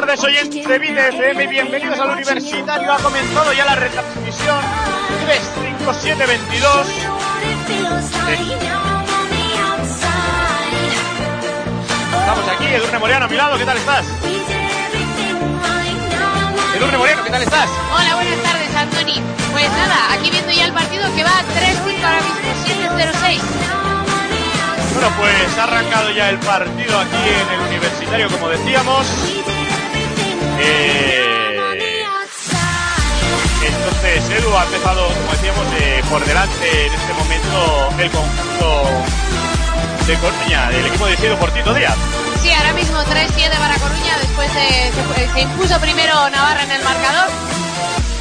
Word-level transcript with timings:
tardes, 0.00 0.22
oyentes 0.24 0.68
de 0.68 0.78
Vide 0.78 1.08
FM. 1.08 1.46
Bienvenidos 1.46 1.98
al 1.98 2.10
Universitario. 2.10 2.92
Ha 2.92 2.98
comenzado 2.98 3.50
ya 3.54 3.64
la 3.64 3.76
retransmisión 3.76 4.60
35722. 5.24 6.86
Estamos 12.12 12.48
aquí, 12.48 12.66
Edurne 12.66 12.98
Moreno 12.98 13.24
a 13.24 13.28
mi 13.28 13.36
lado. 13.36 13.56
¿Qué 13.56 13.64
tal 13.64 13.78
estás? 13.78 14.04
Edurne 16.76 16.98
Moreno, 16.98 17.24
¿qué 17.24 17.30
tal 17.30 17.42
estás? 17.42 17.70
Hola, 17.90 18.16
buenas 18.16 18.42
tardes, 18.42 18.76
Antoni. 18.76 19.22
Pues 19.50 19.70
nada, 19.70 20.12
aquí 20.12 20.30
viendo 20.30 20.52
ya 20.52 20.66
el 20.66 20.74
partido 20.74 21.04
que 21.14 21.24
va 21.24 21.30
3-5 21.30 22.04
ahora 22.04 22.20
mismo, 22.20 22.36
7-0-6. 22.66 23.40
Bueno, 24.92 25.10
pues 25.16 25.58
ha 25.58 25.64
arrancado 25.64 26.10
ya 26.10 26.28
el 26.28 26.38
partido 26.40 26.98
aquí 26.98 27.16
en 27.16 27.48
el 27.54 27.60
Universitario, 27.68 28.28
como 28.28 28.50
decíamos. 28.50 29.06
Eh, 30.58 31.78
entonces, 33.66 34.30
Edu 34.30 34.56
ha 34.56 34.64
empezado, 34.64 35.08
como 35.08 35.32
decíamos, 35.32 35.66
eh, 35.80 36.02
por 36.08 36.24
delante 36.24 36.86
en 36.86 36.92
este 36.92 37.12
momento 37.14 37.88
el 37.98 38.10
conjunto 38.10 38.84
de 40.06 40.14
Coruña, 40.18 40.70
del 40.70 40.86
equipo 40.86 41.06
dirigido 41.06 41.36
por 41.36 41.50
Tito 41.50 41.74
Díaz. 41.74 41.96
Sí, 42.42 42.52
ahora 42.52 42.72
mismo 42.74 42.98
3-7 43.00 43.58
para 43.58 43.74
Coruña, 43.78 44.18
después 44.20 44.54
de, 44.54 44.92
se, 44.92 45.32
se 45.32 45.40
impuso 45.40 45.80
primero 45.80 46.30
Navarra 46.30 46.62
en 46.62 46.70
el 46.70 46.82
marcador. 46.84 47.28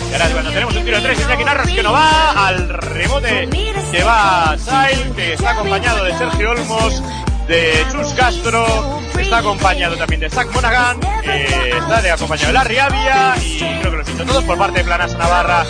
Y 0.10 0.14
ahora 0.14 0.30
cuando 0.30 0.52
tenemos 0.52 0.76
un 0.76 0.84
tiro 0.84 0.98
de 0.98 1.04
tres, 1.04 1.20
Iñaki 1.22 1.44
Narros 1.44 1.68
que 1.68 1.84
no 1.84 1.92
va 1.92 2.48
al 2.48 2.70
rebote 2.70 3.50
que 3.92 4.04
va 4.04 4.56
Sail, 4.58 5.12
que 5.16 5.34
está 5.34 5.52
acompañado 5.52 6.04
de 6.04 6.18
Sergio 6.18 6.52
Olmos, 6.52 7.02
de 7.48 7.86
Chus 7.92 8.14
Castro, 8.14 9.00
está 9.26 9.40
acompañado 9.40 9.98
también 9.98 10.22
de 10.22 10.30
Zach 10.30 10.48
Monaghan, 10.54 11.00
eh, 11.24 11.72
está 11.80 12.00
de 12.00 12.12
acompañado 12.12 12.48
de 12.48 12.54
Larry 12.54 12.78
Avia 12.78 13.34
y 13.42 13.58
creo 13.80 13.92
que 13.92 13.98
los 13.98 14.10
hizo 14.10 14.24
todos 14.24 14.44
por 14.44 14.56
parte 14.56 14.80
de 14.80 14.86
Planasa 14.86 15.18
Navarra. 15.18 15.66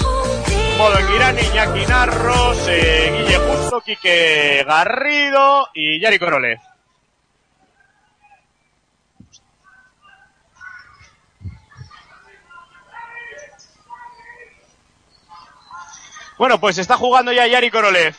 Modo 0.77 0.99
Enguirán, 0.99 1.37
Iñaki 1.39 1.85
Narros, 1.85 2.57
eh, 2.67 3.13
Guille 3.17 3.37
Justo, 3.37 3.79
Quique 3.79 4.65
Garrido 4.67 5.69
y 5.73 6.01
Yari 6.01 6.19
Corolev. 6.19 6.59
Bueno, 16.37 16.59
pues 16.59 16.77
está 16.77 16.97
jugando 16.97 17.31
ya 17.31 17.47
Yari 17.47 17.71
Korolev. 17.71 18.15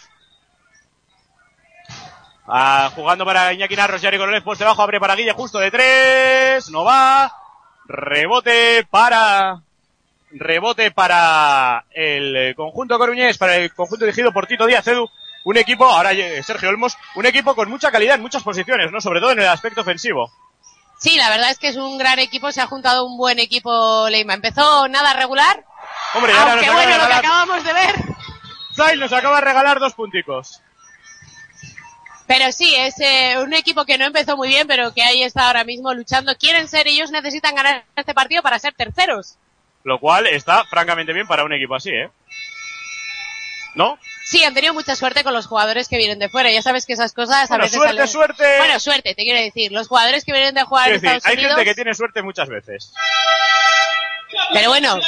Ah, 2.48 2.90
jugando 2.94 3.24
para 3.24 3.52
Iñaki 3.52 3.74
Narros, 3.74 4.00
Yari 4.00 4.18
Korolev, 4.18 4.44
pues 4.44 4.58
debajo, 4.58 4.82
abre 4.82 5.00
para 5.00 5.16
Guille 5.16 5.32
justo 5.32 5.58
de 5.58 5.70
tres, 5.70 6.70
no 6.70 6.84
va. 6.84 7.32
Rebote 7.86 8.86
para, 8.88 9.60
rebote 10.30 10.90
para 10.90 11.84
el 11.90 12.54
conjunto 12.54 12.98
coruñés, 12.98 13.38
para 13.38 13.56
el 13.56 13.72
conjunto 13.74 14.04
dirigido 14.04 14.32
por 14.32 14.46
Tito 14.46 14.66
Díaz 14.66 14.86
Edu. 14.86 15.08
Un 15.44 15.56
equipo, 15.56 15.84
ahora 15.84 16.10
Sergio 16.42 16.68
Olmos, 16.68 16.96
un 17.14 17.26
equipo 17.26 17.54
con 17.54 17.70
mucha 17.70 17.92
calidad 17.92 18.16
en 18.16 18.22
muchas 18.22 18.42
posiciones, 18.42 18.90
¿no? 18.90 19.00
Sobre 19.00 19.20
todo 19.20 19.30
en 19.30 19.40
el 19.40 19.48
aspecto 19.48 19.82
ofensivo. 19.82 20.32
Sí, 20.98 21.16
la 21.16 21.30
verdad 21.30 21.50
es 21.50 21.58
que 21.58 21.68
es 21.68 21.76
un 21.76 21.98
gran 21.98 22.18
equipo, 22.18 22.50
se 22.50 22.60
ha 22.60 22.66
juntado 22.66 23.04
un 23.04 23.16
buen 23.16 23.38
equipo 23.38 24.08
Leima. 24.08 24.34
Empezó 24.34 24.88
nada 24.88 25.12
regular, 25.12 25.64
Hombre, 26.14 26.32
ahora 26.32 26.52
aunque 26.52 26.66
nos 26.66 26.74
bueno, 26.74 26.90
de 26.90 26.98
lo 26.98 27.02
que 27.02 27.08
regalar, 27.08 27.24
acabamos 27.24 27.64
de 27.64 27.72
ver. 27.72 27.94
Zay 28.74 28.96
nos 28.98 29.12
acaba 29.12 29.36
de 29.36 29.42
regalar 29.42 29.78
dos 29.78 29.94
punticos. 29.94 30.62
Pero 32.26 32.50
sí, 32.52 32.74
es 32.76 32.98
eh, 33.00 33.36
un 33.38 33.54
equipo 33.54 33.84
que 33.84 33.98
no 33.98 34.04
empezó 34.06 34.36
muy 34.36 34.48
bien, 34.48 34.66
pero 34.66 34.92
que 34.92 35.02
ahí 35.02 35.22
está 35.22 35.46
ahora 35.46 35.64
mismo 35.64 35.94
luchando. 35.94 36.36
Quieren 36.36 36.66
ser, 36.68 36.88
ellos 36.88 37.10
necesitan 37.10 37.54
ganar 37.54 37.84
este 37.94 38.14
partido 38.14 38.42
para 38.42 38.58
ser 38.58 38.74
terceros. 38.74 39.36
Lo 39.84 40.00
cual 40.00 40.26
está 40.26 40.64
francamente 40.64 41.12
bien 41.12 41.28
para 41.28 41.44
un 41.44 41.52
equipo 41.52 41.76
así, 41.76 41.90
¿eh? 41.90 42.10
¿No? 43.76 43.98
Sí, 44.24 44.42
han 44.42 44.54
tenido 44.54 44.74
mucha 44.74 44.96
suerte 44.96 45.22
con 45.22 45.34
los 45.34 45.46
jugadores 45.46 45.86
que 45.86 45.98
vienen 45.98 46.18
de 46.18 46.28
fuera. 46.28 46.50
Ya 46.50 46.62
sabes 46.62 46.84
que 46.86 46.94
esas 46.94 47.12
cosas 47.12 47.48
a 47.48 47.58
veces 47.58 47.74
suerte, 47.74 47.94
salen- 47.94 48.08
suerte. 48.08 48.58
Bueno, 48.58 48.80
suerte, 48.80 49.14
te 49.14 49.22
quiero 49.22 49.38
decir. 49.40 49.70
Los 49.70 49.86
jugadores 49.86 50.24
que 50.24 50.32
vienen 50.32 50.54
de 50.54 50.64
jugar 50.64 50.88
en 50.88 50.94
Estados 50.96 51.24
hay 51.26 51.34
Unidos. 51.34 51.52
gente 51.54 51.64
que 51.70 51.74
tiene 51.76 51.94
suerte 51.94 52.22
muchas 52.22 52.48
veces. 52.48 52.92
Pero 54.52 54.70
bueno, 54.70 54.98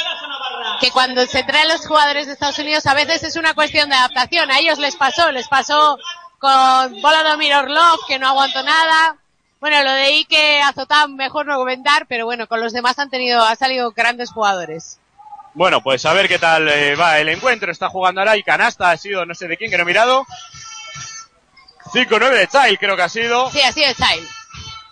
que 0.79 0.91
cuando 0.91 1.25
se 1.25 1.43
traen 1.43 1.67
los 1.67 1.85
jugadores 1.85 2.27
de 2.27 2.33
Estados 2.33 2.59
Unidos 2.59 2.85
a 2.85 2.93
veces 2.93 3.23
es 3.23 3.35
una 3.35 3.53
cuestión 3.53 3.89
de 3.89 3.95
adaptación. 3.97 4.49
A 4.51 4.59
ellos 4.59 4.77
les 4.79 4.95
pasó, 4.95 5.31
les 5.33 5.47
pasó 5.49 5.97
con 6.39 7.01
Voladomir 7.01 7.53
Orlov, 7.53 7.99
que 8.07 8.17
no 8.17 8.27
aguantó 8.27 8.63
nada. 8.63 9.17
Bueno, 9.59 9.83
lo 9.83 9.91
de 9.91 10.05
Ike 10.15 10.61
Azotam 10.61 11.15
mejor 11.15 11.45
no 11.45 11.57
comentar, 11.57 12.05
pero 12.07 12.25
bueno, 12.25 12.47
con 12.47 12.61
los 12.61 12.73
demás 12.73 12.97
han 12.97 13.09
tenido, 13.09 13.43
han 13.43 13.57
salido 13.57 13.91
grandes 13.91 14.31
jugadores. 14.31 14.99
Bueno, 15.53 15.81
pues 15.81 16.05
a 16.05 16.13
ver 16.13 16.27
qué 16.27 16.39
tal 16.39 16.69
eh, 16.69 16.95
va 16.95 17.19
el 17.19 17.29
encuentro. 17.29 17.71
Está 17.71 17.89
jugando 17.89 18.21
ahora 18.21 18.37
y 18.37 18.43
canasta 18.43 18.91
ha 18.91 18.97
sido 18.97 19.25
no 19.25 19.35
sé 19.35 19.47
de 19.47 19.57
quién 19.57 19.69
que 19.69 19.77
no 19.77 19.83
he 19.83 19.85
mirado. 19.85 20.25
5-9 21.93 22.29
de 22.29 22.47
Chai 22.47 22.77
creo 22.77 22.95
que 22.95 23.01
ha 23.01 23.09
sido. 23.09 23.51
Sí, 23.51 23.61
así 23.61 23.81
de 23.81 23.93
Child. 23.93 24.27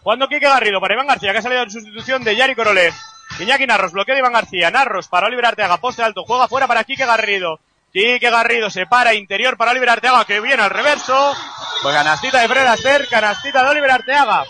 Jugando 0.01 0.27
Quique 0.27 0.47
Garrido 0.47 0.81
para 0.81 0.93
Iván 0.93 1.07
García, 1.07 1.31
que 1.31 1.37
ha 1.37 1.41
salido 1.41 1.63
en 1.63 1.71
sustitución 1.71 2.23
de 2.23 2.35
Yari 2.35 2.55
Korolev. 2.55 2.93
Iñaki 3.39 3.67
Narros, 3.67 3.91
bloqueo 3.91 4.15
de 4.15 4.19
Iván 4.19 4.33
García. 4.33 4.71
Narros 4.71 5.07
para 5.07 5.27
Oliver 5.27 5.45
Arteaga, 5.45 5.77
poste 5.77 6.01
alto, 6.01 6.23
juega 6.25 6.47
fuera 6.47 6.67
para 6.67 6.83
Quique 6.83 7.05
Garrido. 7.05 7.59
Quique 7.91 8.29
Garrido 8.29 8.69
se 8.69 8.85
para, 8.85 9.13
interior 9.13 9.57
para 9.57 9.71
Oliver 9.71 9.89
Arteaga, 9.89 10.25
que 10.25 10.39
viene 10.39 10.61
al 10.61 10.69
reverso. 10.69 11.35
Pues 11.81 11.95
canastita 11.95 12.39
de 12.41 12.47
Fred 12.47 12.65
Astaire, 12.65 13.07
canastita 13.07 13.63
de 13.63 13.69
Oliver 13.69 13.91
Arteaga. 13.91 14.43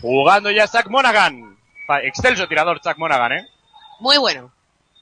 Jugando 0.00 0.50
ya 0.50 0.66
Zach 0.66 0.86
Monaghan. 0.88 1.56
Excelso 2.02 2.46
tirador 2.46 2.80
Zach 2.82 2.98
Monaghan, 2.98 3.32
eh. 3.32 3.48
Muy 4.00 4.18
bueno. 4.18 4.52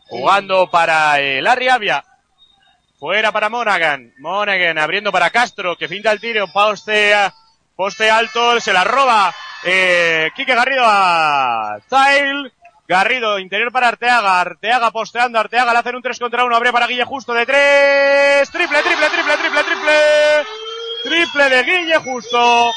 Jugando 0.09 0.71
para 0.71 1.21
eh, 1.21 1.43
Larry 1.43 1.69
Avia. 1.69 2.05
Fuera 2.99 3.33
para 3.33 3.49
Monaghan. 3.49 4.15
Monaghan 4.19 4.79
abriendo 4.79 5.13
para 5.13 5.31
Castro, 5.31 5.77
que 5.77 5.89
finta 5.89 6.13
el 6.13 6.21
tiro. 6.21 6.49
Poste, 6.49 7.15
poste 7.75 8.11
alto, 8.11 8.59
se 8.61 8.73
la 8.73 8.85
roba. 8.85 9.35
Eh, 9.65 10.31
Quique 10.35 10.55
Garrido 10.55 10.85
a 10.87 11.79
Zyle. 11.89 12.53
Garrido, 12.89 13.39
interior 13.39 13.73
para 13.73 13.89
Arteaga. 13.89 14.41
Arteaga 14.41 14.91
posteando. 14.91 15.39
Arteaga 15.39 15.73
le 15.73 15.79
hacen 15.81 15.97
un 15.97 16.03
3 16.03 16.19
contra 16.19 16.45
1. 16.45 16.55
Abre 16.57 16.73
para 16.73 16.87
Guille 16.87 17.05
Justo 17.05 17.33
de 17.35 17.45
3. 17.47 18.51
Triple, 18.51 18.83
triple, 18.83 19.09
triple, 19.11 19.37
triple, 19.37 19.65
triple. 19.65 20.47
Triple 21.05 21.49
de 21.51 21.63
Guille 21.65 21.97
Justo. 21.99 22.73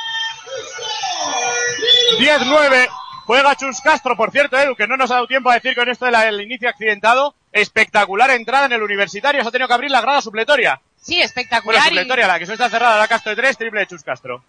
10-9. 2.20 2.90
Juega 3.26 3.56
Chus 3.56 3.80
Castro, 3.82 4.18
por 4.18 4.32
cierto, 4.32 4.58
Edu, 4.58 4.76
que 4.76 4.88
no 4.88 4.98
nos 4.98 5.12
ha 5.12 5.16
dado 5.16 5.28
tiempo 5.28 5.52
a 5.52 5.54
decir 5.54 5.76
con 5.76 5.88
esto 5.88 6.06
del 6.08 6.42
inicio 6.42 6.68
accidentado. 6.70 7.36
Espectacular 7.52 8.32
entrada 8.32 8.66
en 8.66 8.74
el 8.74 8.82
universitario. 8.84 9.42
Se 9.44 9.48
ha 9.48 9.52
tenido 9.52 9.68
que 9.68 9.74
abrir 9.76 9.92
la 9.92 10.02
grada 10.02 10.22
supletoria. 10.22 10.82
Sí, 11.00 11.14
Bueno, 11.14 11.26
espectacular. 11.26 11.82
y- 11.84 11.90
supletoria, 11.90 12.28
la 12.28 12.40
que 12.40 12.46
suele 12.46 12.56
estar 12.56 12.72
cerrada, 12.72 12.98
la 12.98 13.08
Castro 13.08 13.30
de 13.32 13.36
3, 13.36 13.58
triple 13.58 13.82
de 13.82 13.88
Chus 13.88 14.04
Castro. 14.04 14.44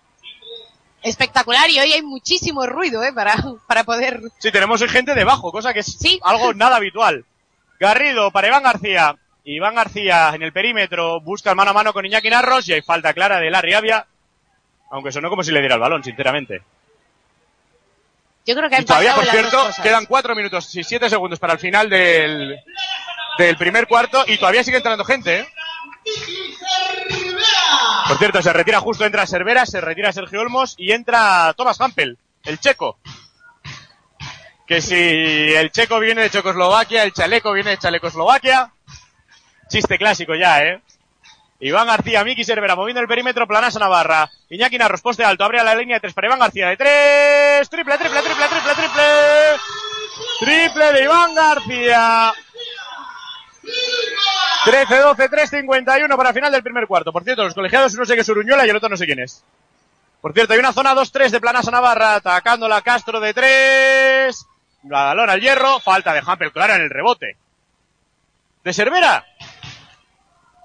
Espectacular 1.03 1.69
y 1.71 1.79
hoy 1.81 1.93
hay 1.93 2.03
muchísimo 2.03 2.67
ruido, 2.67 3.03
eh, 3.05 3.13
para, 3.13 3.35
para 3.67 3.85
poder 3.85 4.21
Sí, 4.39 4.51
tenemos 4.53 4.81
hoy 4.83 4.89
gente 4.89 5.15
debajo, 5.15 5.53
cosa 5.53 5.73
que 5.73 5.81
es 5.81 5.97
Sí. 5.99 6.21
algo 6.23 6.53
nada 6.55 6.77
habitual. 6.77 7.25
Garrido 7.79 8.31
para 8.31 8.49
Iván 8.49 8.63
García. 8.63 9.17
Iván 9.45 9.75
García 9.75 10.33
en 10.35 10.43
el 10.43 10.53
perímetro 10.53 11.21
busca 11.21 11.51
el 11.51 11.57
mano 11.57 11.71
a 11.71 11.75
mano 11.75 11.93
con 11.93 12.05
Iñaki 12.05 12.29
Narros 12.29 12.69
y 12.69 12.75
hay 12.75 12.83
falta 12.83 13.15
clara 13.15 13.41
de 13.41 13.51
Larry 13.51 13.73
Avia. 13.75 14.07
Aunque 14.91 15.13
sonó 15.13 15.31
como 15.31 15.43
si 15.43 15.51
le 15.53 15.61
diera 15.61 15.77
el 15.77 15.81
balón, 15.81 16.05
sinceramente. 16.05 16.63
Yo 18.45 18.55
creo 18.57 18.69
que 18.69 18.77
ha 18.77 18.81
Y 18.81 18.85
todavía, 18.85 19.15
por 19.15 19.25
cierto, 19.27 19.71
quedan 19.83 20.07
cuatro 20.07 20.35
minutos 20.35 20.75
y 20.75 20.83
siete 20.83 21.09
segundos 21.09 21.39
para 21.39 21.53
el 21.55 21.59
final 21.59 21.89
del, 21.89 22.59
del 23.39 23.57
primer 23.57 23.87
cuarto 23.87 24.25
y 24.27 24.37
todavía 24.39 24.65
sigue 24.65 24.79
entrando 24.79 25.05
gente, 25.05 25.41
¿eh? 25.41 25.49
Por 28.09 28.19
cierto, 28.19 28.43
se 28.43 28.53
retira 28.53 28.81
justo, 28.81 29.05
entra 29.05 29.27
Cervera, 29.27 29.67
se 29.67 29.81
retira 29.81 30.13
Sergio 30.13 30.41
Olmos 30.41 30.75
y 30.79 30.93
entra 30.93 31.55
Thomas 31.57 31.81
Hampel, 31.81 32.19
el 32.45 32.59
checo. 32.59 32.99
Que 34.67 34.81
si 34.81 34.95
el 34.95 35.71
checo 35.71 35.99
viene 35.99 36.23
de 36.23 36.31
Checoslovaquia, 36.31 37.03
el 37.03 37.13
chaleco 37.13 37.53
viene 37.53 37.71
de 37.71 37.79
Chalecoslovaquia. 37.79 38.73
Chiste 39.69 39.99
clásico 39.99 40.35
ya, 40.35 40.63
¿eh? 40.65 40.83
Iván 41.61 41.87
García, 41.87 42.25
Miki 42.25 42.43
Cervera, 42.43 42.75
moviendo 42.75 43.01
el 43.01 43.09
perímetro, 43.09 43.47
Planasa 43.47 43.79
Navarra. 43.79 44.31
Iñaki 44.49 44.79
Narros, 44.79 45.03
poste 45.03 45.25
alto, 45.25 45.45
abre 45.45 45.61
a 45.61 45.65
la 45.65 45.75
línea 45.75 45.97
de 45.97 46.01
tres 46.01 46.15
para 46.15 46.29
Iván 46.29 46.39
García 46.39 46.69
de 46.69 46.77
tres. 46.77 47.69
Triple, 47.69 47.99
triple, 47.99 48.23
triple, 48.23 48.47
triple, 48.49 48.75
triple. 48.75 49.03
Triple 50.41 50.93
de 50.93 51.05
Iván 51.05 51.35
García. 51.35 52.33
13-12, 54.65 55.31
3-51 55.31 56.17
para 56.17 56.33
final 56.33 56.53
del 56.53 56.63
primer 56.63 56.87
cuarto. 56.87 57.13
Por 57.13 57.25
cierto, 57.25 57.45
los 57.45 57.55
colegiados 57.55 57.95
uno 57.95 58.05
sé 58.05 58.15
que 58.15 58.21
es 58.21 58.29
Uruñuela 58.29 58.67
y 58.67 58.71
el 58.71 58.77
otro 58.77 58.89
no 58.89 58.97
sé 58.97 59.07
quién 59.07 59.21
es. 59.21 59.43
Por 60.21 60.35
cierto, 60.35 60.53
hay 60.53 60.59
una 60.59 60.73
zona 60.73 60.95
2-3 60.95 61.31
de 61.31 61.41
Planasa 61.41 61.71
Navarra, 61.71 62.17
atacando 62.17 62.69
la 62.69 62.83
Castro 62.83 63.21
de 63.21 63.33
3. 63.33 64.47
La 64.85 65.05
balón 65.05 65.31
al 65.31 65.41
hierro, 65.41 65.81
falta 65.81 66.13
de 66.13 66.23
Hampel 66.25 66.53
clara 66.53 66.77
en 66.77 66.83
el 66.83 66.91
rebote. 66.91 67.37
¿De 68.63 68.73
Cervera? 68.75 69.25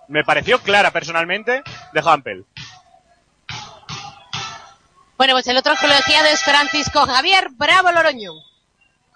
Me 0.10 0.24
pareció 0.24 0.60
clara 0.60 0.92
personalmente 0.92 1.64
de 1.94 2.02
Hampel. 2.06 2.46
Bueno, 5.18 5.34
pues 5.34 5.48
el 5.48 5.56
otro 5.58 5.74
colegiado 5.80 6.28
es 6.28 6.44
Francisco 6.44 7.06
Javier 7.06 7.48
Bravo 7.52 7.92
Loroño. 7.92 8.34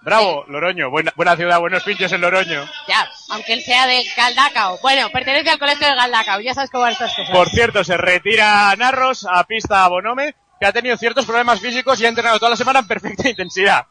Bravo, 0.02 0.44
Loroño. 0.48 0.90
Buena, 0.90 1.12
buena 1.14 1.36
ciudad, 1.36 1.60
buenos 1.60 1.82
pinchos 1.82 2.10
en 2.12 2.22
Loroño. 2.22 2.66
Ya, 2.88 3.08
aunque 3.30 3.52
él 3.52 3.62
sea 3.62 3.86
de 3.86 4.04
Galdacao. 4.16 4.78
Bueno, 4.80 5.10
pertenece 5.10 5.50
al 5.50 5.58
colegio 5.58 5.86
de 5.86 5.94
Galdacao. 5.94 6.40
Ya 6.40 6.54
sabes 6.54 6.70
cómo 6.70 6.82
van 6.82 6.92
estas 6.92 7.14
cosas. 7.14 7.30
Por 7.30 7.48
cierto, 7.50 7.84
se 7.84 7.96
retira 7.96 8.74
Narros 8.76 9.26
a 9.30 9.44
pista 9.44 9.86
Bonome, 9.88 10.34
que 10.58 10.66
ha 10.66 10.72
tenido 10.72 10.96
ciertos 10.96 11.26
problemas 11.26 11.60
físicos 11.60 12.00
y 12.00 12.06
ha 12.06 12.08
entrenado 12.08 12.38
toda 12.38 12.50
la 12.50 12.56
semana 12.56 12.80
en 12.80 12.86
perfecta 12.86 13.28
intensidad. 13.28 13.86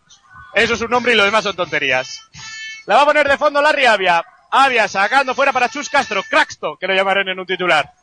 Eso 0.54 0.74
es 0.74 0.82
un 0.82 0.90
nombre 0.90 1.14
y 1.14 1.16
lo 1.16 1.26
demás 1.26 1.44
son 1.44 1.56
tonterías. 1.56 2.22
La 2.88 2.96
va 2.96 3.02
a 3.04 3.06
poner 3.06 3.28
de 3.28 3.38
fondo 3.38 3.62
Larry 3.62 3.86
Avia. 3.86 4.24
Avia 4.52 4.88
sacando 4.88 5.36
fuera 5.36 5.54
para 5.54 5.70
Chus 5.70 5.90
Castro. 5.90 6.24
Craxto, 6.24 6.76
que 6.78 6.88
lo 6.88 6.96
llamarán 6.96 7.30
en 7.30 7.40
un 7.40 7.46
titular. 7.46 7.94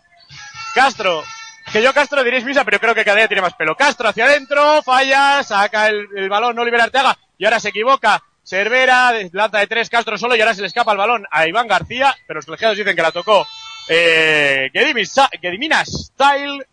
Castro. 0.74 1.24
Que 1.72 1.82
yo 1.82 1.92
Castro 1.92 2.22
diréis 2.22 2.44
misa, 2.44 2.64
pero 2.64 2.78
creo 2.78 2.94
que 2.94 3.04
cada 3.04 3.16
día 3.18 3.28
tiene 3.28 3.42
más 3.42 3.54
pelo. 3.54 3.76
Castro 3.76 4.08
hacia 4.08 4.24
adentro, 4.24 4.82
falla, 4.82 5.42
saca 5.42 5.88
el, 5.88 6.06
el 6.16 6.28
balón, 6.28 6.56
no 6.56 6.64
libera 6.64 6.84
Arteaga, 6.84 7.16
y 7.36 7.44
ahora 7.44 7.60
se 7.60 7.70
equivoca. 7.70 8.22
Cervera, 8.44 9.12
lanza 9.32 9.58
de 9.58 9.66
tres, 9.66 9.90
Castro 9.90 10.16
solo, 10.16 10.36
y 10.36 10.40
ahora 10.40 10.54
se 10.54 10.60
le 10.60 10.68
escapa 10.68 10.92
el 10.92 10.98
balón 10.98 11.26
a 11.30 11.46
Iván 11.48 11.66
García, 11.66 12.14
pero 12.26 12.38
los 12.38 12.46
colegiados 12.46 12.76
dicen 12.78 12.94
que 12.94 13.02
la 13.02 13.10
tocó. 13.10 13.44
Eh, 13.88 14.70
Gedimina 14.72 15.84
Style. 15.84 16.64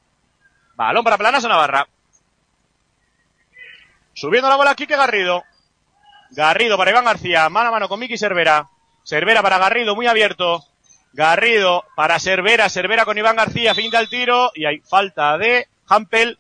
Balón 0.76 1.04
para 1.04 1.18
Planas 1.18 1.46
a 1.46 1.48
Navarra. 1.48 1.88
Subiendo 4.14 4.50
la 4.50 4.56
bola 4.56 4.72
aquí 4.72 4.86
que 4.86 4.96
Garrido. 4.96 5.44
Garrido 6.32 6.78
para 6.78 6.92
Iván 6.92 7.06
García, 7.06 7.50
mano 7.50 7.70
a 7.70 7.72
mano 7.72 7.90
con 7.90 8.00
Miki 8.00 8.18
Cervera. 8.18 8.70
Cervera 9.04 9.42
para 9.42 9.58
Garrido, 9.58 9.96
muy 9.96 10.08
abierto. 10.08 10.64
Garrido 11.14 11.86
para 11.96 12.20
Cervera, 12.20 12.70
Cervera 12.70 13.06
con 13.06 13.18
Iván 13.18 13.36
García, 13.36 13.76
finta 13.76 14.00
el 14.00 14.10
tiro 14.10 14.52
y 14.56 14.66
hay 14.66 14.80
falta 14.80 15.38
de 15.38 15.68
Hampel 15.88 16.40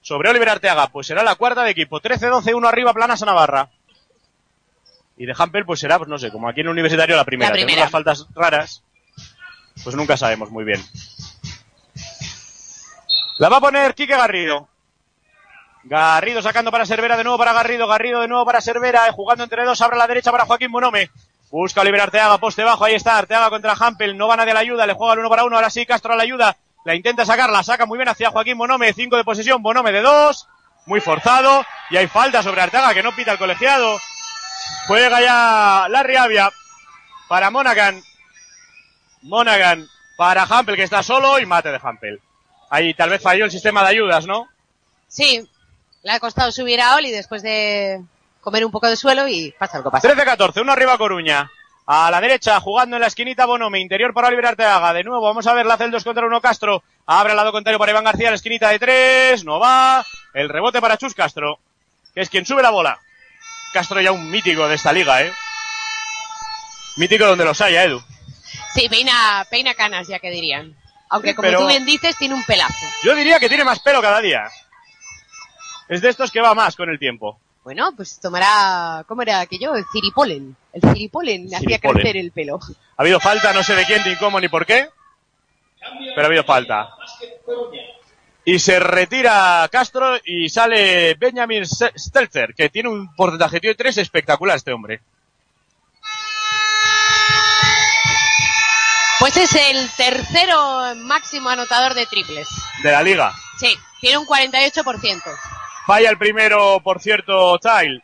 sobre 0.00 0.30
Oliver 0.30 0.48
Arteaga. 0.48 0.88
Pues 0.88 1.08
será 1.08 1.22
la 1.24 1.34
cuarta 1.34 1.64
de 1.64 1.70
equipo. 1.70 2.00
13-12, 2.00 2.54
1 2.54 2.68
arriba, 2.68 2.94
Planas 2.94 3.22
a 3.22 3.26
Navarra. 3.26 3.70
Y 5.16 5.26
de 5.26 5.34
Hampel 5.36 5.64
pues 5.64 5.80
será, 5.80 5.98
pues 5.98 6.08
no 6.08 6.18
sé, 6.18 6.30
como 6.30 6.48
aquí 6.48 6.60
en 6.60 6.66
el 6.66 6.72
Universitario 6.72 7.16
la 7.16 7.24
primera. 7.24 7.50
La 7.50 7.54
primera. 7.54 7.88
Tenemos 7.88 7.92
las 7.92 7.92
faltas 7.92 8.26
raras. 8.34 8.84
Pues 9.82 9.96
nunca 9.96 10.16
sabemos 10.16 10.50
muy 10.50 10.64
bien. 10.64 10.80
La 13.38 13.48
va 13.48 13.56
a 13.56 13.60
poner 13.60 13.94
Quique 13.94 14.16
Garrido. 14.16 14.68
Garrido 15.82 16.40
sacando 16.40 16.70
para 16.70 16.86
Cervera, 16.86 17.16
de 17.16 17.24
nuevo 17.24 17.36
para 17.38 17.52
Garrido, 17.52 17.86
Garrido 17.86 18.20
de 18.20 18.28
nuevo 18.28 18.46
para 18.46 18.60
Cervera, 18.60 19.06
eh, 19.08 19.12
jugando 19.12 19.44
entre 19.44 19.64
dos, 19.64 19.80
abre 19.82 19.98
la 19.98 20.06
derecha 20.06 20.30
para 20.30 20.46
Joaquín 20.46 20.72
Bonome. 20.72 21.10
Busca 21.54 21.82
Oliver 21.82 22.00
Arteaga, 22.00 22.38
poste 22.38 22.64
bajo, 22.64 22.84
ahí 22.84 22.96
está, 22.96 23.16
Arteaga 23.16 23.48
contra 23.48 23.76
Hampel, 23.78 24.16
no 24.16 24.26
va 24.26 24.34
nadie 24.34 24.50
a 24.50 24.54
la 24.54 24.60
ayuda, 24.60 24.88
le 24.88 24.94
juega 24.94 25.12
el 25.12 25.20
uno 25.20 25.28
para 25.28 25.44
uno, 25.44 25.54
ahora 25.54 25.70
sí, 25.70 25.86
Castro 25.86 26.12
a 26.12 26.16
la 26.16 26.24
ayuda, 26.24 26.56
la 26.84 26.96
intenta 26.96 27.24
sacar, 27.24 27.48
la 27.48 27.62
saca 27.62 27.86
muy 27.86 27.96
bien 27.96 28.08
hacia 28.08 28.32
Joaquín 28.32 28.58
Bonome, 28.58 28.92
cinco 28.92 29.16
de 29.16 29.22
posesión, 29.22 29.62
Bonome 29.62 29.92
de 29.92 30.02
dos, 30.02 30.48
muy 30.86 31.00
forzado, 31.00 31.64
y 31.90 31.96
hay 31.96 32.08
falta 32.08 32.42
sobre 32.42 32.60
Arteaga 32.60 32.92
que 32.92 33.04
no 33.04 33.14
pita 33.14 33.30
el 33.30 33.38
colegiado. 33.38 34.00
Juega 34.88 35.20
ya 35.20 35.86
Larry 35.88 36.16
Avia 36.16 36.50
para 37.28 37.52
Monaghan. 37.52 38.02
Monaghan 39.22 39.86
para 40.16 40.42
Hampel 40.42 40.74
que 40.74 40.82
está 40.82 41.04
solo 41.04 41.38
y 41.38 41.46
mate 41.46 41.70
de 41.70 41.78
Hampel. 41.80 42.20
Ahí 42.68 42.94
tal 42.94 43.10
vez 43.10 43.22
falló 43.22 43.44
el 43.44 43.52
sistema 43.52 43.84
de 43.84 43.90
ayudas, 43.90 44.26
¿no? 44.26 44.48
Sí, 45.06 45.48
le 46.02 46.10
ha 46.10 46.18
costado 46.18 46.50
subir 46.50 46.80
a 46.80 46.96
Oli 46.96 47.12
después 47.12 47.44
de 47.44 48.02
comer 48.44 48.64
un 48.64 48.70
poco 48.70 48.86
de 48.88 48.96
suelo 48.96 49.26
y 49.26 49.50
pasa 49.58 49.78
lo 49.78 49.84
que 49.84 49.90
pasa. 49.90 50.08
13-14, 50.14 50.60
uno 50.62 50.72
arriba 50.72 50.96
Coruña. 50.98 51.50
A 51.86 52.10
la 52.10 52.20
derecha, 52.20 52.58
jugando 52.60 52.96
en 52.96 53.00
la 53.02 53.08
esquinita 53.08 53.44
Bonome, 53.44 53.78
interior 53.78 54.14
para 54.14 54.28
Oliver 54.28 54.46
Arteaga. 54.46 54.92
De 54.94 55.04
nuevo, 55.04 55.20
vamos 55.22 55.46
a 55.46 55.52
ver, 55.52 55.66
la 55.66 55.74
hace 55.74 55.84
el 55.84 55.90
2 55.90 56.02
contra 56.04 56.24
1 56.26 56.40
Castro. 56.40 56.82
Abre 57.06 57.32
al 57.32 57.36
lado 57.36 57.52
contrario 57.52 57.78
para 57.78 57.90
Iván 57.92 58.04
García, 58.04 58.30
la 58.30 58.36
esquinita 58.36 58.70
de 58.70 58.78
3, 58.78 59.44
no 59.44 59.58
va. 59.60 60.02
El 60.32 60.48
rebote 60.48 60.80
para 60.80 60.96
Chus 60.96 61.14
Castro, 61.14 61.58
que 62.14 62.22
es 62.22 62.30
quien 62.30 62.46
sube 62.46 62.62
la 62.62 62.70
bola. 62.70 62.98
Castro 63.74 64.00
ya 64.00 64.12
un 64.12 64.30
mítico 64.30 64.66
de 64.66 64.76
esta 64.76 64.92
liga, 64.94 65.20
¿eh? 65.22 65.32
Mítico 66.96 67.26
donde 67.26 67.44
los 67.44 67.60
haya, 67.60 67.84
Edu. 67.84 68.00
Sí, 68.72 68.88
peina, 68.88 69.44
peina 69.50 69.74
canas, 69.74 70.06
ya 70.08 70.18
que 70.20 70.30
dirían. 70.30 70.74
Aunque 71.10 71.30
Sí, 71.30 71.34
como 71.34 71.48
pero- 71.48 71.60
tú 71.60 71.66
bien 71.66 71.84
dices, 71.84 72.16
tiene 72.16 72.34
un 72.34 72.44
pelazo. 72.44 72.86
Yo 73.02 73.14
diría 73.14 73.38
que 73.38 73.48
tiene 73.48 73.64
más 73.64 73.80
pelo 73.80 74.00
cada 74.00 74.20
día. 74.20 74.48
Es 75.88 76.00
de 76.00 76.08
estos 76.08 76.30
que 76.30 76.40
va 76.40 76.54
más 76.54 76.76
con 76.76 76.88
el 76.88 76.98
tiempo. 76.98 77.38
Bueno, 77.64 77.92
pues 77.96 78.20
tomará, 78.20 79.04
¿cómo 79.08 79.22
era 79.22 79.40
aquello? 79.40 79.74
El 79.74 79.84
ciripolen. 79.90 80.54
El 80.72 80.82
ciripolen 80.82 81.46
hacía 81.46 81.60
Ciripolen. 81.60 81.94
crecer 81.94 82.16
el 82.18 82.30
pelo. 82.30 82.60
Ha 82.96 83.02
habido 83.02 83.18
falta, 83.20 83.52
no 83.54 83.62
sé 83.62 83.74
de 83.74 83.86
quién, 83.86 84.02
ni 84.04 84.16
cómo, 84.16 84.38
ni 84.38 84.48
por 84.48 84.66
qué. 84.66 84.88
Pero 86.14 86.22
ha 86.22 86.26
habido 86.26 86.44
falta. 86.44 86.90
Y 88.44 88.58
se 88.58 88.78
retira 88.78 89.66
Castro 89.72 90.18
y 90.24 90.50
sale 90.50 91.14
Benjamin 91.14 91.64
Stelzer, 91.64 92.54
que 92.54 92.68
tiene 92.68 92.90
un 92.90 93.14
porcentaje 93.14 93.60
de 93.60 93.74
3 93.74 93.96
espectacular 93.98 94.56
este 94.56 94.72
hombre. 94.72 95.00
Pues 99.18 99.36
es 99.38 99.54
el 99.54 99.90
tercero 99.96 100.94
máximo 100.96 101.48
anotador 101.48 101.94
de 101.94 102.04
triples. 102.04 102.46
De 102.82 102.92
la 102.92 103.02
liga. 103.02 103.32
Sí, 103.58 103.74
tiene 104.00 104.18
un 104.18 104.26
48%. 104.26 105.22
Falla 105.86 106.10
el 106.10 106.18
primero, 106.18 106.80
por 106.82 107.00
cierto, 107.00 107.58
Tile. 107.58 108.02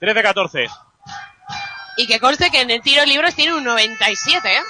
13-14. 0.00 0.68
Y 1.96 2.06
que 2.06 2.20
conste 2.20 2.50
que 2.50 2.60
en 2.60 2.70
el 2.70 2.82
tiro 2.82 3.04
libres 3.06 3.34
tiene 3.34 3.54
un 3.54 3.64
97, 3.64 4.48
¿eh? 4.56 4.60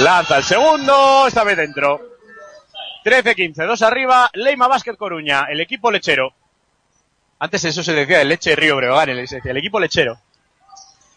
Lanza 0.00 0.38
el 0.38 0.44
segundo, 0.44 1.26
esta 1.26 1.44
vez 1.44 1.58
dentro. 1.58 2.00
13-15, 3.04 3.66
dos 3.66 3.82
arriba, 3.82 4.30
Leima 4.32 4.66
Basket 4.66 4.96
Coruña, 4.96 5.46
el 5.48 5.60
equipo 5.60 5.90
lechero. 5.90 6.34
Antes 7.38 7.64
eso 7.64 7.82
se 7.82 7.92
decía 7.94 8.20
el 8.20 8.28
leche 8.28 8.56
Río 8.56 8.76
Breogán, 8.76 9.08
el, 9.10 9.26
el 9.44 9.56
equipo 9.56 9.78
lechero. 9.78 10.18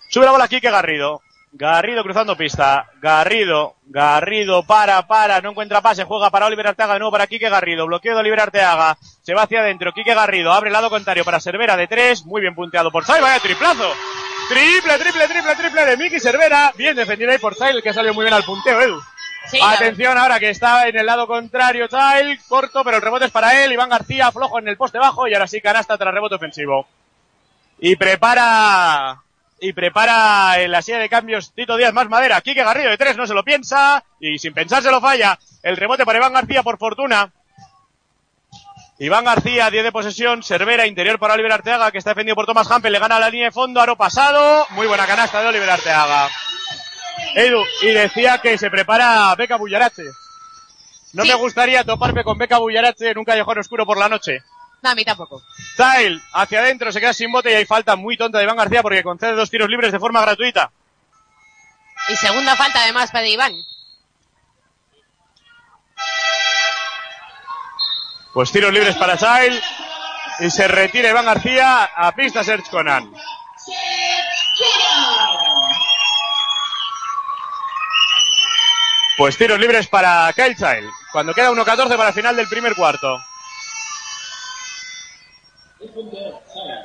Sube 0.09 0.25
la 0.25 0.31
bola 0.31 0.45
aquí 0.45 0.61
que 0.61 0.69
Garrido. 0.69 1.21
Garrido 1.55 2.03
cruzando 2.03 2.35
pista. 2.35 2.89
Garrido, 2.99 3.75
Garrido, 3.85 4.63
para, 4.63 5.05
para, 5.05 5.39
no 5.39 5.51
encuentra 5.51 5.81
pase, 5.81 6.03
juega 6.03 6.31
para 6.31 6.47
Oliver 6.47 6.67
Arteaga, 6.67 6.93
de 6.93 6.99
nuevo 6.99 7.11
para 7.11 7.27
Quique 7.27 7.47
Garrido, 7.47 7.85
bloqueo 7.85 8.15
de 8.15 8.21
Oliver 8.21 8.39
Arteaga, 8.39 8.97
se 9.21 9.35
va 9.35 9.43
hacia 9.43 9.59
adentro, 9.59 9.93
Quique 9.93 10.15
Garrido, 10.15 10.51
abre 10.51 10.69
el 10.69 10.73
lado 10.73 10.89
contrario 10.89 11.23
para 11.23 11.39
Cervera 11.39 11.77
de 11.77 11.87
tres, 11.87 12.25
muy 12.25 12.41
bien 12.41 12.55
punteado 12.55 12.91
por 12.91 13.05
Zay, 13.05 13.21
vaya 13.21 13.39
triplazo. 13.39 13.87
Triple, 14.49 14.97
triple, 14.97 15.27
triple, 15.27 15.55
triple 15.55 15.85
de 15.85 15.97
Miki 15.97 16.19
Cervera, 16.19 16.73
bien 16.75 16.95
defendido 16.95 17.31
ahí 17.31 17.37
por 17.37 17.55
el 17.61 17.83
que 17.83 17.89
ha 17.89 17.93
salido 17.93 18.15
muy 18.15 18.25
bien 18.25 18.33
al 18.33 18.43
punteo, 18.43 18.81
Edu. 18.81 18.99
Sí, 19.45 19.59
Atención 19.61 20.17
ahora 20.17 20.39
que 20.39 20.49
está 20.49 20.87
en 20.87 20.97
el 20.97 21.05
lado 21.05 21.27
contrario 21.27 21.87
Tile, 21.87 22.39
corto, 22.47 22.83
pero 22.83 22.97
el 22.97 23.03
rebote 23.03 23.25
es 23.25 23.31
para 23.31 23.63
él. 23.63 23.73
Iván 23.73 23.89
García 23.89 24.31
flojo 24.31 24.57
en 24.57 24.69
el 24.69 24.77
poste 24.77 24.99
bajo 24.99 25.27
y 25.27 25.33
ahora 25.33 25.47
sí 25.47 25.59
canasta 25.59 25.97
tras 25.97 26.13
rebote 26.13 26.35
ofensivo. 26.35 26.87
Y 27.79 27.97
prepara 27.97 29.22
y 29.63 29.71
prepara 29.71 30.59
en 30.59 30.71
la 30.71 30.81
silla 30.81 30.99
de 30.99 31.07
cambios 31.07 31.53
Tito 31.53 31.77
Díaz 31.77 31.93
más 31.93 32.09
madera. 32.09 32.41
Quique 32.41 32.63
Garrido 32.65 32.89
de 32.89 32.97
tres 32.97 33.15
no 33.15 33.25
se 33.25 33.33
lo 33.33 33.43
piensa 33.43 34.03
y 34.19 34.37
sin 34.37 34.53
pensar 34.53 34.83
se 34.83 34.91
lo 34.91 34.99
falla. 34.99 35.39
El 35.63 35.77
rebote 35.77 36.03
para 36.05 36.19
Iván 36.19 36.33
García 36.33 36.63
por 36.63 36.77
fortuna. 36.77 37.31
Iván 38.99 39.23
García, 39.23 39.69
10 39.71 39.85
de 39.85 39.91
posesión, 39.91 40.43
Cervera, 40.43 40.85
interior 40.85 41.17
para 41.17 41.33
Oliver 41.33 41.53
Arteaga, 41.53 41.91
que 41.91 41.97
está 41.97 42.11
defendido 42.11 42.35
por 42.35 42.45
Tomás 42.45 42.69
Hampel, 42.69 42.91
le 42.91 42.99
gana 42.99 43.19
la 43.19 43.29
línea 43.29 43.47
de 43.47 43.51
fondo, 43.51 43.81
aro 43.81 43.95
pasado, 43.95 44.67
muy 44.71 44.85
buena 44.85 45.07
canasta 45.07 45.41
de 45.41 45.47
Oliver 45.47 45.69
Arteaga. 45.69 46.29
Edu, 47.35 47.63
y 47.81 47.87
decía 47.87 48.37
que 48.39 48.57
se 48.57 48.69
prepara 48.69 49.33
Beca 49.35 49.55
Bullarache. 49.55 50.03
No 51.13 51.23
Sí. 51.23 51.29
me 51.29 51.35
gustaría 51.35 51.83
toparme 51.83 52.23
con 52.23 52.37
Beca 52.37 52.57
Bullarache 52.59 53.11
en 53.11 53.17
un 53.17 53.25
callejón 53.25 53.57
oscuro 53.59 53.85
por 53.85 53.97
la 53.97 54.09
noche. 54.09 54.39
No, 54.83 54.89
a 54.89 54.95
mí 54.95 55.05
tampoco. 55.05 55.41
Zyle, 55.77 56.21
hacia 56.33 56.59
adentro, 56.59 56.91
se 56.91 56.99
queda 56.99 57.13
sin 57.13 57.31
bote 57.31 57.49
y 57.49 57.55
hay 57.55 57.65
falta 57.65 57.95
muy 57.95 58.17
tonta 58.17 58.37
de 58.37 58.43
Iván 58.43 58.57
García 58.57 58.81
porque 58.81 59.01
concede 59.01 59.31
dos 59.31 59.49
tiros 59.49 59.69
libres 59.69 59.93
de 59.93 59.99
forma 59.99 60.19
gratuita. 60.19 60.71
Y 62.09 62.15
segunda 62.17 62.53
falta 62.57 62.83
además 62.83 63.09
para 63.09 63.25
Iván. 63.25 63.53
Pues 68.33 68.51
tiros 68.51 68.73
libres 68.73 68.95
para 68.97 69.17
Zyle 69.17 69.61
y 70.39 70.49
se 70.49 70.67
retira 70.67 71.09
Iván 71.09 71.25
García 71.25 71.85
a 71.85 72.11
pista 72.13 72.43
Serge 72.43 72.69
Conan. 72.69 73.09
Pues 79.15 79.37
tiros 79.37 79.59
libres 79.59 79.87
para 79.87 80.33
Kyle 80.33 80.57
Zyle, 80.57 80.89
cuando 81.13 81.33
queda 81.33 81.51
1-14 81.51 81.95
para 81.95 82.09
el 82.09 82.15
final 82.15 82.35
del 82.35 82.49
primer 82.49 82.75
cuarto. 82.75 83.21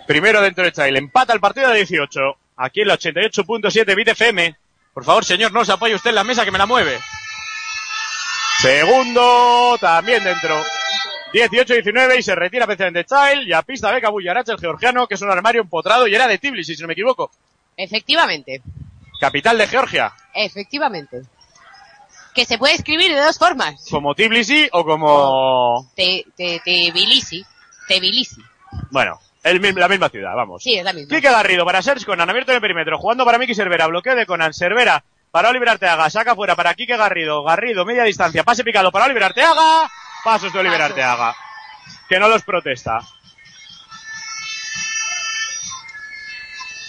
Primero 0.07 0.41
dentro 0.41 0.65
de 0.65 0.73
Zyle, 0.73 0.99
empata 0.99 1.33
el 1.33 1.41
partido 1.41 1.69
de 1.71 1.77
18. 1.77 2.21
Aquí 2.57 2.81
en 2.81 2.89
la 2.89 2.99
88.7 2.99 3.95
Bit 3.95 4.09
FM. 4.09 4.57
Por 4.93 5.05
favor, 5.05 5.25
señor, 5.25 5.53
no 5.53 5.65
se 5.65 5.73
apoye 5.73 5.95
usted 5.95 6.11
en 6.11 6.17
la 6.17 6.25
mesa 6.25 6.45
que 6.45 6.51
me 6.51 6.59
la 6.59 6.67
mueve. 6.67 6.99
Segundo, 8.61 9.77
también 9.81 10.25
dentro. 10.25 10.61
18-19 11.33 12.19
y 12.19 12.23
se 12.23 12.35
retira 12.35 12.67
precisamente 12.67 13.05
Child 13.05 13.47
y 13.47 13.53
a 13.53 13.63
pista 13.63 13.93
Beca 13.93 14.09
Bullarache, 14.09 14.53
el 14.53 14.59
georgiano, 14.59 15.07
que 15.07 15.15
es 15.15 15.23
un 15.23 15.31
armario 15.31 15.61
empotrado 15.61 16.07
y 16.09 16.15
era 16.15 16.27
de 16.27 16.39
Tbilisi, 16.39 16.75
si 16.75 16.83
no 16.83 16.89
me 16.89 16.95
equivoco. 16.95 17.31
Efectivamente. 17.77 18.63
Capital 19.21 19.59
de 19.59 19.67
Georgia. 19.67 20.13
Efectivamente. 20.35 21.23
que 22.35 22.45
se 22.45 22.57
puede 22.59 22.75
escribir 22.75 23.13
de 23.15 23.21
dos 23.21 23.39
formas. 23.39 23.87
Como 23.91 24.15
Tbilisi 24.15 24.69
o 24.73 24.85
como... 24.85 25.91
Te, 25.95 26.25
te, 26.37 26.61
Tbilisi. 26.61 27.45
Tbilisi. 27.89 28.41
Bueno, 28.91 29.21
el, 29.43 29.61
la 29.77 29.89
misma 29.89 30.09
ciudad, 30.09 30.35
vamos. 30.35 30.63
Sí, 30.63 30.77
es 30.77 30.85
la 30.85 30.93
misma. 30.93 31.15
Quique 31.15 31.31
Garrido 31.31 31.65
para 31.65 31.83
Serge 31.83 32.05
Conan, 32.05 32.29
abierto 32.29 32.53
en 32.53 32.57
el 32.57 32.61
perímetro, 32.61 32.99
jugando 32.99 33.25
para 33.25 33.39
Miki 33.39 33.55
Cervera, 33.55 33.87
bloqueo 33.87 34.15
de 34.15 34.27
Conan, 34.27 34.53
Cervera 34.53 35.03
para 35.31 35.51
Oliver 35.51 35.69
Arteaga, 35.69 36.09
saca 36.11 36.35
fuera 36.35 36.57
para 36.57 36.75
Quique 36.75 36.97
Garrido, 36.97 37.43
Garrido, 37.43 37.85
media 37.85 38.05
distancia, 38.05 38.45
pase 38.45 38.65
picado 38.65 38.91
para 38.91 39.05
Oliver 39.05 39.25
Arteaga, 39.25 39.91
pasos 40.25 40.53
de 40.53 40.59
Oliver 40.59 40.81
Arteaga, 40.81 41.35
que 42.09 42.19
no 42.19 42.29
los 42.29 42.43
protesta. 42.43 43.01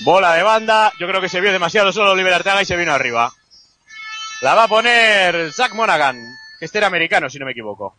Bola 0.02 0.34
de 0.34 0.44
banda, 0.44 0.94
yo 0.98 1.08
creo 1.08 1.20
que 1.20 1.28
se 1.28 1.42
vio 1.42 1.52
demasiado 1.52 1.92
solo 1.92 2.12
Oliver 2.12 2.34
Arteaga 2.34 2.62
y 2.62 2.66
se 2.66 2.78
vino 2.78 2.94
arriba. 2.94 3.32
La 4.42 4.56
va 4.56 4.64
a 4.64 4.68
poner 4.70 5.52
Zach 5.52 5.74
Monaghan, 5.74 6.18
que 6.58 6.66
este 6.66 6.78
era 6.78 6.88
americano, 6.88 7.30
si 7.30 7.38
no 7.38 7.46
me 7.46 7.52
equivoco. 7.52 7.96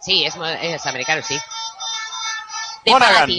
Sí, 0.00 0.24
es, 0.24 0.36
es 0.62 0.86
americano, 0.86 1.20
sí. 1.22 1.36
Monaghan. 2.86 3.30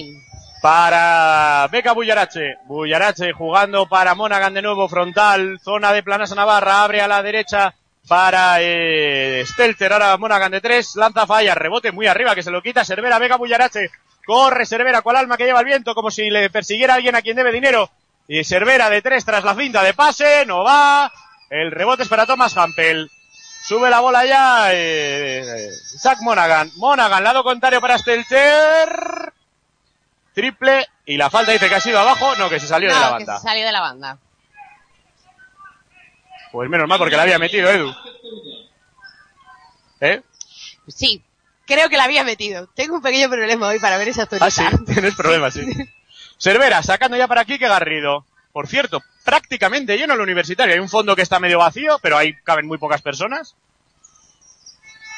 Para 0.62 1.68
Beca 1.72 1.94
Bullarache. 1.94 2.58
Bullarache 2.66 3.34
jugando 3.34 3.88
para 3.88 4.14
Monaghan 4.16 4.54
de 4.54 4.62
nuevo, 4.62 4.88
frontal, 4.88 5.60
zona 5.64 5.92
de 5.92 6.04
Planasa 6.04 6.36
Navarra, 6.36 6.84
abre 6.84 7.02
a 7.02 7.08
la 7.08 7.24
derecha 7.24 7.74
para 8.08 8.58
eh, 8.60 9.44
Stelter, 9.46 9.94
ahora 9.94 10.18
Monaghan 10.18 10.52
de 10.52 10.62
tres, 10.62 10.96
lanza 10.96 11.26
falla, 11.26 11.56
rebote 11.56 11.92
muy 11.92 12.08
arriba 12.08 12.36
que 12.36 12.44
se 12.44 12.52
lo 12.52 12.62
quita, 12.62 12.86
Cervera, 12.86 13.20
Vega 13.20 13.38
Bullarache, 13.38 13.90
corre 14.26 14.66
Cervera, 14.66 15.02
cual 15.02 15.18
alma 15.18 15.38
que 15.38 15.46
lleva 15.46 15.60
el 15.60 15.66
viento, 15.66 15.96
como 15.96 16.12
si 16.12 16.30
le 16.30 16.50
persiguiera 16.50 16.94
a 16.94 16.96
alguien 16.98 17.16
a 17.16 17.22
quien 17.22 17.38
debe 17.38 17.52
dinero, 17.52 17.90
y 18.28 18.44
Cervera 18.44 18.90
de 18.90 19.02
tres 19.02 19.26
tras 19.26 19.44
la 19.44 19.56
cinta 19.56 19.84
de 19.84 19.94
pase, 19.94 20.46
no 20.46 20.64
va, 20.64 21.12
el 21.50 21.72
rebote 21.72 22.04
es 22.04 22.10
para 22.10 22.26
Thomas 22.26 22.58
Hampel, 22.58 23.10
sube 23.72 23.90
la 23.90 24.02
bola 24.02 24.26
ya, 24.26 24.74
eh, 24.74 25.72
Zach 25.98 26.20
Monaghan, 26.20 26.70
Monaghan, 26.76 27.24
lado 27.24 27.42
contrario 27.42 27.80
para 27.80 27.98
Stelter, 27.98 29.32
triple 30.34 30.90
y 31.06 31.16
la 31.16 31.30
falta 31.30 31.54
dice 31.54 31.70
que 31.70 31.76
ha 31.76 31.80
sido 31.80 31.98
abajo, 31.98 32.36
no, 32.36 32.50
que 32.50 32.60
se 32.60 32.68
salió 32.68 32.94
de 32.94 33.00
la 33.00 33.12
banda. 33.12 33.36
Que 33.36 33.40
se 33.40 33.48
salió 33.48 33.66
de 33.66 33.72
la 33.72 33.80
banda. 33.80 34.18
Pues 36.52 36.70
menos 36.70 36.86
mal 36.86 37.00
porque 37.00 37.16
la 37.16 37.24
había 37.24 37.40
metido 37.40 37.70
Edu. 37.70 37.96
¿Eh? 40.02 40.22
Sí, 40.90 41.24
creo 41.66 41.88
que 41.88 41.96
la 41.96 42.04
había 42.04 42.26
metido. 42.26 42.68
Tengo 42.76 42.96
un 42.96 43.02
pequeño 43.02 43.30
problema 43.30 43.70
hoy 43.70 43.80
para 43.80 43.98
ver 43.98 44.10
esa 44.10 44.24
actualidad. 44.24 44.50
Ah, 44.50 44.52
sí, 44.52 44.86
tienes 44.94 45.16
problemas, 45.16 45.54
sí. 45.54 45.66
Cervera, 46.38 46.84
sacando 46.84 47.16
ya 47.16 47.30
para 47.30 47.40
aquí 47.40 47.58
que 47.58 47.70
Garrido. 47.70 48.26
Por 48.52 48.68
cierto, 48.68 49.02
prácticamente 49.24 49.98
lleno 49.98 50.14
el 50.14 50.22
universitario. 50.22 50.74
Hay 50.74 50.80
un 50.80 50.90
fondo 50.90 51.16
que 51.16 51.22
está 51.22 51.40
medio 51.40 51.60
vacío, 51.60 51.98
pero 52.02 52.18
ahí 52.18 52.34
caben 52.44 52.68
muy 52.68 52.78
pocas 52.78 53.02
personas. 53.02 53.56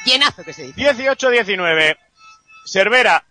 Llenazo 0.04 0.44
que 0.44 0.52
se 0.52 0.64
dice. 0.64 0.94
18-19. 0.94 1.96
Cervera 2.66 3.24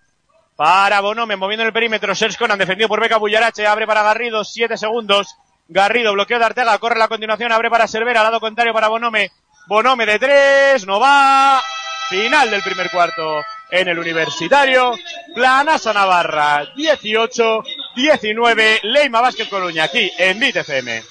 para 0.56 1.00
Bonome, 1.02 1.36
moviendo 1.36 1.64
en 1.64 1.68
el 1.68 1.74
perímetro. 1.74 2.16
Serge 2.16 2.38
Conan, 2.38 2.60
defendido 2.60 2.88
por 2.88 3.00
Beca 3.00 3.18
Bullarache, 3.18 3.66
abre 3.66 3.88
para 3.88 4.04
Garrido, 4.04 4.44
7 4.44 4.78
segundos. 4.78 5.36
Garrido, 5.68 6.14
bloqueo 6.14 6.40
de 6.40 6.46
Artega, 6.46 6.78
corre 6.78 7.00
la 7.00 7.08
continuación, 7.08 7.52
abre 7.52 7.70
para 7.70 7.88
Cervera, 7.88 8.24
lado 8.24 8.40
contrario 8.40 8.74
para 8.74 8.90
Bonome. 8.90 9.32
Bonome 9.68 10.06
de 10.06 10.20
3, 10.20 10.86
no 10.86 11.00
va. 11.00 11.62
Final 12.10 12.52
del 12.52 12.62
primer 12.62 12.92
cuarto 12.92 13.44
en 13.74 13.88
el 13.88 14.00
Universitario. 14.00 14.94
Planasa 15.34 15.92
Navarra, 15.94 16.64
18, 16.76 17.64
19, 17.96 18.80
Leima 18.84 19.20
Vázquez 19.20 19.50
Coruña, 19.50 19.86
aquí 19.86 20.12
en 20.18 20.40
BitFM. 20.40 21.02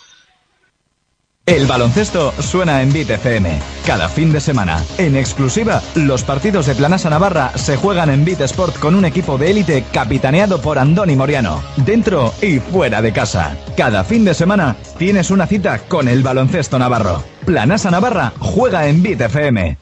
El 1.44 1.66
baloncesto 1.66 2.32
suena 2.40 2.82
en 2.82 2.92
Beat 2.92 3.10
FM. 3.10 3.58
Cada 3.84 4.08
fin 4.08 4.32
de 4.32 4.40
semana, 4.40 4.80
en 4.96 5.16
exclusiva, 5.16 5.82
los 5.96 6.22
partidos 6.22 6.66
de 6.66 6.76
Planasa 6.76 7.10
Navarra 7.10 7.50
se 7.56 7.76
juegan 7.76 8.10
en 8.10 8.24
Beat 8.24 8.42
Sport 8.42 8.78
con 8.78 8.94
un 8.94 9.04
equipo 9.04 9.36
de 9.38 9.50
élite 9.50 9.84
capitaneado 9.92 10.62
por 10.62 10.78
Andoni 10.78 11.16
Moriano, 11.16 11.60
dentro 11.78 12.32
y 12.40 12.60
fuera 12.60 13.02
de 13.02 13.12
casa. 13.12 13.56
Cada 13.76 14.04
fin 14.04 14.24
de 14.24 14.34
semana 14.34 14.76
tienes 14.98 15.32
una 15.32 15.48
cita 15.48 15.80
con 15.88 16.06
el 16.06 16.22
baloncesto 16.22 16.78
navarro. 16.78 17.24
Planasa 17.44 17.90
Navarra 17.90 18.32
juega 18.38 18.86
en 18.86 19.02
Beat 19.02 19.22
FM. 19.22 19.76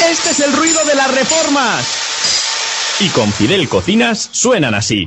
Este 0.00 0.30
es 0.30 0.40
el 0.40 0.52
ruido 0.52 0.84
de 0.84 0.94
las 0.94 1.12
reformas. 1.12 1.84
Y 3.00 3.08
con 3.08 3.32
Fidel 3.32 3.68
Cocinas 3.68 4.28
suenan 4.32 4.74
así. 4.74 5.04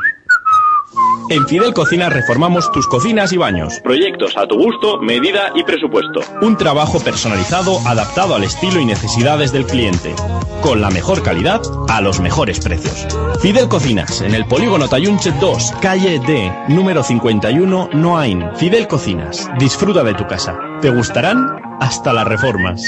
En 1.29 1.47
Fidel 1.47 1.73
Cocina 1.73 2.09
reformamos 2.09 2.69
tus 2.73 2.87
cocinas 2.87 3.31
y 3.31 3.37
baños. 3.37 3.79
Proyectos 3.85 4.35
a 4.35 4.45
tu 4.47 4.57
gusto, 4.57 4.99
medida 4.99 5.53
y 5.55 5.63
presupuesto. 5.63 6.19
Un 6.41 6.57
trabajo 6.57 6.99
personalizado 6.99 7.79
adaptado 7.87 8.35
al 8.35 8.43
estilo 8.43 8.81
y 8.81 8.85
necesidades 8.85 9.53
del 9.53 9.65
cliente. 9.65 10.13
Con 10.61 10.81
la 10.81 10.89
mejor 10.89 11.23
calidad 11.23 11.61
a 11.87 12.01
los 12.01 12.19
mejores 12.19 12.59
precios. 12.59 13.07
Fidel 13.41 13.69
Cocinas, 13.69 14.19
en 14.19 14.35
el 14.35 14.45
polígono 14.45 14.89
Tayunche 14.89 15.31
2, 15.39 15.73
calle 15.81 16.19
D, 16.19 16.51
número 16.67 17.01
51, 17.01 17.91
Noain. 17.93 18.49
Fidel 18.57 18.89
Cocinas, 18.89 19.49
disfruta 19.57 20.03
de 20.03 20.15
tu 20.15 20.27
casa. 20.27 20.59
Te 20.81 20.89
gustarán 20.89 21.47
hasta 21.79 22.11
las 22.11 22.27
reformas. 22.27 22.83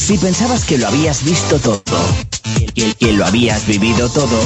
Si, 0.00 0.16
pensabas 0.16 0.64
que 0.64 0.78
lo 0.78 0.88
habías 0.88 1.22
visto 1.24 1.58
todo, 1.58 1.82
que, 2.74 2.94
que 2.94 3.12
lo 3.12 3.26
habías 3.26 3.66
vivido 3.66 4.08
todo, 4.08 4.40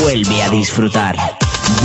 vuelve 0.00 0.42
a 0.42 0.48
disfrutar. 0.48 1.16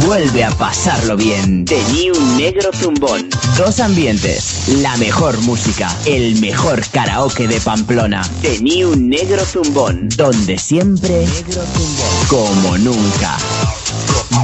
Vuelve 0.05 0.43
a 0.43 0.51
pasarlo 0.51 1.17
bien. 1.17 1.65
The 1.65 1.81
New 1.91 2.13
Negro 2.37 2.71
Zumbón. 2.73 3.29
Dos 3.57 3.79
ambientes. 3.79 4.69
La 4.81 4.95
mejor 4.97 5.39
música. 5.41 5.93
El 6.05 6.39
mejor 6.39 6.85
karaoke 6.87 7.47
de 7.47 7.59
Pamplona. 7.59 8.21
The 8.41 8.59
New 8.59 8.95
Negro 8.95 9.45
Zumbón. 9.45 10.09
Donde 10.15 10.57
siempre. 10.57 11.27
Negro 11.27 11.61
Zumbón. 11.73 12.27
Como 12.27 12.77
nunca. 12.77 13.37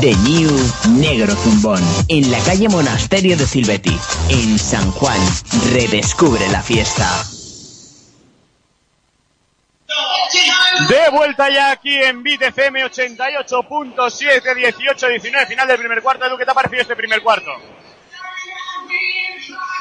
The 0.01 0.15
New 0.17 0.51
Negro 0.97 1.35
Zumbón. 1.35 1.81
En 2.09 2.29
la 2.31 2.39
calle 2.39 2.69
Monasterio 2.69 3.37
de 3.37 3.47
Silvetti. 3.47 3.97
En 4.29 4.59
San 4.59 4.91
Juan. 4.91 5.19
Redescubre 5.71 6.47
la 6.49 6.61
fiesta. 6.61 7.25
De 10.89 11.09
vuelta 11.09 11.49
ya 11.49 11.71
aquí 11.71 11.95
en 11.95 12.21
BitFM 12.21 12.83
88.7, 12.85 13.95
18-19, 13.95 15.47
final 15.47 15.67
del 15.67 15.77
primer 15.77 16.01
cuarto. 16.01 16.25
Edu, 16.25 16.37
¿qué 16.37 16.45
te 16.45 16.51
ha 16.51 16.53
parecido 16.53 16.81
este 16.81 16.95
primer 16.95 17.21
cuarto? 17.21 17.51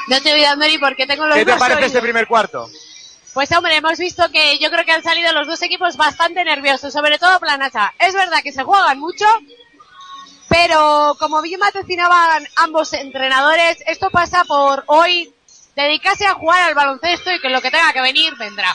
No 0.07 0.21
te 0.21 0.31
voy 0.31 0.45
a 0.45 0.55
Mary 0.55 0.77
porque 0.77 1.05
tengo 1.05 1.25
los 1.25 1.35
¿Qué 1.35 1.45
te 1.45 1.57
parece 1.57 1.85
este 1.85 2.01
primer 2.01 2.27
cuarto? 2.27 2.69
Pues 3.33 3.51
hombre, 3.51 3.75
hemos 3.75 3.97
visto 3.97 4.31
que 4.31 4.57
yo 4.59 4.69
creo 4.71 4.85
que 4.85 4.93
han 4.93 5.03
salido 5.03 5.33
los 5.33 5.47
dos 5.47 5.61
equipos 5.61 5.97
bastante 5.97 6.43
nerviosos, 6.45 6.93
sobre 6.93 7.17
todo 7.17 7.39
Planacha. 7.39 7.93
Es 7.99 8.13
verdad 8.13 8.41
que 8.41 8.53
se 8.53 8.63
juegan 8.63 8.97
mucho, 8.97 9.25
pero 10.47 11.17
como 11.19 11.41
bien 11.41 11.59
vaticinaban 11.59 12.47
ambos 12.55 12.93
entrenadores, 12.93 13.83
esto 13.87 14.09
pasa 14.09 14.45
por 14.45 14.85
hoy 14.87 15.33
dedicarse 15.75 16.25
a 16.25 16.35
jugar 16.35 16.61
al 16.63 16.75
baloncesto 16.75 17.31
y 17.33 17.41
que 17.41 17.49
lo 17.49 17.61
que 17.61 17.71
tenga 17.71 17.91
que 17.91 18.01
venir 18.01 18.33
vendrá. 18.37 18.73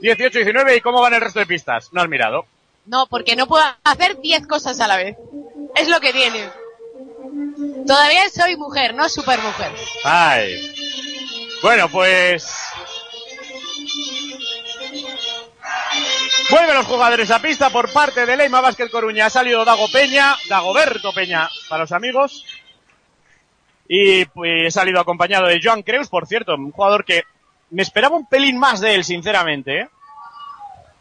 18 0.00 0.38
19 0.38 0.76
y 0.76 0.80
cómo 0.80 1.00
van 1.00 1.14
el 1.14 1.20
resto 1.20 1.38
de 1.38 1.46
pistas. 1.46 1.92
No 1.92 2.00
has 2.00 2.08
mirado. 2.08 2.46
No, 2.86 3.06
porque 3.06 3.36
no 3.36 3.46
puedo 3.46 3.64
hacer 3.84 4.20
10 4.20 4.46
cosas 4.46 4.80
a 4.80 4.86
la 4.86 4.96
vez. 4.96 5.16
Es 5.76 5.88
lo 5.88 6.00
que 6.00 6.12
tiene. 6.12 6.48
Todavía 7.86 8.28
soy 8.30 8.56
mujer, 8.56 8.94
no 8.94 9.08
super 9.08 9.38
mujer. 9.40 9.72
Ay. 10.04 10.74
Bueno, 11.62 11.88
pues 11.88 12.54
Vuelven 16.50 16.76
los 16.76 16.86
jugadores 16.86 17.30
a 17.30 17.42
pista 17.42 17.68
por 17.68 17.92
parte 17.92 18.24
de 18.24 18.34
Leima 18.34 18.62
Vázquez 18.62 18.90
Coruña. 18.90 19.26
Ha 19.26 19.30
salido 19.30 19.66
Dago 19.66 19.86
Peña, 19.92 20.34
Dagoberto 20.48 21.12
Peña 21.12 21.46
para 21.68 21.82
los 21.82 21.92
amigos. 21.92 22.46
Y 23.86 24.24
pues, 24.26 24.68
ha 24.68 24.80
salido 24.80 24.98
acompañado 24.98 25.46
de 25.46 25.60
Joan 25.62 25.82
Creus, 25.82 26.08
por 26.08 26.26
cierto, 26.26 26.54
un 26.54 26.72
jugador 26.72 27.04
que 27.04 27.24
me 27.70 27.82
esperaba 27.82 28.16
un 28.16 28.26
pelín 28.26 28.58
más 28.58 28.80
de 28.80 28.94
él, 28.94 29.04
sinceramente. 29.04 29.80
¿eh? 29.80 29.88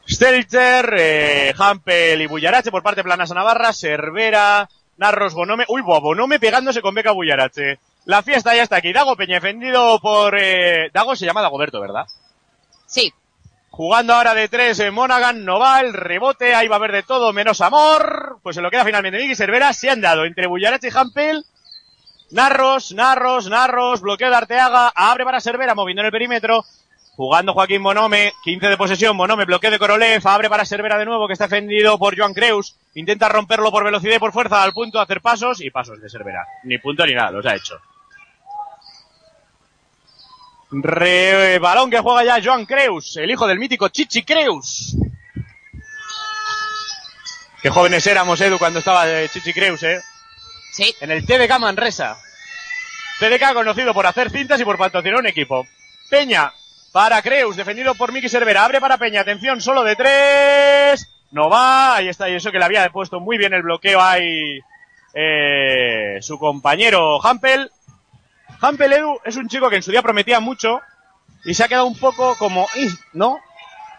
Stelter, 0.09 0.95
eh, 0.97 1.53
Hampel 1.57 2.21
y 2.21 2.27
Bullarache 2.27 2.71
por 2.71 2.83
parte 2.83 3.00
de 3.00 3.03
Planasa 3.03 3.33
Navarra, 3.33 3.74
Cervera, 3.74 4.69
Narros, 4.97 5.33
Bonome. 5.33 5.65
Uy, 5.67 5.81
Bonome 5.81 6.39
pegándose 6.39 6.81
con 6.81 6.95
Beca 6.95 7.12
Bullarache. 7.12 7.79
La 8.05 8.24
fiesta 8.24 8.55
ya 8.55 8.63
está 8.63 8.77
aquí. 8.77 8.93
Dago 8.93 9.15
Peña, 9.17 9.36
defendido 9.36 10.00
por... 10.00 10.38
Eh, 10.39 10.89
Dago 10.93 11.15
se 11.15 11.25
llama 11.25 11.41
Dagoberto, 11.41 11.81
¿verdad? 11.81 12.05
Sí. 12.86 13.13
Jugando 13.69 14.13
ahora 14.13 14.33
de 14.33 14.47
tres 14.47 14.79
en 14.79 14.93
Monaghan, 14.93 15.43
Noval, 15.43 15.93
rebote, 15.93 16.55
ahí 16.55 16.67
va 16.67 16.75
a 16.75 16.79
haber 16.79 16.93
de 16.93 17.03
todo 17.03 17.33
menos 17.33 17.59
amor. 17.59 18.39
Pues 18.41 18.55
se 18.55 18.62
lo 18.62 18.71
queda 18.71 18.86
finalmente 18.86 19.19
Miki 19.19 19.36
Cervera. 19.36 19.74
Se 19.74 19.89
han 19.89 20.01
dado 20.01 20.24
entre 20.25 20.47
Bullarache 20.47 20.88
y 20.88 20.97
Hampel 20.97 21.45
Narros, 22.31 22.91
Narros, 22.93 23.48
Narros, 23.50 24.01
bloqueo 24.01 24.29
de 24.29 24.36
Arteaga, 24.36 24.91
abre 24.93 25.24
para 25.24 25.39
Cervera, 25.41 25.75
moviendo 25.75 26.01
en 26.01 26.07
el 26.07 26.12
perímetro, 26.12 26.65
jugando 27.15 27.53
Joaquín 27.53 27.81
Monome, 27.81 28.34
15 28.43 28.67
de 28.67 28.77
posesión, 28.77 29.15
Monome, 29.15 29.46
bloqueo 29.46 29.72
de 29.72 29.79
Korolev, 29.79 30.22
abre 30.27 30.50
para 30.50 30.65
Cervera 30.65 30.98
de 30.98 31.05
nuevo, 31.05 31.25
que 31.27 31.34
está 31.34 31.46
defendido 31.46 31.98
por 31.98 32.17
Joan 32.17 32.34
Creus, 32.34 32.75
intenta 32.96 33.29
romperlo 33.29 33.72
por 33.72 33.84
velocidad 33.86 34.15
y 34.15 34.19
por 34.19 34.34
fuerza, 34.34 34.62
al 34.62 34.74
punto 34.74 34.98
de 34.98 35.03
hacer 35.05 35.22
pasos, 35.22 35.62
y 35.62 35.69
pasos 35.72 36.01
de 36.01 36.10
Cervera. 36.10 36.46
Ni 36.63 36.77
punto 36.79 37.05
ni 37.05 37.13
nada, 37.13 37.31
los 37.31 37.46
ha 37.46 37.55
hecho. 37.55 37.79
Re- 40.69 41.60
balón 41.60 41.89
que 41.89 42.00
juega 42.00 42.25
ya 42.25 42.43
Joan 42.43 42.65
Creus, 42.65 43.15
el 43.17 43.31
hijo 43.31 43.48
del 43.48 43.57
mítico 43.57 43.88
Chichi 43.88 44.24
Creus. 44.24 44.98
Qué 47.62 47.69
jóvenes 47.69 48.05
éramos, 48.05 48.39
Edu, 48.41 48.57
cuando 48.60 48.79
estaba 48.79 49.05
de 49.05 49.29
Chichi 49.29 49.53
Creus, 49.53 49.81
eh. 49.84 50.01
En 51.01 51.12
el 51.12 51.25
TDK 51.25 51.60
Manresa. 51.60 52.17
TDK 53.19 53.53
conocido 53.53 53.93
por 53.93 54.05
hacer 54.05 54.29
cintas 54.29 54.62
y 54.62 54.65
por 54.65 54.77
patrocinar 54.77 55.19
un 55.19 55.27
equipo. 55.27 55.65
Peña, 56.10 56.53
para 56.91 57.22
Creus, 57.22 57.55
defendido 57.55 57.96
por 57.96 58.12
Miki 58.12 58.29
Cervera. 58.29 58.63
Abre 58.63 58.79
para 58.79 58.98
Peña, 58.98 59.22
atención, 59.22 59.60
solo 59.60 59.84
de 59.84 59.96
tres. 59.96 61.10
No 61.31 61.50
va, 61.50 61.96
ahí 61.96 62.07
está, 62.07 62.29
y 62.29 62.36
eso 62.36 62.51
que 62.51 62.60
le 62.60 62.65
había 62.65 62.88
puesto 62.89 63.19
muy 63.19 63.38
bien 63.38 63.53
el 63.53 63.63
bloqueo 63.63 64.01
ahí 64.01 64.60
eh, 65.13 66.19
su 66.22 66.38
compañero 66.38 67.25
Hampel. 67.25 67.72
Hampel 68.62 68.93
Edu 68.93 69.19
es 69.25 69.36
un 69.36 69.48
chico 69.48 69.69
que 69.69 69.77
en 69.77 69.84
su 69.84 69.91
día 69.91 70.03
prometía 70.03 70.39
mucho 70.39 70.79
y 71.43 71.53
se 71.53 71.63
ha 71.63 71.67
quedado 71.67 71.88
un 71.88 71.98
poco 71.98 72.36
como, 72.36 72.67
¿no? 73.13 73.39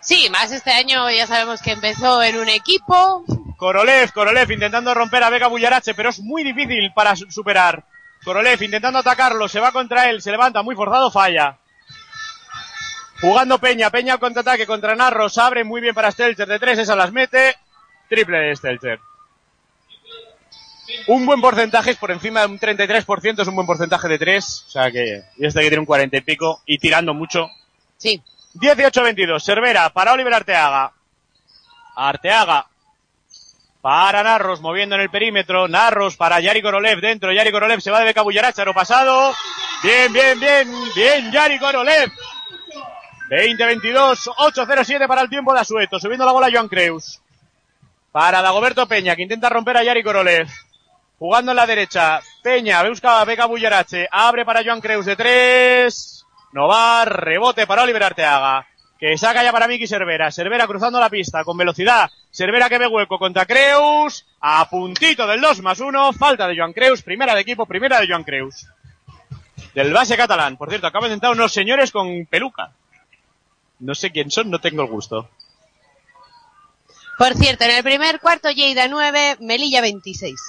Sí, 0.09 0.31
más 0.31 0.51
este 0.53 0.71
año 0.71 1.11
ya 1.11 1.27
sabemos 1.27 1.61
que 1.61 1.73
empezó 1.73 2.23
en 2.23 2.39
un 2.39 2.49
equipo. 2.49 3.25
Korolev, 3.59 4.11
Korolev 4.13 4.51
intentando 4.51 4.95
romper 4.95 5.23
a 5.23 5.29
Vega 5.29 5.49
Bullarache, 5.49 5.93
pero 5.93 6.09
es 6.09 6.21
muy 6.21 6.43
difícil 6.43 6.91
para 6.95 7.15
su- 7.15 7.31
superar. 7.31 7.85
Korolev 8.25 8.63
intentando 8.63 9.01
atacarlo, 9.01 9.49
se 9.49 9.61
va 9.61 9.71
contra 9.71 10.09
él, 10.09 10.23
se 10.23 10.31
levanta 10.31 10.63
muy 10.63 10.75
forzado, 10.75 11.11
falla. 11.11 11.59
Jugando 13.21 13.59
Peña, 13.59 13.91
Peña 13.91 14.15
al 14.15 14.19
contraataque 14.19 14.67
contra 14.67 14.97
Narros, 14.97 15.37
abre 15.37 15.63
muy 15.63 15.83
bien 15.83 15.95
para 15.95 16.11
Stelter 16.11 16.49
de 16.49 16.59
tres, 16.59 16.79
esas 16.79 16.97
las 16.97 17.13
mete. 17.13 17.57
Triple 18.09 18.39
de 18.39 18.57
Stelter. 18.57 19.01
Un 21.09 21.27
buen 21.27 21.43
porcentaje, 21.43 21.91
es 21.91 21.97
por 21.99 22.11
encima 22.13 22.41
de 22.41 22.47
un 22.47 22.59
33%, 22.59 23.43
es 23.43 23.49
un 23.49 23.55
buen 23.57 23.67
porcentaje 23.67 24.09
de 24.09 24.19
tres. 24.19 24.65
O 24.69 24.71
sea 24.71 24.91
que, 24.91 25.23
y 25.37 25.45
este 25.47 25.61
que 25.61 25.69
tiene 25.69 25.81
un 25.81 25.87
40 25.87 26.17
y 26.17 26.21
pico, 26.23 26.63
y 26.65 26.79
tirando 26.79 27.13
mucho. 27.13 27.47
Sí. 27.99 28.23
18-22, 28.59 29.41
Cervera 29.41 29.91
para 29.91 30.13
Oliver 30.13 30.35
Arteaga. 30.35 30.93
Arteaga 31.97 32.67
para 33.81 34.23
Narros, 34.23 34.61
moviendo 34.61 34.97
en 34.97 35.03
el 35.03 35.11
perímetro. 35.11 35.69
Narros 35.69 36.17
para 36.17 36.41
Yari 36.41 36.61
Korolev 36.63 37.01
dentro. 37.01 37.33
Yari 37.33 37.51
Korolev 37.51 37.81
se 37.81 37.91
va 37.91 38.01
de 38.01 38.07
Beca 38.07 38.23
Bullaracha, 38.23 38.65
lo 38.65 38.75
pasado. 38.75 39.33
Bien, 39.83 40.13
bien, 40.13 40.39
bien, 40.39 40.69
bien, 40.95 41.33
Yari 41.33 41.59
Korolev. 41.59 42.11
20-22, 43.31 44.35
8-0-7 44.37 45.07
para 45.07 45.23
el 45.23 45.29
tiempo 45.29 45.53
de 45.53 45.61
Asueto. 45.61 46.01
Subiendo 46.01 46.27
la 46.27 46.33
bola 46.33 46.51
Joan 46.53 46.69
Creus. 46.69 47.21
Para 48.11 48.43
Dagoberto 48.43 48.89
Peña, 48.89 49.15
que 49.15 49.23
intenta 49.23 49.49
romper 49.49 49.77
a 49.77 49.85
Yari 49.85 50.03
Korolev. 50.03 50.49
Jugando 51.19 51.53
en 51.53 51.57
la 51.57 51.67
derecha. 51.67 52.21
Peña, 52.43 52.83
busca 52.83 53.21
a 53.21 53.25
Beca 53.25 53.47
Bullarache. 53.47 54.09
Abre 54.11 54.45
para 54.45 54.65
Joan 54.65 54.81
Creus 54.81 55.07
de 55.07 55.17
tres. 55.17 56.18
No 56.53 56.67
va, 56.67 57.05
rebote 57.05 57.67
para 57.67 57.83
Oliver 57.83 58.03
Arteaga. 58.03 58.67
Que 58.99 59.17
saca 59.17 59.45
ya 59.45 59.53
para 59.53 59.69
Miki 59.69 59.87
Cervera. 59.87 60.33
Cervera 60.33 60.67
cruzando 60.67 60.99
la 60.99 61.09
pista 61.09 61.45
con 61.45 61.57
velocidad. 61.57 62.11
Cervera 62.33 62.69
que 62.69 62.79
ve 62.79 62.89
hueco 62.89 63.19
contra 63.19 63.47
Creus. 63.47 64.27
A 64.41 64.69
puntito 64.69 65.27
del 65.27 65.41
2 65.41 65.63
más 65.63 65.79
1. 65.79 66.13
Falta 66.15 66.49
de 66.49 66.57
Joan 66.57 66.73
Creus. 66.73 67.03
Primera 67.03 67.35
de 67.35 67.43
equipo, 67.43 67.65
primera 67.67 68.01
de 68.01 68.09
Joan 68.09 68.25
Creus. 68.25 68.67
Del 69.75 69.93
base 69.93 70.17
catalán. 70.17 70.57
Por 70.57 70.69
cierto, 70.69 70.89
acaban 70.89 71.11
de 71.11 71.15
entrar 71.15 71.33
unos 71.33 71.53
señores 71.53 71.93
con 71.93 72.27
peluca. 72.27 72.73
No 73.79 73.95
sé 73.95 74.11
quién 74.11 74.31
son, 74.33 74.51
no 74.51 74.59
tengo 74.61 74.83
el 74.83 74.89
gusto. 74.89 75.29
Por 77.17 77.35
cierto, 77.35 77.65
en 77.65 77.73
el 77.73 77.85
primer 77.85 78.19
cuarto, 78.21 78.51
Lleida 78.51 78.89
9, 78.89 79.37
Melilla 79.41 79.81
26. 79.81 80.41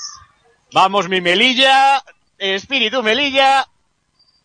Vamos, 0.71 1.07
mi 1.07 1.21
Melilla. 1.21 2.03
Espíritu 2.38 3.03
Melilla. 3.03 3.67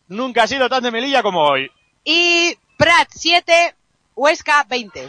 Nunca 0.08 0.44
ha 0.44 0.46
sido 0.46 0.68
tan 0.68 0.82
de 0.82 0.90
Melilla 0.90 1.22
como 1.22 1.42
hoy. 1.42 1.70
Y 2.04 2.56
Prat 2.76 3.08
7, 3.10 3.74
Huesca 4.14 4.64
20. 4.68 5.08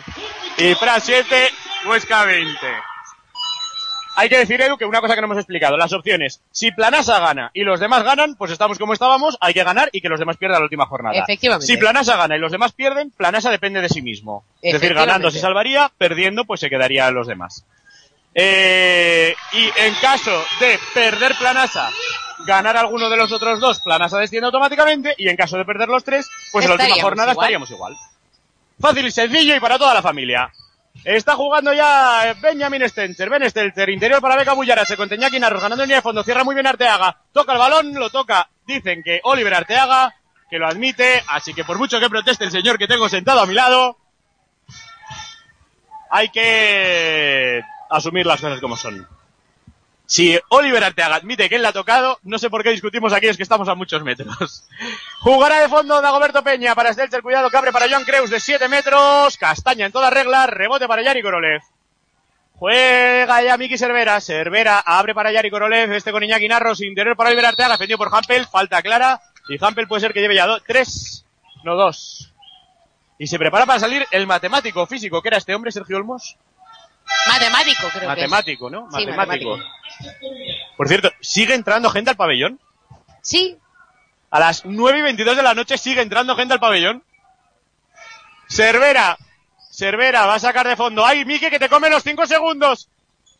Y 0.57 0.75
Prat 0.75 1.01
7, 1.03 1.49
Huesca 1.87 2.25
20. 2.25 2.57
Hay 4.17 4.29
que 4.29 4.37
decir, 4.37 4.61
Edu, 4.61 4.77
que 4.77 4.85
una 4.85 5.01
cosa 5.01 5.13
que 5.13 5.21
no 5.21 5.25
hemos 5.25 5.37
explicado. 5.37 5.75
Las 5.75 5.91
opciones. 5.91 6.41
Si 6.51 6.71
Planasa 6.71 7.19
gana 7.19 7.51
y 7.53 7.63
los 7.63 7.81
demás 7.81 8.03
ganan, 8.03 8.35
pues 8.35 8.51
estamos 8.51 8.79
como 8.79 8.93
estábamos. 8.93 9.37
Hay 9.41 9.53
que 9.53 9.63
ganar 9.63 9.89
y 9.91 9.99
que 9.99 10.07
los 10.07 10.19
demás 10.19 10.37
pierdan 10.37 10.59
la 10.59 10.63
última 10.63 10.85
jornada. 10.85 11.19
Efectivamente. 11.19 11.67
Si 11.67 11.77
Planasa 11.77 12.15
gana 12.15 12.37
y 12.37 12.39
los 12.39 12.51
demás 12.51 12.71
pierden, 12.71 13.11
Planasa 13.11 13.51
depende 13.51 13.81
de 13.81 13.89
sí 13.89 14.01
mismo. 14.01 14.45
Es 14.61 14.73
decir, 14.73 14.93
ganando 14.93 15.31
se 15.31 15.39
salvaría, 15.39 15.91
perdiendo 15.97 16.45
pues 16.45 16.61
se 16.61 16.69
quedaría 16.69 17.11
los 17.11 17.27
demás. 17.27 17.65
Eh, 18.33 19.35
y 19.53 19.69
en 19.81 19.93
caso 19.95 20.43
de 20.59 20.79
perder 20.93 21.35
Planasa, 21.35 21.89
ganar 22.45 22.77
alguno 22.77 23.09
de 23.09 23.17
los 23.17 23.31
otros 23.31 23.59
dos, 23.59 23.79
Planasa 23.81 24.17
desciende 24.17 24.45
automáticamente. 24.45 25.15
Y 25.17 25.29
en 25.29 25.35
caso 25.35 25.57
de 25.57 25.65
perder 25.65 25.89
los 25.89 26.03
tres, 26.03 26.29
pues 26.51 26.65
en 26.65 26.69
la 26.69 26.75
última 26.75 27.01
jornada 27.01 27.31
igual. 27.31 27.45
estaríamos 27.45 27.71
igual. 27.71 27.95
Fácil 28.79 29.05
y 29.05 29.11
sencillo 29.11 29.55
y 29.55 29.59
para 29.59 29.77
toda 29.77 29.93
la 29.93 30.01
familia. 30.01 30.51
Está 31.03 31.35
jugando 31.35 31.73
ya 31.73 32.31
eh, 32.31 32.35
Benjamin 32.41 32.87
Stencher, 32.87 33.29
Ben 33.29 33.49
Stelter, 33.49 33.89
interior 33.89 34.21
para 34.21 34.37
Beca 34.37 34.53
Bullarache 34.53 34.95
con 34.95 35.09
Teñaki 35.09 35.39
Narros 35.39 35.61
ganando 35.61 35.83
en 35.83 35.89
línea 35.89 35.97
de 35.97 36.03
fondo, 36.03 36.23
cierra 36.23 36.43
muy 36.43 36.55
bien 36.55 36.65
Arteaga, 36.65 37.17
toca 37.33 37.51
el 37.51 37.59
balón, 37.59 37.93
lo 37.93 38.09
toca, 38.09 38.49
dicen 38.65 39.03
que 39.03 39.19
Oliver 39.23 39.53
Arteaga, 39.53 40.15
que 40.49 40.57
lo 40.57 40.67
admite, 40.67 41.21
así 41.27 41.53
que 41.53 41.65
por 41.65 41.77
mucho 41.77 41.99
que 41.99 42.09
proteste 42.09 42.45
el 42.45 42.51
señor 42.51 42.77
que 42.77 42.87
tengo 42.87 43.09
sentado 43.09 43.41
a 43.41 43.45
mi 43.45 43.53
lado, 43.53 43.97
hay 46.09 46.29
que 46.29 47.61
asumir 47.89 48.25
las 48.25 48.39
cosas 48.39 48.61
como 48.61 48.77
son. 48.77 49.07
Si 50.07 50.39
Oliver 50.49 50.83
Arteaga 50.83 51.15
admite 51.15 51.49
que 51.49 51.55
él 51.55 51.63
la 51.63 51.69
ha 51.69 51.73
tocado, 51.73 52.19
no 52.23 52.37
sé 52.37 52.49
por 52.51 52.61
qué 52.63 52.69
discutimos 52.69 53.11
aquí, 53.11 53.27
es 53.27 53.37
que 53.37 53.43
estamos 53.43 53.67
a 53.67 53.75
muchos 53.75 54.03
metros. 54.03 54.63
Jugará 55.21 55.59
de 55.61 55.69
fondo 55.69 55.99
Dagoberto 56.01 56.43
Peña 56.43 56.75
para 56.75 56.93
Stelzer, 56.93 57.21
cuidado 57.23 57.49
que 57.49 57.57
abre 57.57 57.71
para 57.71 57.89
Joan 57.89 58.03
Creus 58.05 58.29
de 58.29 58.39
7 58.39 58.67
metros, 58.69 59.35
Castaña 59.37 59.85
en 59.87 59.91
toda 59.91 60.09
regla, 60.11 60.45
rebote 60.47 60.87
para 60.87 61.01
Yari 61.01 61.21
Korolev. 61.23 61.61
Juega 62.53 63.41
ya 63.43 63.57
Miki 63.57 63.77
Cervera, 63.77 64.21
Cervera 64.21 64.79
abre 64.79 65.13
para 65.13 65.31
Yari 65.31 65.49
Korolev, 65.49 65.91
este 65.93 66.11
con 66.11 66.23
Iñaki 66.23 66.47
Narros, 66.47 66.81
interior 66.81 67.15
para 67.17 67.29
Oliver 67.29 67.45
Arteaga, 67.47 67.73
defendido 67.73 67.97
por 67.97 68.09
Hampel, 68.13 68.45
falta 68.47 68.81
clara, 68.81 69.19
y 69.49 69.57
Hampel 69.63 69.87
puede 69.87 70.01
ser 70.01 70.13
que 70.13 70.21
lleve 70.21 70.35
ya 70.35 70.47
do- 70.47 70.61
tres, 70.61 71.25
no 71.63 71.75
dos. 71.75 72.31
Y 73.17 73.27
se 73.27 73.37
prepara 73.39 73.65
para 73.65 73.79
salir 73.79 74.05
el 74.11 74.25
matemático 74.27 74.85
físico, 74.87 75.21
que 75.21 75.29
era 75.29 75.37
este 75.37 75.53
hombre, 75.55 75.71
Sergio 75.71 75.97
Olmos. 75.97 76.37
Matemático, 77.27 77.87
creo 77.93 78.07
Matemático, 78.09 78.69
¿no? 78.69 78.87
Sí, 78.91 79.05
matemático. 79.05 79.59
Por 80.77 80.87
cierto, 80.87 81.11
¿sigue 81.21 81.53
entrando 81.53 81.89
gente 81.89 82.09
al 82.11 82.17
pabellón? 82.17 82.57
que. 82.57 83.19
Sí, 83.21 83.57
A 84.31 84.39
las 84.39 84.65
9 84.65 84.99
y 84.99 85.01
22 85.01 85.37
de 85.37 85.43
la 85.43 85.53
noche 85.53 85.77
sigue 85.77 86.01
entrando 86.01 86.35
gente 86.35 86.53
al 86.53 86.59
pabellón. 86.59 87.03
Cervera. 88.49 89.17
Cervera 89.71 90.25
va 90.25 90.35
a 90.35 90.39
sacar 90.39 90.67
de 90.67 90.75
fondo. 90.75 91.05
¡Ay, 91.05 91.25
Miki, 91.25 91.49
que 91.49 91.59
te 91.59 91.69
come 91.69 91.89
los 91.89 92.03
5 92.03 92.25
segundos! 92.27 92.89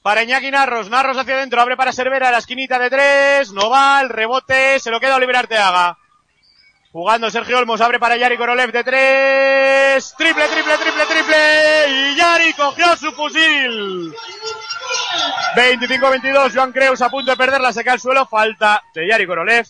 Para 0.01 0.23
Iñaki 0.23 0.51
Narros. 0.51 0.89
Narros 0.89 1.17
hacia 1.17 1.35
adentro. 1.35 1.61
Abre 1.61 1.75
para 1.77 1.91
Cervera. 1.93 2.31
La 2.31 2.37
esquinita 2.39 2.77
de 2.77 2.89
3. 2.89 3.51
No 3.53 3.69
va. 3.69 4.01
El 4.01 4.09
rebote. 4.09 4.79
Se 4.79 4.91
lo 4.91 4.99
queda 4.99 5.15
Oliver 5.15 5.35
Arteaga. 5.37 5.97
Jugando 6.95 7.29
Sergio 7.29 7.57
Olmos. 7.57 7.81
Abre 7.81 7.99
para 7.99 8.15
Yari 8.15 8.37
Korolev 8.37 8.71
de 8.71 8.81
3. 8.81 10.15
Triple, 10.17 10.47
triple, 10.47 10.77
triple, 10.77 11.05
triple. 11.05 11.85
Y 11.89 12.15
Yari 12.15 12.53
cogió 12.53 12.95
su 12.95 13.11
fusil. 13.11 14.15
25-22. 15.57 16.53
Joan 16.55 16.71
Creus 16.71 17.01
a 17.01 17.09
punto 17.09 17.31
de 17.31 17.35
perderla. 17.35 17.73
Se 17.73 17.83
cae 17.83 17.95
al 17.95 17.99
suelo. 17.99 18.25
Falta 18.25 18.81
de 18.93 19.09
Yari 19.09 19.27
Korolev. 19.27 19.67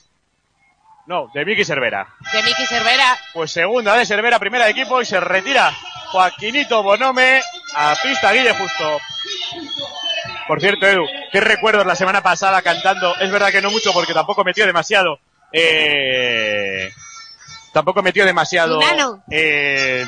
No, 1.07 1.31
de 1.33 1.43
Miki 1.45 1.65
Cervera. 1.65 2.05
de 2.31 2.43
Miki 2.43 2.63
Cervera. 2.67 3.17
Pues 3.33 3.51
segunda 3.51 3.95
de 3.95 4.05
Cervera, 4.05 4.37
primera 4.37 4.65
de 4.65 4.71
equipo 4.71 5.01
y 5.01 5.05
se 5.05 5.19
retira 5.19 5.71
Joaquinito 6.11 6.83
Bonome 6.83 7.41
a 7.73 7.95
pista 8.03 8.33
Guille 8.33 8.53
Justo. 8.53 8.99
Por 10.47 10.61
cierto, 10.61 10.85
Edu, 10.85 11.07
qué 11.31 11.41
recuerdos 11.41 11.87
la 11.87 11.95
semana 11.95 12.21
pasada 12.21 12.61
cantando. 12.61 13.15
Es 13.17 13.31
verdad 13.31 13.51
que 13.51 13.63
no 13.63 13.71
mucho 13.71 13.91
porque 13.93 14.13
tampoco 14.13 14.43
metió 14.43 14.63
demasiado. 14.67 15.19
Eh, 15.51 16.91
tampoco 17.75 18.01
metió 18.01 18.25
demasiado. 18.25 18.79
Eh, 19.29 20.05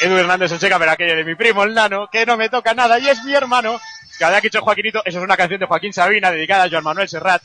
Edu 0.00 0.16
Hernández 0.16 0.52
Ocheca, 0.52 0.78
pero 0.78 0.92
aquello 0.92 1.16
de 1.16 1.24
mi 1.24 1.34
primo, 1.34 1.64
el 1.64 1.74
nano, 1.74 2.06
que 2.12 2.24
no 2.24 2.36
me 2.36 2.48
toca 2.48 2.74
nada 2.74 2.96
y 3.00 3.08
es 3.08 3.24
mi 3.24 3.34
hermano. 3.34 3.80
Que 4.16 4.24
he 4.24 4.40
dicho 4.40 4.60
Joaquinito, 4.60 5.02
eso 5.04 5.18
es 5.18 5.24
una 5.24 5.36
canción 5.36 5.58
de 5.58 5.66
Joaquín 5.66 5.92
Sabina 5.92 6.30
dedicada 6.30 6.64
a 6.64 6.70
Joan 6.70 6.84
Manuel 6.84 7.08
Serrat. 7.08 7.42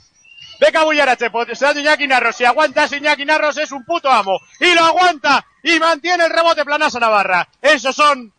Beca 0.59 0.83
Bullarache, 0.83 1.31
se 1.53 1.65
da 1.65 1.79
Iñaki 1.79 2.07
Narros. 2.07 2.35
Si 2.35 2.45
aguanta 2.45 2.85
Iñaki 2.85 3.25
Narros 3.25 3.57
es 3.57 3.71
un 3.71 3.83
puto 3.83 4.11
amo. 4.11 4.39
Y 4.59 4.75
lo 4.75 4.83
aguanta. 4.83 5.43
Y 5.63 5.79
mantiene 5.79 6.25
el 6.25 6.31
rebote 6.31 6.63
Planasa 6.63 6.99
Navarra. 6.99 7.47
Esos 7.59 7.95
son 7.95 8.31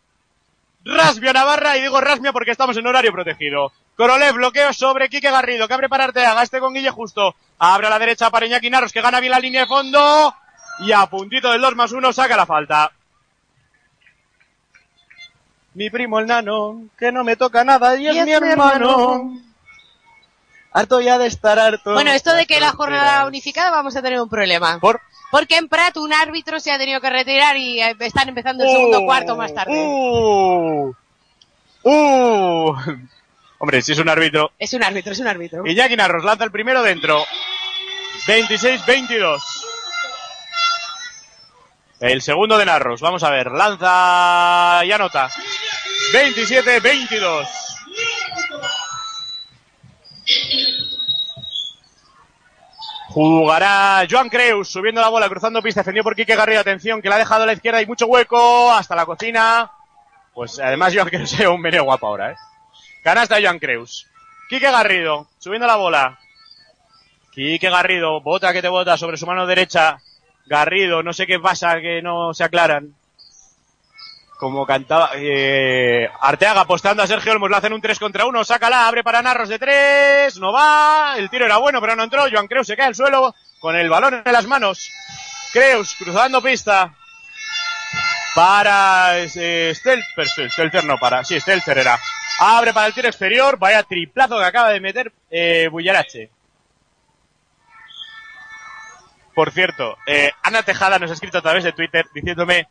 Rasmia 0.85 1.33
Navarra. 1.33 1.75
Y 1.75 1.81
digo 1.81 1.99
Rasmia 1.99 2.31
porque 2.31 2.51
estamos 2.51 2.77
en 2.77 2.87
horario 2.87 3.11
protegido. 3.11 3.73
Korolev 3.97 4.35
bloqueo 4.35 4.71
sobre 4.71 5.09
Quique 5.09 5.29
Garrido. 5.29 5.67
Que 5.67 5.73
abre 5.73 5.89
para 5.89 6.05
Arteaga. 6.05 6.43
Este 6.43 6.61
con 6.61 6.73
Guille 6.73 6.91
Justo. 6.91 7.35
Abre 7.59 7.87
a 7.87 7.89
la 7.89 7.99
derecha 7.99 8.29
para 8.29 8.45
Iñaki 8.45 8.69
Narros 8.69 8.93
que 8.93 9.01
gana 9.01 9.19
bien 9.19 9.31
la 9.31 9.39
línea 9.39 9.61
de 9.61 9.67
fondo. 9.67 10.33
Y 10.79 10.91
a 10.91 11.05
puntito 11.05 11.51
del 11.51 11.61
2 11.61 11.75
más 11.75 11.91
1 11.91 12.13
saca 12.13 12.35
la 12.35 12.45
falta. 12.45 12.91
Mi 15.73 15.89
primo 15.89 16.19
el 16.19 16.27
nano, 16.27 16.83
que 16.97 17.11
no 17.11 17.23
me 17.23 17.35
toca 17.35 17.63
nada 17.63 17.97
y 17.97 18.07
es, 18.07 18.25
mi 18.25 18.31
hermano. 18.31 19.39
Harto 20.71 21.01
ya 21.01 21.17
de 21.17 21.27
estar 21.27 21.57
harto. 21.59 21.93
Bueno, 21.93 22.11
esto 22.11 22.33
de 22.33 22.45
que 22.45 22.59
la 22.59 22.71
jornada 22.71 23.25
unificada 23.25 23.71
vamos 23.71 23.95
a 23.95 24.01
tener 24.01 24.19
un 24.21 24.29
problema. 24.29 24.79
¿Por? 24.79 25.01
Porque 25.31 25.57
en 25.57 25.67
Prat 25.67 25.97
un 25.97 26.13
árbitro 26.13 26.59
se 26.59 26.71
ha 26.71 26.77
tenido 26.77 27.01
que 27.01 27.09
retirar 27.09 27.57
y 27.57 27.81
eh, 27.81 27.95
están 27.99 28.29
empezando 28.29 28.63
el 28.63 28.69
segundo 28.69 29.01
Uh, 29.01 29.05
cuarto 29.05 29.35
más 29.35 29.53
tarde. 29.53 29.73
Uh, 29.73 30.93
uh. 31.83 32.75
Hombre, 33.57 33.81
si 33.81 33.93
es 33.93 33.99
un 33.99 34.09
árbitro. 34.09 34.51
Es 34.59 34.73
un 34.73 34.83
árbitro, 34.83 35.11
es 35.13 35.19
un 35.19 35.27
árbitro. 35.27 35.65
Iñaki 35.65 35.95
Narros 35.95 36.23
lanza 36.23 36.43
el 36.43 36.51
primero 36.51 36.81
dentro. 36.83 37.23
26-22. 38.27 39.41
El 42.05 42.21
segundo 42.21 42.55
de 42.59 42.65
Narros, 42.65 43.01
vamos 43.01 43.23
a 43.23 43.31
ver, 43.31 43.51
lanza 43.51 44.85
y 44.85 44.91
anota. 44.91 45.27
27-22. 46.13 47.47
Jugará 53.07 54.05
Joan 54.07 54.29
Creus 54.29 54.71
subiendo 54.71 55.01
la 55.01 55.09
bola, 55.09 55.27
cruzando 55.27 55.63
pista, 55.63 55.79
defendido 55.79 56.03
por 56.03 56.15
Quique 56.15 56.35
Garrido. 56.35 56.59
Atención, 56.59 57.01
que 57.01 57.09
la 57.09 57.15
ha 57.15 57.17
dejado 57.17 57.41
a 57.41 57.47
la 57.47 57.53
izquierda 57.53 57.81
y 57.81 57.87
mucho 57.87 58.05
hueco 58.05 58.71
hasta 58.71 58.95
la 58.95 59.07
cocina. 59.07 59.71
Pues 60.31 60.59
además 60.59 60.93
Joan 60.93 61.09
Creus 61.09 61.33
es 61.33 61.47
un 61.47 61.59
meneo 61.59 61.85
guapo 61.85 62.05
ahora, 62.05 62.33
¿eh? 62.33 62.35
Canasta 63.03 63.41
Joan 63.41 63.57
Creus. 63.57 64.05
Quique 64.47 64.69
Garrido, 64.69 65.27
subiendo 65.39 65.65
la 65.65 65.77
bola. 65.77 66.19
Quique 67.31 67.71
Garrido, 67.71 68.21
bota 68.21 68.53
que 68.53 68.61
te 68.61 68.69
bota 68.69 68.95
sobre 68.95 69.17
su 69.17 69.25
mano 69.25 69.47
derecha. 69.47 69.97
Garrido, 70.45 71.03
no 71.03 71.13
sé 71.13 71.25
qué 71.25 71.39
pasa, 71.39 71.79
que 71.79 72.01
no 72.01 72.33
se 72.33 72.43
aclaran. 72.43 72.93
Como 74.37 74.65
cantaba, 74.65 75.11
eh, 75.15 76.09
Arteaga 76.19 76.61
apostando 76.61 77.01
a 77.01 77.07
Sergio 77.07 77.31
Olmos, 77.31 77.49
le 77.49 77.55
hacen 77.55 77.73
un 77.73 77.81
3 77.81 77.97
contra 77.97 78.25
1, 78.25 78.43
sácala, 78.43 78.87
abre 78.87 79.03
para 79.03 79.21
Narros 79.21 79.47
de 79.47 79.57
3, 79.57 80.37
no 80.39 80.51
va, 80.51 81.15
el 81.17 81.29
tiro 81.29 81.45
era 81.45 81.57
bueno, 81.57 81.79
pero 81.79 81.95
no 81.95 82.03
entró, 82.03 82.25
Joan 82.29 82.47
Creus 82.47 82.67
se 82.67 82.75
cae 82.75 82.87
al 82.87 82.95
suelo, 82.95 83.33
con 83.59 83.75
el 83.75 83.89
balón 83.89 84.21
en 84.25 84.33
las 84.33 84.45
manos. 84.45 84.91
Creus 85.53 85.95
cruzando 85.95 86.41
pista, 86.41 86.93
para 88.35 89.17
eh, 89.17 89.73
Stelter, 89.73 90.83
no 90.83 90.97
para, 90.97 91.23
sí, 91.23 91.39
Stelter 91.39 91.77
era. 91.77 91.97
Abre 92.39 92.73
para 92.73 92.87
el 92.87 92.93
tiro 92.93 93.07
exterior, 93.07 93.57
vaya 93.57 93.81
triplazo 93.83 94.37
que 94.37 94.43
acaba 94.43 94.71
de 94.71 94.81
meter 94.81 95.13
eh, 95.31 95.69
Bullarache. 95.71 96.29
Por 99.35 99.51
cierto, 99.51 99.97
eh, 100.07 100.31
Ana 100.43 100.63
Tejada 100.63 100.97
nos 100.97 101.11
ha 101.11 101.13
escrito 101.13 101.39
a 101.39 101.41
través 101.41 101.65
de 101.65 101.73
Twitter 101.73 102.05
diciéndome 102.13 102.69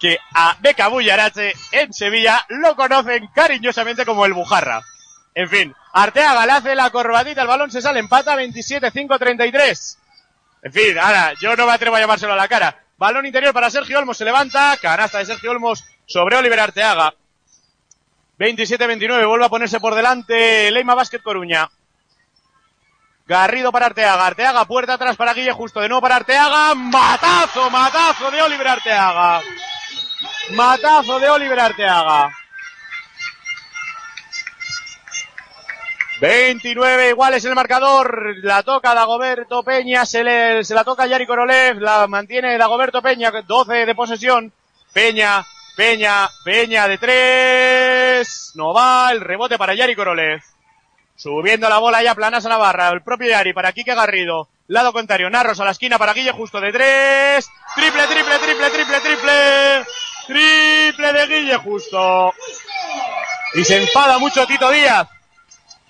que 0.00 0.18
a 0.34 0.56
Beca 0.60 0.88
Bullarache 0.88 1.52
en 1.70 1.92
Sevilla 1.92 2.44
lo 2.48 2.74
conocen 2.74 3.28
cariñosamente 3.28 4.04
como 4.04 4.26
el 4.26 4.32
Bujarra. 4.32 4.82
En 5.36 5.48
fin, 5.48 5.74
Arteaga 5.92 6.46
le 6.46 6.52
hace 6.52 6.74
la 6.74 6.90
corbatita, 6.90 7.42
el 7.42 7.48
balón 7.48 7.70
se 7.70 7.80
sale, 7.80 8.00
empata 8.00 8.36
27-5-33. 8.36 9.98
En 10.64 10.72
fin, 10.72 10.98
ahora, 10.98 11.32
yo 11.40 11.54
no 11.54 11.66
me 11.66 11.72
atrevo 11.72 11.94
a 11.94 12.00
llamárselo 12.00 12.32
a 12.32 12.36
la 12.36 12.48
cara. 12.48 12.82
Balón 12.96 13.26
interior 13.26 13.52
para 13.54 13.70
Sergio 13.70 13.98
Olmos, 13.98 14.16
se 14.16 14.24
levanta, 14.24 14.76
canasta 14.80 15.18
de 15.18 15.26
Sergio 15.26 15.52
Olmos 15.52 15.84
sobre 16.06 16.36
Oliver 16.36 16.58
Arteaga. 16.58 17.14
27-29, 18.38 19.28
vuelve 19.28 19.44
a 19.44 19.48
ponerse 19.48 19.78
por 19.78 19.94
delante 19.94 20.70
Leima 20.72 20.94
Basket 20.94 21.22
Coruña. 21.22 21.70
Garrido 23.26 23.72
para 23.72 23.86
Arteaga, 23.86 24.26
Arteaga, 24.26 24.66
puerta 24.66 24.94
atrás 24.94 25.16
para 25.16 25.32
Guille 25.32 25.52
Justo, 25.52 25.80
de 25.80 25.88
nuevo 25.88 26.02
para 26.02 26.16
Arteaga, 26.16 26.74
matazo, 26.74 27.70
matazo 27.70 28.30
de 28.30 28.42
Oliver 28.42 28.68
Arteaga. 28.68 29.40
Matazo 30.50 31.18
de 31.18 31.30
Oliver 31.30 31.58
Arteaga. 31.58 32.30
29 36.20 37.08
iguales 37.08 37.44
el 37.46 37.54
marcador, 37.54 38.36
la 38.42 38.62
toca 38.62 38.94
Dagoberto 38.94 39.62
Peña, 39.62 40.04
se, 40.04 40.22
le, 40.22 40.62
se 40.62 40.74
la 40.74 40.84
toca 40.84 41.06
Yari 41.06 41.26
Korolev, 41.26 41.80
la 41.80 42.06
mantiene 42.06 42.58
Dagoberto 42.58 43.00
Peña, 43.00 43.30
12 43.30 43.86
de 43.86 43.94
posesión, 43.94 44.52
Peña, 44.92 45.44
Peña, 45.76 46.28
Peña 46.44 46.86
de 46.88 46.98
tres, 46.98 48.52
no 48.54 48.74
va, 48.74 49.10
el 49.12 49.22
rebote 49.22 49.56
para 49.56 49.74
Yari 49.74 49.96
Korolev. 49.96 50.40
Subiendo 51.16 51.68
la 51.68 51.78
bola 51.78 52.02
ya 52.02 52.14
planas 52.14 52.44
a 52.44 52.48
Navarra, 52.48 52.88
el 52.88 53.02
propio 53.02 53.28
Yari 53.28 53.52
para 53.52 53.72
Quique 53.72 53.94
Garrido, 53.94 54.48
lado 54.66 54.92
contrario, 54.92 55.30
Narros 55.30 55.60
a 55.60 55.64
la 55.64 55.70
esquina 55.70 55.98
para 55.98 56.12
Guille 56.12 56.32
Justo 56.32 56.60
de 56.60 56.72
tres, 56.72 57.48
triple, 57.76 58.06
triple, 58.06 58.38
triple, 58.38 58.70
triple, 58.70 59.00
triple, 59.00 59.86
triple 60.26 61.12
de 61.12 61.26
Guille 61.26 61.56
Justo. 61.58 62.32
Y 63.54 63.64
se 63.64 63.76
enfada 63.82 64.18
mucho 64.18 64.46
Tito 64.46 64.70
Díaz. 64.70 65.08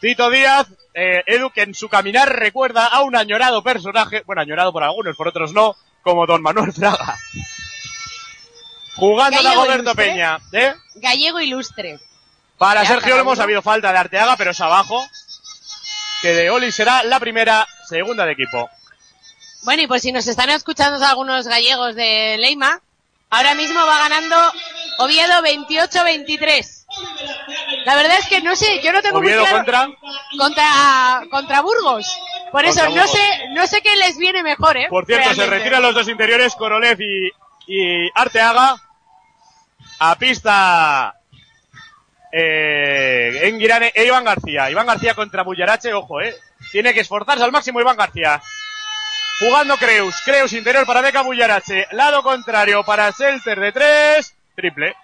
Tito 0.00 0.28
Díaz, 0.28 0.66
eh, 0.92 1.22
Edu, 1.26 1.50
que 1.50 1.62
en 1.62 1.74
su 1.74 1.88
caminar 1.88 2.28
recuerda 2.28 2.86
a 2.86 3.00
un 3.00 3.16
añorado 3.16 3.62
personaje, 3.62 4.22
bueno, 4.26 4.42
añorado 4.42 4.72
por 4.72 4.84
algunos, 4.84 5.16
por 5.16 5.28
otros 5.28 5.54
no, 5.54 5.74
como 6.02 6.26
Don 6.26 6.42
Manuel 6.42 6.72
Fraga. 6.74 7.16
Jugando 8.96 9.38
Gallego 9.38 9.62
Dagoberto 9.62 9.82
ilustre. 9.82 10.04
Peña, 10.04 10.38
¿eh? 10.52 10.74
Gallego 10.96 11.40
ilustre. 11.40 11.98
Para 12.58 12.84
Sergio 12.84 13.20
uno. 13.20 13.32
ha 13.38 13.42
habido 13.42 13.62
falta 13.62 13.92
de 13.92 13.98
Arteaga, 13.98 14.36
pero 14.36 14.52
es 14.52 14.60
abajo. 14.60 15.04
Que 16.22 16.32
de 16.34 16.50
Oli 16.50 16.72
será 16.72 17.02
la 17.04 17.20
primera, 17.20 17.66
segunda 17.88 18.24
de 18.24 18.32
equipo. 18.32 18.70
Bueno, 19.62 19.82
y 19.82 19.86
por 19.86 20.00
si 20.00 20.12
nos 20.12 20.26
están 20.26 20.50
escuchando 20.50 21.04
algunos 21.04 21.46
gallegos 21.46 21.94
de 21.94 22.36
Leima, 22.38 22.80
ahora 23.30 23.54
mismo 23.54 23.84
va 23.84 23.98
ganando 23.98 24.36
Oviedo 24.98 25.42
28-23. 25.42 26.84
La 27.84 27.96
verdad 27.96 28.18
es 28.18 28.26
que 28.28 28.40
no 28.40 28.54
sé, 28.56 28.80
yo 28.82 28.92
no 28.92 29.02
tengo 29.02 29.18
muy 29.20 29.26
Oviedo 29.26 29.42
claro- 29.42 29.56
contra. 29.56 29.88
contra 30.38 31.22
contra 31.30 31.60
Burgos. 31.62 32.06
Por 32.52 32.64
eso 32.64 32.88
no 32.90 33.06
sé, 33.08 33.48
no 33.50 33.66
sé 33.66 33.82
qué 33.82 33.96
les 33.96 34.16
viene 34.16 34.42
mejor, 34.42 34.76
¿eh? 34.76 34.86
Por 34.88 35.04
cierto, 35.06 35.34
se 35.34 35.46
retiran 35.46 35.82
los 35.82 35.94
dos 35.94 36.08
interiores, 36.08 36.54
Korolev 36.54 37.00
y, 37.00 37.30
y 37.66 38.10
Arteaga. 38.14 38.76
A 39.98 40.14
pista. 40.16 41.14
Eh, 42.36 43.46
en 43.46 43.60
Girane, 43.60 43.92
e 43.94 44.06
Iván 44.06 44.24
García. 44.24 44.68
Iván 44.68 44.88
García 44.88 45.14
contra 45.14 45.44
Bullarache, 45.44 45.94
ojo, 45.94 46.20
eh. 46.20 46.34
Tiene 46.72 46.92
que 46.92 46.98
esforzarse 47.00 47.44
al 47.44 47.52
máximo 47.52 47.80
Iván 47.80 47.96
García. 47.96 48.42
Jugando 49.38 49.76
Creus. 49.76 50.16
Creus 50.24 50.52
interior 50.52 50.84
para 50.84 51.00
Beca 51.00 51.22
Bullarache. 51.22 51.86
Lado 51.92 52.24
contrario 52.24 52.82
para 52.82 53.12
Selter 53.12 53.60
de 53.60 53.70
tres. 53.70 54.34
Triple. 54.56 54.96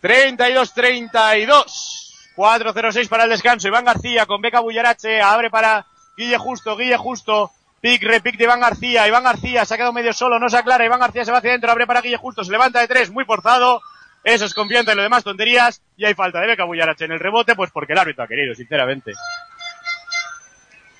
32-32. 0.00 2.34
4-0-6 2.36 3.08
para 3.08 3.24
el 3.24 3.30
descanso. 3.30 3.66
Iván 3.66 3.84
García 3.84 4.26
con 4.26 4.40
Beca 4.40 4.60
Bullarache. 4.60 5.20
Abre 5.20 5.50
para 5.50 5.86
Guille 6.16 6.38
Justo. 6.38 6.76
Guille 6.76 6.96
Justo. 6.96 7.50
Pick, 7.80 8.02
repick 8.02 8.36
de 8.36 8.44
Iván 8.44 8.60
García. 8.60 9.06
Iván 9.06 9.24
García 9.24 9.64
se 9.64 9.74
ha 9.74 9.76
quedado 9.76 9.92
medio 9.92 10.12
solo. 10.12 10.38
No 10.38 10.48
se 10.48 10.56
aclara. 10.56 10.84
Iván 10.84 11.00
García 11.00 11.24
se 11.24 11.30
va 11.30 11.38
hacia 11.38 11.50
adentro. 11.50 11.70
Abre 11.70 11.86
para 11.86 12.00
Guille 12.00 12.16
Justo. 12.16 12.44
Se 12.44 12.50
levanta 12.50 12.80
de 12.80 12.88
tres. 12.88 13.10
Muy 13.10 13.24
forzado. 13.24 13.80
Eso 14.24 14.44
es 14.44 14.54
confianza 14.54 14.92
y 14.92 14.96
lo 14.96 15.02
demás 15.02 15.24
tonterías. 15.24 15.80
Y 15.96 16.04
hay 16.04 16.14
falta 16.14 16.40
de 16.40 16.48
Beca 16.48 16.64
Bullarache 16.64 17.04
en 17.04 17.12
el 17.12 17.20
rebote. 17.20 17.54
Pues 17.54 17.70
porque 17.70 17.92
el 17.92 17.98
árbitro 17.98 18.24
ha 18.24 18.28
querido, 18.28 18.54
sinceramente. 18.54 19.12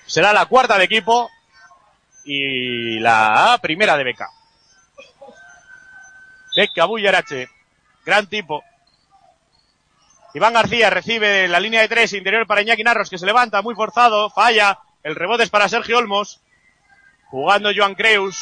Será 0.07 0.33
la 0.33 0.47
cuarta 0.47 0.79
de 0.79 0.85
equipo. 0.85 1.31
Y 2.25 3.01
la 3.01 3.59
primera 3.61 3.97
de 3.97 4.05
Beca. 4.05 4.29
Beca 6.57 6.85
Bullarache. 6.85 7.49
Gran 8.05 8.27
tipo. 8.27 8.63
Iván 10.35 10.55
García 10.55 10.91
recibe 10.91 11.49
la 11.49 11.59
línea 11.59 11.81
de 11.81 11.89
tres, 11.89 12.13
interior 12.13 12.47
para 12.47 12.61
Iñaki 12.63 12.85
Narros, 12.85 13.09
que 13.09 13.19
se 13.19 13.27
levanta 13.27 13.63
muy 13.63 13.75
forzado, 13.75 14.29
falla. 14.31 14.79
El 15.03 15.17
rebote 15.17 15.45
es 15.45 15.51
para 15.51 15.69
Sergio 15.69 15.99
Olmos. 15.99 16.41
Jugando 17.31 17.71
Joan 17.75 17.95
Creus. 17.95 18.37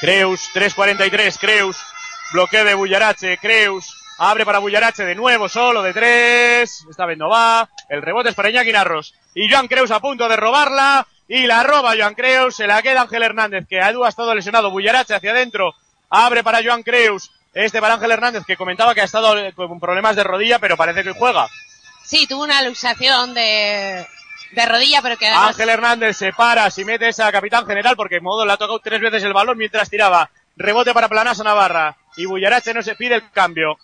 Creus, 0.00 0.50
3.43, 0.54 1.38
Creus. 1.38 1.76
Bloqueo 2.32 2.64
de 2.64 2.74
Bullarache, 2.74 3.38
Creus. 3.38 3.96
Abre 4.18 4.44
para 4.44 4.58
Bullarache 4.58 5.04
de 5.04 5.14
nuevo, 5.14 5.48
solo 5.48 5.82
de 5.82 5.92
tres. 5.92 6.84
Esta 6.90 7.06
vez 7.06 7.18
no 7.18 7.28
va. 7.28 7.68
El 7.88 8.02
rebote 8.02 8.30
es 8.30 8.34
para 8.34 8.50
Iñaki 8.50 8.72
Narros. 8.72 9.14
Y 9.34 9.50
Joan 9.50 9.68
Creus 9.68 9.90
a 9.90 10.00
punto 10.00 10.28
de 10.28 10.36
robarla. 10.36 11.06
Y 11.28 11.46
la 11.46 11.62
roba 11.62 11.94
Joan 11.96 12.14
Creus. 12.14 12.56
Se 12.56 12.66
la 12.66 12.82
queda 12.82 13.02
Ángel 13.02 13.22
Hernández, 13.22 13.66
que 13.68 13.78
Edu 13.78 14.04
ha 14.04 14.08
estado 14.08 14.34
lesionado. 14.34 14.70
Bullarache 14.70 15.14
hacia 15.14 15.30
adentro. 15.30 15.74
Abre 16.08 16.42
para 16.42 16.62
Joan 16.62 16.82
Creus. 16.82 17.30
Este 17.52 17.80
para 17.80 17.94
Ángel 17.94 18.12
Hernández, 18.12 18.44
que 18.46 18.56
comentaba 18.56 18.94
que 18.94 19.00
ha 19.00 19.04
estado 19.04 19.34
con 19.54 19.80
problemas 19.80 20.16
de 20.16 20.24
rodilla, 20.24 20.58
pero 20.58 20.76
parece 20.76 21.02
que 21.02 21.12
juega. 21.12 21.48
Sí, 22.04 22.26
tuvo 22.26 22.44
una 22.44 22.62
luxación 22.62 23.34
de, 23.34 24.06
de 24.52 24.66
rodilla, 24.66 25.00
pero 25.02 25.16
que 25.16 25.28
además- 25.28 25.48
Ángel 25.50 25.68
Hernández 25.68 26.16
se 26.16 26.32
para, 26.32 26.70
si 26.70 26.84
mete 26.84 27.08
esa 27.08 27.30
capitán 27.32 27.66
general, 27.66 27.96
porque 27.96 28.20
Modo 28.20 28.44
le 28.44 28.52
ha 28.52 28.56
tocado 28.56 28.78
tres 28.80 29.00
veces 29.00 29.22
el 29.22 29.32
balón 29.32 29.58
mientras 29.58 29.88
tiraba. 29.90 30.30
Rebote 30.56 30.92
para 30.92 31.08
Planasa 31.08 31.44
Navarra. 31.44 31.96
Y 32.16 32.26
Bullarache 32.26 32.74
no 32.74 32.82
se 32.82 32.96
pide 32.96 33.14
el 33.14 33.30
cambio. 33.30 33.78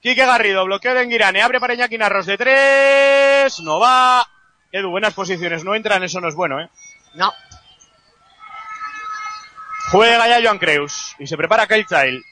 Quique 0.00 0.26
Garrido, 0.26 0.64
bloqueo 0.64 0.94
de 0.94 1.02
Enguirane, 1.02 1.42
abre 1.42 1.60
para 1.60 1.74
Iñaki 1.74 1.96
Narros 1.96 2.26
de 2.26 2.36
tres, 2.36 3.60
no 3.60 3.78
va. 3.78 4.28
Edu, 4.72 4.90
buenas 4.90 5.14
posiciones, 5.14 5.64
no 5.64 5.74
entran, 5.74 6.02
eso 6.02 6.20
no 6.20 6.28
es 6.28 6.34
bueno, 6.34 6.60
eh. 6.60 6.68
No. 7.14 7.32
Juega 9.90 10.26
ya 10.28 10.40
Joan 10.42 10.58
Creus 10.58 11.14
y 11.18 11.26
se 11.26 11.36
prepara 11.36 11.66
Kyle 11.66 11.86
Child. 11.86 12.24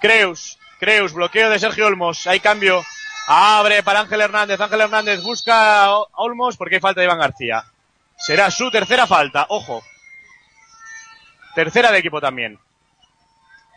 Creus 0.00 0.58
Creus, 0.78 1.12
bloqueo 1.14 1.48
de 1.48 1.58
Sergio 1.58 1.86
Olmos. 1.86 2.26
Hay 2.26 2.40
cambio. 2.40 2.84
Abre 3.26 3.82
para 3.82 4.00
Ángel 4.00 4.20
Hernández. 4.20 4.60
Ángel 4.60 4.80
Hernández 4.82 5.20
busca 5.22 5.84
a 5.84 5.98
Olmos 6.16 6.56
porque 6.56 6.76
hay 6.76 6.80
falta 6.80 7.00
de 7.00 7.06
Iván 7.06 7.18
García. 7.18 7.64
Será 8.16 8.50
su 8.50 8.70
tercera 8.70 9.06
falta. 9.06 9.46
Ojo. 9.48 9.82
Tercera 11.54 11.90
de 11.90 11.98
equipo 11.98 12.20
también. 12.20 12.58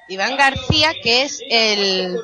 Iván 0.07 0.35
García, 0.37 0.91
que 1.01 1.23
es 1.23 1.41
el 1.49 2.19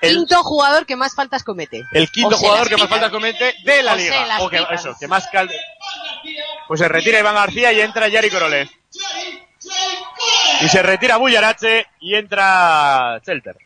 El- 0.00 0.16
quinto 0.16 0.42
jugador 0.42 0.86
que 0.86 0.96
más 0.96 1.14
faltas 1.14 1.42
comete. 1.42 1.82
El 1.92 2.10
quinto 2.10 2.36
O 2.36 2.38
jugador 2.38 2.68
que 2.68 2.74
más 2.76 2.84
pitan. 2.84 3.00
falta 3.00 3.10
comete 3.10 3.54
de 3.64 3.82
la 3.82 3.92
O 3.94 3.96
liga. 3.96 4.38
O 4.40 4.48
que, 4.50 4.66
eso, 4.72 4.94
que 4.98 5.08
más 5.08 5.26
cal... 5.28 5.50
Pues 6.68 6.80
se 6.80 6.88
retira 6.88 7.18
Iván 7.18 7.34
García 7.34 7.72
y 7.72 7.80
entra 7.80 8.08
Yari 8.08 8.30
Korolev. 8.30 8.68
Y 10.60 10.68
se 10.68 10.82
retira 10.82 11.16
Buyarache 11.16 11.86
y 12.00 12.14
entra 12.14 13.20
Shelter. 13.26 13.56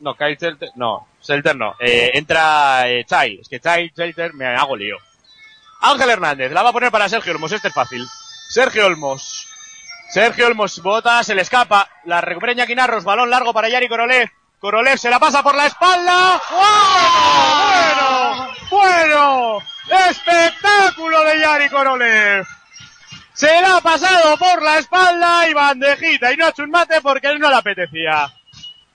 No, 0.00 0.14
Kyle 0.16 0.36
Shelter, 0.36 0.70
no, 0.74 1.06
Shelter 1.26 1.56
no. 1.56 1.74
Eh, 1.78 2.10
entra 2.14 2.88
eh. 2.88 3.04
Es 3.08 3.48
que 3.48 4.30
me 4.34 4.46
hago 4.46 4.76
lío. 4.76 4.98
Ángel 5.80 6.10
Hernández, 6.10 6.52
la 6.52 6.62
va 6.62 6.70
a 6.70 6.72
poner 6.72 6.90
para 6.90 7.08
Sergio 7.08 7.32
Olmos, 7.32 7.52
este 7.52 7.68
es 7.68 7.74
fácil. 7.74 8.06
Sergio 8.48 8.86
Olmos. 8.86 9.48
Sergio 10.10 10.46
Olmos 10.46 10.80
bota, 10.82 11.22
se 11.22 11.34
le 11.34 11.42
escapa. 11.42 11.88
La 12.04 12.20
recupera 12.20 12.52
Iñaki 12.52 12.74
Narros, 12.74 13.04
balón 13.04 13.30
largo 13.30 13.52
para 13.52 13.68
Yari 13.68 13.88
Korolev. 13.88 14.30
Korolev 14.60 14.98
se 14.98 15.10
la 15.10 15.18
pasa 15.18 15.42
por 15.42 15.54
la 15.54 15.66
espalda. 15.66 16.40
¡Bueno! 17.90 18.48
¡Bueno! 18.70 19.58
¡Espectáculo 20.08 21.22
de 21.24 21.40
Yari 21.40 21.68
Korolev! 21.68 22.46
Se 23.34 23.60
la 23.60 23.76
ha 23.76 23.80
pasado 23.80 24.36
por 24.38 24.62
la 24.62 24.78
espalda 24.78 25.48
y 25.48 25.54
bandejita 25.54 26.32
y 26.32 26.36
no 26.36 26.46
ha 26.46 26.50
hecho 26.50 26.62
un 26.62 26.70
mate 26.70 27.00
porque 27.00 27.26
él 27.26 27.40
no 27.40 27.50
le 27.50 27.56
apetecía. 27.56 28.32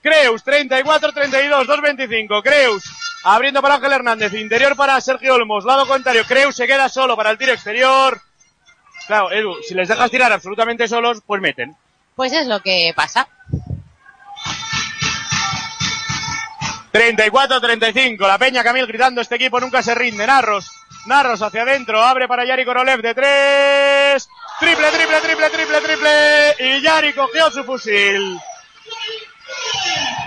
Creus, 0.02 0.44
34-32, 0.44 1.66
2-25. 1.66 2.42
Creus, 2.42 2.84
abriendo 3.22 3.60
para 3.60 3.74
Ángel 3.74 3.92
Hernández, 3.92 4.32
interior 4.34 4.74
para 4.76 5.00
Sergio 5.00 5.34
Olmos, 5.34 5.64
lado 5.64 5.86
contrario. 5.86 6.24
Creus 6.26 6.56
se 6.56 6.66
queda 6.66 6.88
solo 6.88 7.16
para 7.16 7.30
el 7.30 7.38
tiro 7.38 7.52
exterior. 7.52 8.20
Claro, 9.06 9.30
Edu, 9.30 9.56
si 9.62 9.74
les 9.74 9.88
dejas 9.88 10.10
tirar 10.10 10.32
absolutamente 10.32 10.88
solos, 10.88 11.22
pues 11.26 11.40
meten. 11.42 11.76
Pues 12.16 12.32
es 12.32 12.46
lo 12.46 12.60
que 12.60 12.92
pasa. 12.94 13.28
34-35, 16.92 18.26
la 18.26 18.38
Peña 18.38 18.64
Camil 18.64 18.86
gritando, 18.86 19.20
este 19.20 19.36
equipo 19.36 19.60
nunca 19.60 19.82
se 19.82 19.94
rinde. 19.94 20.26
Narros, 20.26 20.70
Narros 21.06 21.40
hacia 21.40 21.62
adentro, 21.62 22.02
abre 22.02 22.26
para 22.26 22.44
Yari 22.44 22.64
Korolev 22.64 23.00
de 23.00 23.14
tres. 23.14 24.28
Triple, 24.58 24.90
triple, 24.90 25.20
triple, 25.20 25.50
triple, 25.50 25.80
triple. 25.80 26.54
Y 26.58 26.82
Yari 26.82 27.12
cogió 27.12 27.50
su 27.50 27.64
fusil. 27.64 28.38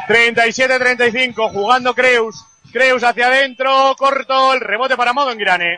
37-35, 0.08 1.52
jugando 1.52 1.94
Creus. 1.94 2.46
Creus 2.72 3.04
hacia 3.04 3.28
adentro, 3.28 3.96
corto, 3.98 4.54
el 4.54 4.60
rebote 4.60 4.98
para 4.98 5.13
Modo 5.13 5.36
Grane. 5.36 5.78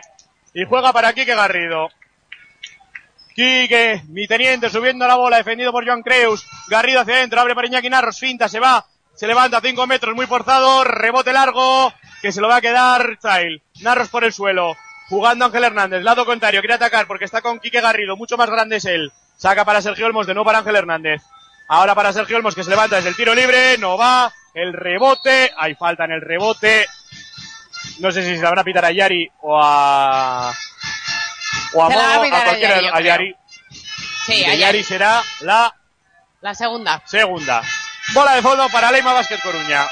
Y 0.54 0.64
juega 0.64 0.92
para 0.92 1.12
Quique 1.12 1.34
Garrido. 1.34 1.88
Quique, 3.34 4.02
mi 4.08 4.26
teniente, 4.26 4.70
subiendo 4.70 5.06
la 5.06 5.16
bola, 5.16 5.36
defendido 5.36 5.70
por 5.70 5.84
Joan 5.86 6.02
Creus. 6.02 6.46
Garrido 6.68 7.00
hacia 7.00 7.16
adentro, 7.16 7.40
abre 7.40 7.54
para 7.54 7.66
Iñaki 7.66 7.90
Narros, 7.90 8.18
finta, 8.18 8.48
se 8.48 8.58
va. 8.58 8.86
Se 9.14 9.26
levanta 9.26 9.58
a 9.58 9.60
5 9.60 9.86
metros, 9.86 10.14
muy 10.14 10.26
forzado, 10.26 10.84
rebote 10.84 11.32
largo, 11.32 11.92
que 12.22 12.32
se 12.32 12.40
lo 12.40 12.48
va 12.48 12.56
a 12.56 12.60
quedar 12.60 13.18
Child. 13.18 13.60
Narros 13.82 14.08
por 14.08 14.24
el 14.24 14.32
suelo. 14.32 14.74
Jugando 15.08 15.44
Ángel 15.44 15.64
Hernández, 15.64 16.02
lado 16.02 16.24
contrario, 16.24 16.60
quiere 16.60 16.74
atacar 16.74 17.06
porque 17.06 17.26
está 17.26 17.42
con 17.42 17.60
Quique 17.60 17.80
Garrido, 17.80 18.16
mucho 18.16 18.36
más 18.36 18.50
grande 18.50 18.76
es 18.76 18.86
él. 18.86 19.12
Saca 19.36 19.64
para 19.64 19.82
Sergio 19.82 20.06
Olmos, 20.06 20.26
de 20.26 20.34
nuevo 20.34 20.46
para 20.46 20.58
Ángel 20.58 20.76
Hernández. 20.76 21.22
Ahora 21.68 21.94
para 21.94 22.12
Sergio 22.12 22.36
Olmos 22.36 22.54
que 22.54 22.62
se 22.62 22.70
levanta 22.70 22.96
desde 22.96 23.08
el 23.08 23.16
tiro 23.16 23.34
libre, 23.34 23.76
no 23.78 23.96
va, 23.96 24.32
el 24.54 24.72
rebote, 24.72 25.52
hay 25.56 25.74
falta 25.74 26.04
en 26.04 26.12
el 26.12 26.20
rebote. 26.20 26.86
No 27.98 28.12
sé 28.12 28.22
si 28.22 28.36
se 28.36 28.42
la 28.42 28.50
van 28.50 28.58
a 28.60 28.64
pitar 28.64 28.84
a 28.84 28.92
Yari 28.92 29.28
o 29.40 29.60
a... 29.60 30.52
O 31.72 31.82
a 31.82 31.88
Modo, 31.90 32.00
a 32.00 32.14
a 32.14 32.44
cualquiera, 32.44 32.80
Yari, 32.80 32.86
yo 32.86 32.94
a 32.94 33.00
Yari. 33.00 33.34
Sí, 34.26 34.84
será 34.84 35.22
la 35.40 35.74
La 36.40 36.54
segunda. 36.54 37.02
segunda. 37.06 37.62
Bola 38.12 38.34
de 38.34 38.42
fondo 38.42 38.68
para 38.68 38.92
Leima 38.92 39.12
Basket 39.12 39.40
Coruña. 39.42 39.86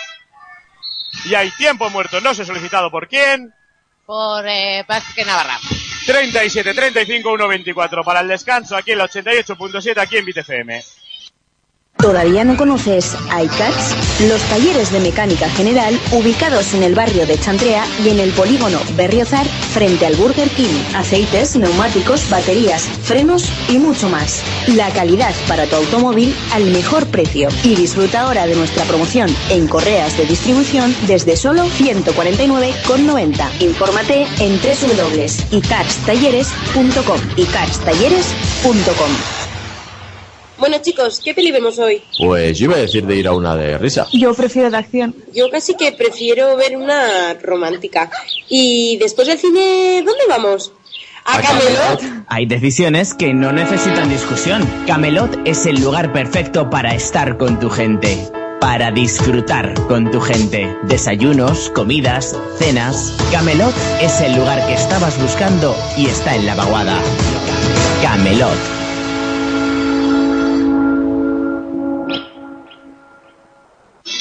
Y 1.25 1.35
hay 1.35 1.51
tiempo 1.53 1.91
muerto, 1.91 2.21
no 2.21 2.35
sé 2.35 2.45
solicitado 2.45 2.91
por 2.91 3.09
quién. 3.09 3.53
Por 4.07 4.47
eh, 4.47 4.85
Vázquez 4.87 5.27
Navarra. 5.27 5.59
37, 6.07 6.75
35, 6.75 7.33
1, 7.33 7.49
24 7.49 8.05
para 8.05 8.21
el 8.21 8.29
descanso 8.29 8.77
aquí 8.77 8.93
en 8.93 8.99
la 8.99 9.09
88.7 9.09 9.99
aquí 9.99 10.19
en 10.19 10.27
BTFM. 10.27 10.83
¿Todavía 11.98 12.44
no 12.44 12.57
conoces 12.57 13.16
iCats? 13.42 14.20
Los 14.28 14.40
talleres 14.42 14.92
de 14.92 15.00
mecánica 15.00 15.48
general 15.50 15.98
ubicados 16.12 16.74
en 16.74 16.83
el 16.83 16.94
barrio 16.94 17.26
de 17.26 17.38
Chantrea 17.38 17.85
y 18.04 18.11
en 18.11 18.18
el 18.18 18.30
polígono 18.33 18.78
Berriozar 18.96 19.46
frente 19.46 20.04
al 20.04 20.16
Burger 20.16 20.50
King. 20.50 20.74
Aceites, 20.94 21.57
neumáticos, 21.57 22.28
baterías, 22.28 22.83
frenos 22.83 23.48
y 23.68 23.78
mucho 23.78 24.09
más. 24.09 24.42
La 24.68 24.90
calidad 24.90 25.35
para 25.48 25.66
tu 25.66 25.76
automóvil 25.76 26.35
al 26.52 26.64
mejor 26.66 27.07
precio. 27.07 27.48
Y 27.62 27.74
disfruta 27.74 28.22
ahora 28.22 28.46
de 28.46 28.57
nuestra 28.57 28.85
promoción 28.85 29.35
en 29.50 29.66
correas 29.66 30.16
de 30.16 30.26
distribución 30.26 30.94
desde 31.07 31.37
solo 31.37 31.64
149,90. 31.64 33.61
Infórmate 33.61 34.26
en 34.40 34.61
www.icatstalleres.com. 34.61 37.20
icatstalleres.com. 37.37 39.43
Bueno 40.59 40.77
chicos, 40.81 41.21
¿qué 41.23 41.35
peli 41.35 41.51
vemos 41.51 41.79
hoy? 41.79 42.03
Pues 42.19 42.59
yo 42.59 42.67
iba 42.67 42.77
a 42.77 42.79
decir 42.79 43.05
de 43.07 43.17
ir 43.17 43.27
a 43.27 43.33
una 43.33 43.57
de 43.57 43.77
risa. 43.79 44.07
Yo 44.12 44.33
prefiero 44.35 44.71
de 44.71 44.77
acción. 44.77 45.14
Yo 45.35 45.51
casi 45.51 45.75
que 45.75 45.93
prefiero 45.93 46.57
ver 46.57 46.77
una 46.77 47.35
romántica. 47.43 48.11
Y 48.49 48.97
después 48.99 49.27
del 49.27 49.38
cine, 49.38 50.03
¿dónde 50.05 50.23
vamos? 50.29 50.73
A 51.25 51.38
A 51.38 51.43
Camelot. 51.43 52.25
Hay 52.29 52.47
decisiones 52.47 53.14
que 53.14 53.35
no 53.35 53.51
necesitan 53.53 54.09
discusión. 54.09 54.62
Camelot 54.87 55.40
es 55.45 55.67
el 55.67 55.81
lugar 55.81 56.12
perfecto 56.12 56.71
para 56.71 56.95
estar 56.95 57.37
con 57.37 57.59
tu 57.59 57.69
gente. 57.71 58.17
Para 58.61 58.93
disfrutar 58.93 59.75
con 59.88 60.11
tu 60.11 60.21
gente. 60.21 60.75
Desayunos, 60.85 61.71
comidas, 61.71 62.37
cenas. 62.59 63.14
Camelot 63.33 63.75
es 64.01 64.21
el 64.21 64.37
lugar 64.37 64.64
que 64.67 64.75
estabas 64.75 65.21
buscando 65.21 65.77
y 65.97 66.07
está 66.07 66.37
en 66.37 66.47
la 66.47 66.55
vaguada. 66.55 66.99
Camelot. 68.03 68.84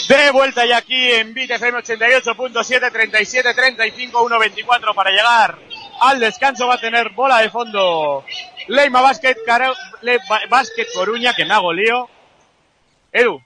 De 0.07 0.31
vuelta 0.31 0.65
ya 0.65 0.77
aquí 0.77 1.11
en 1.11 1.33
BTFM 1.33 1.79
88.7, 1.79 2.91
37, 2.91 3.53
35, 3.53 4.23
1, 4.23 4.39
24 4.39 4.93
para 4.93 5.11
llegar 5.11 5.57
al 6.01 6.19
descanso 6.19 6.67
va 6.67 6.75
a 6.75 6.79
tener 6.81 7.09
bola 7.11 7.39
de 7.39 7.49
fondo 7.49 8.25
Leima 8.67 9.01
Basket, 9.01 9.35
Cara- 9.45 9.73
Le- 10.01 10.19
Ba- 10.29 10.41
Basket 10.49 10.87
Coruña, 10.93 11.33
que 11.33 11.45
me 11.45 11.53
hago 11.53 11.71
lío. 11.71 12.09
Edu, 13.11 13.39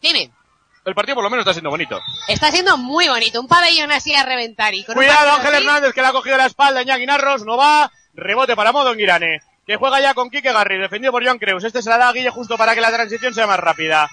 Dime. 0.00 0.30
el 0.84 0.94
partido 0.94 1.14
por 1.16 1.24
lo 1.24 1.30
menos 1.30 1.42
está 1.44 1.52
siendo 1.52 1.70
bonito. 1.70 2.00
Está 2.28 2.50
siendo 2.50 2.76
muy 2.78 3.08
bonito. 3.08 3.40
Un 3.40 3.46
pabellón 3.48 3.92
así 3.92 4.14
a 4.14 4.24
reventar. 4.24 4.74
Y 4.74 4.84
con 4.84 4.94
Cuidado, 4.96 5.32
Ángel 5.32 5.54
así, 5.54 5.64
Hernández 5.66 5.92
que 5.92 6.00
le 6.00 6.06
ha 6.08 6.12
cogido 6.12 6.36
la 6.36 6.46
espalda, 6.46 6.82
Iñaki 6.82 7.06
Narros, 7.06 7.44
no 7.44 7.56
va. 7.56 7.90
Rebote 8.14 8.56
para 8.56 8.72
Modo 8.72 8.94
Girane, 8.94 9.40
que 9.66 9.76
juega 9.76 10.00
ya 10.00 10.14
con 10.14 10.30
Quique 10.30 10.50
Garrido, 10.52 10.82
defendido 10.82 11.12
por 11.12 11.22
Joan 11.24 11.38
Creus. 11.38 11.62
Este 11.64 11.82
se 11.82 11.90
la 11.90 11.98
da 11.98 12.08
a 12.08 12.12
Guille 12.12 12.30
justo 12.30 12.56
para 12.56 12.74
que 12.74 12.80
la 12.80 12.90
transición 12.90 13.34
sea 13.34 13.46
más 13.46 13.60
rápida. 13.60 14.08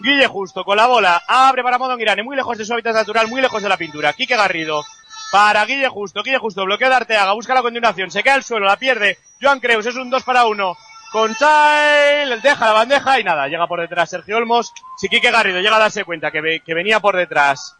Guille 0.00 0.26
justo 0.26 0.64
con 0.64 0.76
la 0.76 0.86
bola, 0.86 1.22
abre 1.28 1.62
para 1.62 1.78
Modo 1.78 1.96
Girane, 1.96 2.22
muy 2.22 2.34
lejos 2.36 2.56
de 2.56 2.64
su 2.64 2.72
hábitat 2.72 2.94
natural, 2.94 3.28
muy 3.28 3.40
lejos 3.40 3.62
de 3.62 3.68
la 3.68 3.76
pintura. 3.76 4.12
Quique 4.14 4.34
Garrido, 4.36 4.82
para 5.30 5.64
Guille 5.66 5.88
justo, 5.88 6.22
Guille 6.22 6.38
justo, 6.38 6.64
bloqueo 6.64 6.88
de 6.88 6.94
Arteaga, 6.94 7.32
busca 7.32 7.54
la 7.54 7.62
continuación, 7.62 8.10
se 8.10 8.22
queda 8.22 8.34
al 8.34 8.42
suelo, 8.42 8.66
la 8.66 8.76
pierde. 8.76 9.18
Joan 9.40 9.60
Creus, 9.60 9.86
es 9.86 9.94
un 9.96 10.08
2 10.10 10.22
para 10.22 10.46
1. 10.46 10.76
Con 11.12 11.34
Child, 11.34 12.40
deja 12.40 12.66
la 12.66 12.72
bandeja 12.72 13.18
y 13.20 13.24
nada, 13.24 13.48
llega 13.48 13.66
por 13.66 13.80
detrás 13.80 14.08
Sergio 14.08 14.36
Olmos. 14.36 14.72
Si 14.96 15.08
Quique 15.08 15.30
Garrido 15.30 15.60
llega 15.60 15.76
a 15.76 15.80
darse 15.80 16.04
cuenta 16.04 16.30
que, 16.30 16.40
ve- 16.40 16.60
que 16.64 16.72
venía 16.72 17.00
por 17.00 17.16
detrás 17.16 17.76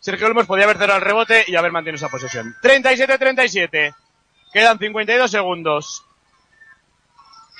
Sergio 0.00 0.26
Olmos 0.26 0.46
podía 0.46 0.64
haber 0.64 0.78
cerrado 0.78 0.98
el 0.98 1.04
rebote 1.04 1.44
y 1.46 1.54
haber 1.54 1.70
mantenido 1.70 1.96
esa 2.04 2.08
posesión. 2.10 2.56
37-37. 2.60 3.94
Quedan 4.52 4.78
52 4.78 5.30
segundos. 5.30 6.04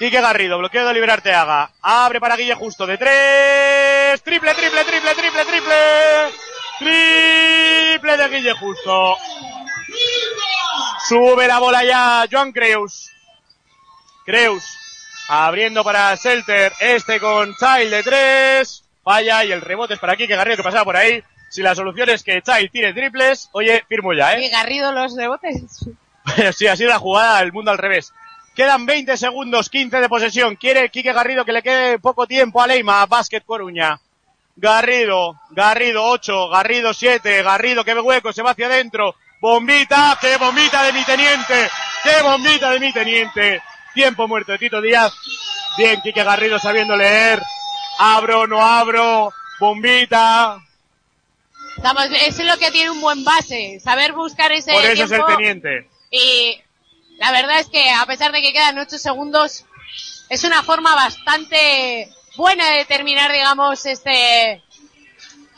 Quique 0.02 0.20
Garrido, 0.20 0.58
bloqueo 0.58 0.82
de 0.82 0.90
Oliver 0.90 1.12
Arteaga. 1.12 1.70
Abre 1.80 2.18
para 2.18 2.34
Guille 2.34 2.56
Justo 2.56 2.88
de 2.88 2.98
tres. 2.98 4.20
Triple, 4.24 4.52
triple, 4.52 4.84
triple, 4.84 5.14
triple, 5.14 5.44
triple. 5.44 5.74
Triple 6.80 8.16
de 8.16 8.28
Guille 8.28 8.52
Justo. 8.54 9.16
Sube 11.06 11.46
la 11.46 11.60
bola 11.60 11.84
ya 11.84 12.26
Joan 12.28 12.50
Creus. 12.50 13.12
Creus. 14.26 14.64
Abriendo 15.28 15.84
para 15.84 16.16
Selter. 16.16 16.72
Este 16.80 17.20
con 17.20 17.54
Child 17.54 17.90
de 17.92 18.02
tres. 18.02 18.82
Falla 19.04 19.44
y 19.44 19.52
el 19.52 19.60
rebote 19.60 19.94
es 19.94 20.00
para 20.00 20.16
Quique 20.16 20.34
Garrido 20.34 20.56
que 20.56 20.64
pasaba 20.64 20.84
por 20.84 20.96
ahí. 20.96 21.22
Si 21.48 21.62
la 21.62 21.76
solución 21.76 22.08
es 22.08 22.24
que 22.24 22.42
Child 22.42 22.72
tire 22.72 22.92
triples, 22.92 23.50
oye, 23.52 23.84
firmo 23.88 24.12
ya, 24.14 24.36
Y 24.36 24.46
¿eh? 24.46 24.48
Garrido 24.48 24.90
los 24.90 25.14
rebotes. 25.16 25.86
sí, 26.56 26.66
ha 26.66 26.74
sido 26.74 26.88
la 26.88 26.98
jugada 26.98 27.38
del 27.38 27.52
mundo 27.52 27.70
al 27.70 27.78
revés. 27.78 28.12
Quedan 28.54 28.84
20 28.84 29.16
segundos, 29.16 29.70
15 29.70 30.00
de 30.00 30.08
posesión. 30.08 30.56
Quiere 30.56 30.90
Quique 30.90 31.12
Garrido 31.12 31.44
que 31.44 31.52
le 31.52 31.62
quede 31.62 31.98
poco 31.98 32.26
tiempo 32.26 32.60
a 32.60 32.66
Leima, 32.66 33.06
Basket 33.06 33.42
Coruña. 33.44 33.98
Garrido, 34.56 35.40
Garrido 35.50 36.04
8, 36.04 36.48
Garrido 36.50 36.92
7, 36.92 37.42
Garrido 37.42 37.84
que 37.84 37.94
ve 37.94 38.00
hueco, 38.00 38.32
se 38.32 38.42
va 38.42 38.50
hacia 38.50 38.66
adentro. 38.66 39.16
Bombita, 39.40 40.18
qué 40.20 40.36
bombita 40.36 40.82
de 40.84 40.92
mi 40.92 41.02
teniente, 41.04 41.70
qué 42.04 42.22
bombita 42.22 42.70
de 42.70 42.80
mi 42.80 42.92
teniente. 42.92 43.62
Tiempo 43.94 44.28
muerto 44.28 44.52
de 44.52 44.58
Tito 44.58 44.80
Díaz. 44.80 45.12
Bien, 45.78 46.00
Quique 46.02 46.22
Garrido 46.22 46.58
sabiendo 46.58 46.96
leer. 46.96 47.42
Abro, 47.98 48.46
no 48.46 48.60
abro, 48.60 49.32
bombita. 49.58 50.62
Estamos, 51.76 52.04
eso 52.04 52.42
es 52.42 52.46
lo 52.46 52.58
que 52.58 52.70
tiene 52.70 52.90
un 52.90 53.00
buen 53.00 53.24
base, 53.24 53.80
saber 53.80 54.12
buscar 54.12 54.52
ese 54.52 54.72
Por 54.72 54.84
eso 54.84 55.04
es 55.04 55.10
el 55.12 55.24
teniente. 55.24 55.88
Y 56.10 56.60
la 57.18 57.32
verdad 57.32 57.60
es 57.60 57.68
que 57.68 57.90
a 57.90 58.04
pesar 58.06 58.32
de 58.32 58.42
que 58.42 58.52
quedan 58.52 58.78
ocho 58.78 58.98
segundos, 58.98 59.64
es 60.28 60.44
una 60.44 60.62
forma 60.62 60.94
bastante 60.94 62.08
buena 62.36 62.70
de 62.70 62.84
terminar, 62.84 63.30
digamos, 63.32 63.84
este, 63.86 64.62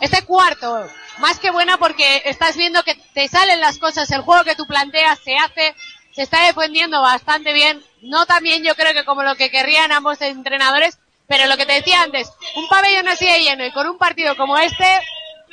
este 0.00 0.22
cuarto. 0.24 0.86
Más 1.18 1.38
que 1.38 1.50
buena 1.50 1.78
porque 1.78 2.22
estás 2.24 2.56
viendo 2.56 2.82
que 2.82 2.96
te 3.14 3.28
salen 3.28 3.60
las 3.60 3.78
cosas, 3.78 4.10
el 4.10 4.22
juego 4.22 4.42
que 4.44 4.56
tú 4.56 4.66
planteas 4.66 5.20
se 5.20 5.36
hace, 5.36 5.74
se 6.12 6.22
está 6.22 6.44
defendiendo 6.44 7.00
bastante 7.00 7.52
bien. 7.52 7.82
No 8.02 8.26
tan 8.26 8.42
bien 8.42 8.64
yo 8.64 8.74
creo 8.74 8.92
que 8.92 9.04
como 9.04 9.22
lo 9.22 9.36
que 9.36 9.50
querrían 9.50 9.92
ambos 9.92 10.20
entrenadores, 10.20 10.98
pero 11.28 11.46
lo 11.46 11.56
que 11.56 11.66
te 11.66 11.74
decía 11.74 12.02
antes, 12.02 12.30
un 12.56 12.68
pabellón 12.68 13.08
así 13.08 13.26
de 13.26 13.40
lleno 13.40 13.64
y 13.64 13.72
con 13.72 13.88
un 13.88 13.96
partido 13.96 14.36
como 14.36 14.58
este, 14.58 15.00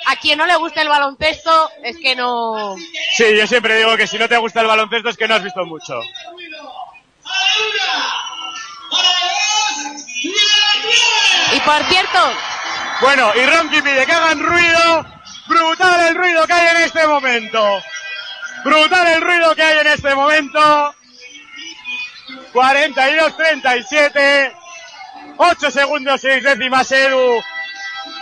a 0.07 0.15
quien 0.15 0.37
no 0.37 0.45
le 0.45 0.55
gusta 0.55 0.81
el 0.81 0.89
baloncesto 0.89 1.69
es 1.83 1.97
que 1.97 2.15
no, 2.15 2.75
Sí, 3.15 3.37
yo 3.37 3.45
siempre 3.47 3.77
digo 3.77 3.95
que 3.97 4.07
si 4.07 4.17
no 4.17 4.27
te 4.27 4.37
gusta 4.37 4.61
el 4.61 4.67
baloncesto 4.67 5.09
es 5.09 5.17
que 5.17 5.27
no 5.27 5.35
has 5.35 5.43
visto 5.43 5.63
mucho. 5.65 5.99
Y 11.53 11.59
por 11.61 11.83
cierto, 11.85 12.19
Bueno, 13.01 13.31
y 13.35 13.45
Ronky 13.45 13.81
pide 13.81 14.05
que 14.05 14.11
hagan 14.13 14.39
ruido. 14.39 15.05
Brutal 15.47 16.07
el 16.07 16.15
ruido 16.15 16.45
que 16.47 16.53
hay 16.53 16.67
en 16.75 16.83
este 16.83 17.05
momento. 17.07 17.81
Brutal 18.63 19.07
el 19.07 19.21
ruido 19.21 19.55
que 19.55 19.63
hay 19.63 19.79
en 19.79 19.87
este 19.87 20.13
momento. 20.15 20.95
42-37. 22.53 24.53
8 25.37 25.71
segundos, 25.71 26.21
6 26.21 26.43
décimas, 26.43 26.91
Edu. 26.91 27.41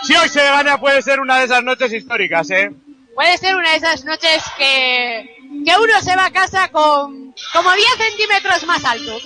Si 0.10 0.16
hoy 0.16 0.28
se 0.28 0.44
gana 0.44 0.80
puede 0.80 1.04
ser 1.04 1.20
una 1.20 1.38
de 1.38 1.46
esas 1.46 1.64
noches 1.64 1.94
históricas, 1.94 2.50
¿eh? 2.50 2.72
puede 3.14 3.38
ser 3.38 3.56
una 3.56 3.70
de 3.70 3.76
esas 3.76 4.04
noches 4.06 4.44
que, 4.58 5.38
que 5.64 5.78
uno 5.78 6.02
se 6.02 6.16
va 6.16 6.26
a 6.26 6.32
casa 6.32 6.70
con 6.70 7.36
como 7.54 7.72
10 7.72 7.88
centímetros 7.96 8.64
más 8.66 8.84
alto. 8.86 9.20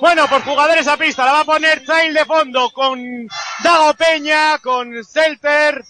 Bueno, 0.00 0.26
por 0.28 0.42
jugadores 0.44 0.88
a 0.88 0.96
pista, 0.96 1.26
la 1.26 1.32
va 1.32 1.40
a 1.40 1.44
poner 1.44 1.84
Child 1.84 2.16
de 2.16 2.24
fondo 2.24 2.70
con 2.70 3.28
Dago 3.62 3.92
Peña, 3.92 4.56
con 4.60 5.04
Selter, 5.04 5.84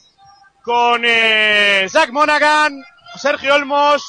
con 0.64 1.02
eh, 1.04 1.86
Zach 1.88 2.10
Monaghan, 2.10 2.82
Sergio 3.14 3.54
Olmos 3.54 4.02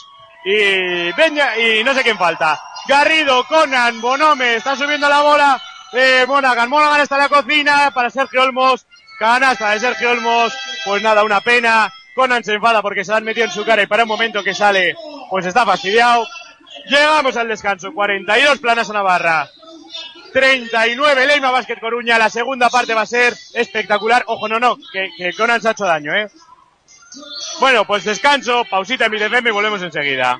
y 0.44 1.14
Peña, 1.14 1.56
y 1.56 1.84
no 1.84 1.94
sé 1.94 2.02
quién 2.02 2.18
falta. 2.18 2.60
Garrido, 2.88 3.46
Conan, 3.48 4.02
Bonome, 4.02 4.56
está 4.56 4.76
subiendo 4.76 5.08
la 5.08 5.22
bola. 5.22 5.62
Eh, 5.94 6.26
Monaghan, 6.28 6.68
Monaghan 6.68 7.02
está 7.02 7.16
en 7.18 7.22
la 7.22 7.30
cocina 7.30 7.92
para 7.94 8.10
Sergio 8.10 8.42
Olmos. 8.42 8.88
Canasta 9.22 9.70
de 9.70 9.80
Sergio 9.80 10.10
Olmos. 10.10 10.52
Pues 10.84 11.04
nada, 11.04 11.24
una 11.24 11.42
pena. 11.42 11.94
Conan 12.16 12.44
se 12.44 12.56
enfada 12.56 12.82
porque 12.82 13.06
se 13.06 13.12
la 13.12 13.18
han 13.18 13.24
metido 13.24 13.46
en 13.46 13.52
su 13.52 13.64
cara 13.64 13.84
y 13.84 13.86
para 13.86 14.02
un 14.02 14.10
momento 14.10 14.44
que 14.44 14.56
sale, 14.56 14.96
pues 15.30 15.46
está 15.46 15.64
fastidiado. 15.64 16.28
Llegamos 16.90 17.38
al 17.38 17.48
descanso. 17.48 17.94
42 17.94 18.58
planas 18.58 18.90
a 18.90 18.94
Navarra. 18.94 19.48
39 20.34 21.28
Leima 21.28 21.52
Basket 21.52 21.80
Coruña. 21.80 22.18
La 22.18 22.32
segunda 22.32 22.72
parte 22.72 22.96
va 22.96 23.02
a 23.02 23.06
ser 23.06 23.36
espectacular. 23.54 24.24
Ojo, 24.26 24.48
no, 24.48 24.60
no, 24.60 24.76
que, 24.92 25.12
que 25.16 25.34
Conan 25.34 25.62
se 25.62 25.68
ha 25.68 25.72
hecho 25.74 25.86
daño, 25.86 26.16
¿eh? 26.16 26.28
Bueno, 27.60 27.86
pues 27.86 28.04
descanso, 28.04 28.66
pausita 28.66 29.06
en 29.06 29.12
mi 29.12 29.20
y 29.20 29.52
volvemos 29.52 29.84
enseguida. 29.84 30.40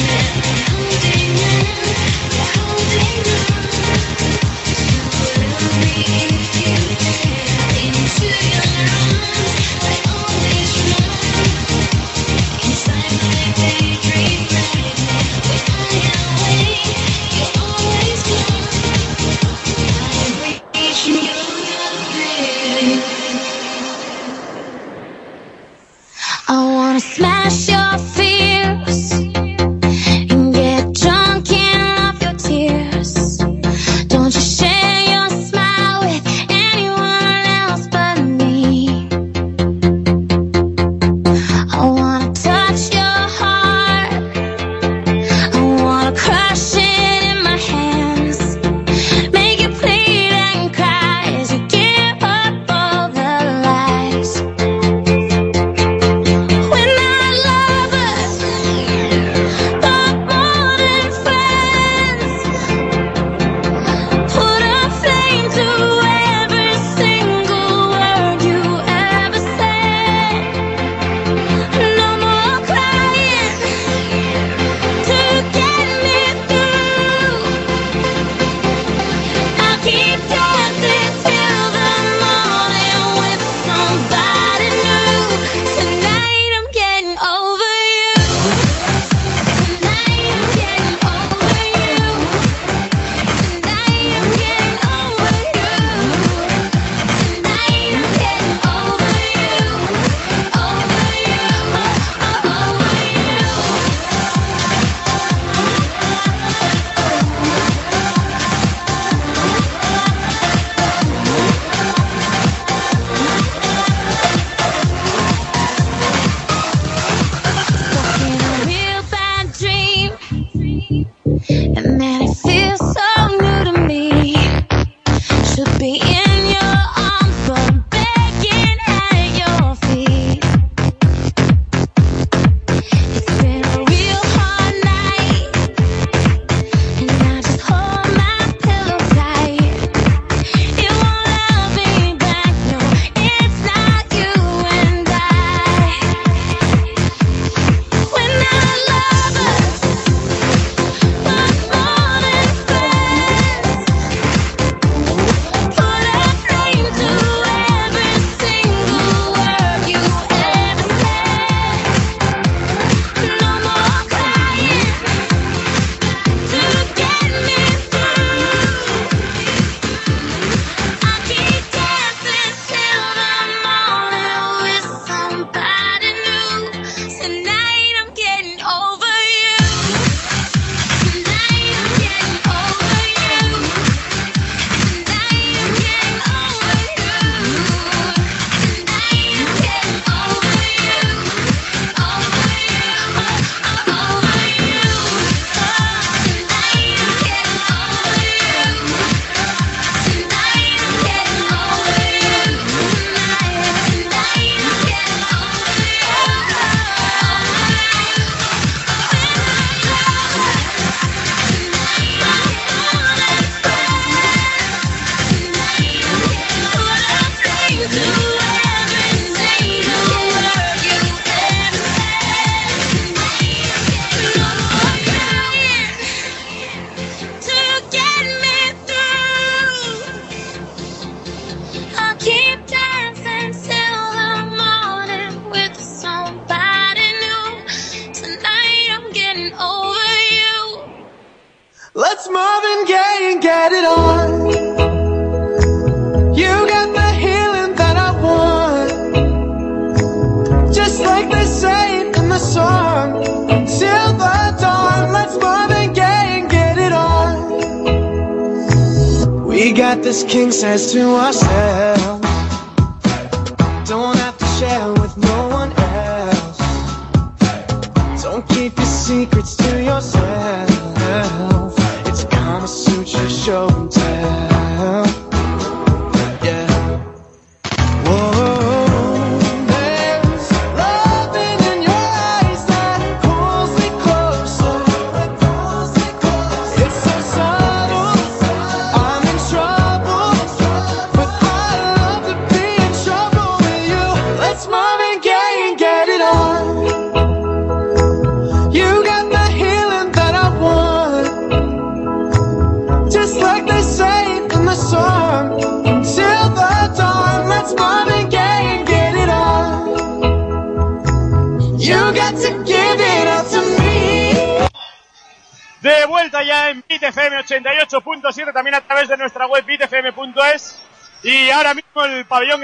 as 260.73 260.91
to 260.91 261.14
us 261.16 261.41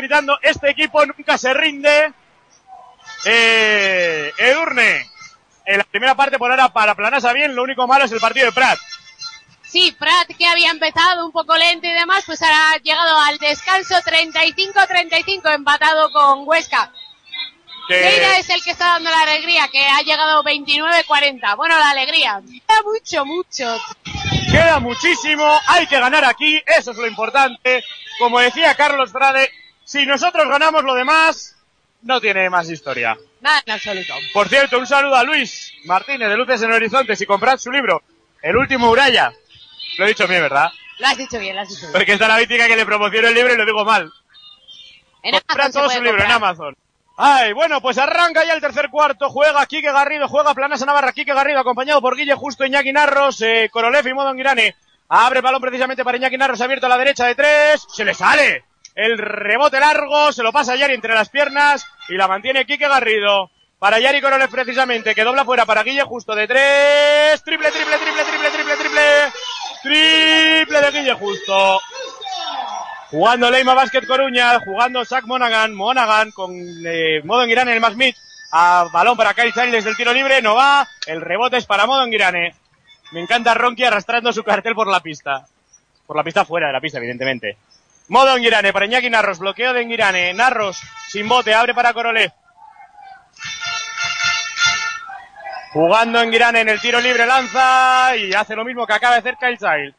gritando, 0.08 0.38
este 0.40 0.70
equipo 0.70 1.04
nunca 1.04 1.36
se 1.36 1.52
rinde. 1.52 2.12
Eh, 3.24 4.32
Edurne, 4.38 5.06
en 5.66 5.78
la 5.78 5.84
primera 5.84 6.14
parte 6.14 6.38
por 6.38 6.50
ahora 6.50 6.70
para 6.70 6.94
Planasa 6.94 7.32
bien, 7.34 7.54
lo 7.54 7.62
único 7.62 7.86
malo 7.86 8.04
es 8.06 8.12
el 8.12 8.20
partido 8.20 8.46
de 8.46 8.52
Prat. 8.52 8.78
Sí, 9.62 9.94
Prat, 9.98 10.28
que 10.38 10.46
había 10.46 10.70
empezado 10.70 11.26
un 11.26 11.32
poco 11.32 11.54
lento 11.56 11.86
y 11.86 11.92
demás, 11.92 12.24
pues 12.24 12.40
ha 12.40 12.76
llegado 12.78 13.20
al 13.20 13.36
descanso 13.36 13.96
35-35, 13.96 15.54
empatado 15.54 16.10
con 16.10 16.48
Huesca. 16.48 16.90
Lleida 17.90 18.38
es 18.38 18.48
el 18.50 18.62
que 18.62 18.70
está 18.70 18.86
dando 18.86 19.10
la 19.10 19.22
alegría, 19.22 19.68
que 19.68 19.80
ha 19.80 20.00
llegado 20.02 20.42
29-40. 20.42 21.56
Bueno, 21.56 21.78
la 21.78 21.90
alegría. 21.90 22.40
Queda 22.46 22.82
mucho, 22.82 23.24
mucho. 23.26 23.76
Queda 24.50 24.78
muchísimo, 24.78 25.44
hay 25.66 25.86
que 25.86 26.00
ganar 26.00 26.24
aquí, 26.24 26.62
eso 26.78 26.92
es 26.92 26.96
lo 26.96 27.06
importante. 27.06 27.84
Como 28.18 28.40
decía 28.40 28.74
Carlos 28.74 29.12
Frade, 29.12 29.50
si 29.88 30.04
nosotros 30.04 30.46
ganamos 30.46 30.84
lo 30.84 30.94
demás, 30.94 31.56
no 32.02 32.20
tiene 32.20 32.50
más 32.50 32.68
historia. 32.68 33.16
Nada 33.40 33.62
en 33.64 33.72
absoluto. 33.72 34.12
Por 34.34 34.46
cierto, 34.46 34.78
un 34.78 34.86
saludo 34.86 35.16
a 35.16 35.24
Luis 35.24 35.72
Martínez 35.86 36.28
de 36.28 36.36
Luces 36.36 36.60
en 36.60 36.72
Horizonte. 36.72 37.16
Si 37.16 37.24
comprad 37.24 37.56
su 37.56 37.72
libro, 37.72 38.02
El 38.42 38.58
último 38.58 38.90
Uraya. 38.90 39.32
Lo 39.96 40.04
he 40.04 40.08
dicho 40.08 40.28
bien, 40.28 40.42
¿verdad? 40.42 40.70
Lo 40.98 41.06
has 41.06 41.16
dicho 41.16 41.38
bien, 41.38 41.56
lo 41.56 41.62
has 41.62 41.70
dicho 41.70 41.80
bien. 41.80 41.92
Porque 41.92 42.12
está 42.12 42.28
la 42.28 42.36
vítica 42.36 42.68
que 42.68 42.76
le 42.76 42.84
promociono 42.84 43.28
el 43.28 43.34
libro 43.34 43.54
y 43.54 43.56
lo 43.56 43.64
digo 43.64 43.82
mal. 43.86 44.12
En 45.22 45.40
Comprad 45.40 45.72
todo 45.72 45.88
su 45.88 46.02
libro 46.02 46.22
en. 46.22 46.32
Amazon. 46.32 46.76
Ay, 47.16 47.54
bueno, 47.54 47.80
pues 47.80 47.96
arranca 47.96 48.44
ya 48.44 48.52
el 48.52 48.60
tercer 48.60 48.90
cuarto. 48.90 49.30
Juega 49.30 49.64
Quique 49.64 49.90
Garrido, 49.90 50.28
juega 50.28 50.52
Planasa 50.52 50.84
Navarra, 50.84 51.14
Quique 51.14 51.32
Garrido, 51.32 51.60
acompañado 51.60 52.02
por 52.02 52.14
Guille 52.14 52.34
Justo, 52.34 52.66
Iñaki 52.66 52.92
Narros, 52.92 53.40
eh, 53.40 53.70
Korolev 53.72 54.06
y 54.06 54.12
Modo 54.12 54.34
Girane. 54.34 54.76
Abre 55.08 55.38
el 55.38 55.42
balón 55.42 55.62
precisamente 55.62 56.04
para 56.04 56.18
Iñaki 56.18 56.36
Narros, 56.36 56.60
abierto 56.60 56.84
a 56.84 56.90
la 56.90 56.98
derecha 56.98 57.24
de 57.24 57.34
tres. 57.34 57.86
Se 57.90 58.04
le 58.04 58.12
sale. 58.12 58.67
El 58.98 59.16
rebote 59.16 59.78
largo, 59.78 60.32
se 60.32 60.42
lo 60.42 60.50
pasa 60.50 60.74
Yari 60.74 60.92
entre 60.92 61.14
las 61.14 61.28
piernas 61.28 61.86
y 62.08 62.16
la 62.16 62.26
mantiene 62.26 62.66
Quique 62.66 62.88
Garrido. 62.88 63.48
Para 63.78 64.00
Yari 64.00 64.20
Korolev 64.20 64.50
precisamente, 64.50 65.14
que 65.14 65.22
dobla 65.22 65.44
fuera 65.44 65.64
para 65.64 65.84
Guille 65.84 66.02
Justo 66.02 66.34
de 66.34 66.48
tres. 66.48 67.40
Triple, 67.44 67.70
triple, 67.70 67.96
triple, 67.96 68.24
triple, 68.24 68.50
triple, 68.50 68.76
triple. 68.76 69.02
Triple 69.84 70.80
de 70.80 70.90
Guille 70.90 71.12
Justo. 71.12 71.80
Jugando 73.12 73.48
Leima 73.52 73.74
Basket 73.74 74.04
Coruña, 74.04 74.58
jugando 74.58 75.04
Zach 75.04 75.24
Monaghan, 75.26 75.76
Monaghan 75.76 76.32
con 76.32 76.50
eh, 76.84 77.22
Modo 77.22 77.46
Girane 77.46 77.74
el 77.74 77.80
más 77.80 77.94
mid. 77.94 78.16
A 78.50 78.88
balón 78.92 79.16
para 79.16 79.32
Kyle 79.32 79.52
Childs 79.52 79.70
desde 79.70 79.90
el 79.90 79.96
tiro 79.96 80.12
libre, 80.12 80.42
no 80.42 80.56
va. 80.56 80.88
El 81.06 81.20
rebote 81.20 81.56
es 81.56 81.66
para 81.66 81.86
Modo 81.86 82.04
Girane. 82.06 82.52
Me 83.12 83.20
encanta 83.20 83.54
Ronki 83.54 83.84
arrastrando 83.84 84.32
su 84.32 84.42
cartel 84.42 84.74
por 84.74 84.88
la 84.88 84.98
pista. 84.98 85.46
Por 86.04 86.16
la 86.16 86.24
pista 86.24 86.44
fuera 86.44 86.66
de 86.66 86.72
la 86.72 86.80
pista, 86.80 86.98
evidentemente. 86.98 87.58
Modo 88.08 88.36
Girane 88.38 88.72
para 88.72 88.86
Iñaki 88.86 89.10
Narros, 89.10 89.38
bloqueo 89.38 89.72
de 89.72 89.86
Girane. 89.86 90.32
Narros 90.34 90.80
sin 91.08 91.28
bote, 91.28 91.54
abre 91.54 91.74
para 91.74 91.92
Korolev. 91.92 92.32
Jugando 95.72 96.22
en 96.22 96.32
Girane 96.32 96.60
en 96.60 96.68
el 96.70 96.80
tiro 96.80 97.00
libre, 97.00 97.26
lanza 97.26 98.16
y 98.16 98.32
hace 98.32 98.56
lo 98.56 98.64
mismo 98.64 98.86
que 98.86 98.94
acaba 98.94 99.14
de 99.14 99.20
hacer 99.20 99.36
Kyle 99.36 99.58
Child. 99.58 99.94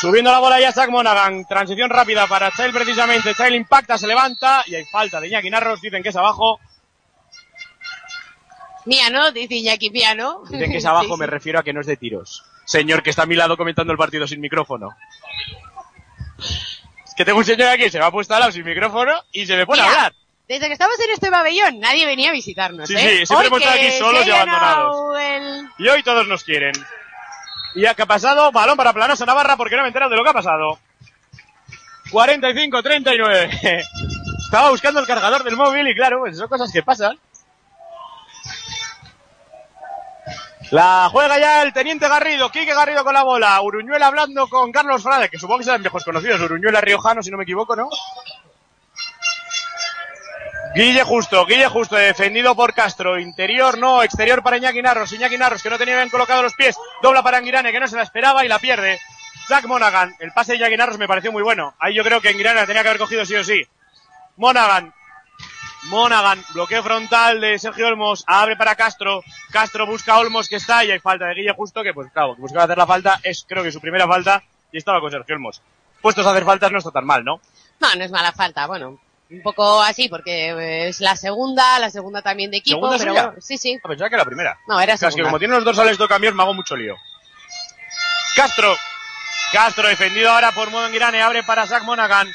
Subiendo 0.00 0.30
la 0.30 0.38
bola 0.38 0.60
ya 0.60 0.72
Zach 0.72 0.88
Monaghan. 0.90 1.44
Transición 1.46 1.88
rápida 1.90 2.26
para 2.26 2.50
Child 2.50 2.72
precisamente. 2.74 3.34
Child 3.34 3.54
impacta, 3.54 3.96
se 3.98 4.06
levanta 4.06 4.62
y 4.66 4.74
hay 4.74 4.84
falta 4.84 5.20
de 5.20 5.28
Iñaki 5.28 5.50
Narros. 5.50 5.80
Dicen 5.80 6.02
que 6.02 6.10
es 6.10 6.16
abajo. 6.16 6.60
Mía, 8.86 9.10
¿no? 9.10 9.30
Dice 9.30 9.54
Iñaki, 9.56 9.90
mía, 9.90 10.14
¿no? 10.14 10.42
Dicen 10.48 10.70
que 10.70 10.78
es 10.78 10.84
abajo, 10.86 11.04
Sí, 11.04 11.12
sí. 11.14 11.18
me 11.20 11.26
refiero 11.26 11.58
a 11.58 11.62
que 11.62 11.72
no 11.72 11.80
es 11.80 11.86
de 11.86 11.96
tiros. 11.96 12.44
Señor 12.64 13.02
que 13.02 13.10
está 13.10 13.22
a 13.22 13.26
mi 13.26 13.34
lado 13.36 13.56
comentando 13.56 13.92
el 13.92 13.98
partido 13.98 14.26
sin 14.26 14.40
micrófono. 14.40 14.90
Es 16.40 17.14
que 17.16 17.24
tengo 17.24 17.38
un 17.38 17.44
señor 17.44 17.68
aquí, 17.68 17.90
se 17.90 17.98
me 17.98 18.04
ha 18.04 18.10
puesto 18.10 18.34
al 18.34 18.40
lado 18.40 18.52
sin 18.52 18.64
micrófono 18.64 19.12
y 19.32 19.46
se 19.46 19.56
me 19.56 19.66
pone 19.66 19.82
a 19.82 19.86
hablar. 19.86 20.12
Desde 20.48 20.66
que 20.66 20.72
estamos 20.72 20.98
en 21.00 21.10
este 21.10 21.30
pabellón, 21.30 21.78
nadie 21.78 22.06
venía 22.06 22.30
a 22.30 22.32
visitarnos, 22.32 22.88
Sí, 22.88 22.94
¿eh? 22.96 23.18
sí, 23.20 23.26
siempre 23.26 23.46
hemos 23.48 23.60
estado 23.60 23.78
aquí 23.78 23.90
solos 23.98 24.26
y 24.26 24.30
abandonados. 24.30 25.20
el- 25.20 25.68
Y 25.78 25.88
hoy 25.88 26.02
todos 26.02 26.26
nos 26.26 26.42
quieren. 26.42 26.72
¿Y 27.76 27.86
a 27.86 27.94
qué 27.94 28.02
ha 28.02 28.06
pasado? 28.06 28.50
Balón 28.50 28.76
para 28.76 28.92
Planosa 28.92 29.24
Navarra 29.26 29.56
porque 29.56 29.76
no 29.76 29.82
me 29.82 29.86
he 29.86 29.90
enterado 29.90 30.10
de 30.10 30.16
lo 30.16 30.24
que 30.24 30.30
ha 30.30 30.32
pasado. 30.34 30.78
45-39. 32.10 33.84
Estaba 34.44 34.70
buscando 34.70 34.98
el 35.00 35.06
cargador 35.06 35.44
del 35.44 35.56
móvil 35.56 35.86
y 35.88 35.94
claro, 35.94 36.18
pues 36.20 36.36
son 36.36 36.48
cosas 36.48 36.72
que 36.72 36.82
pasan. 36.82 37.16
La 40.70 41.08
juega 41.10 41.38
ya 41.38 41.62
el 41.62 41.72
teniente 41.72 42.08
Garrido, 42.08 42.50
Quique 42.50 42.72
Garrido 42.72 43.02
con 43.02 43.12
la 43.12 43.24
bola, 43.24 43.60
Uruñuela 43.60 44.06
hablando 44.06 44.46
con 44.48 44.70
Carlos 44.70 45.02
Frade, 45.02 45.28
que 45.28 45.38
supongo 45.38 45.58
que 45.58 45.64
serán 45.64 45.82
viejos 45.82 46.04
conocidos, 46.04 46.40
Uruñuela 46.40 46.80
Riojano, 46.80 47.24
si 47.24 47.30
no 47.30 47.36
me 47.36 47.42
equivoco, 47.42 47.74
¿no? 47.74 47.88
Guille 50.72 51.02
Justo, 51.02 51.44
Guille 51.44 51.66
Justo, 51.66 51.96
defendido 51.96 52.54
por 52.54 52.72
Castro, 52.72 53.18
interior 53.18 53.78
no, 53.78 54.04
exterior 54.04 54.44
para 54.44 54.58
Iñaki 54.58 54.80
Narros, 54.80 55.12
Iñaki 55.12 55.36
Narros 55.36 55.60
que 55.60 55.70
no 55.70 55.78
tenía 55.78 55.96
bien 55.96 56.08
colocados 56.08 56.44
los 56.44 56.54
pies, 56.54 56.76
dobla 57.02 57.24
para 57.24 57.38
Anguirane 57.38 57.72
que 57.72 57.80
no 57.80 57.88
se 57.88 57.96
la 57.96 58.04
esperaba 58.04 58.44
y 58.44 58.48
la 58.48 58.60
pierde. 58.60 59.00
Zach 59.48 59.64
Monaghan, 59.64 60.14
el 60.20 60.30
pase 60.30 60.52
de 60.52 60.58
Iñaki 60.58 60.98
me 60.98 61.08
pareció 61.08 61.32
muy 61.32 61.42
bueno, 61.42 61.74
ahí 61.80 61.94
yo 61.94 62.04
creo 62.04 62.20
que 62.20 62.28
Anguirane 62.28 62.60
la 62.60 62.66
tenía 62.66 62.82
que 62.82 62.88
haber 62.90 63.00
cogido 63.00 63.26
sí 63.26 63.34
o 63.34 63.42
sí. 63.42 63.66
Monaghan, 64.36 64.94
Monaghan, 65.84 66.42
bloqueo 66.52 66.82
frontal 66.82 67.40
de 67.40 67.58
Sergio 67.58 67.86
Olmos, 67.88 68.24
abre 68.26 68.56
para 68.56 68.74
Castro, 68.74 69.22
Castro 69.50 69.86
busca 69.86 70.12
a 70.14 70.18
Olmos 70.18 70.48
que 70.48 70.56
está 70.56 70.84
y 70.84 70.90
hay 70.90 70.98
falta 71.00 71.26
de 71.26 71.34
Guille 71.34 71.54
Justo 71.54 71.82
que 71.82 71.94
pues 71.94 72.10
claro, 72.12 72.34
que 72.34 72.42
buscaba 72.42 72.64
hacer 72.64 72.76
la 72.78 72.86
falta, 72.86 73.18
es 73.22 73.44
creo 73.48 73.62
que 73.62 73.72
su 73.72 73.80
primera 73.80 74.06
falta 74.06 74.42
y 74.72 74.78
estaba 74.78 75.00
con 75.00 75.10
Sergio 75.10 75.34
Olmos. 75.34 75.62
Puestos 76.02 76.26
a 76.26 76.30
hacer 76.30 76.44
faltas 76.44 76.70
no 76.70 76.78
está 76.78 76.90
tan 76.90 77.04
mal, 77.06 77.24
¿no? 77.24 77.40
No, 77.80 77.94
no 77.94 78.04
es 78.04 78.10
mala 78.10 78.32
falta, 78.32 78.66
bueno. 78.66 78.98
Un 79.30 79.42
poco 79.42 79.80
así, 79.80 80.08
porque 80.08 80.48
eh, 80.50 80.88
es 80.88 81.00
la 81.00 81.14
segunda, 81.14 81.78
la 81.78 81.88
segunda 81.90 82.20
también 82.20 82.50
de 82.50 82.56
equipo, 82.56 82.78
¿Segunda 82.90 82.98
pero 82.98 83.12
bueno, 83.12 83.34
sí, 83.40 83.56
sí. 83.58 83.78
Ah, 83.82 83.88
Pensaba 83.88 84.08
que 84.08 84.14
era 84.16 84.24
la 84.24 84.28
primera. 84.28 84.58
No, 84.66 84.80
era 84.80 84.94
O 84.94 84.96
sea, 84.98 85.08
es 85.08 85.14
que 85.14 85.18
segunda. 85.18 85.30
como 85.30 85.38
tiene 85.38 85.54
los 85.54 85.64
dorsales 85.64 85.96
dos 85.98 86.08
cambios, 86.08 86.34
me 86.34 86.42
hago 86.42 86.52
mucho 86.52 86.76
lío. 86.76 86.96
Castro. 88.34 88.76
Castro 89.52 89.88
defendido 89.88 90.30
ahora 90.30 90.52
por 90.52 90.70
Modo 90.70 90.88
Girane. 90.90 91.22
Abre 91.22 91.42
para 91.42 91.66
Zach 91.66 91.82
Monaghan. 91.84 92.28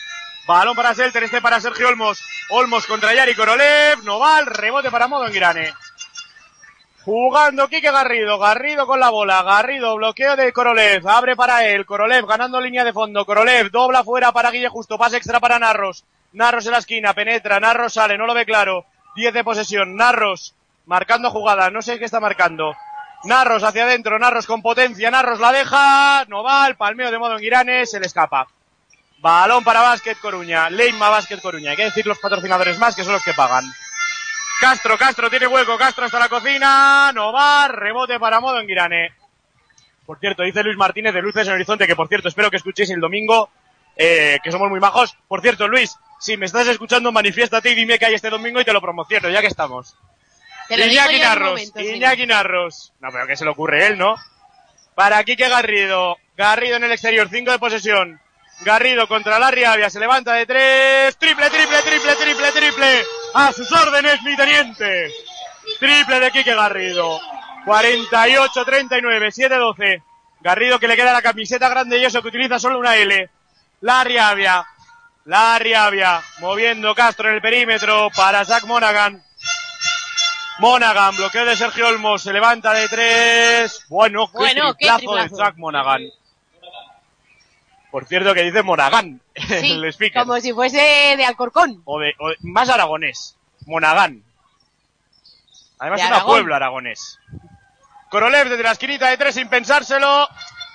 Balón 0.48 0.76
para 0.76 0.94
Selter. 0.96 1.24
Este 1.24 1.42
para 1.42 1.60
Sergio 1.60 1.88
Olmos. 1.88 2.24
Olmos 2.50 2.86
contra 2.86 3.14
Yari 3.14 3.34
Korolev. 3.34 4.04
Noval. 4.04 4.46
Rebote 4.46 4.92
para 4.92 5.08
Modo 5.08 5.28
Girane. 5.32 5.74
Jugando 7.04 7.68
Quique 7.68 7.92
Garrido. 7.92 8.38
Garrido 8.38 8.86
con 8.86 9.00
la 9.00 9.10
bola. 9.10 9.42
Garrido. 9.42 9.96
Bloqueo 9.96 10.36
de 10.36 10.54
Korolev. 10.54 11.08
Abre 11.08 11.36
para 11.36 11.66
él. 11.66 11.86
Korolev 11.86 12.28
ganando 12.28 12.62
línea 12.62 12.84
de 12.84 12.94
fondo. 12.94 13.26
Korolev 13.26 13.72
dobla 13.72 14.04
fuera 14.04 14.32
para 14.32 14.52
Guille 14.52 14.70
Justo. 14.70 14.98
Pase 14.98 15.18
extra 15.18 15.40
para 15.40 15.58
Narros. 15.58 16.06
Narros 16.34 16.66
en 16.68 16.74
la 16.74 16.78
esquina. 16.78 17.16
Penetra. 17.16 17.60
Narros 17.60 17.94
sale. 17.94 18.18
No 18.18 18.28
lo 18.28 18.36
ve 18.36 18.46
claro. 18.46 18.86
10 19.16 19.34
de 19.34 19.44
posesión. 19.44 19.96
Narros. 19.96 20.54
Marcando 20.86 21.32
jugada. 21.32 21.72
No 21.72 21.82
sé 21.82 21.98
qué 21.98 22.06
está 22.06 22.20
marcando. 22.20 22.76
Narros 23.24 23.64
hacia 23.64 23.86
adentro. 23.86 24.20
Narros 24.20 24.46
con 24.46 24.62
potencia. 24.62 25.10
Narros 25.10 25.40
la 25.40 25.52
deja. 25.52 26.26
No 26.28 26.44
va. 26.44 26.68
El 26.68 26.76
palmeo 26.76 27.10
de 27.10 27.18
modo 27.18 27.40
en. 27.40 27.88
Se 27.88 28.00
le 28.00 28.06
escapa. 28.06 28.48
Balón 29.26 29.64
para 29.64 29.82
Básquet 29.82 30.20
Coruña. 30.20 30.70
Leima 30.70 31.10
Básquet 31.10 31.42
Coruña. 31.42 31.72
Hay 31.72 31.78
que 31.78 31.86
decir 31.86 32.06
los 32.06 32.20
patrocinadores 32.20 32.78
más 32.78 32.96
que 32.96 33.04
son 33.04 33.14
los 33.14 33.24
que 33.24 33.34
pagan. 33.34 33.66
Castro, 34.62 35.00
Castro 35.00 35.32
tiene 35.32 35.48
hueco, 35.48 35.80
Castro 35.80 36.06
hasta 36.06 36.20
la 36.20 36.30
cocina, 36.30 37.12
no 37.12 37.34
va, 37.34 37.68
rebote 37.68 38.20
para 38.20 38.40
modo 38.40 38.60
en 38.60 38.68
Girane. 38.68 39.16
Por 40.06 40.20
cierto, 40.20 40.44
dice 40.44 40.62
Luis 40.62 40.78
Martínez 40.78 41.12
de 41.12 41.24
Luces 41.24 41.48
en 41.48 41.56
Horizonte, 41.56 41.88
que 41.88 41.96
por 41.96 42.08
cierto, 42.08 42.28
espero 42.28 42.52
que 42.52 42.58
escuchéis 42.58 42.92
el 42.92 43.00
domingo, 43.00 43.50
eh, 43.96 44.38
que 44.44 44.52
somos 44.52 44.70
muy 44.70 44.80
majos. 44.80 45.18
Por 45.28 45.42
cierto, 45.42 45.68
Luis, 45.68 45.98
si 46.20 46.38
me 46.38 46.46
estás 46.46 46.68
escuchando, 46.68 47.12
manifiéstate 47.12 47.72
y 47.72 47.76
dime 47.76 47.98
que 47.98 48.06
hay 48.06 48.14
este 48.14 48.30
domingo 48.30 48.62
y 48.62 48.66
te 48.66 48.74
lo 48.74 48.80
promociono, 48.80 49.32
ya 49.32 49.42
que 49.42 49.48
estamos. 49.48 49.98
Iñaki 50.70 51.18
Narros, 51.18 51.50
momento, 51.50 51.80
sí. 51.80 51.96
Iñaki 51.96 52.28
Narros. 52.28 52.94
No, 53.00 53.10
pero 53.12 53.26
que 53.26 53.36
se 53.36 53.44
le 53.44 53.50
ocurre 53.50 53.88
él, 53.88 53.98
¿no? 53.98 54.18
Para 54.94 55.24
Quique 55.24 55.50
Garrido. 55.50 56.18
Garrido 56.38 56.78
en 56.78 56.84
el 56.84 56.92
exterior, 56.92 57.28
5 57.28 57.52
de 57.54 57.60
posesión. 57.60 58.22
Garrido 58.62 59.08
contra 59.08 59.38
la 59.38 59.52
Riavia, 59.52 59.90
se 59.90 60.00
levanta 60.00 60.34
de 60.34 60.46
tres. 60.46 61.18
Triple, 61.18 61.50
triple, 61.50 61.82
triple, 61.82 62.16
triple, 62.16 62.52
triple. 62.52 63.06
A 63.34 63.52
sus 63.52 63.72
órdenes, 63.72 64.22
mi 64.24 64.36
teniente. 64.36 65.12
Triple 65.80 66.20
de 66.20 66.32
Quique 66.32 66.56
Garrido. 66.56 67.20
48-39, 67.66 69.32
7-12. 69.32 70.04
Garrido 70.42 70.80
que 70.80 70.88
le 70.88 70.96
queda 70.96 71.12
la 71.12 71.22
camiseta 71.22 71.70
grande 71.70 71.98
y 71.98 72.06
eso 72.06 72.22
que 72.22 72.30
utiliza 72.30 72.60
solo 72.60 72.80
una 72.80 72.96
L. 72.96 73.30
La 73.82 74.04
Riavia. 74.04 74.66
La 75.26 75.60
Riavia. 75.60 76.22
Moviendo 76.40 76.96
Castro 76.96 77.30
en 77.30 77.36
el 77.36 77.42
perímetro 77.42 78.10
para 78.16 78.46
Zach 78.46 78.64
Monaghan. 78.66 79.24
Monaghan, 80.60 81.18
bloqueo 81.18 81.46
de 81.46 81.58
Sergio 81.58 81.88
Olmos, 81.88 82.22
se 82.24 82.32
levanta 82.32 82.74
de 82.74 82.88
tres. 82.88 83.84
Bueno, 83.90 84.28
qué 84.32 84.38
Bueno, 84.38 84.74
qué 84.76 84.88
triplazo 84.88 85.16
de 85.16 85.24
triplazo. 85.24 85.36
Zach 85.36 85.56
Monaghan. 85.58 86.02
Por 87.96 88.08
cierto 88.08 88.34
que 88.34 88.44
dice 88.44 88.62
Monaghan, 88.62 89.22
Sí, 89.34 89.72
el 89.72 89.86
speaker. 89.86 90.24
como 90.24 90.38
si 90.42 90.52
fuese 90.52 91.16
de 91.16 91.24
Alcorcón. 91.24 91.82
O 91.86 91.98
de, 91.98 92.14
o 92.20 92.28
de- 92.28 92.36
más 92.42 92.68
aragonés. 92.68 93.38
Monaghan. 93.66 94.22
Además 95.80 96.02
De 96.02 96.04
es 96.06 96.12
una 96.12 96.26
pueblo 96.26 96.54
aragonés. 96.54 97.20
Korolev 98.10 98.50
desde 98.50 98.64
la 98.64 98.74
esquinita 98.74 99.08
de 99.08 99.16
tres 99.16 99.36
sin 99.36 99.48
pensárselo. 99.48 100.28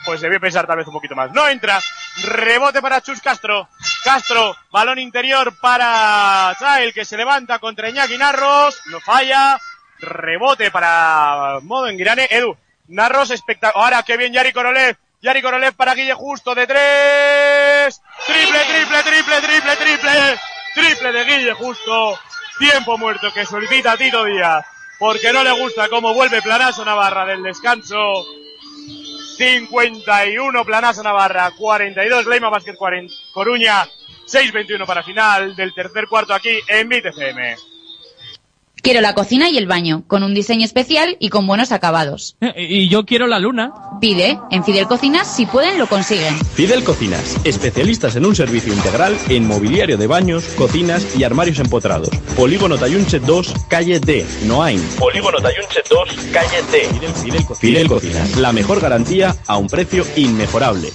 Pues 0.07 0.23
debió 0.23 0.41
pensar 0.41 0.67
tal 0.67 0.79
vez 0.79 0.87
un 0.87 0.95
poquito 0.95 1.15
más. 1.15 1.31
No 1.33 1.47
entra. 1.47 1.79
Rebote 2.23 2.81
para 2.81 3.03
Chus 3.03 3.21
Castro. 3.21 3.69
Castro, 4.03 4.57
balón 4.73 4.99
interior 4.99 5.55
para 5.61 6.57
Chael 6.59 6.95
que 6.95 7.05
se 7.05 7.19
levanta 7.19 7.59
contra 7.59 7.91
Iñaki 7.91 8.17
Narros. 8.17 8.81
No 8.87 8.99
falla. 8.99 9.61
Rebote 9.99 10.71
para 10.71 11.59
Modo 11.65 11.87
en 11.89 11.99
Girane. 11.99 12.29
Edu. 12.31 12.57
Narros 12.89 13.31
espectacular. 13.31 13.85
Ahora 13.93 14.03
qué 14.05 14.17
bien 14.17 14.33
Yari 14.33 14.55
Korolev. 14.55 14.97
Yari 15.23 15.43
Korolev 15.43 15.75
para 15.75 15.95
Guille 15.95 16.15
Justo 16.15 16.55
de 16.55 16.67
tres. 16.67 18.01
Triple, 18.27 18.59
triple, 18.65 19.03
triple, 19.03 19.41
triple, 19.41 19.77
triple. 19.77 20.39
Triple 20.75 21.13
de 21.13 21.25
Guille 21.25 21.53
Justo. 21.53 22.19
Tiempo 22.59 22.97
muerto 22.97 23.33
que 23.33 23.45
solicita 23.45 23.97
Tito 23.97 24.25
Díaz. 24.25 24.65
Porque 24.99 25.33
no 25.33 25.45
le 25.45 25.53
gusta 25.53 25.89
cómo 25.89 26.15
vuelve 26.15 26.41
Planaso 26.43 26.85
Navarra 26.85 27.27
del 27.27 27.43
descanso. 27.43 28.25
51 29.37 30.65
Planaso 30.65 31.03
Navarra, 31.03 31.51
42 31.57 32.27
Leima 32.27 32.51
Basket 32.51 32.75
40, 32.75 33.15
Coruña, 33.33 33.89
6-21 34.27 34.85
para 34.85 35.03
final 35.03 35.57
del 35.57 35.73
tercer 35.73 36.07
cuarto 36.07 36.35
aquí 36.35 36.61
en 36.69 36.89
BTCM. 36.91 37.70
Quiero 38.83 39.01
la 39.01 39.15
cocina 39.15 39.51
y 39.51 39.59
el 39.59 39.67
baño, 39.67 40.05
con 40.07 40.23
un 40.23 40.35
diseño 40.35 40.65
especial 40.65 41.17
y 41.21 41.29
con 41.29 41.47
buenos 41.47 41.73
acabados. 41.73 42.37
Y 42.57 42.89
yo 42.89 43.05
quiero 43.05 43.27
la 43.27 43.39
luna. 43.39 43.73
Pide, 44.01 44.39
en 44.51 44.65
Fidel 44.65 44.87
Cocinas, 44.87 45.35
si 45.35 45.45
pueden, 45.45 45.79
lo 45.79 45.87
consiguen. 45.87 46.35
Fidel 46.55 46.83
Cocinas, 46.83 47.37
especialistas 47.45 48.17
en 48.17 48.25
un 48.25 48.35
servicio 48.35 48.73
integral 48.73 49.17
en 49.29 49.47
mobiliario 49.47 49.99
de 49.99 50.07
baños, 50.07 50.45
cocinas 50.57 51.17
y 51.17 51.25
armarios 51.25 51.59
empotrados. 51.59 52.09
Polígono 52.37 52.79
Tayunche 52.79 53.21
2, 53.21 53.55
calle 53.69 54.01
D, 54.01 54.25
Noain. 54.45 54.81
Polígono 54.99 55.39
Tayunche 55.39 55.83
2, 55.89 56.09
calle 56.33 56.63
D. 56.73 56.81
Fidel, 56.89 57.13
Fidel 57.13 57.45
Cocinas. 57.45 57.59
Fidel 57.59 57.89
Cocinas, 57.89 58.37
la 58.37 58.53
mejor 58.53 58.81
garantía 58.81 59.37
a 59.47 59.59
un 59.59 59.67
precio 59.67 60.05
inmejorable. 60.17 60.91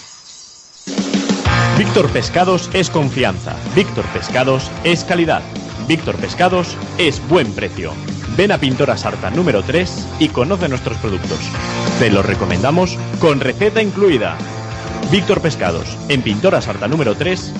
Víctor 1.77 2.09
Pescados 2.09 2.69
es 2.73 2.89
confianza. 2.89 3.55
Víctor 3.75 4.05
Pescados 4.13 4.71
es 4.83 5.03
calidad. 5.03 5.43
Víctor 5.87 6.15
Pescados 6.15 6.75
es 6.97 7.25
buen 7.27 7.53
precio. 7.53 7.93
Ven 8.35 8.51
a 8.51 8.57
Pintora 8.57 8.97
Sarta 8.97 9.29
número 9.29 9.63
3 9.63 10.07
y 10.19 10.29
conoce 10.29 10.67
nuestros 10.67 10.97
productos. 10.97 11.39
Te 11.99 12.09
los 12.09 12.25
recomendamos 12.25 12.97
con 13.19 13.39
receta 13.39 13.81
incluida. 13.81 14.37
Víctor 15.11 15.41
Pescados, 15.41 15.97
en 16.09 16.21
Pintora 16.21 16.61
Sarta 16.61 16.87
número 16.87 17.15
3, 17.15 17.53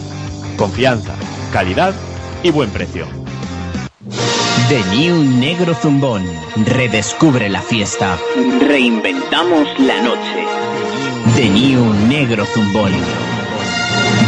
confianza, 0.57 1.13
calidad 1.53 1.93
y 2.41 2.49
buen 2.49 2.71
precio. 2.71 3.05
The 4.69 4.84
New 4.95 5.23
Negro 5.39 5.76
Zumbón. 5.76 6.26
Redescubre 6.65 7.49
la 7.49 7.61
fiesta. 7.61 8.17
Reinventamos 8.67 9.67
la 9.80 10.01
noche. 10.01 10.45
The 11.36 11.49
New 11.49 11.93
Negro 12.07 12.45
Zumbón. 12.45 12.91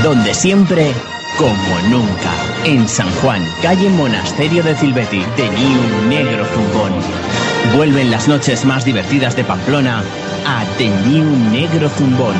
Donde 0.03 0.35
siempre, 0.35 0.93
como 1.37 1.79
nunca. 1.89 2.46
En 2.66 2.88
San 2.88 3.10
Juan, 3.22 3.43
calle 3.62 3.89
Monasterio 3.89 4.62
de 4.64 4.76
Filbeti. 4.76 5.24
The 5.36 5.49
New 5.49 6.01
Negro 6.10 6.45
Zumbón. 6.45 6.93
Vuelven 7.76 8.12
las 8.12 8.28
noches 8.28 8.66
más 8.66 8.84
divertidas 8.86 9.36
de 9.36 9.43
Pamplona 9.43 10.03
a 10.45 10.64
The 10.78 10.88
New 10.89 11.26
Negro 11.51 11.89
Zumbón. 11.89 12.36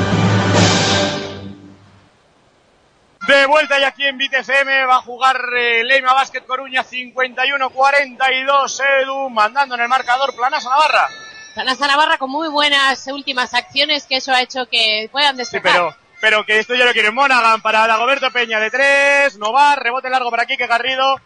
De 3.26 3.46
vuelta 3.46 3.78
y 3.80 3.84
aquí 3.84 4.04
en 4.06 4.16
BTCM 4.18 4.88
va 4.88 4.96
a 4.96 5.02
jugar 5.02 5.36
eh, 5.56 5.82
Leima 5.84 6.12
Basket 6.14 6.42
Coruña 6.46 6.82
51-42 6.84 8.80
Edu, 9.02 9.28
mandando 9.30 9.74
en 9.74 9.82
el 9.82 9.88
marcador 9.88 10.34
Planasa 10.34 10.70
Navarra. 10.70 11.08
Planasa 11.54 11.86
Navarra 11.86 12.16
con 12.18 12.30
muy 12.30 12.48
buenas 12.48 13.06
últimas 13.08 13.52
acciones 13.54 14.06
que 14.06 14.16
eso 14.16 14.32
ha 14.32 14.40
hecho 14.42 14.66
que 14.70 15.08
puedan 15.12 15.32
Sí, 15.36 15.38
destacar. 15.38 15.72
pero, 15.72 15.94
pero 16.20 16.44
que 16.44 16.58
esto 16.58 16.74
ya 16.74 16.84
lo 16.84 16.92
quiere 16.92 17.10
Monaghan 17.10 17.60
para 17.60 17.86
Dagoberto 17.86 18.30
Peña 18.30 18.60
de 18.60 18.70
tres, 18.70 19.38
no 19.38 19.52
va, 19.52 19.76
rebote 19.76 20.10
largo 20.10 20.30
para 20.30 20.46
Quique 20.46 20.66
Garrido, 20.66 21.20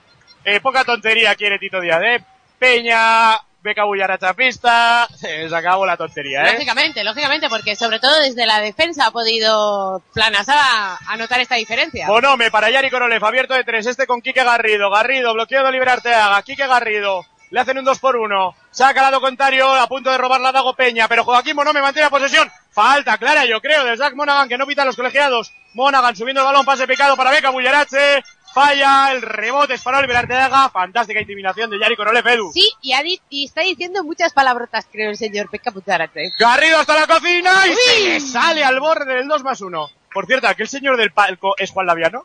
eh, 0.44 0.60
poca 0.60 0.84
tontería 0.84 1.34
quiere 1.34 1.58
Tito 1.58 1.80
Díaz 1.80 2.00
de 2.00 2.24
Peña, 2.58 3.38
Beca 3.62 3.84
Bullara 3.84 4.18
chapista, 4.18 5.06
se 5.16 5.54
acabó 5.54 5.86
la 5.86 5.96
tontería, 5.96 6.42
¿eh? 6.42 6.52
Lógicamente, 6.52 7.04
lógicamente, 7.04 7.48
porque 7.48 7.76
sobre 7.76 8.00
todo 8.00 8.20
desde 8.20 8.46
la 8.46 8.60
defensa 8.60 9.06
ha 9.06 9.10
podido 9.10 10.02
Planasa 10.12 10.96
anotar 11.08 11.40
esta 11.40 11.54
diferencia. 11.54 12.06
Bonome 12.06 12.50
para 12.50 12.70
Yari 12.70 12.90
Korolev, 12.90 13.24
abierto 13.24 13.54
de 13.54 13.64
tres, 13.64 13.86
este 13.86 14.06
con 14.06 14.20
Quique 14.20 14.42
Garrido, 14.44 14.90
Garrido, 14.90 15.32
bloqueo 15.34 15.62
de 15.62 15.68
Oliver 15.68 15.88
Arteaga, 15.88 16.42
Quique 16.42 16.66
Garrido, 16.66 17.24
le 17.52 17.60
hacen 17.60 17.78
un 17.78 17.84
2 17.84 17.98
por 18.00 18.16
1 18.16 18.54
saca 18.70 19.00
al 19.06 19.12
lado 19.12 19.20
contrario, 19.20 19.70
a 19.74 19.86
punto 19.86 20.10
de 20.10 20.18
robar 20.18 20.40
la 20.40 20.50
Dago 20.52 20.74
Peña, 20.74 21.06
pero 21.06 21.22
Joaquín 21.24 21.54
Bonome 21.54 21.80
mantiene 21.82 22.06
la 22.06 22.10
posesión, 22.10 22.50
falta 22.72 23.16
clara 23.18 23.44
yo 23.44 23.60
creo 23.60 23.84
de 23.84 23.96
Zach 23.96 24.14
Monaghan 24.14 24.48
que 24.48 24.58
no 24.58 24.66
pita 24.66 24.82
a 24.82 24.84
los 24.86 24.96
colegiados, 24.96 25.52
Monaghan 25.74 26.16
subiendo 26.16 26.40
el 26.40 26.46
balón, 26.46 26.64
pase 26.64 26.86
picado 26.88 27.16
para 27.16 27.30
Beca 27.30 27.50
Bullarache, 27.50 28.22
falla, 28.54 29.12
el 29.12 29.22
rebote 29.22 29.74
es 29.74 29.82
para 29.82 29.98
Oliver 29.98 30.16
Arteaga, 30.16 30.68
fantástica 30.70 31.20
intimidación 31.20 31.68
de 31.70 31.78
Yari 31.78 31.96
Korolev, 31.96 32.26
Edu. 32.26 32.50
Sí, 32.52 32.70
y, 32.82 32.92
ha 32.94 33.02
di- 33.02 33.20
y 33.30 33.44
está 33.46 33.60
diciendo 33.62 34.02
muchas 34.04 34.32
palabrotas, 34.32 34.86
creo, 34.90 35.10
el 35.10 35.16
señor 35.16 35.48
Pekka 35.50 35.70
Putarate. 35.70 36.32
Garrido 36.38 36.78
hasta 36.78 36.98
la 37.00 37.06
cocina 37.06 37.66
y 37.66 37.70
Uy. 37.70 37.76
se 37.76 38.08
le 38.08 38.20
sale 38.20 38.64
al 38.64 38.80
borde 38.80 39.14
del 39.14 39.28
2 39.28 39.42
más 39.44 39.60
1. 39.60 39.88
Por 40.12 40.26
cierto, 40.26 40.48
aquel 40.48 40.68
señor 40.68 40.96
del 40.98 41.12
palco 41.12 41.54
es 41.58 41.70
Juan 41.70 41.86
Laviano. 41.86 42.24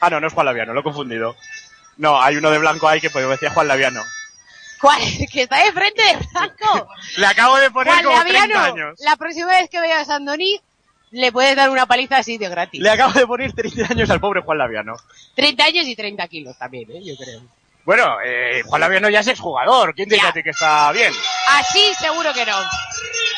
Ah, 0.00 0.08
no, 0.10 0.20
no 0.20 0.26
es 0.26 0.32
Juan 0.32 0.46
Laviano, 0.46 0.72
lo 0.72 0.80
he 0.80 0.84
confundido. 0.84 1.36
No, 2.00 2.20
hay 2.20 2.36
uno 2.36 2.50
de 2.50 2.58
blanco 2.58 2.88
ahí 2.88 2.98
que 2.98 3.10
pues, 3.10 3.28
decía 3.28 3.50
Juan 3.50 3.68
Laviano. 3.68 4.02
¿Cuál? 4.80 5.00
Que 5.30 5.42
está 5.42 5.62
de 5.62 5.70
frente 5.70 6.02
de 6.02 6.18
Franco. 6.28 6.88
Le 7.18 7.26
acabo 7.26 7.58
de 7.58 7.70
poner 7.70 7.92
Juan 7.92 8.04
como 8.04 8.16
Laviano, 8.16 8.54
30 8.54 8.64
años. 8.64 9.00
la 9.00 9.16
próxima 9.16 9.48
vez 9.48 9.68
que 9.68 9.80
veas 9.80 10.08
a 10.08 10.16
Andoni, 10.16 10.58
le 11.10 11.30
puedes 11.30 11.54
dar 11.54 11.68
una 11.68 11.84
paliza 11.84 12.16
así 12.16 12.38
de 12.38 12.48
gratis. 12.48 12.80
Le 12.80 12.88
acabo 12.88 13.12
de 13.12 13.26
poner 13.26 13.52
30 13.52 13.88
años 13.90 14.08
al 14.08 14.18
pobre 14.18 14.40
Juan 14.40 14.56
Laviano. 14.56 14.96
30 15.34 15.62
años 15.62 15.86
y 15.86 15.94
30 15.94 16.26
kilos 16.28 16.56
también, 16.56 16.90
¿eh? 16.90 17.02
yo 17.04 17.14
creo. 17.16 17.42
Bueno, 17.84 18.16
eh, 18.24 18.62
Juan 18.64 18.80
Laviano 18.80 19.10
ya 19.10 19.20
es 19.20 19.28
exjugador. 19.28 19.94
¿Quién 19.94 20.08
dice 20.08 20.26
a 20.26 20.32
ti 20.32 20.42
que 20.42 20.50
está 20.50 20.92
bien? 20.92 21.12
Así 21.48 21.92
seguro 21.98 22.32
que 22.32 22.46
no. 22.46 22.56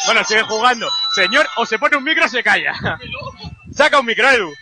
Bueno, 0.06 0.22
sigue 0.22 0.42
jugando. 0.42 0.88
Señor, 1.16 1.48
o 1.56 1.66
se 1.66 1.80
pone 1.80 1.96
un 1.96 2.04
micro 2.04 2.26
o 2.26 2.28
se 2.28 2.44
calla. 2.44 2.74
Saca 3.74 3.98
un 3.98 4.06
micro, 4.06 4.30
Edu. 4.30 4.52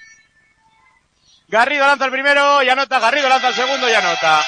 Garrido 1.51 1.85
lanza 1.85 2.05
el 2.05 2.13
primero 2.13 2.63
y 2.63 2.69
anota. 2.69 3.01
Garrido 3.01 3.29
lanza 3.29 3.49
el 3.49 3.55
segundo 3.55 3.91
y 3.91 3.93
anota. 3.93 4.41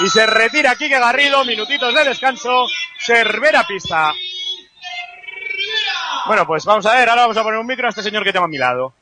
Y 0.00 0.08
se 0.08 0.26
retira 0.26 0.74
Quique 0.74 0.98
Garrido. 0.98 1.44
Minutitos 1.44 1.94
de 1.94 2.04
descanso. 2.04 2.66
Cervera 2.98 3.64
pista. 3.64 4.12
Bueno, 6.26 6.44
pues 6.44 6.64
vamos 6.64 6.84
a 6.86 6.94
ver. 6.94 7.08
Ahora 7.08 7.22
vamos 7.22 7.36
a 7.36 7.42
poner 7.44 7.60
un 7.60 7.66
micro 7.66 7.86
a 7.86 7.90
este 7.90 8.02
señor 8.02 8.24
que 8.24 8.32
tengo 8.32 8.46
a 8.46 8.48
mi 8.48 8.58
lado. 8.58 8.94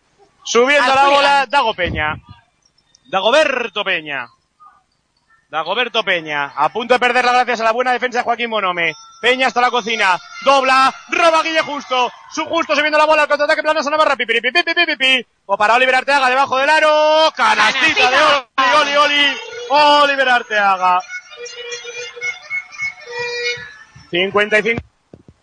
Subiendo 0.43 0.95
la 0.95 1.09
bola, 1.09 1.47
Dago 1.47 1.73
Peña. 1.73 2.17
Dagoberto 3.07 3.83
Peña. 3.83 4.29
Dagoberto 5.49 6.03
Peña, 6.03 6.53
a 6.57 6.69
punto 6.71 6.95
de 6.95 7.01
perderla 7.01 7.33
gracias 7.33 7.61
a 7.61 7.65
la 7.65 7.73
buena 7.73 7.93
defensa 7.93 8.19
de 8.19 8.25
Joaquín 8.25 8.51
Bonome. 8.51 8.95
Peña 9.21 9.47
hasta 9.47 9.61
la 9.61 9.71
cocina, 9.71 10.19
dobla, 10.43 10.93
roba 11.09 11.43
Guille 11.43 11.61
Justo. 11.61 12.13
Su 12.31 12.45
Justo 12.47 12.75
se 12.75 12.83
viendo 12.83 12.99
la 12.99 13.07
bola, 13.07 13.23
el 13.23 13.29
contraataque 13.29 13.63
plano 13.63 13.81
a 13.81 13.91
Navarra, 13.91 14.17
pipi, 14.17 14.41
pipi, 14.41 14.51
pipi, 14.51 14.75
pipi, 14.75 14.97
pipi. 14.97 15.27
O 15.47 15.57
para 15.57 15.75
Oliver 15.75 15.95
Arteaga 15.95 16.29
debajo 16.29 16.59
del 16.59 16.71
aro, 16.71 17.33
canastita 17.37 18.11
de 18.11 18.17
Oli, 18.81 18.97
Oli, 18.97 18.97
Oli, 18.97 19.37
Oliver 19.71 20.29
Arteaga. 20.29 21.01
55. 24.11 24.83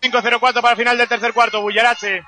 5-0-4 0.01 0.61
para 0.61 0.71
el 0.71 0.77
final 0.77 0.97
del 0.97 1.07
tercer 1.07 1.33
cuarto. 1.33 1.61
Bullarache 1.61 2.23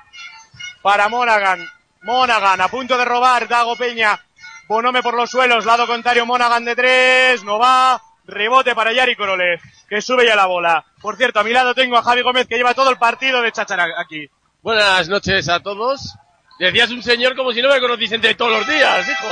para 0.82 1.08
Monaghan. 1.08 1.66
Monaghan 2.02 2.60
a 2.60 2.68
punto 2.68 2.96
de 2.96 3.04
robar. 3.04 3.48
Dago 3.48 3.76
Peña. 3.76 4.20
Bonome 4.68 5.02
por 5.02 5.14
los 5.14 5.30
suelos. 5.30 5.64
Lado 5.64 5.86
contrario. 5.86 6.26
Monaghan 6.26 6.64
de 6.64 6.76
tres. 6.76 7.44
No 7.44 7.58
va. 7.58 8.00
Rebote 8.26 8.74
para 8.74 8.92
Yari 8.92 9.16
Korolev. 9.16 9.60
Que 9.88 10.00
sube 10.00 10.26
ya 10.26 10.36
la 10.36 10.46
bola. 10.46 10.84
Por 11.00 11.16
cierto, 11.16 11.40
a 11.40 11.44
mi 11.44 11.52
lado 11.52 11.74
tengo 11.74 11.96
a 11.96 12.02
Javi 12.02 12.22
Gómez 12.22 12.46
que 12.46 12.56
lleva 12.56 12.74
todo 12.74 12.90
el 12.90 12.96
partido 12.96 13.42
de 13.42 13.52
Chachara 13.52 13.86
aquí. 13.98 14.28
Buenas 14.62 15.08
noches 15.08 15.48
a 15.48 15.60
todos. 15.60 16.16
Decías 16.58 16.90
un 16.90 17.02
señor 17.02 17.34
como 17.36 17.52
si 17.52 17.60
no 17.60 17.68
me 17.68 17.80
conociesen 17.80 18.20
de 18.20 18.34
todos 18.34 18.52
los 18.52 18.66
días, 18.66 19.06
hijo. 19.08 19.26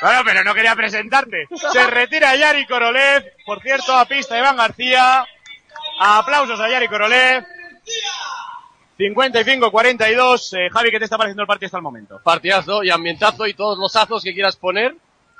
Bueno, 0.00 0.22
pero 0.24 0.44
no 0.44 0.54
quería 0.54 0.74
presentarte. 0.76 1.48
Se 1.72 1.86
retira 1.88 2.34
Yari 2.36 2.64
Korolev. 2.66 3.24
Por 3.44 3.60
cierto, 3.60 3.94
a 3.94 4.04
pista 4.06 4.38
Iván 4.38 4.56
García. 4.56 5.26
Aplausos 5.98 6.58
a 6.60 6.68
Yari 6.68 6.88
Korolev. 6.88 7.44
55-42. 9.00 10.58
Eh, 10.58 10.68
Javi, 10.70 10.90
¿qué 10.90 10.98
te 10.98 11.04
está 11.04 11.16
pareciendo 11.16 11.42
el 11.42 11.46
partido 11.46 11.66
hasta 11.66 11.78
el 11.78 11.82
momento? 11.82 12.20
Partidazo 12.22 12.84
y 12.84 12.90
ambientazo 12.90 13.46
y 13.46 13.54
todos 13.54 13.78
los 13.78 13.94
azos 13.96 14.22
que 14.22 14.34
quieras 14.34 14.56
poner. 14.56 14.94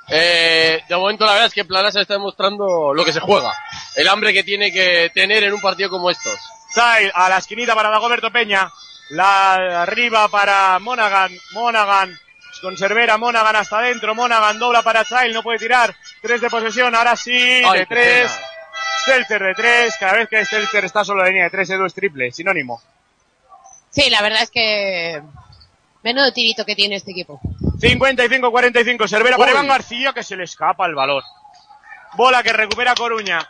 Eh, 0.09 0.81
de 0.89 0.95
momento 0.95 1.25
la 1.25 1.33
verdad 1.33 1.47
es 1.47 1.53
que 1.53 1.63
Planasa 1.63 2.01
está 2.01 2.15
demostrando 2.15 2.93
lo 2.93 3.05
que 3.05 3.13
se 3.13 3.19
juega. 3.19 3.53
El 3.95 4.07
hambre 4.07 4.33
que 4.33 4.43
tiene 4.43 4.71
que 4.71 5.11
tener 5.13 5.43
en 5.43 5.53
un 5.53 5.61
partido 5.61 5.89
como 5.89 6.09
estos. 6.09 6.39
Sai 6.73 7.11
a 7.13 7.29
la 7.29 7.37
esquinita 7.37 7.75
para 7.75 7.89
Dagoberto 7.89 8.31
Peña. 8.31 8.69
La 9.11 9.83
arriba 9.83 10.27
para 10.29 10.79
Monaghan. 10.79 11.31
Monaghan 11.53 12.17
con 12.61 12.77
Cervera. 12.77 13.17
Monaghan 13.17 13.57
hasta 13.57 13.79
adentro. 13.79 14.15
Monaghan 14.15 14.57
dobla 14.57 14.81
para 14.81 15.05
Child. 15.05 15.33
No 15.33 15.43
puede 15.43 15.59
tirar. 15.59 15.95
Tres 16.21 16.41
de 16.41 16.49
posesión. 16.49 16.95
Ahora 16.95 17.15
sí. 17.15 17.61
Ay, 17.65 17.79
de 17.79 17.85
tres. 17.85 18.39
Stelter 19.03 19.43
de 19.43 19.53
tres. 19.53 19.95
Cada 19.99 20.13
vez 20.13 20.29
que 20.29 20.45
Stelter 20.45 20.85
está 20.85 21.03
solo 21.03 21.23
de 21.23 21.29
línea 21.29 21.45
de 21.45 21.49
tres, 21.49 21.69
Edu 21.69 21.85
es 21.85 21.93
triple. 21.93 22.31
Sinónimo. 22.31 22.81
Sí, 23.91 24.09
la 24.09 24.21
verdad 24.21 24.43
es 24.43 24.49
que 24.49 25.21
menudo 26.01 26.31
tirito 26.33 26.65
que 26.65 26.75
tiene 26.75 26.95
este 26.95 27.11
equipo. 27.11 27.39
55-45. 27.79 29.07
Cervera 29.07 29.37
para. 29.37 29.51
Iván 29.51 29.67
García 29.67 30.13
que 30.13 30.23
se 30.23 30.35
le 30.35 30.45
escapa 30.45 30.85
el 30.85 30.95
valor. 30.95 31.23
Bola 32.15 32.41
que 32.41 32.53
recupera 32.53 32.95
Coruña. 32.95 33.47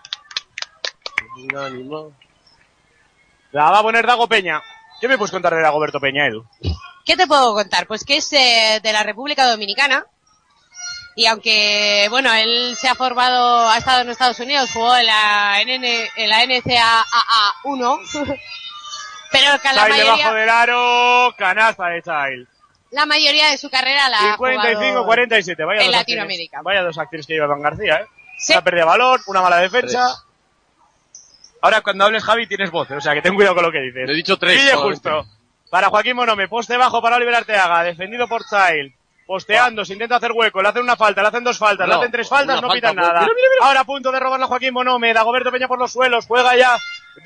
La 3.52 3.72
va 3.72 3.80
a 3.80 3.84
poner 3.84 4.06
Dago 4.06 4.28
Peña. 4.28 4.62
¿Qué 5.00 5.08
me 5.08 5.18
puedes 5.18 5.32
contar 5.32 5.56
de 5.56 5.62
Dagoberto 5.62 6.00
Peña, 6.00 6.28
Edu? 6.28 6.46
¿Qué 7.06 7.16
te 7.16 7.28
puedo 7.28 7.54
contar? 7.54 7.88
Pues 7.88 8.04
que 8.04 8.18
es 8.18 8.32
eh, 8.34 8.80
de 8.82 8.94
la 8.94 9.04
República 9.04 9.50
Dominicana. 9.50 10.06
Y 11.16 11.26
aunque, 11.26 12.08
bueno, 12.10 12.32
él 12.34 12.76
se 12.80 12.88
ha 12.88 12.96
formado, 12.96 13.68
ha 13.68 13.78
estado 13.78 14.02
en 14.02 14.10
Estados 14.10 14.39
Unidos, 14.39 14.72
jugó 14.72 14.96
en 14.96 15.08
la, 15.08 15.62
NN, 15.66 15.84
en 15.84 16.30
la 16.30 16.46
NCAA 16.46 17.56
1. 17.64 18.00
pero 19.32 19.59
que 19.61 19.73
la 19.73 19.86
Child 19.86 19.95
debajo 19.97 20.17
mayoría, 20.17 20.34
del 20.34 20.49
aro. 20.49 21.36
Canasta 21.38 21.88
de 21.88 22.01
Child. 22.01 22.47
la 22.91 23.05
mayoría 23.05 23.47
de 23.49 23.57
su 23.57 23.69
carrera 23.69 24.09
la 24.09 24.34
ha 24.34 24.38
jugado 24.38 24.59
55-47. 24.61 25.65
Vaya 25.65 25.82
en 25.82 25.88
dos 25.88 25.95
Latinoamérica. 25.95 26.57
Acciones, 26.57 26.63
vaya 26.63 26.84
dos 26.84 26.97
acciones 26.97 27.27
que 27.27 27.34
lleva 27.34 27.45
Iván 27.47 27.61
García, 27.61 27.95
¿eh? 28.01 28.05
Una 28.49 28.61
pérdida 28.63 28.82
de 28.82 28.88
valor, 28.88 29.19
una 29.27 29.41
mala 29.41 29.57
defensa. 29.57 30.15
Ahora 31.61 31.82
cuando 31.82 32.05
hables, 32.05 32.23
Javi, 32.23 32.47
tienes 32.47 32.71
voz, 32.71 32.89
o 32.89 32.99
sea 33.01 33.13
que 33.13 33.21
ten 33.21 33.36
cuidado 33.36 33.53
con 33.55 33.63
lo 33.65 33.71
que 33.71 33.79
dices. 33.82 34.07
Le 34.07 34.13
he 34.13 34.15
dicho 34.15 34.38
tres, 34.38 34.59
Guille 34.59 34.75
justo. 34.75 35.25
Para 35.69 35.89
Joaquín 35.89 36.15
Monome, 36.15 36.47
poste 36.47 36.75
bajo 36.75 37.01
para 37.01 37.15
Oliver 37.17 37.36
Arteaga, 37.36 37.84
defendido 37.84 38.27
por 38.27 38.41
Child. 38.43 38.91
Posteando, 39.27 39.86
se 39.86 39.93
intenta 39.93 40.15
hacer 40.17 40.32
hueco, 40.34 40.61
le 40.61 40.67
hacen 40.69 40.82
una 40.82 40.97
falta, 40.97 41.21
le 41.21 41.27
hacen 41.29 41.43
dos 41.43 41.57
faltas, 41.57 41.88
le 41.88 41.93
No, 41.93 41.99
hacen 42.01 42.11
tres 42.11 42.27
faltas, 42.27 42.55
no 42.61 42.67
falta, 42.67 42.73
pitan 42.89 42.95
nada. 42.95 43.21
mira, 43.21 43.34
mira, 43.34 43.47
mira. 43.55 43.65
Ahora 43.67 43.79
a 43.82 43.84
punto 43.86 44.11
de 44.11 44.19
robarla 44.19 44.47
Joaquín 44.47 44.73
Monome, 44.73 45.13
Dagoberto 45.13 45.51
Peña 45.51 45.67
por 45.69 45.77
los 45.79 45.91
suelos, 45.93 46.25
juega 46.25 46.55
ya 46.57 46.75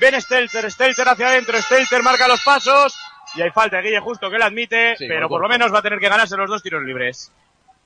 Ben 0.00 0.20
Stelter, 0.20 0.70
Stelter 0.70 1.08
hacia 1.08 1.28
adentro, 1.28 1.60
Stelter 1.60 2.02
marca 2.02 2.28
los 2.28 2.42
pasos, 2.42 2.96
y 3.34 3.42
hay 3.42 3.50
falta 3.50 3.76
de 3.76 3.82
Guille 3.84 4.00
justo 4.00 4.30
que 4.30 4.38
la 4.38 4.46
admite, 4.46 4.96
Sí, 4.96 5.06
pero 5.08 5.28
por 5.28 5.40
lo 5.40 5.48
menos 5.48 5.72
va 5.72 5.78
a 5.78 5.82
tener 5.82 5.98
que 5.98 6.08
ganarse 6.08 6.36
los 6.36 6.48
dos 6.48 6.62
tiros 6.62 6.82
libres. 6.82 7.32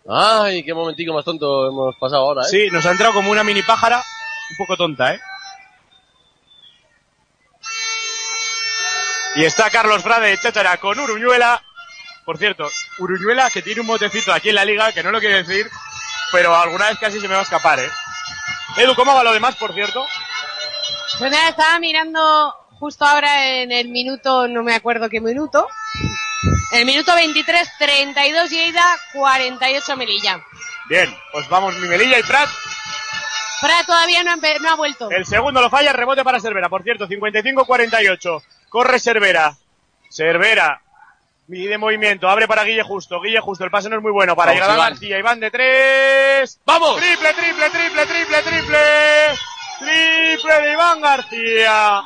Ay, 0.09 0.65
qué 0.65 0.73
momentico 0.73 1.13
más 1.13 1.25
tonto 1.25 1.69
hemos 1.69 1.97
pasado 1.97 2.23
ahora, 2.23 2.43
¿eh? 2.43 2.49
Sí, 2.49 2.69
nos 2.71 2.85
ha 2.87 2.93
entrado 2.93 3.13
como 3.13 3.31
una 3.31 3.45
mini 3.45 3.63
pájara, 3.63 3.99
un 3.99 4.57
poco 4.57 4.77
tonta, 4.77 5.15
¿eh? 5.15 5.21
Y 9.37 9.45
está 9.45 9.71
Carlos 9.71 10.03
Frade 10.03 10.29
de 10.29 10.39
Cháchara 10.39 10.77
con 10.79 10.99
Uruñuela. 10.99 11.63
Por 12.25 12.39
cierto, 12.39 12.69
Uruñuela 12.99 13.49
que 13.51 13.63
tiene 13.63 13.81
un 13.81 13.87
motecito 13.87 14.33
aquí 14.33 14.49
en 14.49 14.57
la 14.57 14.65
liga, 14.65 14.93
que 14.93 15.03
no 15.03 15.11
lo 15.11 15.21
quiero 15.21 15.37
decir, 15.37 15.69
pero 16.33 16.55
alguna 16.57 16.89
vez 16.89 16.99
casi 16.99 17.21
se 17.21 17.29
me 17.29 17.35
va 17.35 17.41
a 17.41 17.45
escapar, 17.45 17.79
¿eh? 17.79 17.91
Edu, 18.77 18.95
¿cómo 18.95 19.15
va 19.15 19.23
lo 19.23 19.33
demás, 19.33 19.57
por 19.57 19.73
cierto? 19.73 20.07
Pues 21.21 21.31
nada, 21.31 21.51
estaba 21.51 21.79
mirando 21.79 22.53
justo 22.79 23.05
ahora 23.05 23.47
en 23.47 23.71
el 23.73 23.89
minuto, 23.89 24.49
no 24.49 24.63
me 24.63 24.75
acuerdo 24.75 25.09
qué 25.09 25.21
minuto. 25.21 25.69
El 26.73 26.87
minuto 26.87 27.15
23, 27.15 27.69
32 27.79 28.51
Lleida, 28.51 28.85
48 29.13 29.97
Melilla. 29.97 30.41
Bien, 30.89 31.15
pues 31.33 31.49
vamos, 31.49 31.77
mi 31.77 31.87
Melilla 31.89 32.19
y 32.19 32.23
Prat. 32.23 32.49
Fra 33.61 33.85
todavía 33.85 34.23
no 34.25 34.31
ha, 34.31 34.37
empe- 34.37 34.59
no 34.61 34.71
ha 34.71 34.75
vuelto. 34.77 35.11
El 35.11 35.27
segundo 35.27 35.61
lo 35.61 35.69
falla, 35.69 35.93
rebote 35.93 36.25
para 36.25 36.41
Cervera, 36.41 36.71
por 36.71 36.83
cierto, 36.83 37.07
55-48. 37.07 38.43
Corre 38.71 38.99
Cervera. 38.99 39.55
Cervera. 40.11 40.81
Mide 41.49 41.77
movimiento, 41.77 42.29
abre 42.31 42.49
para 42.49 42.65
Guille 42.65 42.83
Justo. 42.83 43.21
Guille 43.21 43.41
Justo, 43.41 43.65
el 43.65 43.71
pase 43.71 43.91
no 43.91 43.97
es 43.97 44.03
muy 44.03 44.13
bueno. 44.13 44.35
Para 44.35 44.53
Vamos, 44.53 44.63
llegar 44.63 44.71
a 44.71 44.75
Iván. 44.81 44.91
García, 44.93 45.19
Iván 45.19 45.41
de 45.41 45.51
tres. 45.51 46.61
¡Vamos! 46.65 46.97
Triple, 46.97 47.35
triple, 47.35 47.71
triple, 47.71 48.07
triple, 48.07 48.43
triple. 48.43 48.79
Triple 49.81 50.61
de 50.63 50.73
Iván 50.73 51.01
García. 51.01 52.03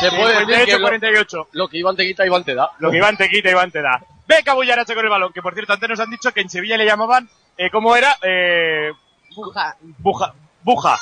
Se 0.00 0.10
puede 0.10 0.44
decir 0.46 0.64
que 0.66 0.72
lo, 0.78 0.80
48. 0.80 1.48
lo 1.52 1.68
que 1.68 1.78
Iván 1.78 1.94
te 1.96 2.06
quita, 2.06 2.26
Iván 2.26 2.42
te 2.44 2.54
da. 2.54 2.70
Lo 2.78 2.90
que 2.90 2.96
Iván 2.96 3.16
te 3.16 3.28
quita, 3.28 3.50
Iván 3.50 3.70
te 3.70 3.82
da. 3.82 4.00
Beca 4.26 4.54
Bullarache 4.54 4.94
con 4.94 5.04
el 5.04 5.10
balón, 5.10 5.32
que 5.32 5.42
por 5.42 5.54
cierto 5.54 5.72
antes 5.72 5.88
nos 5.88 6.00
han 6.00 6.10
dicho 6.10 6.32
que 6.32 6.40
en 6.40 6.48
Sevilla 6.50 6.76
le 6.76 6.86
llamaban, 6.86 7.28
eh, 7.56 7.70
¿cómo 7.70 7.94
era? 7.96 8.16
Eh, 8.22 8.90
Buja. 9.36 9.76
buja, 9.98 10.34
buja. 10.62 10.98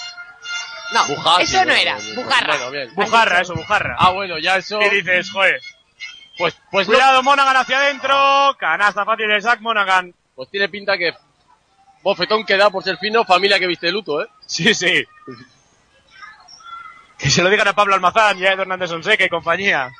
No, 0.93 1.05
Bujati, 1.07 1.43
eso 1.43 1.65
no 1.67 1.73
era. 1.73 1.95
bueno, 1.97 2.15
Bujarra. 2.23 2.47
bueno, 2.57 2.71
bien. 2.71 2.95
Bujarra, 2.95 3.41
eso, 3.43 3.55
bujarra. 3.55 3.97
Ah, 3.99 4.11
bueno, 4.11 4.39
ya 4.39 4.57
eso... 4.57 4.81
Y 4.81 4.89
dices, 4.89 5.31
joder. 5.31 5.61
Pues, 6.39 6.57
pues, 6.71 6.89
no- 6.89 6.95
Cuidado, 6.95 7.23
Monaghan 7.23 7.57
hacia 7.57 7.79
adentro. 7.79 8.57
Canasta 8.59 9.05
fácil 9.05 9.29
de 9.29 9.43
Zach 9.43 9.61
Monaghan. 9.61 10.15
pues 10.35 10.49
tiene 10.51 10.69
pinta 10.71 10.97
que 10.97 11.13
bofetón 12.03 12.45
que 12.45 12.57
da 12.57 12.71
por 12.71 12.85
ser 12.85 12.99
fino, 12.99 13.25
familia 13.25 13.59
que 13.59 13.67
viste 13.67 13.87
de 13.87 13.93
luto, 13.93 14.23
¿eh? 14.23 14.29
Sí, 14.47 14.75
sí. 14.75 15.05
Que 17.19 17.31
se 17.31 17.43
lo 17.43 17.51
digan 17.51 17.69
a 17.69 17.75
Pablo 17.75 17.95
Almazán 17.95 18.39
y 18.39 18.47
a 18.47 18.53
Edu 18.53 18.63
Hernández 18.63 18.91
Onseca 18.93 19.25
y 19.25 19.29
compañía. 19.29 19.91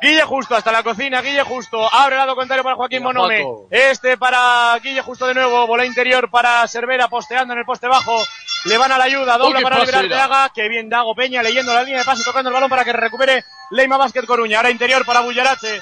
Guille 0.00 0.22
Justo 0.22 0.54
hasta 0.54 0.70
la 0.70 0.84
cocina, 0.84 1.20
Guille 1.22 1.42
Justo, 1.42 1.92
abre 1.92 2.14
el 2.14 2.20
lado 2.20 2.36
contrario 2.36 2.62
para 2.62 2.76
Joaquín 2.76 3.02
Monome, 3.02 3.44
este 3.70 4.16
para 4.16 4.78
Guille 4.80 5.02
Justo 5.02 5.26
de 5.26 5.34
nuevo, 5.34 5.66
bola 5.66 5.84
interior 5.84 6.30
para 6.30 6.66
Cervera, 6.68 7.08
posteando 7.08 7.52
en 7.52 7.60
el 7.60 7.64
poste 7.64 7.88
bajo, 7.88 8.24
le 8.66 8.78
van 8.78 8.92
a 8.92 8.98
la 8.98 9.04
ayuda, 9.04 9.36
dobla 9.38 9.60
para 9.60 9.80
liberar 9.80 10.04
era. 10.04 10.16
Teaga, 10.16 10.52
que 10.54 10.68
bien 10.68 10.88
Dago 10.88 11.16
Peña 11.16 11.42
leyendo 11.42 11.74
la 11.74 11.82
línea 11.82 11.98
de 11.98 12.04
pase, 12.04 12.22
tocando 12.22 12.48
el 12.48 12.54
balón 12.54 12.70
para 12.70 12.84
que 12.84 12.92
recupere 12.92 13.44
Leima 13.72 13.96
Basket 13.96 14.24
Coruña, 14.24 14.58
ahora 14.58 14.70
interior 14.70 15.04
para 15.04 15.20
Bullarache, 15.20 15.80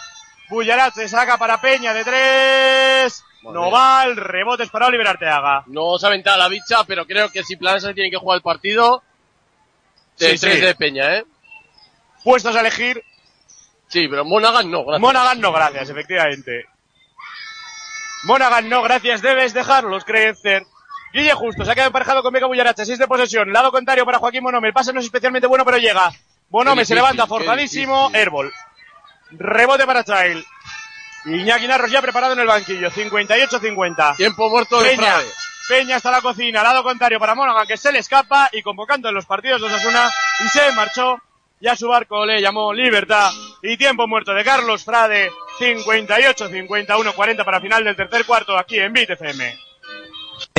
Bullarache 0.49 1.09
saca 1.09 1.37
para 1.37 1.61
Peña 1.61 1.93
de 1.93 2.05
tres, 2.05 3.23
no 3.53 3.70
va, 3.70 4.05
el 4.05 4.16
rebote 4.16 4.64
es 4.64 4.70
para 4.70 4.86
Oliver 4.86 5.07
Arteaga. 5.09 5.64
No 5.66 5.99
se 5.99 6.07
aventaba 6.07 6.36
la 6.36 6.49
bicha, 6.49 6.84
pero 6.84 7.07
creo 7.07 7.30
que 7.30 7.42
si 7.42 7.57
Planesa 7.57 7.92
tiene 7.94 8.11
que 8.11 8.16
jugar 8.16 8.36
el 8.36 8.42
partido, 8.42 9.03
de 10.18 10.30
Sí, 10.32 10.38
tres 10.38 10.55
sí. 10.55 10.61
de 10.61 10.74
Peña, 10.74 11.16
¿eh? 11.16 11.24
Puestos 12.24 12.55
a 12.57 12.61
elegir, 12.61 13.03
Sí, 13.88 14.09
pero 14.09 14.24
Monaghan 14.24 14.70
no, 14.70 14.82
gracias. 14.84 15.01
Monaghan 15.01 15.40
no, 15.40 15.53
gracias, 15.53 15.88
efectivamente. 15.90 16.66
Monaghan 18.24 18.68
no, 18.68 18.82
gracias, 18.82 19.22
debes 19.22 19.55
dejarlos 19.55 20.05
crecer. 20.05 20.64
Guille 21.12 21.32
Justo 21.34 21.64
se 21.64 21.70
ha 21.70 21.74
quedado 21.74 21.88
emparejado 21.88 22.22
con 22.22 22.32
Vega 22.32 22.47
Bullarache, 22.47 22.84
6 22.84 22.99
de 22.99 23.07
posesión. 23.07 23.53
Lado 23.53 23.70
contrario 23.70 24.05
para 24.05 24.18
Joaquín 24.18 24.42
Bonome. 24.42 24.68
El 24.68 24.74
pase 24.74 24.92
no 24.92 24.99
es 24.99 25.07
especialmente 25.07 25.47
bueno, 25.47 25.64
pero 25.64 25.78
llega. 25.78 26.11
Bonome 26.49 26.84
se 26.84 26.94
levanta 26.94 27.26
forzadísimo. 27.26 28.11
Airball. 28.12 28.53
Rebote 29.30 29.86
para 29.86 30.05
Child. 30.05 30.44
Iñaki 31.27 31.66
Narros 31.66 31.91
ya 31.91 32.01
preparado 32.01 32.35
en 32.35 32.41
el 32.41 32.47
banquillo. 32.47 32.91
58-50. 32.91 34.16
Tiempo 34.16 34.49
muerto 34.49 34.81
de 34.81 34.91
Peña. 34.91 35.03
Frade. 35.03 35.31
Peña 35.68 35.97
hasta 35.97 36.11
la 36.11 36.20
cocina. 36.20 36.62
Lado 36.62 36.83
contrario 36.83 37.18
para 37.18 37.35
Monaghan, 37.35 37.66
que 37.66 37.77
se 37.77 37.91
le 37.93 37.99
escapa 37.99 38.49
y 38.53 38.62
convocando 38.62 39.09
en 39.09 39.14
los 39.14 39.27
partidos 39.27 39.61
de 39.61 39.66
Osasuna. 39.66 40.11
Y 40.45 40.49
se 40.49 40.72
marchó. 40.72 41.20
Ya 41.59 41.74
su 41.74 41.89
barco 41.89 42.24
le 42.27 42.41
llamó 42.41 42.72
Libertad. 42.72 43.31
Y 43.62 43.77
tiempo 43.77 44.07
muerto 44.07 44.33
de 44.33 44.45
Carlos 44.45 44.85
Frade. 44.85 45.31
58-51-40 45.59 47.45
para 47.45 47.61
final 47.61 47.83
del 47.83 47.97
tercer 47.97 48.24
cuarto 48.24 48.57
aquí 48.57 48.79
en 48.79 48.93
Beat 48.93 49.11
FM. 49.11 49.66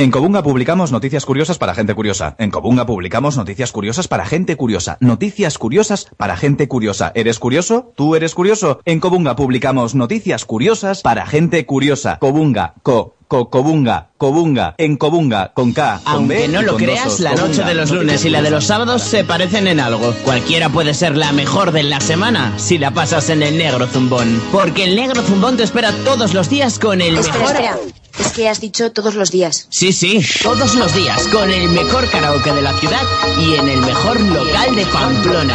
En 0.00 0.12
Cobunga 0.12 0.44
publicamos 0.44 0.92
noticias 0.92 1.26
curiosas 1.26 1.58
para 1.58 1.74
gente 1.74 1.92
curiosa. 1.92 2.36
En 2.38 2.52
Cobunga 2.52 2.86
publicamos 2.86 3.36
noticias 3.36 3.72
curiosas 3.72 4.06
para 4.06 4.24
gente 4.24 4.56
curiosa. 4.56 4.96
Noticias 5.00 5.58
curiosas 5.58 6.06
para 6.16 6.36
gente 6.36 6.68
curiosa. 6.68 7.10
¿Eres 7.16 7.40
curioso? 7.40 7.92
¿Tú 7.96 8.14
eres 8.14 8.32
curioso? 8.36 8.78
En 8.84 9.00
Cobunga 9.00 9.34
publicamos 9.34 9.96
noticias 9.96 10.44
curiosas 10.44 11.02
para 11.02 11.26
gente 11.26 11.66
curiosa. 11.66 12.20
Cobunga, 12.20 12.74
co, 12.84 13.16
co, 13.26 13.50
Cobunga, 13.50 14.10
Cobunga, 14.18 14.76
en 14.78 14.96
Cobunga, 14.98 15.52
con 15.52 15.72
K, 15.72 16.00
con 16.04 16.28
B 16.28 16.44
Aunque 16.44 16.48
no 16.48 16.62
y 16.62 16.64
lo 16.66 16.76
creas, 16.76 17.04
dosos. 17.04 17.18
la 17.20 17.30
noche 17.32 17.42
Cobunga, 17.54 17.66
de 17.66 17.74
los 17.74 17.90
lunes 17.90 18.24
y 18.24 18.30
la 18.30 18.40
de 18.40 18.50
los 18.52 18.66
sábados 18.66 19.02
se 19.02 19.24
parecen 19.24 19.66
en 19.66 19.80
algo. 19.80 20.14
Cualquiera 20.24 20.68
puede 20.68 20.94
ser 20.94 21.16
la 21.16 21.32
mejor 21.32 21.72
de 21.72 21.82
la 21.82 22.00
semana 22.00 22.56
si 22.56 22.78
la 22.78 22.92
pasas 22.92 23.30
en 23.30 23.42
el 23.42 23.58
negro 23.58 23.88
zumbón. 23.88 24.40
Porque 24.52 24.84
el 24.84 24.94
negro 24.94 25.22
zumbón 25.22 25.56
te 25.56 25.64
espera 25.64 25.90
todos 26.04 26.34
los 26.34 26.48
días 26.48 26.78
con 26.78 27.00
el 27.00 27.16
Espera, 27.18 27.38
mejor... 27.40 27.56
espera. 27.56 27.78
Es 28.20 28.32
que 28.32 28.48
has 28.48 28.60
dicho 28.60 28.92
todos 28.92 29.14
los 29.14 29.30
días. 29.30 29.66
Sí, 29.70 29.92
sí, 29.92 30.20
todos 30.42 30.74
los 30.74 30.94
días 30.94 31.26
con 31.28 31.50
el 31.50 31.68
mejor 31.68 32.08
karaoke 32.10 32.52
de 32.52 32.62
la 32.62 32.72
ciudad 32.78 33.02
y 33.38 33.54
en 33.54 33.68
el 33.68 33.80
mejor 33.80 34.20
local 34.20 34.74
de 34.74 34.86
Pamplona. 34.86 35.54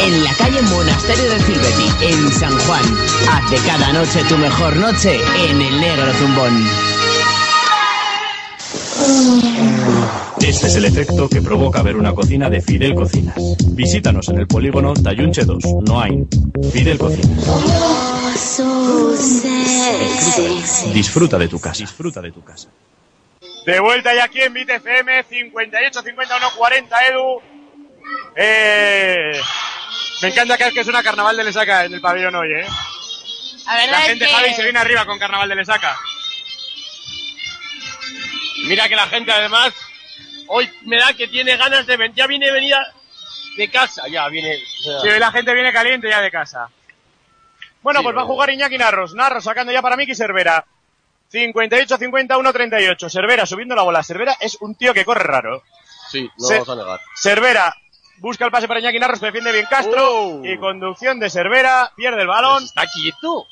En 0.00 0.24
la 0.24 0.32
calle 0.34 0.62
Monasterio 0.62 1.30
del 1.30 1.42
Silveti, 1.42 2.06
en 2.06 2.32
San 2.32 2.58
Juan. 2.60 2.82
Haz 3.30 3.50
de 3.50 3.58
cada 3.58 3.92
noche 3.92 4.24
tu 4.28 4.36
mejor 4.38 4.76
noche 4.76 5.20
en 5.48 5.60
el 5.60 5.80
negro 5.80 6.12
zumbón. 6.14 6.93
Este 10.40 10.66
es 10.68 10.76
el 10.76 10.84
efecto 10.86 11.28
que 11.28 11.42
provoca 11.42 11.82
ver 11.82 11.96
una 11.96 12.14
cocina 12.14 12.48
de 12.48 12.60
Fidel 12.62 12.94
Cocinas. 12.94 13.34
Visítanos 13.70 14.28
en 14.28 14.38
el 14.38 14.46
polígono 14.46 14.94
Tayunche 14.94 15.44
2, 15.44 15.62
Noain. 15.86 16.28
Fidel 16.72 16.98
Cocinas. 16.98 17.44
Disfruta 20.92 21.38
de 21.38 21.48
tu 21.48 21.60
casa. 21.60 21.78
Disfruta 21.80 22.20
de 22.20 22.30
tu 22.32 22.42
casa. 22.44 22.68
De 23.66 23.80
vuelta 23.80 24.14
ya 24.14 24.24
aquí 24.24 24.40
en 24.40 24.52
Bit 24.52 24.70
FM, 24.70 25.24
58, 25.24 26.02
51, 26.02 26.46
40, 26.56 27.06
Edu. 27.08 27.40
Eh, 28.36 29.32
me 30.22 30.28
encanta 30.28 30.56
que 30.58 30.64
es 30.68 30.74
que 30.74 30.80
es 30.80 30.88
una 30.88 31.02
carnaval 31.02 31.36
de 31.36 31.44
Lesaca 31.44 31.84
en 31.84 31.94
el 31.94 32.00
pabellón 32.00 32.34
hoy, 32.36 32.52
¿eh? 32.52 32.66
La 33.66 33.74
verdad 33.76 33.90
La 33.92 34.00
es 34.02 34.08
gente, 34.08 34.26
que- 34.26 34.32
Javi, 34.32 34.54
se 34.54 34.62
viene 34.62 34.78
arriba 34.78 35.06
con 35.06 35.18
carnaval 35.18 35.48
de 35.48 35.56
Lesaca. 35.56 35.96
Mira 38.66 38.88
que 38.88 38.96
la 38.96 39.06
gente 39.06 39.32
además 39.32 39.72
hoy 40.48 40.70
me 40.82 40.98
da 40.98 41.12
que 41.14 41.28
tiene 41.28 41.56
ganas 41.56 41.86
de 41.86 41.96
venir. 41.96 42.16
Ya 42.16 42.26
viene 42.26 42.50
venida 42.50 42.92
de 43.56 43.70
casa, 43.70 44.06
ya 44.08 44.28
viene. 44.28 44.56
sea, 44.82 45.00
Sí, 45.00 45.08
hoy 45.08 45.18
la 45.18 45.30
gente 45.32 45.52
viene 45.54 45.72
caliente 45.72 46.08
ya 46.08 46.20
de 46.20 46.30
casa. 46.30 46.68
Bueno, 47.82 48.00
Sí, 48.00 48.04
pues 48.04 48.16
va 48.16 48.22
a 48.22 48.26
jugar 48.26 48.50
Iñaki 48.50 48.78
Narros. 48.78 49.14
Narros 49.14 49.44
sacando 49.44 49.72
ya 49.72 49.82
para 49.82 49.96
Miki 49.96 50.14
Cervera. 50.14 50.64
58, 51.28 51.96
51, 51.98 52.52
38. 52.52 53.10
Cervera 53.10 53.44
subiendo 53.44 53.74
la 53.74 53.82
bola. 53.82 54.02
Cervera 54.02 54.36
es 54.40 54.56
un 54.60 54.74
tío 54.76 54.94
que 54.94 55.04
corre 55.04 55.24
raro. 55.24 55.62
sí, 56.10 56.30
no 56.38 56.46
Se- 56.46 56.54
vamos 56.60 56.68
a 56.70 56.76
negar. 56.76 57.00
Cervera 57.16 57.76
busca 58.18 58.44
el 58.44 58.50
pase 58.52 58.68
para 58.68 58.80
Iñaki 58.80 58.98
Narros, 59.00 59.20
defiende 59.20 59.52
bien 59.52 59.66
Castro. 59.68 60.08
Oh. 60.12 60.44
Y 60.44 60.56
conducción 60.58 61.18
de 61.18 61.28
Cervera, 61.28 61.92
pierde 61.96 62.22
el 62.22 62.28
balón. 62.28 62.62
Está 62.64 62.86
quieto. 62.86 63.46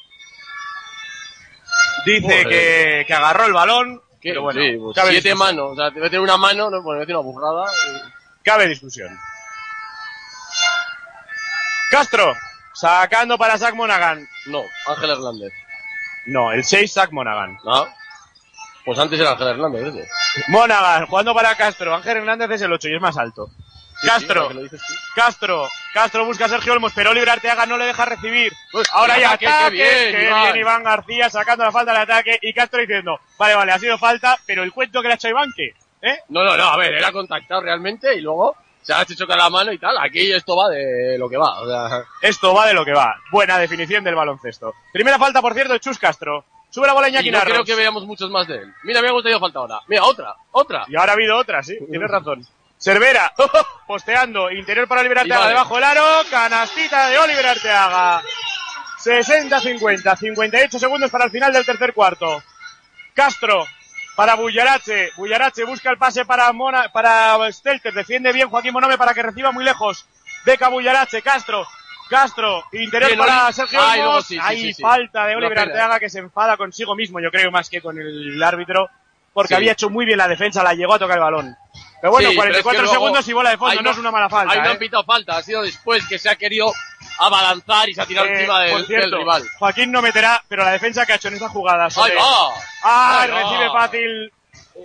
Dice 2.07 2.45
que, 2.49 3.05
que 3.07 3.15
agarró 3.15 3.47
el 3.47 3.53
balón. 3.53 4.01
¿Qué? 4.23 4.29
Pero 4.31 4.43
bueno, 4.43 4.61
Sí, 4.61 4.77
pues 4.79 4.95
cabe, 4.95 5.11
siete 5.11 5.29
discusión. 5.31 5.57
manos. 5.57 5.73
O 5.73 5.77
sea, 5.77 5.91
te 5.91 5.99
voy 5.99 6.07
a 6.07 6.11
tener 6.11 6.21
una 6.21 6.37
mano, 6.37 6.71
no, 6.71 6.81
bueno, 6.81 6.83
voy 6.83 6.97
a 6.97 7.01
decir 7.01 7.17
una 7.17 7.25
burrada. 7.25 7.71
y- 7.73 8.43
cabe 8.45 8.69
discusión. 8.69 9.09
Castro, 11.91 12.35
sacando 12.75 13.37
para 13.37 13.59
Zach 13.59 13.75
Monaghan. 13.75 14.27
No, 14.47 14.63
Ángel 14.87 15.11
Hernández. 15.11 15.53
No, 16.27 16.53
el 16.53 16.65
6 16.65 16.93
Zach 16.93 17.11
Monaghan. 17.13 17.59
¿No? 17.65 17.87
Pues 18.85 18.99
antes 18.99 19.21
era 19.21 19.33
Ángel 19.33 19.49
Hernández, 19.49 19.83
ese. 19.95 20.09
Monaghan, 20.49 21.07
jugando 21.07 21.35
para 21.35 21.55
Castro. 21.57 21.95
Ángel 21.95 22.19
Hernández 22.19 22.51
es 22.53 22.63
el 22.63 22.73
8 22.73 22.89
y 22.89 22.95
es 22.97 23.01
más 23.03 23.17
alto. 23.19 23.51
Castro, 24.07 24.51
sí, 24.51 24.69
que. 24.69 24.77
Castro, 25.15 25.69
Castro 25.95 26.25
busca 26.25 26.47
a 26.47 26.49
Sergio 26.49 26.73
Olmos, 26.73 26.93
pero 26.95 27.11
Oliver 27.11 27.31
Arteaga 27.31 27.67
no 27.67 27.77
le 27.77 27.87
deja 27.87 28.05
recibir. 28.05 28.53
Ahora 28.93 29.15
el 29.17 29.21
ya 29.21 29.29
ataque, 29.29 29.47
ataque, 29.47 29.77
qué 29.77 29.83
bien, 29.83 30.17
qué 30.17 30.27
Iván. 30.27 30.57
Iván 30.57 30.85
García 30.85 31.31
sacando 31.31 31.65
la 31.65 31.73
falta 31.73 31.93
del 31.93 32.03
ataque 32.03 32.39
y 32.43 32.53
Castro 32.53 32.81
diciendo, 32.81 33.21
vale, 33.39 33.55
vale, 33.55 33.73
ha 33.73 33.79
sido 33.79 33.99
falta, 33.99 34.37
pero 34.47 34.63
el 34.63 34.73
cuento 34.73 35.01
que 35.01 35.09
le 35.09 35.15
ha 35.15 35.17
hecho 35.17 35.29
Iván, 35.29 35.51
¿qué? 35.57 35.75
¿Eh? 36.03 36.19
No, 36.29 36.43
no, 36.43 36.57
no, 36.57 36.65
a 36.65 36.77
ver, 36.77 36.95
era 36.95 37.13
contactado 37.13 37.61
realmente 37.61 38.15
y 38.15 38.21
luego 38.21 38.57
se 38.83 38.93
ha 38.93 39.03
hecho 39.03 39.15
chocar 39.15 39.39
la 39.39 39.49
mano 39.49 39.73
y 39.73 39.79
tal. 39.79 39.97
Aquí 39.99 40.33
esto 40.33 40.57
va 40.57 40.69
de 40.69 41.17
lo 41.17 41.29
que 41.29 41.37
va, 41.37 41.61
o 41.61 41.67
sea. 41.67 42.05
Esto 42.21 42.53
va 42.53 42.67
de 42.67 42.75
lo 42.75 42.85
que 42.85 42.93
va. 42.93 43.15
Buena 43.31 43.59
definición 43.59 44.03
del 44.03 44.17
baloncesto. 44.17 44.75
Primera 44.93 45.19
falta, 45.19 45.41
por 45.41 45.55
cierto, 45.55 45.73
de 45.73 45.81
Chus 45.81 45.99
Castro. 45.99 46.45
Sube 46.69 46.87
la 46.87 46.95
bola 46.95 47.09
Iñaki 47.09 47.29
Y 47.29 47.31
no 47.31 47.41
creo 47.41 47.65
que 47.65 47.75
veamos 47.75 48.07
muchos 48.07 48.31
más 48.31 48.49
de 48.49 48.57
él. 48.57 48.75
Mira, 48.83 49.03
me 49.03 49.09
ha 49.09 49.13
gustado 49.13 49.39
falta 49.39 49.59
ahora. 49.59 49.81
Mira, 49.89 50.05
otra, 50.05 50.35
otra. 50.53 50.85
Y 50.89 50.97
ahora 50.97 51.13
ha 51.13 51.15
habido 51.15 51.37
otra, 51.37 51.63
sí, 51.63 51.77
tienes 51.89 52.11
razón. 52.11 52.45
Cervera, 52.83 53.33
posteando, 53.87 54.51
interior 54.51 54.89
para 54.89 55.03
Oliver 55.03 55.21
Arteaga, 55.21 55.41
vale. 55.43 55.53
debajo 55.53 55.75
del 55.77 55.85
aro, 55.85 56.05
canastita 56.29 57.09
de 57.09 57.19
Oliver 57.19 57.47
Arteaga. 57.47 58.23
60-50, 58.99 60.17
58 60.19 60.79
segundos 60.79 61.11
para 61.11 61.25
el 61.27 61.31
final 61.31 61.53
del 61.53 61.65
tercer 61.65 61.93
cuarto. 61.93 62.43
Castro, 63.15 63.67
para 64.17 64.35
Bullarache, 64.35 65.11
Bullarache 65.17 65.65
busca 65.65 65.91
el 65.91 65.99
pase 65.99 66.25
para 66.25 66.53
Mona, 66.53 66.89
para 66.93 67.51
Stelter, 67.53 67.93
defiende 67.95 68.33
bien 68.33 68.49
Joaquín 68.49 68.73
Monome 68.73 68.99
para 68.99 69.15
que 69.15 69.23
reciba 69.23 69.53
muy 69.53 69.65
lejos. 69.65 70.07
Beca 70.45 70.69
Bullarache, 70.69 71.23
Castro, 71.23 71.65
Castro, 72.11 72.65
interior 72.73 73.11
Bien, 73.11 73.19
para 73.21 73.53
Sergio 73.53 73.79
Ay, 73.81 74.01
Olmos. 74.01 74.13
luego 74.13 74.23
sí, 74.23 74.39
Hay 74.43 74.61
sí, 74.61 74.75
sí. 74.75 74.83
falta 74.83 75.27
de 75.27 75.37
Oliver. 75.37 75.57
Arteaga 75.59 76.01
que 76.01 76.11
se 76.11 76.19
enfada 76.19 76.57
consigo 76.57 76.97
mismo, 76.97 77.21
yo 77.21 77.31
creo, 77.31 77.53
más 77.53 77.71
que 77.71 77.81
con 77.81 77.97
el 77.97 78.43
árbitro, 78.43 78.91
porque 79.33 79.55
había 79.55 79.73
hecho 79.73 79.89
muy 79.89 80.05
bien 80.05 80.19
la 80.19 80.27
defensa, 80.27 80.65
la 80.65 80.75
llegó 80.75 80.95
a 80.95 80.99
tocar 80.99 81.19
el 81.19 81.23
balón. 81.23 81.57
Pero 82.03 82.11
bueno, 82.13 82.31
Sí, 82.31 82.37
pero 82.37 82.51
es 82.51 82.57
que 82.59 82.63
44 82.65 82.83
luego- 82.83 82.93
segundos 82.95 83.29
y 83.29 83.33
bola 83.33 83.51
de 83.51 83.57
fondo, 83.57 83.81
no 83.81 83.91
es 83.93 83.97
una 83.99 84.11
mala 84.11 84.29
falta. 84.29 84.53
Ahí 84.53 84.59
no 84.61 84.67
¿eh? 84.67 84.71
han 84.73 84.79
pitado 84.79 85.05
falta, 85.05 85.37
ha 85.37 85.43
sido 85.43 85.63
después 85.63 86.05
que 86.09 86.19
se 86.19 86.29
ha 86.29 86.35
querido 86.37 86.73
abalanzar 87.21 87.89
y 87.89 87.95
se 87.95 88.03
ha 88.03 88.07
tirado 88.07 88.27
Eh, 88.27 88.33
encima 88.35 88.61
del, 88.63 88.73
por 88.73 88.87
cierto, 88.87 89.09
del 89.11 89.19
rival. 89.21 89.45
Joaquín 89.59 89.93
no 89.93 90.03
meterá, 90.03 90.43
pero 90.49 90.65
la 90.65 90.73
defensa 90.73 91.07
que 91.07 91.13
ha 91.13 91.17
hecho 91.17 91.29
en 91.29 91.35
esta 91.35 91.49
jugada 91.49 91.89
sobre... 91.91 92.13
¡Ahí 92.13 92.19
va! 92.19 92.55
¡Ah! 92.83 93.21
¡Ahí 93.23 93.31
va! 93.31 93.43
recibe 93.43 93.71
fácil 93.71 94.33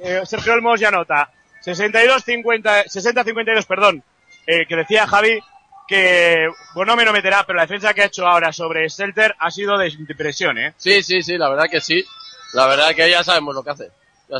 eh, 0.03 0.21
Sergio 0.25 0.53
Olmos 0.53 0.79
y 0.79 0.85
anota. 0.85 1.29
62-50, 1.65 2.85
60-52, 2.85 3.65
perdón. 3.65 4.03
Eh, 4.45 4.65
que 4.67 4.75
decía 4.75 5.07
Javi 5.07 5.39
que 5.87 6.47
Bonome 6.73 7.03
no 7.03 7.13
meterá, 7.13 7.45
pero 7.45 7.57
la 7.57 7.63
defensa 7.63 7.93
que 7.93 8.01
ha 8.03 8.05
hecho 8.05 8.27
ahora 8.27 8.51
sobre 8.53 8.87
Stelter 8.89 9.35
ha 9.39 9.49
sido 9.49 9.77
de 9.77 9.87
impresión, 9.89 10.57
¿eh? 10.57 10.73
Sí, 10.77 11.01
sí, 11.01 11.21
sí, 11.23 11.37
la 11.37 11.49
verdad 11.49 11.65
que 11.69 11.81
sí. 11.81 12.05
La 12.53 12.67
verdad 12.67 12.93
que 12.93 13.09
ya 13.09 13.23
sabemos 13.23 13.55
lo 13.55 13.63
que 13.63 13.69
hace. 13.71 13.89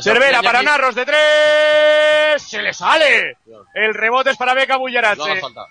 Cervera 0.00 0.42
para 0.42 0.62
Narros 0.62 0.94
de 0.94 1.06
tres. 1.06 2.42
¡Se 2.42 2.60
le 2.60 2.74
sale! 2.74 3.38
El 3.74 3.94
rebote 3.94 4.30
es 4.30 4.36
para 4.36 4.54
Beca 4.54 4.74
No 4.74 4.80
Bullarache. 4.80 5.40
falta. 5.40 5.66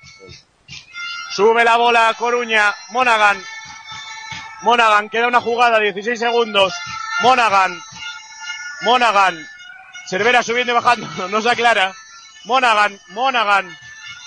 Sube 1.31 1.63
la 1.63 1.77
bola 1.77 2.13
Coruña. 2.17 2.73
Monaghan. 2.89 3.41
Monaghan. 4.63 5.09
Queda 5.09 5.27
una 5.27 5.39
jugada. 5.39 5.79
16 5.79 6.19
segundos. 6.19 6.73
Monaghan. 7.21 7.79
Monaghan. 8.81 9.47
Cervera 10.07 10.41
subiendo 10.41 10.73
y 10.73 10.75
bajando. 10.75 11.07
No 11.29 11.41
se 11.41 11.51
aclara. 11.51 11.93
Monaghan. 12.45 12.99
Monaghan. 13.09 13.77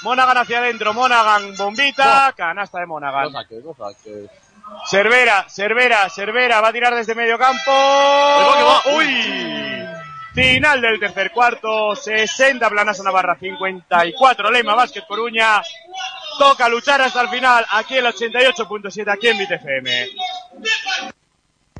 Monaghan 0.02 0.38
hacia 0.38 0.58
adentro. 0.58 0.94
Monaghan. 0.94 1.56
Bombita. 1.56 2.32
Canasta 2.36 2.78
de 2.78 2.86
Monaghan. 2.86 3.32
No 3.32 3.40
no. 3.40 3.76
Cervera, 4.86 5.46
Cervera, 5.48 6.08
Cervera 6.08 6.60
va 6.60 6.68
a 6.68 6.72
tirar 6.72 6.94
desde 6.94 7.14
medio 7.14 7.38
campo. 7.38 7.70
¡Uy! 8.96 9.60
Final 10.34 10.80
del 10.80 11.00
tercer 11.00 11.32
cuarto, 11.32 11.94
60 11.96 12.70
Planasa 12.70 13.02
Navarra, 13.02 13.36
54 13.38 14.50
Lema 14.50 14.74
Básquet 14.74 15.06
Coruña. 15.06 15.60
Toca 16.38 16.68
luchar 16.68 17.02
hasta 17.02 17.20
el 17.20 17.28
final, 17.28 17.66
aquí 17.70 17.96
el 17.96 18.06
88.7, 18.06 19.12
aquí 19.12 19.28
en 19.28 19.38
BTFM. 19.38 20.06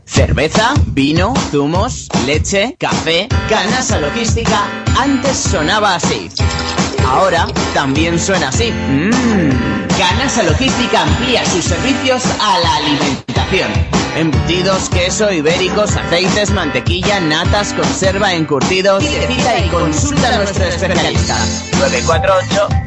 Cerveza, 0.04 0.74
vino, 0.86 1.32
zumos, 1.50 2.08
leche, 2.26 2.76
café, 2.78 3.28
Canasa 3.48 3.98
Logística. 4.00 4.64
Antes 4.98 5.36
sonaba 5.36 5.94
así. 5.94 6.28
Ahora 7.06 7.46
también 7.74 8.18
suena 8.18 8.48
así. 8.48 8.72
Mmm. 8.72 9.86
Canasa 9.98 10.42
Logística 10.42 11.02
amplía 11.02 11.44
sus 11.46 11.64
servicios 11.64 12.22
a 12.40 12.58
la 12.58 12.76
alimentación. 12.76 13.70
Embutidos, 14.16 14.88
queso, 14.88 15.30
ibéricos, 15.30 15.96
aceites, 15.96 16.50
mantequilla, 16.50 17.20
natas, 17.20 17.72
conserva, 17.72 18.34
encurtidos. 18.34 19.04
Pide 19.04 19.28
cita 19.28 19.58
y 19.58 19.68
consulta 19.68 20.34
a 20.34 20.38
nuestro 20.38 20.64
especialista. 20.64 21.36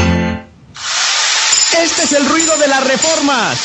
Este 1.83 2.03
es 2.03 2.13
el 2.13 2.29
ruido 2.29 2.55
de 2.57 2.67
las 2.67 2.87
reformas. 2.87 3.59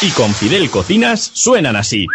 Y 0.00 0.10
con 0.10 0.32
Fidel 0.32 0.70
Cocinas 0.70 1.32
suenan 1.34 1.74
así. 1.74 2.06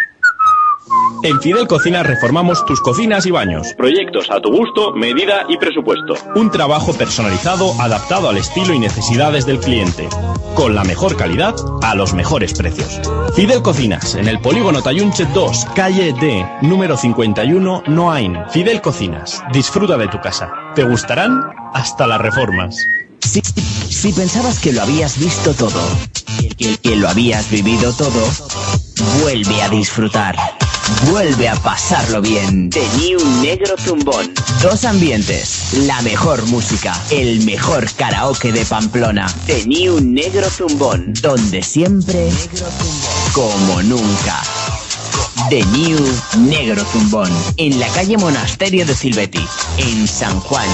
En 1.23 1.41
Fidel 1.41 1.67
Cocina 1.67 2.03
reformamos 2.03 2.65
tus 2.65 2.79
cocinas 2.81 3.25
y 3.25 3.31
baños. 3.31 3.73
Proyectos 3.75 4.29
a 4.29 4.39
tu 4.39 4.51
gusto, 4.51 4.93
medida 4.93 5.45
y 5.49 5.57
presupuesto. 5.57 6.13
Un 6.35 6.51
trabajo 6.51 6.93
personalizado 6.93 7.73
adaptado 7.79 8.29
al 8.29 8.37
estilo 8.37 8.73
y 8.73 8.79
necesidades 8.79 9.45
del 9.45 9.59
cliente. 9.59 10.07
Con 10.55 10.75
la 10.75 10.83
mejor 10.83 11.17
calidad 11.17 11.55
a 11.81 11.95
los 11.95 12.13
mejores 12.13 12.53
precios. 12.53 12.99
Fidel 13.35 13.61
Cocinas, 13.61 14.15
en 14.15 14.27
el 14.27 14.39
Polígono 14.39 14.81
Tayunche 14.81 15.25
2, 15.33 15.65
calle 15.75 16.13
D, 16.13 16.45
número 16.61 16.97
51, 16.97 17.83
Noain. 17.87 18.37
Fidel 18.49 18.81
Cocinas, 18.81 19.43
disfruta 19.51 19.97
de 19.97 20.07
tu 20.07 20.19
casa. 20.19 20.51
Te 20.75 20.83
gustarán 20.83 21.41
hasta 21.73 22.07
las 22.07 22.21
reformas. 22.21 22.87
Si, 23.27 23.41
si 23.89 24.13
pensabas 24.13 24.59
que 24.59 24.71
lo 24.71 24.81
habías 24.81 25.17
visto 25.17 25.53
todo, 25.53 25.81
que, 26.57 26.77
que 26.77 26.95
lo 26.95 27.09
habías 27.09 27.49
vivido 27.49 27.91
todo, 27.93 28.25
vuelve 29.21 29.61
a 29.61 29.69
disfrutar. 29.69 30.35
Vuelve 31.11 31.49
a 31.49 31.55
pasarlo 31.55 32.21
bien. 32.21 32.69
The 32.69 32.87
New 32.97 33.19
Negro 33.41 33.75
Zumbón. 33.77 34.33
Dos 34.61 34.85
ambientes, 34.85 35.73
la 35.73 36.01
mejor 36.01 36.45
música, 36.45 36.97
el 37.11 37.43
mejor 37.43 37.91
karaoke 37.91 38.53
de 38.53 38.65
Pamplona. 38.65 39.27
The 39.45 39.65
New 39.65 39.99
Negro 39.99 40.49
Zumbón. 40.49 41.13
Donde 41.21 41.61
siempre, 41.61 42.31
como 43.33 43.83
nunca. 43.83 44.41
The 45.49 45.65
New 45.65 45.99
Negro 46.39 46.85
Zumbón. 46.85 47.31
En 47.57 47.77
la 47.77 47.89
calle 47.89 48.17
Monasterio 48.17 48.85
de 48.85 48.95
Silvetti. 48.95 49.45
En 49.77 50.07
San 50.07 50.39
Juan. 50.39 50.69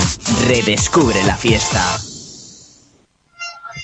Redescubre 0.48 1.24
la 1.24 1.36
fiesta. 1.36 2.00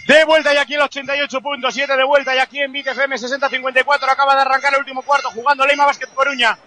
De 0.09 0.25
vuelta 0.25 0.51
y 0.51 0.57
aquí 0.57 0.73
el 0.73 0.81
88.7, 0.81 1.95
de 1.95 2.03
vuelta 2.03 2.35
y 2.35 2.39
aquí 2.39 2.59
en 2.59 2.71
Beat 2.71 2.87
FM 2.87 3.15
60-54. 3.15 4.09
Acaba 4.09 4.33
de 4.33 4.41
arrancar 4.41 4.73
el 4.73 4.79
último 4.79 5.03
cuarto 5.03 5.29
jugando 5.29 5.67
Leima 5.67 5.85
Basket 5.85 6.07
Coruña. 6.15 6.57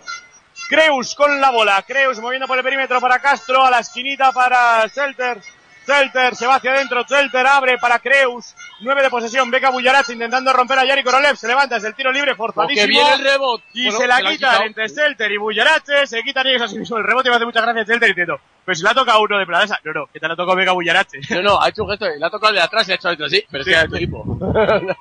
Creus 0.68 1.16
con 1.16 1.40
la 1.40 1.50
bola. 1.50 1.82
Creus 1.84 2.20
moviendo 2.20 2.46
por 2.46 2.56
el 2.56 2.62
perímetro 2.62 3.00
para 3.00 3.18
Castro. 3.18 3.66
A 3.66 3.70
la 3.72 3.80
esquinita 3.80 4.30
para 4.30 4.88
Celter. 4.88 5.42
Celter 5.84 6.34
se 6.36 6.46
va 6.46 6.56
hacia 6.56 6.72
adentro. 6.72 7.04
Celter 7.06 7.46
abre 7.46 7.78
para 7.78 7.98
Creus. 7.98 8.54
9 8.80 9.02
de 9.02 9.10
posesión. 9.10 9.50
Beca 9.50 9.70
Bullarat 9.70 10.08
intentando 10.10 10.52
romper 10.52 10.78
a 10.78 10.84
Yari 10.84 11.02
Korolev. 11.02 11.36
Se 11.36 11.48
levanta 11.48 11.74
desde 11.76 11.88
el 11.88 11.94
tiro 11.94 12.10
libre 12.12 12.34
forzadísimo. 12.34 12.86
Viene 12.88 13.12
el 13.14 13.24
rebote. 13.24 13.64
Y 13.74 13.84
Bueno, 13.84 13.98
se 13.98 14.06
la 14.06 14.20
la 14.20 14.30
quitan 14.30 14.62
entre 14.62 14.88
Celter 14.88 15.30
y 15.32 15.36
Bullarache. 15.36 16.06
Se 16.06 16.22
quitan 16.22 16.46
ellos 16.46 16.62
así 16.62 16.78
mismo 16.78 16.96
el 16.98 17.04
rebote. 17.04 17.30
Me 17.30 17.36
hace 17.36 17.44
mucha 17.44 17.60
gracia 17.60 17.84
Celter 17.84 18.08
diciendo, 18.08 18.40
pues 18.64 18.78
si 18.78 18.84
la 18.84 18.94
toca 18.94 19.18
uno 19.18 19.38
de 19.38 19.46
Pradesa. 19.46 19.78
No, 19.84 19.92
no, 19.92 20.06
que 20.06 20.20
te 20.20 20.28
la 20.28 20.36
tocó 20.36 20.54
Beca 20.54 20.72
Bullarache. 20.72 21.20
No, 21.30 21.42
no, 21.42 21.60
ha 21.62 21.68
hecho 21.68 21.82
un 21.84 21.90
gesto, 21.90 22.06
le 22.08 22.24
ha 22.24 22.30
tocado 22.30 22.52
de 22.52 22.60
atrás 22.60 22.88
y 22.88 22.92
ha 22.92 22.94
hecho 22.94 23.08
así, 23.08 23.44
pero 23.50 23.62
es 23.62 23.66
que 23.66 23.72
Sí. 23.74 23.78
era 23.78 23.88
tu 23.88 23.96
equipo. 23.96 24.24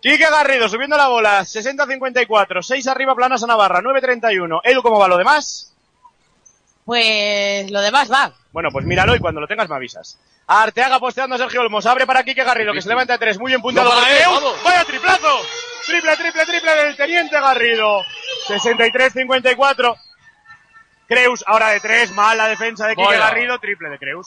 Quique 0.00 0.28
Garrido 0.30 0.68
subiendo 0.68 0.98
la 0.98 1.08
bola, 1.08 1.40
60-54, 1.44 2.62
6 2.62 2.86
arriba 2.88 3.14
Planas 3.14 3.42
a 3.42 3.46
Navarra, 3.46 3.80
9-31. 3.80 4.60
Edu, 4.62 4.82
¿cómo 4.82 4.98
va 4.98 5.08
lo 5.08 5.16
demás? 5.16 5.73
Pues 6.84 7.70
lo 7.70 7.80
demás 7.80 8.10
va. 8.12 8.32
Bueno, 8.52 8.70
pues 8.70 8.84
míralo 8.84 9.14
y 9.14 9.18
cuando 9.18 9.40
lo 9.40 9.46
tengas 9.46 9.68
me 9.68 9.76
avisas. 9.76 10.18
Arteaga 10.46 10.98
posteando 11.00 11.36
a 11.36 11.38
Sergio 11.38 11.62
Olmos, 11.62 11.86
abre 11.86 12.06
para 12.06 12.22
Quique 12.22 12.44
Garrido, 12.44 12.72
que 12.74 12.82
se 12.82 12.88
levanta 12.88 13.14
de 13.14 13.18
tres, 13.18 13.38
muy 13.38 13.50
bien 13.50 13.62
puntado 13.62 13.88
No, 13.88 13.96
para 13.98 14.16
él. 14.16 14.24
¡Vaya 14.62 14.84
triplazo! 14.84 15.40
Triple, 15.86 16.16
triple, 16.16 16.46
triple 16.46 16.74
del 16.76 16.96
Teniente 16.96 17.40
Garrido. 17.40 18.02
63-54. 18.48 19.96
Creus, 21.06 21.44
ahora 21.46 21.68
de 21.68 21.80
tres, 21.80 22.10
mal 22.12 22.36
la 22.36 22.48
defensa 22.48 22.86
de 22.86 22.94
Quique 22.94 23.06
Vaya. 23.06 23.18
Garrido, 23.20 23.58
triple 23.58 23.88
de 23.88 23.98
Creus. 23.98 24.26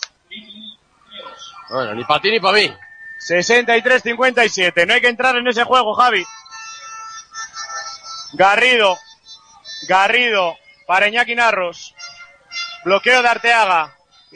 Bueno, 1.69 1.93
ni 1.95 2.03
para 2.05 2.21
ti 2.21 2.31
ni 2.31 2.39
para 2.39 2.57
mí. 2.57 2.73
63-57. 3.19 4.87
No 4.87 4.93
hay 4.93 5.01
que 5.01 5.09
entrar 5.09 5.35
en 5.35 5.47
ese 5.47 5.63
juego, 5.63 5.93
Javi. 5.93 6.23
Garrido. 8.33 8.97
Garrido. 9.87 10.55
Para 10.85 11.07
Iñaki 11.07 11.35
Narros. 11.35 11.93
Bloqueo 12.88 13.21
de 13.21 13.27
Arteaga. 13.27 13.93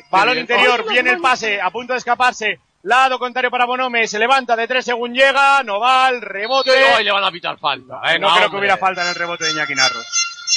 Balón 0.09 0.37
interior. 0.37 0.85
Viene 0.89 1.11
el 1.11 1.21
pase. 1.21 1.61
A 1.61 1.69
punto 1.71 1.93
de 1.93 1.99
escaparse. 1.99 2.59
Lado 2.83 3.17
contrario 3.17 3.49
para 3.49 3.65
Bonome. 3.65 4.07
Se 4.07 4.19
levanta 4.19 4.57
de 4.57 4.67
tres 4.67 4.83
según 4.83 5.13
llega. 5.13 5.63
No 5.63 5.79
va 5.79 6.09
el 6.09 6.21
rebote. 6.21 6.71
Hoy 6.97 7.03
le 7.05 7.11
van 7.11 7.23
a 7.23 7.31
pitar 7.31 7.57
falta. 7.57 8.01
Eh, 8.11 8.19
no 8.19 8.27
Venga, 8.27 8.35
creo 8.39 8.49
que 8.51 8.57
hubiera 8.57 8.77
falta 8.77 9.03
en 9.03 9.07
el 9.09 9.15
rebote 9.15 9.45
de 9.45 9.51
Iñaki 9.51 9.73
Narros. 9.73 10.05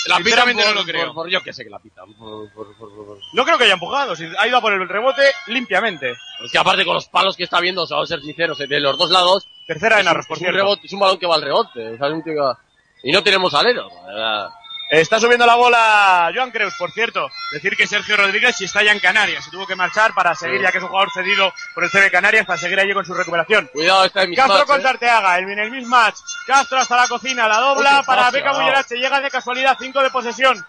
La 0.07 0.17
pitan 0.19 0.57
no 0.57 0.73
lo 0.73 0.85
creo. 0.85 1.07
por- 1.07 1.15
por- 1.15 1.29
yo 1.31 1.41
que 1.41 1.53
sé 1.53 1.63
que 1.63 1.71
la 1.71 1.79
pitan. 1.79 2.13
Por, 2.15 2.53
por- 2.53 3.19
No 3.33 3.45
creo 3.45 3.57
que 3.59 3.65
haya 3.65 3.75
empujado. 3.75 4.15
Ha 4.39 4.49
ido 4.49 4.57
a 4.57 4.61
por 4.61 4.73
el 4.73 4.89
rebote 4.89 5.23
limpiamente. 5.47 6.11
Es 6.45 6.51
que 6.51 6.59
aparte 6.59 6.85
con 6.85 6.95
los 6.95 7.07
palos 7.07 7.37
que 7.37 7.45
está 7.45 7.61
viendo, 7.61 7.83
o 7.83 7.87
sea, 7.87 7.97
vamos 7.99 8.11
a 8.11 8.17
ser 8.17 8.25
sinceros, 8.25 8.59
de 8.59 8.81
los 8.81 8.99
dos 8.99 9.11
lados. 9.11 9.47
Tercera 9.69 9.97
de 9.97 10.03
un- 10.03 10.07
Narros, 10.07 10.27
por 10.27 10.37
es 10.37 10.41
un 10.41 10.45
cierto. 10.47 10.57
rebote, 10.59 10.87
es 10.89 10.93
un 10.93 11.01
balón 11.01 11.19
que 11.19 11.27
va 11.29 11.37
al 11.37 11.43
rebote. 11.43 11.95
o 11.95 11.97
sea, 11.97 12.09
es 12.09 12.13
un 12.13 12.25
tío 12.25 12.33
que 12.35 12.41
va- 12.41 12.59
Y 13.05 13.13
no 13.13 13.23
tenemos 13.23 13.55
alero. 13.55 13.89
la 13.89 14.07
verdad. 14.13 14.49
Está 14.91 15.19
subiendo 15.19 15.47
la 15.47 15.55
bola 15.57 16.31
Joan 16.35 16.51
Creus, 16.51 16.75
por 16.77 16.93
cierto. 16.93 17.31
Decir 17.53 17.77
que 17.77 17.87
Sergio 17.87 18.17
Rodríguez 18.17 18.55
si 18.57 18.65
está 18.65 18.83
ya 18.83 18.93
en 18.93 19.01
Canarias. 19.01 19.45
Se 19.45 19.51
tuvo 19.51 19.67
que 19.67 19.75
marchar 19.75 20.13
para 20.15 20.35
seguir, 20.35 20.61
ya 20.61 20.71
que 20.71 20.79
es 20.79 20.85
un 20.85 20.91
jugador 20.91 21.11
cedido 21.13 21.53
por 21.75 21.85
el 21.85 21.91
CB 21.91 22.11
Canarias, 22.13 22.47
para 22.47 22.59
seguir 22.59 22.79
allí 22.79 22.93
con 22.93 23.05
su 23.05 23.15
recuperación. 23.15 23.69
Cuidado, 23.73 24.05
está 24.05 24.23
en 24.23 24.31
mis 24.31 24.39
Castro 24.39 24.59
match, 24.59 24.67
contra 24.67 24.91
eh. 24.91 24.93
Arteaga, 24.93 25.39
el, 25.39 25.59
el 25.59 25.71
mismatch. 25.71 26.17
Castro 26.47 26.79
hasta 26.79 26.97
la 26.97 27.09
cocina, 27.09 27.49
la 27.49 27.59
dobla 27.59 28.01
Uy, 28.01 28.07
para 28.07 28.31
Beca 28.31 28.53
no. 28.53 28.59
Bullarache. 28.61 28.97
Llega 28.97 29.21
de 29.21 29.31
casualidad, 29.31 29.77
5 29.81 30.03
de 30.03 30.11
posesión. 30.11 30.65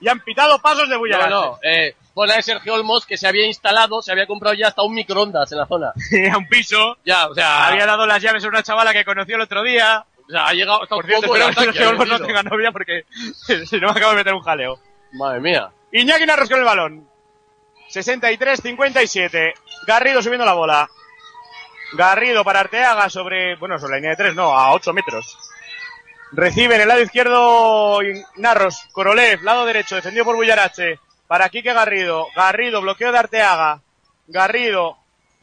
Y 0.00 0.08
han 0.08 0.20
pitado 0.20 0.60
pasos 0.60 0.88
de 0.88 0.94
No, 0.94 1.00
Bullarache. 1.00 1.30
no, 1.30 1.58
eh, 1.60 1.96
bueno, 2.14 2.32
es 2.34 2.46
Sergio 2.46 2.74
Olmos 2.74 3.04
que 3.04 3.18
se 3.18 3.26
había 3.26 3.44
instalado, 3.46 4.00
se 4.00 4.12
había 4.12 4.26
comprado 4.28 4.54
ya 4.54 4.68
hasta 4.68 4.82
un 4.82 4.94
microondas 4.94 5.50
en 5.50 5.58
la 5.58 5.66
zona. 5.66 5.92
a 6.32 6.38
un 6.38 6.46
piso. 6.48 6.96
Ya, 7.04 7.26
o 7.26 7.34
sea, 7.34 7.66
Había 7.66 7.84
dado 7.86 8.06
las 8.06 8.22
llaves 8.22 8.44
a 8.44 8.48
una 8.48 8.62
chavala 8.62 8.92
que 8.92 9.04
conoció 9.04 9.34
el 9.34 9.42
otro 9.42 9.62
día. 9.64 10.04
O 10.28 10.30
sea 10.30 10.46
ha 10.46 10.52
llegado 10.52 10.82
hasta 10.82 10.94
Por 10.94 11.04
un 11.04 11.10
cierto, 11.10 11.26
poco 11.26 11.36
espero 11.36 11.56
que 11.56 11.72
Sergio 11.72 11.88
Olmos 11.88 12.08
no 12.08 12.20
tenga 12.20 12.42
novia 12.42 12.70
porque 12.72 13.04
si 13.66 13.80
no 13.80 13.92
me 13.92 13.98
acabo 13.98 14.10
de 14.12 14.18
meter 14.18 14.34
un 14.34 14.42
jaleo. 14.42 14.78
Madre 15.12 15.40
mía. 15.40 15.70
Iñaki 15.92 16.26
Narros 16.26 16.48
con 16.48 16.58
el 16.58 16.64
balón. 16.64 17.08
63-57. 17.90 19.54
Garrido 19.86 20.22
subiendo 20.22 20.44
la 20.44 20.52
bola. 20.52 20.88
Garrido 21.94 22.44
para 22.44 22.60
Arteaga 22.60 23.08
sobre, 23.08 23.56
bueno, 23.56 23.78
sobre 23.78 23.92
la 23.92 23.96
línea 23.96 24.10
de 24.10 24.16
tres, 24.16 24.34
no, 24.34 24.52
a 24.52 24.74
8 24.74 24.92
metros. 24.92 25.38
Recibe 26.32 26.74
en 26.74 26.82
el 26.82 26.88
lado 26.88 27.00
izquierdo 27.00 28.00
Narros, 28.36 28.86
Korolev, 28.92 29.42
lado 29.42 29.64
derecho, 29.64 29.96
defendido 29.96 30.26
por 30.26 30.36
Bullarache. 30.36 31.00
Para 31.26 31.48
Quique 31.48 31.72
Garrido. 31.72 32.26
Garrido, 32.36 32.82
bloqueo 32.82 33.12
de 33.12 33.18
Arteaga. 33.18 33.80
Garrido. 34.26 34.98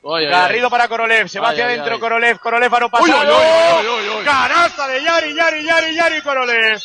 Oye, 0.07 0.27
Garrido 0.27 0.67
oye. 0.67 0.71
para 0.71 0.87
Korolev, 0.87 1.27
se 1.27 1.39
va 1.39 1.49
hacia 1.49 1.65
adentro. 1.65 1.99
Korolev, 1.99 2.37
Korolev 2.37 2.71
Uy, 2.71 2.79
uy, 2.83 2.89
pasado. 2.91 4.23
Canasta 4.23 4.87
de 4.87 5.03
Yari, 5.03 5.33
Yari, 5.33 5.65
Yari, 5.65 5.95
Yari 5.95 6.21
Korolev. 6.21 6.79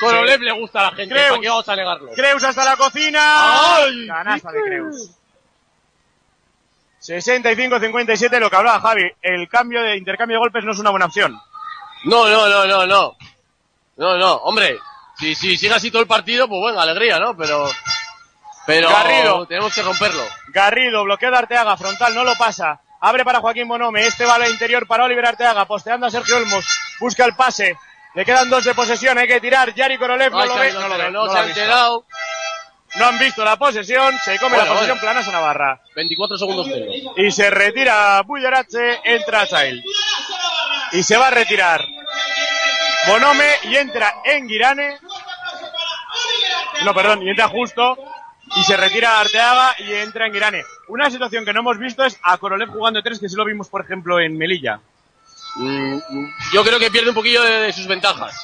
Korolev 0.00 0.40
le 0.42 0.52
gusta 0.52 0.80
a 0.80 0.90
la 0.90 0.96
gente, 0.96 1.14
Creus. 1.14 1.30
¿para 1.30 1.40
qué 1.40 1.48
vamos 1.48 1.68
a 1.68 1.76
negarlo? 1.76 2.10
Creus 2.14 2.44
hasta 2.44 2.64
la 2.64 2.76
cocina. 2.76 3.76
¡Ay! 3.76 4.06
Canasta 4.06 4.52
de 4.52 4.60
Creus. 4.60 5.10
65-57, 7.00 8.38
lo 8.38 8.50
que 8.50 8.56
hablaba 8.56 8.80
Javi. 8.80 9.10
El 9.22 9.48
cambio 9.48 9.82
de 9.82 9.96
intercambio 9.96 10.36
de 10.36 10.40
golpes 10.40 10.62
no 10.62 10.72
es 10.72 10.78
una 10.78 10.90
buena 10.90 11.06
opción. 11.06 11.40
No, 12.04 12.28
no, 12.28 12.48
no, 12.50 12.66
no, 12.66 12.86
no. 12.86 13.16
No, 13.96 14.18
no, 14.18 14.34
hombre, 14.34 14.78
si, 15.16 15.34
si 15.34 15.56
sigue 15.56 15.72
así 15.72 15.90
todo 15.90 16.02
el 16.02 16.08
partido, 16.08 16.46
pues 16.48 16.60
bueno, 16.60 16.78
alegría, 16.78 17.18
¿no? 17.18 17.34
Pero, 17.34 17.66
pero 18.66 18.88
Garrido. 18.90 19.46
tenemos 19.46 19.74
que 19.74 19.82
romperlo. 19.82 20.22
Garrido, 20.48 21.04
bloqueo 21.04 21.30
de 21.30 21.36
Arteaga, 21.38 21.76
frontal, 21.76 22.14
no 22.14 22.24
lo 22.24 22.34
pasa. 22.36 22.80
Abre 23.00 23.24
para 23.24 23.40
Joaquín 23.40 23.66
Bonome, 23.66 24.06
este 24.06 24.26
bala 24.26 24.48
interior 24.48 24.86
para 24.86 25.04
Oliver 25.04 25.24
Arteaga, 25.26 25.64
posteando 25.64 26.06
a 26.06 26.10
Sergio 26.10 26.36
Olmos, 26.36 26.64
busca 27.00 27.24
el 27.24 27.34
pase. 27.34 27.76
Le 28.14 28.24
quedan 28.24 28.50
dos 28.50 28.64
de 28.64 28.74
posesión, 28.74 29.16
hay 29.18 29.26
que 29.28 29.40
tirar. 29.40 29.72
Yari 29.74 29.96
Korolev 29.96 30.32
no 30.32 30.40
Ay, 30.40 30.48
lo 30.48 30.54
ve, 30.56 30.72
no 30.72 30.80
lo 30.80 30.88
no, 30.88 30.96
ve, 30.98 31.04
no 31.04 31.10
no 31.10 31.26
lo 31.26 31.32
se 31.32 31.38
ha 31.38 31.40
ha 31.42 31.44
visto. 31.44 31.60
enterado. 31.60 32.06
No 32.96 33.06
han 33.06 33.18
visto 33.20 33.44
la 33.44 33.56
posesión, 33.56 34.18
se 34.18 34.36
come 34.38 34.56
Bueno, 34.56 34.64
la 34.64 34.72
posesión 34.72 34.98
bueno. 34.98 35.12
planas 35.12 35.28
a 35.28 35.32
Navarra. 35.32 35.80
24 35.94 36.36
segundos 36.36 36.66
menos. 36.66 36.94
Y 37.16 37.30
se 37.30 37.48
retira 37.48 38.20
Bullarache, 38.22 39.00
entra 39.04 39.46
Chail. 39.46 39.82
Y 40.92 41.02
se 41.04 41.16
va 41.16 41.28
a 41.28 41.30
retirar 41.30 41.84
Bonome 43.06 43.48
y 43.62 43.76
entra 43.76 44.12
Enguirane. 44.24 44.98
No, 46.84 46.92
perdón, 46.94 47.22
y 47.22 47.30
entra 47.30 47.48
justo. 47.48 47.96
Y 48.56 48.62
se 48.64 48.76
retira 48.76 49.20
Arteaga 49.20 49.74
y 49.78 49.92
entra 49.92 50.26
Enguirane. 50.26 50.64
Una 50.88 51.10
situación 51.10 51.44
que 51.44 51.52
no 51.52 51.60
hemos 51.60 51.78
visto 51.78 52.04
es 52.04 52.18
a 52.22 52.36
Korolev 52.38 52.70
jugando 52.70 53.02
tres, 53.02 53.20
que 53.20 53.28
sí 53.28 53.36
lo 53.36 53.44
vimos, 53.44 53.68
por 53.68 53.84
ejemplo, 53.84 54.18
en 54.18 54.36
Melilla. 54.36 54.80
Mm, 55.56 55.98
yo 56.52 56.64
creo 56.64 56.78
que 56.78 56.90
pierde 56.90 57.10
un 57.10 57.14
poquillo 57.14 57.42
de, 57.42 57.60
de 57.60 57.72
sus 57.72 57.86
ventajas. 57.86 58.34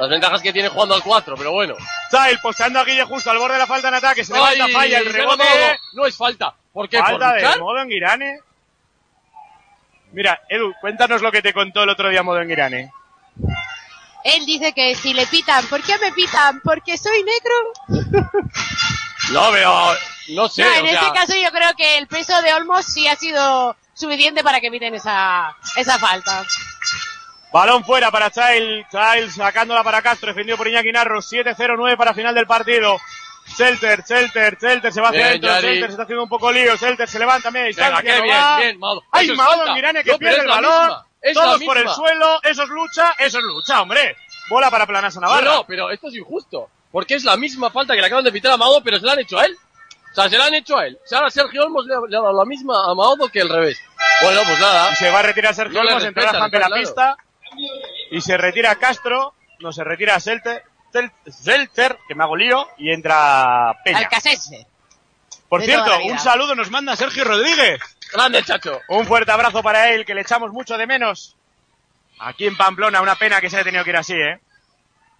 Las 0.00 0.08
ventajas 0.08 0.40
que 0.40 0.52
tiene 0.52 0.70
jugando 0.70 0.94
al 0.94 1.02
4, 1.02 1.34
pero 1.36 1.52
bueno. 1.52 1.74
Chail 2.10 2.38
posteando 2.40 2.80
a 2.80 2.84
Guille 2.84 3.04
justo 3.04 3.30
al 3.30 3.38
borde 3.38 3.54
de 3.54 3.58
la 3.58 3.66
falta 3.66 3.88
en 3.88 3.94
ataque. 3.94 4.24
Se 4.24 4.32
levanta, 4.32 4.68
falla 4.68 4.98
el 4.98 5.12
rebote. 5.12 5.44
No, 5.92 6.02
no 6.02 6.06
es 6.06 6.16
falta. 6.16 6.54
¿Por 6.72 6.88
qué? 6.88 6.98
Falta 6.98 7.32
¿Por 7.32 7.40
de 7.40 7.58
modo 7.58 7.78
Enguirane. 7.80 8.40
Mira, 10.12 10.40
Edu, 10.48 10.72
cuéntanos 10.80 11.20
lo 11.20 11.30
que 11.30 11.42
te 11.42 11.52
contó 11.52 11.82
el 11.82 11.90
otro 11.90 12.08
día 12.08 12.22
modo 12.22 12.40
Enguirane. 12.40 12.90
Él 14.24 14.44
dice 14.46 14.72
que 14.72 14.94
si 14.94 15.14
le 15.14 15.26
pitan, 15.26 15.66
¿por 15.66 15.82
qué 15.82 15.96
me 15.98 16.12
pitan? 16.12 16.60
¿Porque 16.62 16.96
soy 16.98 17.22
negro? 17.24 18.12
No, 19.32 19.50
pero 19.52 19.94
no 20.30 20.48
sé. 20.48 20.62
no, 20.62 20.68
o 20.70 20.74
en 20.74 20.86
sea, 20.88 21.00
este 21.00 21.12
caso 21.12 21.34
yo 21.36 21.50
creo 21.50 21.70
que 21.76 21.98
el 21.98 22.06
peso 22.06 22.40
de 22.42 22.52
Olmos 22.54 22.84
sí 22.86 23.06
ha 23.06 23.16
sido 23.16 23.76
suficiente 23.94 24.42
para 24.42 24.60
que 24.60 24.70
piten 24.70 24.94
esa, 24.94 25.54
esa 25.76 25.98
falta. 25.98 26.44
Balón 27.52 27.84
fuera 27.84 28.10
para 28.10 28.30
Child. 28.30 28.86
Child 28.90 29.30
sacándola 29.30 29.82
para 29.82 30.02
Castro, 30.02 30.28
defendido 30.28 30.56
por 30.56 30.68
Iñaki 30.68 30.92
Narros. 30.92 31.30
7-0-9 31.32 31.96
para 31.96 32.14
final 32.14 32.34
del 32.34 32.46
partido. 32.46 32.98
Shelter, 33.56 34.04
Shelter, 34.08 34.56
Shelter 34.60 34.92
se 34.92 35.00
va 35.00 35.08
hacia 35.08 35.26
adentro. 35.26 35.50
Shelter 35.60 35.86
se 35.86 35.90
está 35.90 36.02
haciendo 36.04 36.22
un 36.24 36.28
poco 36.28 36.52
lío. 36.52 36.76
Shelter 36.76 37.08
se 37.08 37.18
levanta 37.18 37.48
a 37.48 37.50
media 37.50 37.66
Venga, 37.66 38.00
distancia. 38.00 38.02
qué 38.12 38.18
no 38.18 38.22
bien, 38.24 38.36
va. 38.36 38.56
bien, 38.58 38.78
Maodo. 38.78 39.02
¡Ay. 39.10 39.30
Mirane 39.74 40.04
que 40.04 40.18
pierde 40.18 40.40
el 40.42 40.46
balón! 40.48 40.82
misma, 40.88 41.06
es 41.22 41.36
la 41.36 41.42
Todos 41.42 41.62
por 41.64 41.78
el 41.78 41.88
suelo. 41.88 42.40
Eso 42.42 42.62
es 42.62 42.68
lucha. 42.68 43.14
Eso 43.18 43.38
es 43.38 43.44
lucha, 43.44 43.82
hombre. 43.82 44.16
Bola 44.48 44.70
para 44.70 44.86
Planasa 44.86 45.20
Navarra. 45.20 45.44
No, 45.44 45.54
no, 45.58 45.64
pero 45.66 45.90
esto 45.90 46.08
es 46.08 46.16
injusto. 46.16 46.68
Porque 46.90 47.14
es 47.14 47.24
la 47.24 47.36
misma 47.36 47.70
falta 47.70 47.94
que 47.94 48.00
le 48.00 48.06
acaban 48.06 48.24
de 48.24 48.32
pitar 48.32 48.52
a 48.52 48.56
Maodo, 48.56 48.82
pero 48.82 48.98
se 48.98 49.06
la 49.06 49.12
han 49.12 49.20
hecho 49.20 49.38
a 49.38 49.44
él. 49.44 49.56
O 50.10 50.14
sea, 50.14 50.28
se 50.28 50.36
la 50.36 50.46
han 50.46 50.54
hecho 50.54 50.76
a 50.76 50.86
él. 50.86 50.98
O 51.04 51.06
sea, 51.06 51.18
ahora 51.18 51.30
Sergio 51.30 51.62
Olmos 51.62 51.86
le, 51.86 51.94
ha- 51.94 51.98
le 52.08 52.16
ha 52.16 52.20
dado 52.20 52.36
la 52.36 52.44
misma 52.44 52.84
a 52.90 52.94
Maodo 52.96 53.28
que 53.28 53.40
al 53.42 53.48
revés. 53.48 53.78
Bueno, 54.22 54.40
pues 54.44 54.58
nada. 54.58 54.90
Y 54.92 54.96
se 54.96 55.08
va 55.10 55.20
a 55.20 55.22
retirar 55.22 55.54
Sergio 55.54 55.82
No 55.84 55.88
Olmos, 55.88 56.04
entra 56.04 56.22
respetan, 56.22 56.40
Juan 56.40 56.50
de 56.50 56.58
la 56.58 56.76
pista. 56.76 57.16
Y 58.10 58.20
se 58.20 58.36
retira 58.36 58.74
Castro. 58.74 59.34
No, 59.60 59.72
se 59.72 59.84
retira 59.84 60.18
Shelter. 60.18 60.64
Sel- 60.92 61.12
Shelter, 61.26 61.96
que 62.08 62.16
me 62.16 62.24
hago 62.24 62.34
lío. 62.34 62.66
Y 62.78 62.90
entra 62.92 63.76
Peña. 63.84 63.98
Alcacense. 63.98 64.66
Por 65.48 65.60
de 65.60 65.66
cierto, 65.66 65.84
toda 65.84 65.98
la 65.98 66.04
un 66.06 66.18
saludo 66.18 66.54
nos 66.56 66.70
manda 66.70 66.96
Sergio 66.96 67.22
Rodríguez. 67.24 67.80
Grande, 68.12 68.42
chacho. 68.42 68.80
Un 68.88 69.06
fuerte 69.06 69.32
abrazo 69.32 69.62
para 69.62 69.90
él, 69.90 70.04
que 70.04 70.14
le 70.14 70.22
echamos 70.22 70.52
mucho 70.52 70.76
de 70.76 70.86
menos. 70.86 71.36
Aquí 72.18 72.46
en 72.46 72.56
Pamplona, 72.56 73.00
una 73.00 73.14
pena 73.16 73.40
que 73.40 73.48
se 73.48 73.56
haya 73.56 73.64
tenido 73.64 73.84
que 73.84 73.90
ir 73.90 73.96
así, 73.96 74.14
¿eh? 74.14 74.38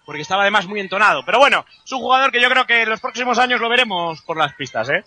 Porque 0.05 0.21
estaba 0.21 0.41
además 0.41 0.67
muy 0.67 0.79
entonado. 0.79 1.23
Pero 1.25 1.39
bueno, 1.39 1.65
es 1.83 1.91
un 1.91 1.99
jugador 1.99 2.31
que 2.31 2.41
yo 2.41 2.49
creo 2.49 2.65
que 2.65 2.83
en 2.83 2.89
los 2.89 2.99
próximos 2.99 3.37
años 3.39 3.59
lo 3.61 3.69
veremos 3.69 4.21
por 4.21 4.37
las 4.37 4.53
pistas, 4.53 4.89
¿eh? 4.89 5.03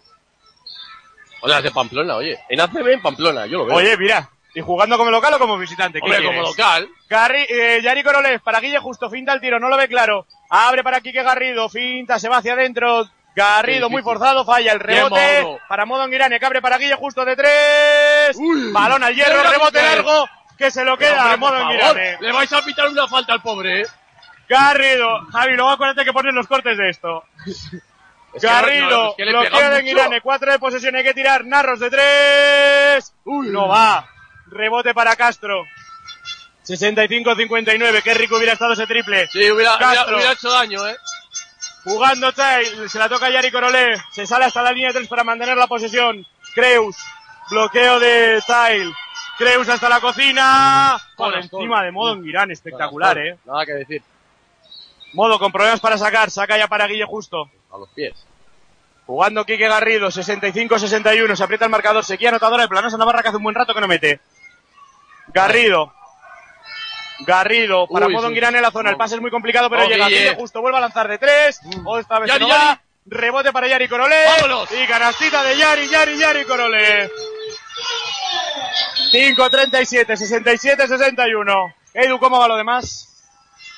O 1.40 1.48
sea, 1.48 1.59
es 1.59 1.65
de 1.65 1.70
Pamplona, 1.70 2.16
oye. 2.16 2.39
En 2.48 2.61
ACB 2.61 2.89
en 2.89 3.02
Pamplona, 3.02 3.47
yo 3.47 3.59
lo 3.59 3.66
veo. 3.66 3.77
Oye, 3.77 3.97
mira. 3.97 4.31
¿Y 4.55 4.61
jugando 4.61 4.97
como 4.97 5.11
local 5.11 5.35
o 5.35 5.39
como 5.39 5.59
visitante? 5.59 5.98
¿Qué 5.98 6.05
Hombre, 6.05 6.24
como 6.24 6.43
local. 6.43 6.89
Garri, 7.09 7.44
eh, 7.48 7.81
Yari 7.82 8.05
Korolev 8.05 8.40
para 8.40 8.61
Guille 8.61 8.78
Justo, 8.78 9.11
finta 9.11 9.32
el 9.32 9.40
tiro, 9.40 9.59
no 9.59 9.69
lo 9.69 9.77
ve 9.77 9.89
claro. 9.89 10.27
Abre 10.48 10.85
para 10.85 11.01
Quique 11.01 11.24
Garrido, 11.24 11.69
finta, 11.69 12.20
se 12.20 12.28
va 12.28 12.36
hacia 12.39 12.52
adentro. 12.52 13.11
Garrido 13.35 13.90
muy 13.90 14.02
forzado, 14.02 14.44
falla 14.44 14.73
el 14.73 14.81
rebote 14.81 15.59
para 15.69 15.85
Modo 15.86 16.06
Girane, 16.09 16.39
que 16.39 16.47
abre 16.47 16.62
para 16.62 16.78
Guille 16.78 16.94
Justo 16.94 17.24
de 17.24 17.35
tres. 17.36 18.36
Balón 18.73 19.02
al 19.02 19.15
hierro, 19.15 19.43
rebote 19.51 19.82
largo, 19.82 20.28
que 20.56 20.70
se 20.70 20.85
lo 20.85 20.97
queda 20.97 21.19
hombre, 21.19 21.32
a 21.32 21.36
Modo 21.36 21.69
Girane. 21.69 22.16
Le 22.20 22.32
vais 22.32 22.52
a 22.52 22.62
pitar 22.62 22.89
una 22.89 23.09
falta 23.09 23.32
al 23.32 23.43
pobre, 23.43 23.82
eh. 23.82 23.86
Garrido, 24.48 25.27
Javi, 25.32 25.55
luego 25.55 25.70
acuérdate 25.70 26.05
que 26.05 26.12
ponen 26.12 26.35
los 26.35 26.47
cortes 26.47 26.77
de 26.78 26.90
esto. 26.90 27.24
Es 27.47 27.70
que 28.43 28.47
no- 28.47 28.52
Garrido, 28.52 29.09
es 29.11 29.16
que 29.16 29.24
bloqueo 29.24 29.70
de. 29.70 29.82
Girane, 29.82 30.20
cuatro 30.20 30.52
de 30.52 30.59
posesión, 30.59 30.94
hay 30.97 31.02
que 31.05 31.15
tirar, 31.15 31.44
Narros 31.44 31.81
de 31.81 31.90
tres. 31.90 33.15
No 33.24 33.69
va. 33.69 34.06
Rebote 34.47 34.93
para 34.94 35.16
Castro. 35.16 35.65
65-59, 36.66 38.02
qué 38.02 38.15
rico 38.15 38.36
hubiera 38.36 38.55
estado 38.55 38.73
ese 38.73 38.86
triple. 38.86 39.27
Sí, 39.28 39.51
hubiera, 39.51 39.77
hubiera 39.77 40.32
hecho 40.32 40.51
daño, 40.51 40.86
eh. 40.89 40.97
Jugando 41.85 42.32
Tay, 42.32 42.89
se 42.89 42.98
la 42.98 43.09
toca 43.11 43.27
a 43.27 43.31
Yari 43.31 43.51
Corolé, 43.51 43.97
se 44.11 44.27
sale 44.27 44.47
hasta 44.47 44.62
la 44.62 44.73
línea 44.73 44.89
de 44.89 44.94
tres 44.94 45.09
para 45.09 45.23
mantener 45.23 45.56
la 45.56 45.66
posesión. 45.66 46.27
Creus, 46.55 46.97
bloqueo 47.51 48.01
de 48.01 48.43
Tay. 48.47 48.90
Creus 49.36 49.69
hasta 49.69 49.89
la 49.89 50.01
cocina. 50.01 50.98
Por 51.16 51.35
encima 51.35 51.82
de 51.85 51.93
Modo 51.93 52.15
en 52.15 52.24
Irán, 52.24 52.51
espectacular, 52.51 53.19
eh. 53.19 53.36
Nada 53.44 53.66
que 53.66 53.73
decir. 53.73 54.02
Modo 55.12 55.39
con 55.39 55.52
problemas 55.52 55.81
para 55.81 55.98
sacar, 55.98 56.31
saca 56.31 56.56
ya 56.56 56.69
para 56.69 56.86
Guille 56.86 57.05
Justo. 57.05 57.51
A 57.70 57.77
los 57.77 57.89
pies. 57.90 58.15
Jugando 59.06 59.44
Quique 59.44 59.69
Garrido, 59.69 60.09
65-61, 60.09 61.36
se 61.36 61.44
aprieta 61.44 61.66
el 61.66 61.70
marcador, 61.70 62.05
sequía 62.05 62.31
anotadora 62.31 62.62
de 62.62 62.69
Planosa 62.69 62.97
Navarra 62.97 63.23
que 63.23 63.28
hace 63.28 63.36
un 63.36 63.43
buen 63.43 63.55
rato 63.55 63.74
que 63.74 63.81
no 63.81 63.89
mete. 63.89 64.20
Garrido. 65.28 65.93
Garrido, 67.20 67.86
para 67.86 68.07
Uy, 68.07 68.12
Modo 68.15 68.28
sí. 68.28 68.35
Girán 68.35 68.57
en 68.57 68.62
la 68.62 68.70
zona, 68.70 68.91
el 68.91 68.97
pase 68.97 69.15
es 69.15 69.20
muy 69.20 69.31
complicado, 69.31 69.70
pero 69.70 69.85
Oh, 69.85 69.89
llega 69.89 70.09
Guille. 70.09 70.20
Guille 70.20 70.35
Justo, 70.36 70.61
vuelve 70.61 70.78
a 70.78 70.81
lanzar 70.82 71.09
de 71.09 71.19
tres, 71.19 71.61
o 71.85 71.99
esta 71.99 72.19
vez 72.19 72.28
Yari, 72.28 72.41
no 72.45 72.49
va. 72.49 72.57
Yari. 72.57 72.81
rebote 73.07 73.53
para 73.53 73.69
Yari 73.69 73.89
Corolé, 73.89 74.24
¡Vámonos! 74.27 74.69
y 74.73 74.86
canastita 74.86 75.43
de 75.45 75.57
Yari, 75.57 75.89
Yari, 75.89 76.19
Yari 76.19 76.45
Corolé. 76.45 77.11
5-37, 79.12 80.07
67-61. 80.07 81.74
Edu, 81.95 82.19
¿cómo 82.19 82.39
va 82.39 82.49
lo 82.49 82.57
demás? 82.57 83.09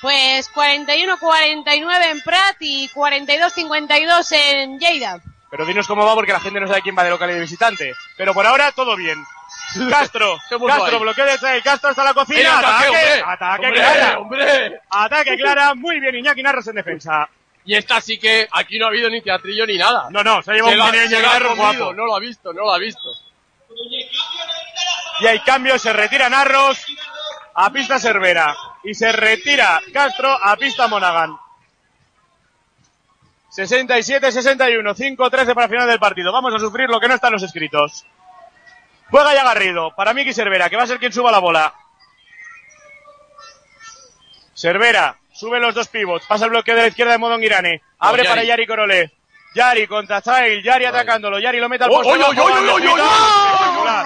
Pues 0.01 0.49
41-49 0.53 2.05
en 2.11 2.21
Prat 2.21 2.55
y 2.59 2.89
42-52 2.89 4.31
en 4.31 4.79
Lleida. 4.79 5.19
Pero 5.49 5.65
dinos 5.65 5.87
cómo 5.87 6.05
va 6.05 6.13
porque 6.13 6.33
la 6.33 6.39
gente 6.39 6.59
no 6.59 6.67
sabe 6.67 6.81
quién 6.81 6.95
va 6.97 7.03
de 7.03 7.09
local 7.09 7.29
y 7.31 7.33
de 7.33 7.39
visitante. 7.39 7.93
Pero 8.17 8.33
por 8.33 8.45
ahora 8.45 8.71
todo 8.73 8.95
bien. 8.95 9.23
Castro, 9.89 10.37
¿Qué 10.47 10.57
mundo 10.57 10.75
Castro, 10.75 10.99
bloqueo 10.99 11.25
de 11.25 11.61
Castro 11.61 11.89
hasta 11.89 12.03
la 12.03 12.13
cocina, 12.13 12.39
Mira, 12.39 12.59
ataque, 12.59 13.23
ataque 13.25 13.65
Hombre, 13.65 13.81
clara, 13.81 14.19
hombre. 14.19 14.81
ataque 14.89 15.37
clara, 15.37 15.75
muy 15.75 15.99
bien 15.99 16.15
Iñaki 16.15 16.41
Narros 16.41 16.67
en 16.67 16.75
defensa. 16.75 17.29
Y 17.65 17.75
esta 17.75 17.99
sí 17.99 18.17
que 18.17 18.47
aquí 18.49 18.79
no 18.79 18.85
ha 18.85 18.89
habido 18.89 19.09
ni 19.09 19.21
teatrillo 19.21 19.65
ni 19.65 19.77
nada. 19.77 20.07
No, 20.09 20.23
no, 20.23 20.41
se 20.41 20.51
ha 20.51 20.53
llevado 20.55 20.73
un 20.73 20.95
Iñaki 20.95 21.21
Narros 21.21 21.57
guapo. 21.57 21.93
No 21.93 22.05
lo 22.05 22.15
ha 22.15 22.19
visto, 22.19 22.53
no 22.53 22.61
lo 22.61 22.73
ha 22.73 22.77
visto. 22.77 23.09
Y 25.19 25.27
hay 25.27 25.39
cambio, 25.39 25.77
se 25.77 25.91
retira 25.91 26.29
Narros 26.29 26.85
a 27.55 27.69
pista 27.71 27.99
Cervera 27.99 28.55
y 28.83 28.93
se 28.93 29.11
retira 29.11 29.81
Castro 29.91 30.31
a 30.31 30.55
pista 30.55 30.87
Monaghan. 30.87 31.37
67-61, 33.55 35.17
5-13 35.17 35.53
para 35.53 35.63
el 35.63 35.71
final 35.71 35.87
del 35.87 35.99
partido. 35.99 36.31
Vamos 36.31 36.53
a 36.53 36.59
sufrir 36.59 36.87
lo 36.89 36.99
que 36.99 37.07
no 37.07 37.15
está 37.15 37.27
en 37.27 37.33
los 37.33 37.43
escritos. 37.43 38.05
Juega 39.09 39.33
ya 39.33 39.43
Garrido 39.43 39.95
para 39.95 40.13
Miki 40.13 40.33
Cervera, 40.33 40.69
que 40.69 40.75
va 40.75 40.83
a 40.83 40.87
ser 40.87 40.99
quien 40.99 41.13
suba 41.13 41.31
la 41.31 41.39
bola. 41.39 41.73
Cervera, 44.55 45.17
sube 45.31 45.59
los 45.59 45.75
dos 45.75 45.87
pivots, 45.87 46.25
pasa 46.25 46.45
el 46.45 46.51
bloqueo 46.51 46.75
de 46.75 46.81
la 46.81 46.87
izquierda 46.87 47.13
de 47.13 47.17
Modon 47.19 47.41
Girane. 47.41 47.81
Abre 47.99 48.23
para 48.23 48.43
Yari 48.43 48.65
Corolé. 48.67 49.11
Yari 49.55 49.87
contra 49.87 50.21
Zail, 50.21 50.61
Yari 50.63 50.85
atacándolo, 50.85 51.39
Yari 51.39 51.59
lo 51.59 51.69
mete 51.69 51.83
al 51.85 51.91
¡Oh, 51.91 52.03
poste. 52.03 52.19
Espectacular. 52.19 54.05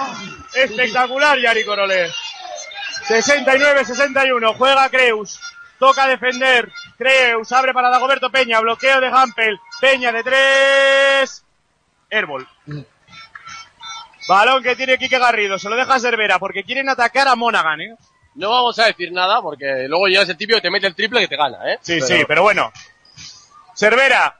Espectacular 0.54 1.38
Yari 1.38 1.64
Corolé. 1.64 2.10
69-61, 3.08 4.54
juega 4.56 4.88
Creus. 4.88 5.40
Toca 5.78 6.06
defender. 6.06 6.70
Creus 6.96 7.50
abre 7.50 7.72
para 7.72 7.90
Dagoberto 7.90 8.30
Peña. 8.30 8.60
Bloqueo 8.60 9.00
de 9.00 9.08
Hampel. 9.08 9.58
Peña 9.80 10.12
de 10.12 10.22
tres. 10.22 11.44
Airball. 12.08 12.46
Balón 14.28 14.62
que 14.62 14.76
tiene 14.76 14.98
Quique 14.98 15.18
Garrido. 15.18 15.58
Se 15.58 15.68
lo 15.68 15.76
deja 15.76 15.98
Cervera 15.98 16.38
porque 16.38 16.64
quieren 16.64 16.88
atacar 16.88 17.28
a 17.28 17.36
Monaghan, 17.36 17.80
¿eh? 17.80 17.96
No 18.34 18.50
vamos 18.50 18.78
a 18.78 18.86
decir 18.86 19.12
nada 19.12 19.42
porque 19.42 19.86
luego 19.88 20.06
llegas 20.06 20.28
el 20.28 20.36
típico 20.36 20.56
que 20.58 20.62
te 20.62 20.70
mete 20.70 20.86
el 20.86 20.94
triple 20.94 21.20
que 21.20 21.28
te 21.28 21.36
gana, 21.36 21.58
¿eh? 21.72 21.78
Sí, 21.82 22.00
sí, 22.00 22.24
pero 22.26 22.42
bueno. 22.42 22.72
Cervera. 23.74 24.36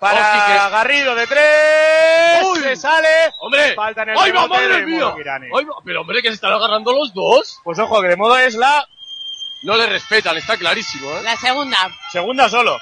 Para 0.00 0.20
Oh, 0.20 0.32
Quique. 0.34 0.70
Garrido 0.70 1.14
de 1.14 1.26
tres. 1.26 2.42
Uy. 2.44 2.60
Se 2.60 2.76
sale. 2.76 3.08
¡Hombre! 3.40 3.74
Falta 3.74 4.02
en 4.02 4.10
el 4.10 4.16
¡Ay, 4.18 4.30
va, 4.30 4.46
madre 4.46 4.68
de 4.80 4.86
mía! 4.86 5.12
Ay, 5.56 5.66
pero 5.84 6.02
hombre, 6.02 6.20
que 6.22 6.28
se 6.28 6.34
están 6.34 6.52
agarrando 6.52 6.92
los 6.92 7.14
dos. 7.14 7.58
Pues 7.64 7.78
ojo, 7.78 8.00
que 8.02 8.08
de 8.08 8.16
modo 8.16 8.36
es 8.38 8.54
la 8.56 8.86
No 9.62 9.74
le 9.76 9.86
respetan, 9.86 10.36
está 10.36 10.56
clarísimo, 10.58 11.10
¿eh? 11.16 11.22
La 11.22 11.36
segunda. 11.36 11.78
segunda 12.12 12.48
solo. 12.48 12.78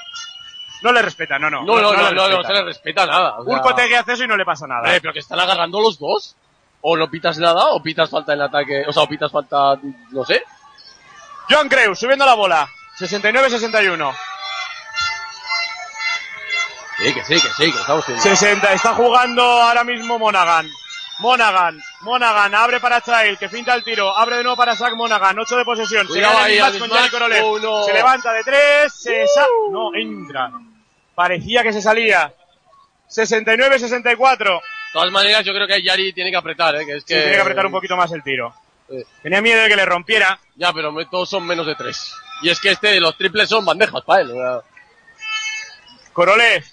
No 0.81 0.91
le 0.91 1.01
respeta, 1.01 1.39
no, 1.39 1.49
no. 1.49 1.63
No, 1.63 1.79
no, 1.79 1.93
no, 1.93 2.11
no, 2.11 2.29
no, 2.29 2.43
se 2.43 2.53
le 2.53 2.63
respeta 2.63 3.05
nada. 3.05 3.39
Urco 3.41 3.73
te 3.73 3.95
hace 3.95 4.13
eso 4.13 4.23
y 4.23 4.27
no 4.27 4.37
le 4.37 4.45
pasa 4.45 4.67
nada. 4.67 4.81
Hombre, 4.81 5.01
pero 5.01 5.13
que 5.13 5.19
están 5.19 5.39
agarrando 5.39 5.79
los 5.81 5.97
dos. 5.99 6.35
O 6.87 6.95
no 6.95 7.09
pitas 7.09 7.39
nada, 7.39 7.69
o 7.71 7.81
pitas 7.81 8.11
falta 8.11 8.33
en 8.33 8.41
ataque, 8.41 8.83
o 8.87 8.93
sea, 8.93 9.03
o 9.03 9.07
pitas 9.07 9.31
falta, 9.31 9.75
no 10.11 10.23
sé. 10.23 10.43
John 11.49 11.67
Creus 11.67 11.99
subiendo 11.99 12.25
la 12.25 12.35
bola. 12.35 12.67
69-61. 12.99 14.15
Sí, 16.97 17.13
que 17.13 17.23
sí, 17.23 17.33
que 17.33 17.39
sí, 17.39 17.71
que 17.71 17.79
estamos 17.79 18.05
viendo. 18.05 18.23
60. 18.23 18.73
Está 18.73 18.93
jugando 18.93 19.41
ahora 19.43 19.83
mismo 19.83 20.17
Monaghan. 20.17 20.69
Monaghan. 21.19 21.81
Monaghan 22.05 22.53
abre 22.55 22.79
para 22.79 23.01
Child, 23.01 23.37
que 23.39 23.49
finta 23.49 23.73
el 23.73 23.83
tiro. 23.83 24.15
Abre 24.15 24.37
de 24.37 24.43
nuevo 24.43 24.55
para 24.55 24.75
Zach 24.75 24.93
Monaghan. 24.93 25.37
8 25.39 25.57
de 25.57 25.65
posesión. 25.65 26.07
Se 26.07 26.21
gana 26.21 26.43
ahí, 26.43 26.57
el 26.57 26.61
al 26.63 26.71
match 26.73 26.79
con. 26.79 26.89
Yari 26.91 27.09
Korolev. 27.09 27.43
Oh, 27.43 27.59
no. 27.59 27.83
Se 27.83 27.93
levanta 27.93 28.31
de 28.31 28.43
3. 28.43 28.93
Se 28.93 29.27
sa- 29.27 29.45
No, 29.71 29.93
entra. 29.95 30.51
Parecía 31.15 31.63
que 31.63 31.73
se 31.73 31.81
salía. 31.81 32.31
69-64. 33.09 34.37
De 34.55 34.61
todas 34.93 35.11
maneras, 35.11 35.43
yo 35.43 35.53
creo 35.53 35.67
que 35.67 35.81
Yari 35.81 36.13
tiene 36.13 36.29
que 36.31 36.37
apretar, 36.37 36.75
¿eh? 36.75 36.85
Que 36.85 36.93
es 36.97 37.03
Sí, 37.03 37.13
tiene 37.13 37.31
que 37.31 37.39
apretar 37.41 37.65
un 37.65 37.71
poquito 37.71 37.97
más 37.97 38.11
el 38.11 38.23
tiro. 38.23 38.53
Tenía 39.23 39.41
miedo 39.41 39.61
de 39.63 39.67
que 39.69 39.75
le 39.75 39.85
rompiera. 39.85 40.39
Ya, 40.55 40.71
pero 40.71 40.93
todos 41.09 41.27
son 41.29 41.45
menos 41.45 41.65
de 41.65 41.75
tres. 41.75 42.13
Y 42.43 42.49
es 42.49 42.59
que 42.59 42.71
este, 42.71 42.99
los 42.99 43.17
triples 43.17 43.49
son 43.49 43.65
bandejas 43.65 44.03
para 44.03 44.21
él. 44.21 44.31
sea. 44.31 44.61
Korolev 46.13 46.63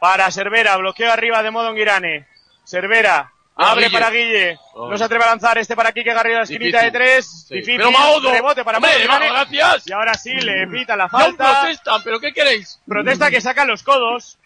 para 0.00 0.30
Cervera. 0.30 0.76
Bloqueo 0.76 1.12
arriba 1.12 1.42
de 1.42 1.50
modo 1.50 1.74
Girane. 1.74 2.26
Cervera. 2.64 3.32
Abre 3.64 3.86
Guille. 3.86 3.92
para 3.98 4.10
Guille. 4.10 4.58
Oh. 4.74 4.88
No 4.90 4.96
se 4.98 5.04
atreve 5.04 5.24
a 5.24 5.28
lanzar 5.28 5.58
este 5.58 5.76
para 5.76 5.92
Quique 5.92 6.12
Garrido 6.14 6.38
la 6.38 6.44
esquinita 6.44 6.78
Difícil. 6.82 6.92
de 6.92 6.98
tres. 6.98 7.44
Sí. 7.48 7.54
Difícil. 7.54 7.76
Pero 7.76 7.90
Maodo, 7.90 8.32
Rebote 8.32 8.64
para 8.64 8.78
hombre, 8.78 8.92
Girane. 8.92 9.28
Maodo, 9.30 9.46
gracias. 9.50 9.86
Y 9.88 9.92
ahora 9.92 10.14
sí, 10.14 10.32
le 10.32 10.66
pita 10.68 10.96
la 10.96 11.08
falta. 11.08 11.60
protestan, 11.60 12.02
pero 12.02 12.20
¿qué 12.20 12.32
queréis? 12.32 12.80
Protesta 12.86 13.30
que 13.30 13.40
saca 13.40 13.64
los 13.64 13.82
codos. 13.82 14.38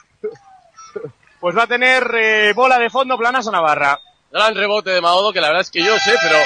Pues 1.40 1.56
va 1.56 1.64
a 1.64 1.66
tener 1.66 2.10
eh, 2.18 2.52
bola 2.54 2.78
de 2.78 2.88
fondo 2.90 3.18
planas 3.18 3.46
a 3.46 3.50
Navarra. 3.50 4.00
Gran 4.30 4.54
rebote 4.54 4.90
de 4.90 5.00
Maodo, 5.00 5.32
que 5.32 5.40
la 5.40 5.48
verdad 5.48 5.60
es 5.62 5.70
que 5.70 5.82
yo 5.84 5.96
sé, 5.98 6.14
pero 6.22 6.38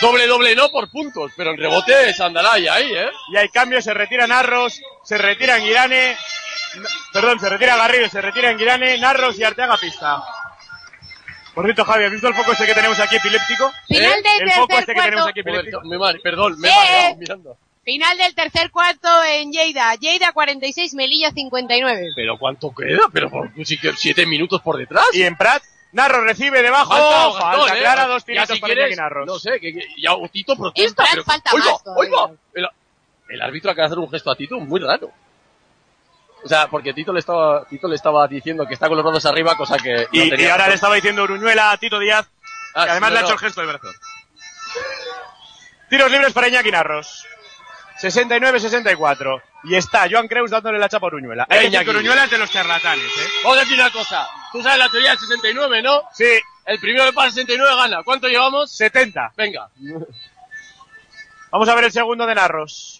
Doble, 0.00 0.26
doble 0.26 0.54
no 0.54 0.68
por 0.68 0.90
puntos, 0.90 1.30
pero 1.36 1.52
en 1.52 1.56
rebote 1.58 2.10
es 2.10 2.20
Andalaya 2.20 2.74
ahí, 2.74 2.92
¿eh? 2.94 3.08
Y 3.32 3.36
hay 3.38 3.48
cambios, 3.48 3.82
se 3.84 3.94
retira 3.94 4.26
Narros, 4.26 4.78
se 5.04 5.16
retira 5.16 5.54
Anguirane, 5.54 6.10
n- 6.10 6.88
perdón, 7.14 7.38
se 7.40 7.48
retira 7.48 7.76
Garrido, 7.76 8.06
se 8.10 8.20
retira 8.20 8.50
Anguirane, 8.50 8.98
Narros 8.98 9.38
y 9.38 9.44
Arteaga 9.44 9.78
pista. 9.78 10.22
Por 11.56 11.64
cierto, 11.64 11.84
Javi, 11.86 12.04
¿has 12.04 12.12
visto 12.12 12.28
el 12.28 12.34
foco 12.34 12.52
este 12.52 12.66
que 12.66 12.74
tenemos 12.74 13.00
aquí 13.00 13.16
epiléptico? 13.16 13.72
Final 13.88 14.22
del 14.22 14.42
El 14.42 14.50
foco 14.52 14.66
tercer 14.68 14.80
este 14.80 14.94
que 14.94 15.00
tenemos 15.00 15.22
cuarto. 15.24 15.30
aquí 15.30 15.40
epiléptico. 15.40 15.78
Joder, 15.78 15.90
me 15.90 15.98
mar- 15.98 16.20
perdón, 16.22 16.60
me 16.60 16.68
he 16.68 16.70
Eh, 16.70 16.74
mareado 16.76 17.08
eh. 17.08 17.16
mirando. 17.18 17.56
Final 17.82 18.18
del 18.18 18.34
tercer 18.34 18.70
cuarto 18.70 19.08
en 19.24 19.52
Lleida. 19.52 19.94
Lleida 19.94 20.32
46, 20.32 20.92
Melilla 20.94 21.30
59. 21.32 22.08
¿Pero 22.14 22.36
cuánto 22.38 22.74
queda? 22.74 22.98
¿Pero 23.12 23.30
por 23.30 23.50
sí 23.64 23.78
que 23.78 23.92
siete 23.96 24.26
minutos 24.26 24.60
por 24.60 24.76
detrás? 24.76 25.06
Y 25.14 25.22
en 25.22 25.34
Prat, 25.36 25.62
Narros 25.92 26.24
recibe 26.24 26.60
debajo, 26.62 26.90
Falta, 26.90 27.30
falta, 27.40 27.56
Gastón, 27.58 27.76
¿eh? 27.76 27.80
clara, 27.80 28.06
dos 28.06 28.22
Ya 28.22 28.26
tiritos 28.26 28.54
si 28.56 28.60
para 28.60 28.74
quieres, 28.74 28.90
Iñaki 28.92 29.00
Narros. 29.00 29.26
No 29.26 29.38
sé, 29.38 29.50
que, 29.58 29.72
que- 29.72 29.86
ya 29.96 30.10
Tito 30.30 30.56
protesta. 30.56 30.88
En 30.88 30.94
Prat 30.94 31.08
pero, 31.12 31.24
falta 31.24 31.50
oiga, 31.54 31.70
más 31.72 31.82
oiga, 31.96 32.30
el, 32.54 32.68
el 33.30 33.40
árbitro 33.42 33.70
acaba 33.70 33.88
de 33.88 33.92
hacer 33.94 33.98
un 33.98 34.10
gesto 34.10 34.30
a 34.30 34.36
Tito 34.36 34.60
muy 34.60 34.80
raro. 34.80 35.10
O 36.44 36.48
sea, 36.48 36.68
porque 36.68 36.92
Tito 36.94 37.12
le 37.12 37.18
estaba, 37.20 37.64
Tito 37.66 37.88
le 37.88 37.96
estaba 37.96 38.26
diciendo 38.28 38.66
que 38.66 38.74
está 38.74 38.88
con 38.88 38.96
los 38.96 39.04
brazos 39.04 39.26
arriba, 39.26 39.56
cosa 39.56 39.76
que 39.78 39.94
no 39.94 40.02
Y, 40.12 40.30
tenía 40.30 40.46
y 40.46 40.50
ahora 40.50 40.56
razón. 40.58 40.68
le 40.70 40.74
estaba 40.76 40.94
diciendo 40.94 41.22
Uruñuela 41.24 41.72
a 41.72 41.76
Tito 41.76 41.98
Díaz, 41.98 42.26
Ah, 42.74 42.84
que 42.84 42.90
además 42.90 43.08
sí, 43.08 43.14
le 43.14 43.18
ha 43.18 43.22
hecho 43.22 43.32
el 43.32 43.38
gesto 43.38 43.60
del 43.62 43.70
brazo. 43.70 43.88
Tiros 45.88 46.10
libres 46.10 46.32
para 46.32 46.48
Iñaki 46.48 46.70
Narros. 46.70 47.24
69-64. 48.00 49.42
Y 49.64 49.74
está 49.74 50.06
Joan 50.10 50.28
Creus 50.28 50.50
dándole 50.50 50.78
la 50.78 50.88
chapa 50.88 51.06
a 51.06 51.08
Uruñuela. 51.08 51.46
Decir 51.48 51.68
Iñaki. 51.68 51.90
Uruñuela 51.90 52.24
es 52.24 52.30
de 52.30 52.38
los 52.38 52.50
charlatanes, 52.50 53.04
¿eh? 53.06 53.28
Vamos 53.42 53.58
a 53.58 53.60
decir 53.62 53.80
una 53.80 53.90
cosa. 53.90 54.28
Tú 54.52 54.62
sabes 54.62 54.78
la 54.78 54.88
teoría 54.90 55.10
del 55.10 55.18
69, 55.18 55.82
¿no? 55.82 56.02
Sí. 56.12 56.38
El 56.66 56.78
primero 56.78 57.06
que 57.06 57.12
para 57.12 57.28
el 57.28 57.32
69 57.32 57.76
gana. 57.76 58.02
¿Cuánto 58.02 58.28
llevamos? 58.28 58.70
70. 58.72 59.32
Venga. 59.36 59.68
Vamos 61.50 61.68
a 61.68 61.74
ver 61.74 61.84
el 61.84 61.92
segundo 61.92 62.26
de 62.26 62.34
Narros. 62.34 62.95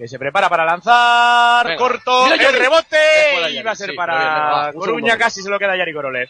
Que 0.00 0.08
se 0.08 0.18
prepara 0.18 0.48
para 0.48 0.64
lanzar. 0.64 1.66
Venga. 1.66 1.76
Corto. 1.78 2.24
Mira, 2.24 2.48
el 2.48 2.58
rebote. 2.58 3.50
Y 3.50 3.62
va 3.62 3.72
a 3.72 3.76
ser 3.76 3.90
sí, 3.90 3.96
para 3.96 4.72
Coruña. 4.72 5.18
Casi 5.18 5.42
se 5.42 5.50
lo 5.50 5.58
queda 5.58 5.76
Yari 5.76 5.92
Korolev. 5.92 6.26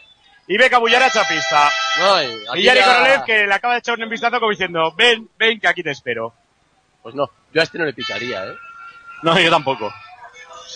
Y 0.49 0.59
Beca 0.59 0.79
Bullaracha 0.79 1.23
pista. 1.29 1.71
Ay, 2.01 2.37
aquí 2.51 2.59
Y 2.59 2.65
Yari 2.65 2.81
ya- 2.81 2.85
Korolev 2.87 3.25
que 3.25 3.47
le 3.47 3.55
acaba 3.55 3.75
de 3.75 3.79
echar 3.79 3.97
un 3.97 4.09
vistazo 4.09 4.41
como 4.41 4.51
diciendo, 4.51 4.93
ven, 4.97 5.29
ven 5.39 5.61
que 5.61 5.69
aquí 5.69 5.85
te 5.85 5.93
espero. 5.93 6.35
Pues 7.01 7.15
no, 7.15 7.31
yo 7.53 7.61
a 7.61 7.63
este 7.63 7.79
no 7.79 7.85
le 7.85 7.93
picaría, 7.93 8.45
¿eh? 8.45 8.57
No, 9.23 9.39
yo 9.39 9.49
tampoco. 9.51 9.95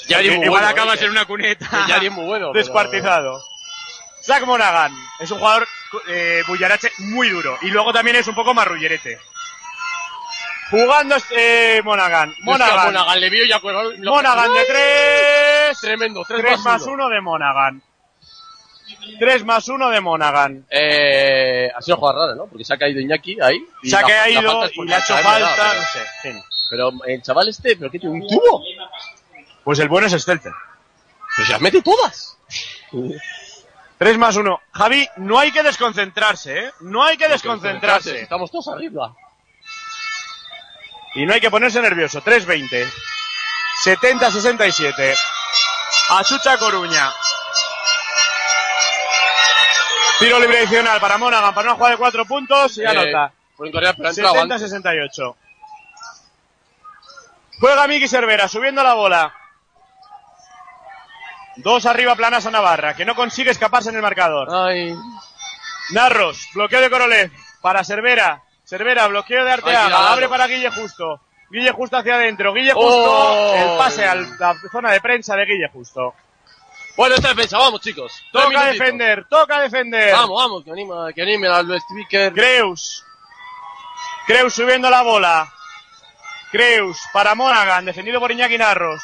Yari 0.07 0.29
muy 0.31 0.45
Igual 0.47 0.63
bueno, 0.63 0.69
acabas 0.69 1.03
¿eh? 1.03 1.07
en 1.07 1.11
una 1.11 1.25
cuneta. 1.25 1.87
Yari 1.89 2.11
muy 2.11 2.27
bueno. 2.27 2.53
pero- 2.53 2.63
Descuartizado. 2.65 3.43
Zach 4.23 4.45
Monaghan 4.45 4.93
es 5.19 5.31
un 5.33 5.39
jugador 5.39 5.67
eh, 6.09 6.45
bullarache 6.47 6.93
muy 6.99 7.29
duro. 7.29 7.59
Y 7.63 7.71
luego 7.71 7.93
también 7.93 8.15
es 8.17 8.29
un 8.29 8.37
poco 8.37 8.55
marrullerete. 8.55 9.19
Jugando 10.71 11.17
este 11.17 11.83
Monaghan. 11.83 12.31
Es 12.31 12.37
que 12.37 12.43
Monaghan. 12.45 12.87
Monaghan 12.87 13.21
le 13.21 13.31
vio 13.31 13.61
con- 13.61 14.03
lo- 14.03 14.13
Monaghan 14.13 14.53
de 14.53 14.59
¡Ay! 14.61 14.67
tres. 14.69 15.81
Tremendo, 15.81 16.25
3, 16.27 16.41
3 16.41 16.61
más 16.61 16.83
1 16.83 17.09
de 17.09 17.21
Monaghan. 17.21 17.83
3 19.19 19.45
más 19.45 19.69
1 19.69 19.91
de 19.91 20.01
Monaghan. 20.01 20.67
Eh, 20.71 21.71
ha 21.75 21.83
sido 21.83 21.97
jugada 21.99 22.21
rara, 22.27 22.35
¿no? 22.35 22.47
Porque 22.47 22.65
se 22.65 22.75
ha 22.75 22.79
caído 22.79 23.01
Iñaki 23.01 23.39
ahí. 23.41 23.57
y 23.83 23.91
Se 23.91 23.97
ha 23.97 24.01
la- 24.03 24.07
caído 24.09 24.41
y 24.73 24.85
le 24.87 24.95
ha 24.95 24.99
hecho 24.99 25.17
falta, 25.19 25.55
pero- 25.57 25.75
no 25.75 25.83
sé. 26.43 26.45
Pero 26.71 26.91
el 27.07 27.23
chaval 27.23 27.49
este, 27.49 27.77
¿pero 27.77 27.91
qué 27.91 27.99
tiene? 27.99 28.15
¿Un 28.15 28.27
tubo? 28.29 28.63
Pues 29.63 29.79
el 29.79 29.89
bueno 29.89 30.07
es 30.07 30.13
Stelter. 30.15 30.53
Pues 31.37 31.47
se 31.47 31.53
las 31.53 31.61
mete 31.61 31.83
todas. 31.83 32.37
3 33.99 34.19
más 34.19 34.37
1. 34.37 34.61
Javi, 34.73 35.07
no 35.17 35.39
hay 35.39 35.53
que 35.53 35.63
desconcentrarse, 35.63 36.59
¿eh? 36.59 36.71
No 36.81 37.03
hay 37.05 37.17
que 37.17 37.29
desconcentrarse. 37.29 38.21
Estamos 38.23 38.51
todos 38.51 38.69
arriba. 38.69 39.15
Y 41.15 41.27
no 41.27 41.35
hay 41.35 41.41
que 41.41 41.51
ponerse 41.51 41.81
nervioso. 41.81 42.23
3-20. 42.23 42.91
70-67. 43.85 45.17
Achucha 46.11 46.59
Coruña. 46.59 47.13
Tiro 50.19 50.39
libre 50.39 50.59
adicional 50.59 51.01
para 51.01 51.19
Monaghan 51.19 51.55
para 51.55 51.69
una 51.69 51.75
jugada 51.77 51.93
de 51.93 51.99
4 51.99 52.25
puntos 52.25 52.79
y 52.79 52.83
Eh, 52.83 52.87
anota. 52.89 53.33
Corea, 53.57 53.93
pero 53.95 54.09
ha 54.09 54.11
entrado 54.11 54.41
antes. 54.41 54.63
70-68. 54.73 55.37
Juega 57.61 57.87
Miki 57.87 58.09
Cervera 58.09 58.49
subiendo 58.49 58.83
la 58.83 58.95
bola. 58.95 59.35
Dos 61.57 61.87
arriba 61.87 62.17
planas 62.17 62.47
a 62.47 62.51
Navarra, 62.51 62.95
que 62.95 63.05
no 63.05 63.15
consigue 63.15 63.51
escaparse 63.51 63.91
en 63.91 63.97
el 63.97 64.03
marcador. 64.03 64.49
Ay. 64.53 64.93
Narros, 65.91 66.49
bloqueo 66.53 66.81
de 66.81 66.91
Corolev 66.91 67.31
para 67.61 67.85
Cervera. 67.85 68.43
Cervera, 68.65 69.07
bloqueo 69.09 69.45
de 69.45 69.53
Arteaga. 69.53 70.13
Abre 70.13 70.29
para 70.29 70.47
Guille 70.47 70.71
Justo. 70.71 71.21
Guille 71.51 71.71
Justo 71.73 71.97
hacia 71.97 72.17
adentro. 72.17 72.53
Guille 72.53 72.73
Justo. 72.73 73.13
Oh. 73.13 73.55
El 73.55 73.79
pase 73.79 74.07
a 74.07 74.15
la 74.15 74.55
zona 74.73 74.91
de 74.93 75.01
prensa 75.01 75.37
de 75.37 75.45
Guille 75.45 75.69
Justo. 75.73 76.15
Bueno, 76.97 77.17
esta 77.17 77.29
defensa, 77.29 77.59
vamos 77.59 77.81
chicos. 77.81 78.13
Tres 78.13 78.31
Toca 78.33 78.49
minutitos. 78.49 78.79
defender, 78.79 79.27
toca 79.29 79.61
defender. 79.61 80.13
Vamos, 80.13 80.43
vamos, 80.43 80.65
que 80.65 80.71
anima, 80.71 81.13
que 81.13 81.23
anime 81.23 81.49
al 81.49 81.67
speaker. 81.81 82.33
Creus. 82.33 83.05
Creus 84.27 84.55
subiendo 84.55 84.89
la 84.89 85.03
bola. 85.03 85.53
Creus 86.53 86.99
para 87.13 87.35
Monaghan, 87.35 87.85
defendido 87.85 88.21
por 88.21 88.31
Iñaki 88.31 88.57
Narros. 88.57 89.03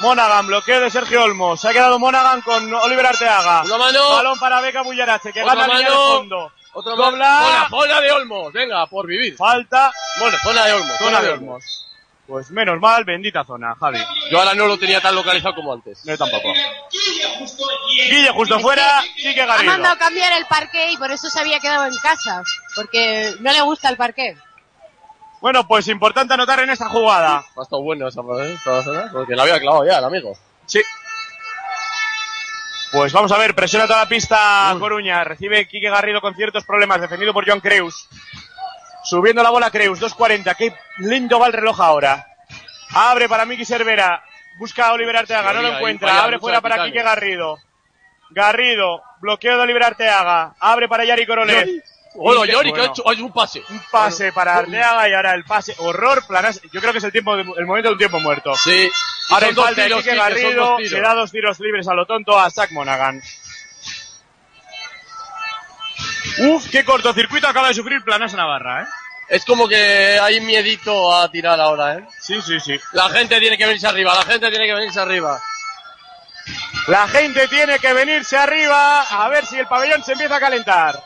Monaghan, 0.00 0.46
bloqueo 0.46 0.80
de 0.80 0.90
Sergio 0.90 1.24
Olmos. 1.24 1.60
Se 1.60 1.68
ha 1.68 1.72
quedado 1.72 1.98
Monaghan 1.98 2.42
con 2.42 2.72
Oliver 2.72 3.06
Arteaga. 3.06 3.62
Una 3.64 3.78
mano. 3.78 4.10
Balón 4.10 4.38
para 4.38 4.60
Beca 4.60 4.82
Bullarache, 4.82 5.32
que 5.32 5.42
Otra 5.42 5.54
gana 5.54 5.74
línea 5.74 5.90
de 5.90 5.96
mano. 5.96 6.52
Fondo. 6.72 6.92
Otra 6.92 7.04
Dobla. 7.04 7.40
Zona, 7.42 7.68
zona 7.70 8.00
de 8.00 8.12
Olmos. 8.12 8.52
Venga, 8.52 8.86
por 8.86 9.06
vivir. 9.06 9.36
Falta. 9.36 9.92
Bueno, 10.20 10.36
zona 10.42 10.64
de 10.66 10.72
Olmos. 10.72 10.96
Zona 10.98 11.20
de 11.22 11.28
Olmos. 11.30 11.84
Pues 12.26 12.50
menos 12.50 12.78
mal, 12.78 13.04
bendita 13.04 13.42
zona, 13.42 13.74
Javi. 13.80 13.98
Yo 14.30 14.38
ahora 14.38 14.52
no 14.52 14.66
lo 14.66 14.78
tenía 14.78 15.00
tan 15.00 15.14
localizado 15.14 15.54
como 15.54 15.72
antes. 15.72 16.02
Yo 16.04 16.16
tampoco. 16.18 16.48
Guille 18.10 18.30
justo 18.32 18.60
fuera, 18.60 19.02
Quique 19.16 19.40
Ha 19.42 19.46
Garrido. 19.46 19.72
mandado 19.72 19.96
cambiar 19.98 20.34
el 20.34 20.44
parque 20.44 20.90
y 20.92 20.96
por 20.98 21.10
eso 21.10 21.30
se 21.30 21.40
había 21.40 21.58
quedado 21.58 21.86
en 21.86 21.96
casa. 21.96 22.42
Porque 22.74 23.34
no 23.40 23.50
le 23.50 23.60
gusta 23.62 23.88
el 23.88 23.96
parque. 23.96 24.36
Bueno, 25.40 25.66
pues 25.66 25.88
importante 25.88 26.34
anotar 26.34 26.60
en 26.60 26.68
esta 26.70 26.88
jugada. 26.90 27.44
Ha 27.56 27.62
estado 27.62 27.82
bueno 27.82 28.08
esa, 28.08 28.20
¿eh? 28.20 28.58
zona, 28.62 29.08
porque 29.10 29.34
la 29.34 29.44
había 29.44 29.58
clavado 29.60 29.86
ya 29.86 29.98
el 29.98 30.04
amigo. 30.04 30.36
Sí. 30.66 30.82
Pues 32.90 33.12
vamos 33.12 33.30
a 33.32 33.38
ver, 33.38 33.54
presiona 33.54 33.86
toda 33.86 34.00
la 34.00 34.08
pista 34.08 34.74
Coruña. 34.78 35.22
Recibe 35.24 35.68
Quique 35.68 35.90
Garrido 35.90 36.20
con 36.20 36.34
ciertos 36.34 36.64
problemas, 36.64 37.00
defendido 37.00 37.32
por 37.34 37.46
Joan 37.46 37.60
Creus. 37.60 38.08
Subiendo 39.04 39.42
la 39.42 39.50
bola 39.50 39.70
Creus, 39.70 40.00
2.40. 40.00 40.56
Qué 40.56 40.74
lindo 40.98 41.38
va 41.38 41.46
el 41.46 41.52
reloj 41.52 41.80
ahora. 41.80 42.26
Abre 42.94 43.28
para 43.28 43.44
Miki 43.44 43.64
Cervera. 43.64 44.22
Busca 44.58 44.88
a 44.88 44.92
Oliver 44.92 45.16
Arteaga, 45.16 45.52
no 45.52 45.62
lo 45.62 45.76
encuentra. 45.76 46.22
Abre 46.22 46.38
fuera 46.38 46.60
para. 46.60 46.84
Quique 46.84 47.02
Garrido. 47.02 47.58
Garrido, 48.30 49.02
bloqueo 49.20 49.56
de 49.56 49.62
Oliver 49.62 49.84
Arteaga. 49.84 50.54
Abre 50.58 50.88
para 50.88 51.04
Yari 51.04 51.26
Yori. 52.14 52.24
Bueno, 52.24 52.44
Yori 52.44 52.72
que 52.72 52.78
ha 52.80 52.82
bueno. 52.88 52.92
hecho 52.92 53.08
hay 53.08 53.20
un 53.20 53.32
pase. 53.32 53.62
Un 53.68 53.80
pase 53.90 54.32
para 54.32 54.56
Arteaga 54.56 55.08
y 55.08 55.12
ahora 55.14 55.34
el 55.34 55.44
pase. 55.44 55.74
Horror, 55.78 56.26
planas. 56.26 56.60
Yo 56.72 56.80
creo 56.80 56.92
que 56.92 56.98
es 56.98 57.04
el 57.04 57.12
tiempo, 57.12 57.36
de- 57.36 57.42
el 57.56 57.66
momento 57.66 57.88
de 57.88 57.92
un 57.94 57.98
tiempo 57.98 58.18
muerto. 58.20 58.54
Sí. 58.56 58.90
Ahora 59.30 59.52
dos 59.52 59.64
falta 59.64 59.84
tiros, 59.84 60.02
Quique, 60.02 60.16
Garrido, 60.16 60.64
dos 60.66 60.76
tiros. 60.78 60.92
le 60.92 61.00
da 61.00 61.14
dos 61.14 61.30
tiros 61.30 61.60
libres 61.60 61.86
a 61.88 61.94
lo 61.94 62.06
tonto 62.06 62.38
a 62.38 62.50
Zach 62.50 62.70
Monaghan. 62.72 63.20
Uf, 66.40 66.68
qué 66.70 66.84
cortocircuito 66.84 67.48
acaba 67.48 67.68
de 67.68 67.74
sufrir 67.74 68.02
Planas 68.04 68.32
Navarra, 68.34 68.82
¿eh? 68.82 68.86
Es 69.28 69.44
como 69.44 69.68
que 69.68 70.18
hay 70.20 70.40
miedito 70.40 71.14
a 71.14 71.30
tirar 71.30 71.60
ahora, 71.60 71.96
¿eh? 71.96 72.04
Sí, 72.20 72.40
sí, 72.40 72.58
sí. 72.60 72.78
La 72.92 73.10
gente 73.10 73.38
tiene 73.40 73.58
que 73.58 73.66
venirse 73.66 73.86
arriba, 73.86 74.14
la 74.14 74.22
gente 74.24 74.48
tiene 74.48 74.66
que 74.66 74.74
venirse 74.74 75.00
arriba. 75.00 75.38
La 76.86 77.06
gente 77.08 77.46
tiene 77.48 77.78
que 77.78 77.92
venirse 77.92 78.36
arriba 78.38 79.02
a 79.02 79.28
ver 79.28 79.44
si 79.44 79.58
el 79.58 79.66
pabellón 79.66 80.02
se 80.02 80.12
empieza 80.12 80.36
a 80.36 80.40
calentar. 80.40 80.98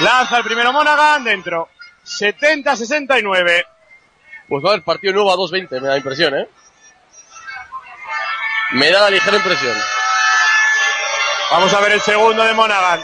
Lanza 0.00 0.38
el 0.38 0.44
primero 0.44 0.72
Monaghan 0.72 1.24
dentro. 1.24 1.68
70-69. 2.04 3.66
Pues 4.48 4.64
va 4.64 4.70
a 4.70 4.72
haber 4.72 4.84
partido 4.84 5.12
nuevo 5.12 5.32
a 5.32 5.36
2.20, 5.36 5.80
me 5.80 5.88
da 5.88 5.96
impresión, 5.96 6.34
¿eh? 6.34 6.48
Me 8.72 8.90
da 8.90 9.02
la 9.02 9.10
ligera 9.10 9.36
impresión. 9.36 9.76
Vamos 11.50 11.72
a 11.74 11.80
ver 11.80 11.92
el 11.92 12.00
segundo 12.00 12.42
de 12.42 12.54
Monaghan. 12.54 13.02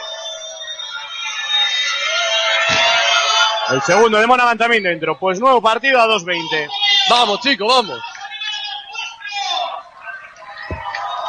El 3.69 3.83
segundo 3.83 4.19
de 4.19 4.27
Monaghan 4.27 4.57
también 4.57 4.85
dentro. 4.85 5.19
Pues 5.19 5.41
nuevo 5.41 5.61
partido 5.61 6.01
a 6.01 6.07
2.20. 6.07 6.69
Vamos, 7.11 7.41
chicos, 7.41 7.69
vamos. 7.69 8.01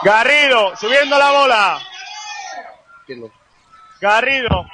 Garrido, 0.04 0.76
subiendo 0.76 1.18
la 1.18 1.32
bola. 1.32 1.80
Garrido, 4.00 4.66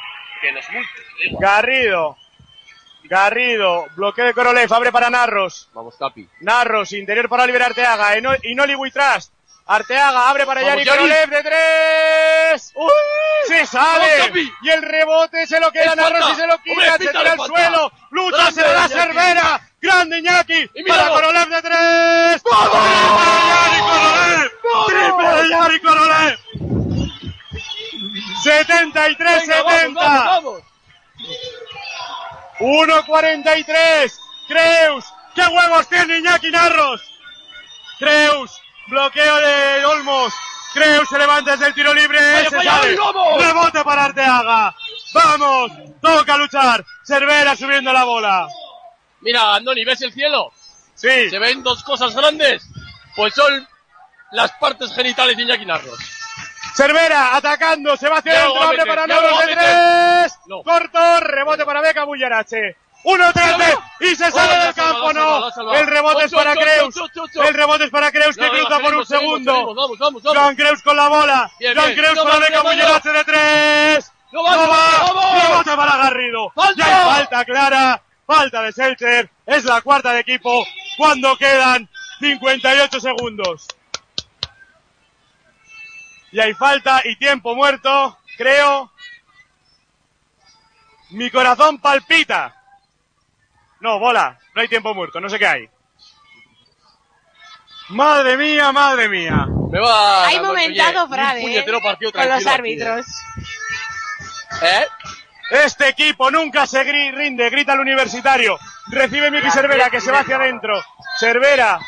Garrido. 1.39 2.17
Garrido, 3.05 3.87
bloqueo 3.95 4.25
de 4.25 4.33
Korolev, 4.33 4.73
abre 4.73 4.91
para 4.91 5.09
Narros. 5.09 5.69
Vamos, 5.73 5.95
Capi. 5.97 6.27
Narros, 6.39 6.93
interior 6.93 7.27
para 7.27 7.45
liberar 7.45 7.69
Arteaga. 7.69 8.17
Inoli 8.43 8.75
Buitras. 8.75 9.31
Arteaga 9.65 10.29
abre 10.29 10.45
para 10.45 10.61
Yari 10.61 10.85
Korolev 10.85 11.29
de 11.29 11.43
tres. 11.43 12.71
¡Uy! 12.75 12.91
¡Se 13.47 13.65
sale! 13.65 14.51
Y 14.61 14.69
el 14.69 14.81
rebote 14.81 15.47
se 15.47 15.59
lo 15.59 15.71
queda 15.71 15.95
Narros 15.95 16.31
y 16.31 16.35
se 16.35 16.47
lo 16.47 16.57
quita. 16.59 16.95
Hombre, 16.95 17.11
se 17.11 17.17
al 17.17 17.39
suelo. 17.39 17.91
Lucha, 18.11 18.51
se 18.51 18.61
la 18.61 18.87
Cervera. 18.87 19.69
Grande 19.81 20.19
Iñaki. 20.19 20.69
Y 20.73 20.83
para 20.83 21.09
Korolev 21.09 21.49
de 21.49 21.61
tres. 21.61 22.43
¡Vamos! 22.43 22.71
¡Triple 24.87 25.27
de 25.29 25.49
Yari 25.49 25.79
¡Triple 25.79 25.91
de 25.91 26.09
Yari 26.09 26.72
73-70. 28.43 30.63
1-43. 32.59 34.13
Creus. 34.47 35.05
¿Qué 35.33 35.41
huevos 35.41 35.87
tiene 35.87 36.19
Iñaki 36.19 36.51
Narros? 36.51 37.01
Creus. 37.99 38.51
Bloqueo 38.87 39.37
de 39.37 39.85
Olmos. 39.85 40.33
Creus 40.73 41.07
se 41.07 41.17
levanta 41.17 41.51
desde 41.51 41.67
el 41.67 41.73
tiro 41.73 41.93
libre. 41.93 42.19
Vaya. 42.51 42.81
Rebote 42.81 43.83
para 43.83 44.05
Arteaga. 44.05 44.75
Vamos. 45.13 45.71
Toca 46.01 46.37
luchar. 46.37 46.85
Cervera 47.03 47.55
subiendo 47.55 47.93
la 47.93 48.03
bola. 48.03 48.47
Mira, 49.21 49.55
Andoni, 49.55 49.85
¿ves 49.85 50.01
el 50.01 50.11
cielo? 50.11 50.51
Sí. 50.95 51.29
Se 51.29 51.39
ven 51.39 51.63
dos 51.63 51.83
cosas 51.83 52.13
grandes. 52.13 52.67
Pues 53.15 53.33
son 53.33 53.67
las 54.31 54.51
partes 54.53 54.93
genitales 54.93 55.37
de 55.37 55.43
Iñaki 55.43 55.65
Narros. 55.65 55.99
Cervera 56.75 57.35
atacando. 57.35 57.95
Se 57.97 58.09
va 58.09 58.17
hacia 58.17 58.33
Ya 58.33 58.39
adentro. 58.41 58.55
lo 58.55 58.59
va 58.59 58.65
a 58.65 58.69
Abre 58.69 58.77
meter, 58.77 58.95
para 58.95 59.03
a 59.03 59.45
de 59.45 59.55
tres. 59.55 60.39
No. 60.47 60.63
Corto. 60.63 61.19
Rebote 61.21 61.65
para 61.65 61.81
Beca 61.81 62.03
Bullarache. 62.03 62.77
1-13 63.03 63.79
y 63.99 64.15
se 64.15 64.31
sale 64.31 64.65
del 64.65 64.73
campo, 64.73 65.11
no. 65.11 65.49
El 65.73 65.87
rebote 65.87 66.23
es 66.25 66.31
para 66.31 66.55
Creus. 66.55 66.95
El 67.33 67.53
rebote 67.53 67.83
es 67.83 67.89
para 67.89 68.11
Creus 68.13 68.37
que 68.37 68.47
cruza 68.49 68.79
por 68.79 68.95
un 68.95 69.05
segundo. 69.05 69.75
Joan 70.23 70.55
Creus 70.55 70.81
con 70.81 70.95
la 70.95 71.09
bola. 71.09 71.51
Joan. 71.59 71.95
Creus 71.95 72.19
para 72.19 72.39
Beca 72.39 72.61
Bullarache 72.61 73.09
de 73.09 73.23
tres. 73.25 74.11
No 74.31 74.43
va. 74.43 75.41
Rebote 75.41 75.75
para 75.75 75.97
Garrido. 75.97 76.49
¡Falta! 76.55 76.85
Ya 76.85 76.97
hay 77.01 77.15
falta 77.15 77.45
clara. 77.45 78.01
Falta 78.25 78.61
de 78.61 78.71
Seltzer. 78.71 79.29
Es 79.45 79.65
la 79.65 79.81
cuarta 79.81 80.13
de 80.13 80.21
equipo 80.21 80.65
cuando 80.97 81.35
quedan 81.37 81.89
58 82.21 82.99
segundos. 83.01 83.67
Y 86.33 86.39
hay 86.39 86.55
falta 86.55 87.01
y 87.05 87.15
tiempo 87.15 87.53
muerto, 87.55 88.17
creo. 88.37 88.91
Mi 91.11 91.29
corazón 91.29 91.77
palpita. 91.77 92.59
No, 93.81 93.99
bola. 93.99 94.39
No 94.55 94.61
hay 94.61 94.67
tiempo 94.67 94.95
muerto. 94.95 95.21
No 95.21 95.29
sé 95.29 95.37
qué 95.37 95.45
hay. 95.45 95.69
Madre 97.89 98.35
mía, 98.35 98.71
madre 98.71 99.07
mía. 99.09 99.45
Me 99.71 99.79
va 99.79 100.25
Hay 100.25 100.37
un 100.39 100.55
Frade, 101.07 101.41
¿eh? 101.59 101.65
con 102.11 102.29
los 102.29 102.47
árbitros. 102.47 103.05
¿Eh? 104.63 104.87
Este 105.51 105.89
equipo 105.89 106.31
nunca 106.31 106.65
se 106.65 106.83
gri- 106.83 107.13
rinde, 107.13 107.47
grita 107.51 107.73
el 107.73 107.81
universitario. 107.81 108.57
Recibe 108.87 109.29
Miki 109.29 109.51
Cervera 109.51 109.91
que 109.91 110.01
se 110.01 110.11
va 110.11 110.21
hacia 110.21 110.37
adentro. 110.37 110.83
Cervera, 111.19 111.79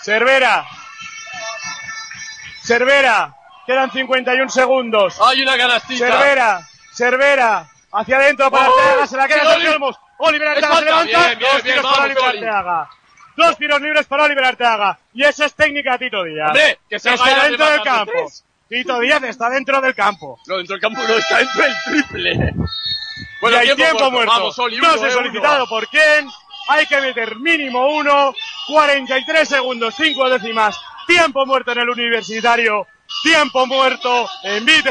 Cervera, 0.00 0.64
Cervera. 2.62 3.34
Quedan 3.66 3.90
51 3.90 4.48
segundos. 4.50 5.20
Hay 5.20 5.42
una 5.42 5.56
canastita. 5.56 6.06
Cervera, 6.06 6.68
Cervera, 6.92 7.66
hacia 7.92 8.16
adentro 8.16 8.50
para 8.50 8.68
¡Oh! 8.70 8.78
Arteaga, 8.78 9.06
se 9.06 9.16
la 9.16 9.28
queda 9.28 9.52
Sergio 9.52 9.72
Olmos. 9.72 9.96
Oliver 10.18 10.48
Arteaga 10.48 10.76
se 10.76 10.84
levanta. 10.84 11.04
Bien, 11.26 11.38
bien, 11.38 11.50
Dos 11.52 11.62
bien, 11.62 11.76
tiros 11.76 11.82
para 11.82 11.96
vamos, 11.96 12.04
Oliver 12.16 12.22
Oli. 12.28 12.38
Arteaga. 12.46 12.90
Dos 13.36 13.56
tiros 13.56 13.80
libres 13.80 14.06
para 14.06 14.24
Oliver 14.24 14.44
Arteaga. 14.44 14.98
Y 15.14 15.24
esa 15.24 15.46
es 15.46 15.54
técnica 15.54 15.98
Tito 15.98 16.22
Díaz. 16.24 16.48
Hombre, 16.48 16.78
que 16.88 16.98
se 16.98 17.10
está 17.14 17.24
vaya 17.24 17.44
dentro 17.44 17.70
del 17.70 17.82
campo. 17.82 18.12
tres. 18.12 18.44
Tito 18.68 19.00
Díaz 19.00 19.22
está 19.24 19.50
dentro 19.50 19.80
del 19.80 19.94
campo. 19.94 20.38
No, 20.46 20.56
dentro 20.56 20.74
del 20.74 20.80
campo 20.80 21.00
no, 21.06 21.14
está 21.14 21.38
dentro 21.38 21.62
del 21.62 21.74
triple. 21.84 22.54
y 23.42 23.54
hay 23.54 23.74
tiempo, 23.76 24.10
muerto. 24.10 24.32
Vamos, 24.32 24.58
Oli, 24.58 24.76
no 24.78 24.88
uno, 24.92 24.98
sé 24.98 25.08
eh, 25.08 25.10
solicitado 25.12 25.56
uno. 25.64 25.66
por 25.68 25.86
quién. 25.88 26.28
Hay 26.68 26.86
que 26.86 27.00
meter 27.00 27.36
mínimo 27.36 27.88
uno. 27.96 28.34
43 28.68 29.48
segundos, 29.48 29.94
5 29.96 30.30
décimas. 30.30 30.78
Tiempo 31.06 31.44
muerto 31.46 31.72
en 31.72 31.80
el 31.80 31.90
universitario. 31.90 32.86
Tiempo 33.20 33.66
muerto 33.66 34.28
en 34.42 34.64
Beat 34.64 34.86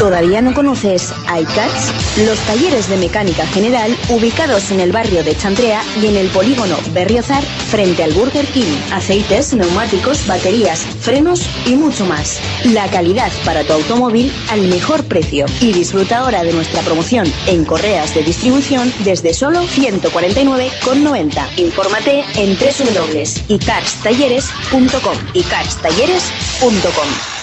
¿Todavía 0.00 0.40
no 0.40 0.52
conoces 0.54 1.12
iCats? 1.26 1.92
Los 2.24 2.38
talleres 2.46 2.88
de 2.88 2.96
mecánica 2.96 3.46
general 3.48 3.94
ubicados 4.08 4.70
en 4.70 4.80
el 4.80 4.92
barrio 4.92 5.22
de 5.22 5.36
Chantrea 5.36 5.82
y 6.00 6.06
en 6.06 6.16
el 6.16 6.28
polígono 6.28 6.78
Berriozar 6.94 7.44
frente 7.44 8.02
al 8.02 8.14
Burger 8.14 8.46
King. 8.46 8.78
Aceites, 8.92 9.52
neumáticos, 9.52 10.26
baterías, 10.26 10.86
frenos 11.00 11.46
y 11.66 11.76
mucho 11.76 12.06
más. 12.06 12.40
La 12.64 12.88
calidad 12.88 13.30
para 13.44 13.62
tu 13.62 13.74
automóvil 13.74 14.32
al 14.48 14.62
mejor 14.62 15.04
precio. 15.04 15.44
Y 15.60 15.74
disfruta 15.74 16.20
ahora 16.20 16.44
de 16.44 16.54
nuestra 16.54 16.80
promoción 16.80 17.30
en 17.46 17.66
correas 17.66 18.14
de 18.14 18.22
distribución 18.22 18.90
desde 19.04 19.34
solo 19.34 19.64
149,90. 19.64 21.58
Infórmate 21.58 22.24
en 22.36 22.56
www.icarstalleres.com. 22.56 25.16
icarstalleres.com. 25.34 27.39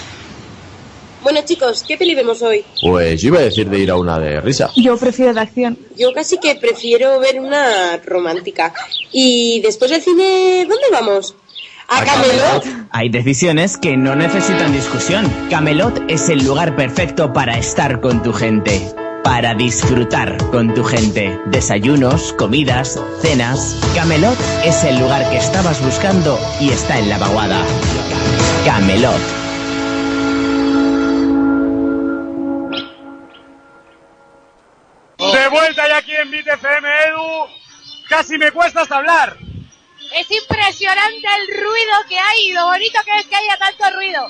Bueno, 1.30 1.44
chicos, 1.44 1.84
¿qué 1.86 1.98
peli 1.98 2.14
vemos 2.14 2.40
hoy? 2.40 2.64
Pues 2.80 3.20
yo 3.20 3.28
iba 3.28 3.40
a 3.40 3.42
decir 3.42 3.68
de 3.68 3.78
ir 3.78 3.90
a 3.90 3.96
una 3.96 4.18
de 4.18 4.40
risa. 4.40 4.70
Yo 4.74 4.96
prefiero 4.96 5.34
de 5.34 5.40
acción. 5.40 5.78
Yo 5.94 6.14
casi 6.14 6.38
que 6.38 6.54
prefiero 6.54 7.20
ver 7.20 7.38
una 7.38 7.98
romántica. 7.98 8.72
Y 9.12 9.60
después 9.60 9.90
del 9.90 10.00
cine, 10.00 10.64
¿dónde 10.66 10.86
vamos? 10.90 11.34
A 11.86 12.02
Camelot. 12.02 12.64
Hay 12.92 13.10
decisiones 13.10 13.76
que 13.76 13.94
no 13.98 14.16
necesitan 14.16 14.72
discusión. 14.72 15.30
Camelot 15.50 16.02
es 16.08 16.30
el 16.30 16.42
lugar 16.46 16.76
perfecto 16.76 17.30
para 17.30 17.58
estar 17.58 18.00
con 18.00 18.22
tu 18.22 18.32
gente. 18.32 18.80
Para 19.22 19.54
disfrutar 19.54 20.38
con 20.50 20.72
tu 20.72 20.82
gente. 20.82 21.38
Desayunos, 21.50 22.32
comidas, 22.38 22.98
cenas. 23.20 23.78
Camelot 23.94 24.38
es 24.64 24.82
el 24.82 24.98
lugar 24.98 25.28
que 25.28 25.36
estabas 25.36 25.84
buscando 25.84 26.38
y 26.58 26.70
está 26.70 26.98
en 26.98 27.10
la 27.10 27.18
vaguada. 27.18 27.62
Camelot. 28.64 29.37
Aquí 36.08 36.16
en 36.16 36.30
Beat 36.30 36.46
FM, 36.46 36.88
Edu. 37.06 37.46
Casi 38.08 38.38
me 38.38 38.50
cuesta 38.50 38.82
hasta 38.82 38.96
hablar. 38.96 39.36
Es 40.14 40.30
impresionante 40.30 41.28
el 41.40 41.48
ruido 41.58 41.92
que 42.08 42.18
hay 42.18 42.46
y 42.48 42.52
lo 42.52 42.64
bonito 42.66 42.98
que 43.04 43.18
es 43.20 43.26
que 43.26 43.36
haya 43.36 43.58
tanto 43.58 43.84
ruido. 43.94 44.26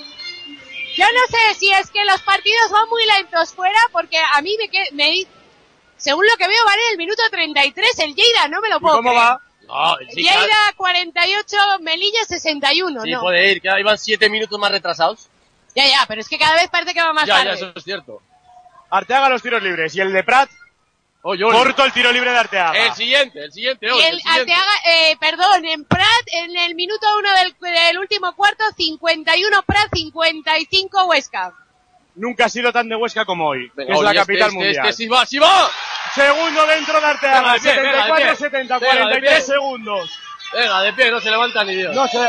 Yo 0.97 1.05
no 1.05 1.21
sé 1.31 1.55
si 1.59 1.71
es 1.71 1.89
que 1.91 2.05
los 2.05 2.21
partidos 2.23 2.71
van 2.73 2.89
muy 2.89 3.05
lentos 3.07 3.55
fuera, 3.55 3.79
porque 3.93 4.19
a 4.35 4.43
mí 4.43 4.57
me, 4.59 4.69
que- 4.69 4.89
me 4.93 5.25
según 5.97 6.27
lo 6.27 6.37
que 6.37 6.49
veo, 6.49 6.65
van 6.65 6.75
en 6.79 6.93
el 6.93 6.99
minuto 6.99 7.23
33 7.31 7.99
el 8.01 8.15
Lleida, 8.17 8.49
no 8.49 8.61
me 8.61 8.69
lo 8.69 8.77
¿Y 8.79 8.81
puedo 8.81 8.97
cómo 8.97 9.11
creer. 9.11 9.25
va? 9.25 9.41
No. 9.69 9.97
Lleida 10.15 10.73
48, 10.77 11.57
Melilla 11.83 12.25
61, 12.25 13.03
Sí, 13.03 13.11
¿no? 13.13 13.21
puede 13.21 13.53
ir, 13.53 13.61
que 13.61 13.69
iban 13.79 13.99
siete 13.99 14.29
minutos 14.29 14.59
más 14.59 14.73
retrasados. 14.73 15.29
Ya, 15.77 15.87
ya, 15.87 16.05
pero 16.09 16.21
es 16.23 16.29
que 16.29 16.39
cada 16.39 16.55
vez 16.55 16.69
parece 16.71 16.95
que 16.95 17.01
va 17.03 17.13
más 17.13 17.27
ya, 17.27 17.35
tarde. 17.37 17.51
ya, 17.51 17.55
eso 17.55 17.73
es 17.77 17.85
cierto. 17.85 18.21
Arteaga 18.91 19.29
los 19.29 19.43
tiros 19.43 19.63
libres. 19.63 19.95
Y 19.95 20.01
el 20.01 20.13
de 20.13 20.25
Prat, 20.25 20.49
Oye, 21.31 21.45
Oli. 21.45 21.59
corto 21.59 21.85
el 21.85 21.93
tiro 21.93 22.11
libre 22.11 22.31
de 22.33 22.39
Arteaga. 22.39 22.87
El 22.87 22.95
siguiente, 22.95 23.45
el 23.45 23.53
siguiente, 23.53 23.87
Y 23.87 23.91
oye, 23.91 24.09
el 24.09 24.15
el 24.15 24.21
siguiente. 24.23 24.53
Arteaga, 24.55 24.73
eh, 24.87 25.17
perdón, 25.21 25.65
en 25.67 25.85
Prat, 25.85 26.25
en 26.33 26.57
el 26.57 26.75
minuto 26.75 27.07
uno 27.19 27.29
del, 27.35 27.55
del 27.61 27.99
último 27.99 28.35
cuarto, 28.35 28.65
51 28.77 29.63
Prat, 29.65 29.89
55 29.93 31.05
Huesca. 31.05 31.53
Nunca 32.15 32.47
ha 32.47 32.49
sido 32.49 32.73
tan 32.73 32.89
de 32.89 32.97
Huesca 32.97 33.25
como 33.27 33.47
hoy, 33.49 33.71
Venga, 33.75 33.93
que 33.93 33.99
es 33.99 34.03
la 34.03 34.11
este, 34.11 34.21
capital 34.21 34.49
este, 34.49 34.55
mundial. 34.59 34.89
Este, 34.89 34.93
sí 35.05 35.09
va, 35.09 35.27
sí 35.27 35.39
va. 35.39 35.71
Segundo 36.15 36.67
dentro 36.67 36.99
de 37.01 37.07
Arteaga, 37.07 37.53
de 37.53 37.61
pie, 37.61 37.75
venga, 37.77 37.93
de 37.93 37.97
74, 37.99 38.27
pie. 38.27 38.37
70, 38.37 38.79
Venga, 38.79 38.95
de 38.95 39.03
43 39.03 39.31
pie. 39.35 39.55
segundos. 39.55 40.19
Venga, 40.55 40.81
de 40.81 40.93
pie, 40.95 41.11
no 41.11 41.21
se 41.21 41.31
levanta 41.31 41.65
ni 41.65 41.75
Dios. 41.77 41.95
No 41.95 42.09
se... 42.09 42.29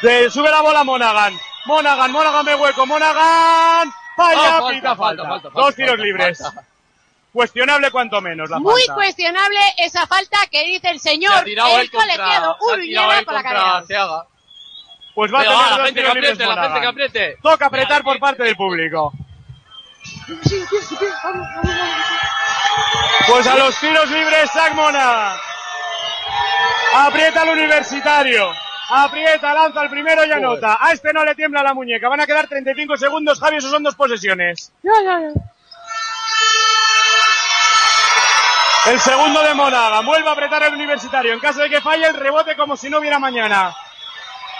Se 0.00 0.30
sube 0.30 0.50
la 0.50 0.60
bola 0.60 0.84
Monaghan. 0.84 1.34
Monaghan, 1.64 2.12
Monaghan 2.12 2.44
de 2.44 2.54
hueco, 2.54 2.86
Monaghan. 2.86 3.90
Falla, 4.16 4.56
Ah, 4.56 4.60
falta, 4.60 4.68
pita, 4.74 4.96
falta, 4.96 4.96
falta. 4.96 5.28
falta, 5.28 5.48
Dos 5.48 5.52
falta, 5.64 5.76
tiros 5.76 5.90
falta, 5.90 6.04
libres. 6.04 6.42
Cuestionable 7.32 7.90
cuanto 7.90 8.20
menos 8.20 8.48
la 8.50 8.58
Muy 8.58 8.82
falta. 8.82 8.94
cuestionable 8.94 9.58
esa 9.76 10.06
falta 10.06 10.38
que 10.50 10.64
dice 10.64 10.90
el 10.90 10.98
Se 10.98 11.10
señor, 11.10 11.46
el 11.46 11.56
contra, 11.56 11.90
colegiado 11.90 12.56
él 13.18 13.24
con 13.24 13.34
la. 13.34 13.76
Arteaga. 13.78 14.26
Pues 15.14 15.32
va 15.34 15.40
a 15.40 15.42
tener 15.42 15.56
va, 15.56 15.62
la 15.62 15.76
dos 15.76 15.86
gente 15.86 15.94
que 15.94 16.00
tiros 16.00 16.14
libres 16.14 16.32
apriete, 16.32 16.54
la 16.54 16.62
gente 16.62 16.80
que 16.80 16.86
apriete. 16.86 17.36
Toca 17.42 17.66
apretar 17.66 18.02
por 18.02 18.18
parte 18.18 18.44
del 18.44 18.56
público. 18.56 19.12
Pues 23.26 23.46
a 23.46 23.56
los 23.56 23.80
tiros 23.80 24.10
libres, 24.10 24.50
Monaghan. 24.74 25.36
Aprieta 26.94 27.42
el 27.42 27.48
universitario. 27.50 28.52
Aprieta, 28.90 29.52
lanza 29.52 29.82
el 29.82 29.90
primero 29.90 30.24
y 30.24 30.32
anota. 30.32 30.78
A 30.80 30.92
este 30.92 31.12
no 31.12 31.24
le 31.24 31.34
tiembla 31.34 31.62
la 31.62 31.74
muñeca. 31.74 32.08
Van 32.08 32.20
a 32.20 32.26
quedar 32.26 32.48
35 32.48 32.96
segundos, 32.96 33.38
Javi, 33.38 33.56
esos 33.56 33.70
son 33.70 33.82
dos 33.82 33.94
posesiones. 33.94 34.72
El 38.88 38.98
segundo 39.00 39.42
de 39.42 39.54
Monaga. 39.54 40.00
Vuelve 40.00 40.28
a 40.28 40.32
apretar 40.32 40.62
el 40.62 40.74
universitario. 40.74 41.32
En 41.32 41.40
caso 41.40 41.60
de 41.60 41.68
que 41.68 41.80
falle, 41.80 42.06
el 42.06 42.14
rebote 42.14 42.56
como 42.56 42.76
si 42.76 42.88
no 42.88 42.98
hubiera 42.98 43.18
mañana. 43.18 43.74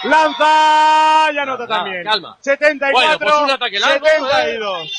Lanza 0.03 1.31
y 1.33 1.37
anota 1.37 1.67
también. 1.67 2.03
calma. 2.03 2.37
74, 2.39 2.91
Bueno, 2.93 3.19
pues 3.19 3.53
ataque 3.53 3.79
largo, 3.79 4.05
72. 4.05 4.91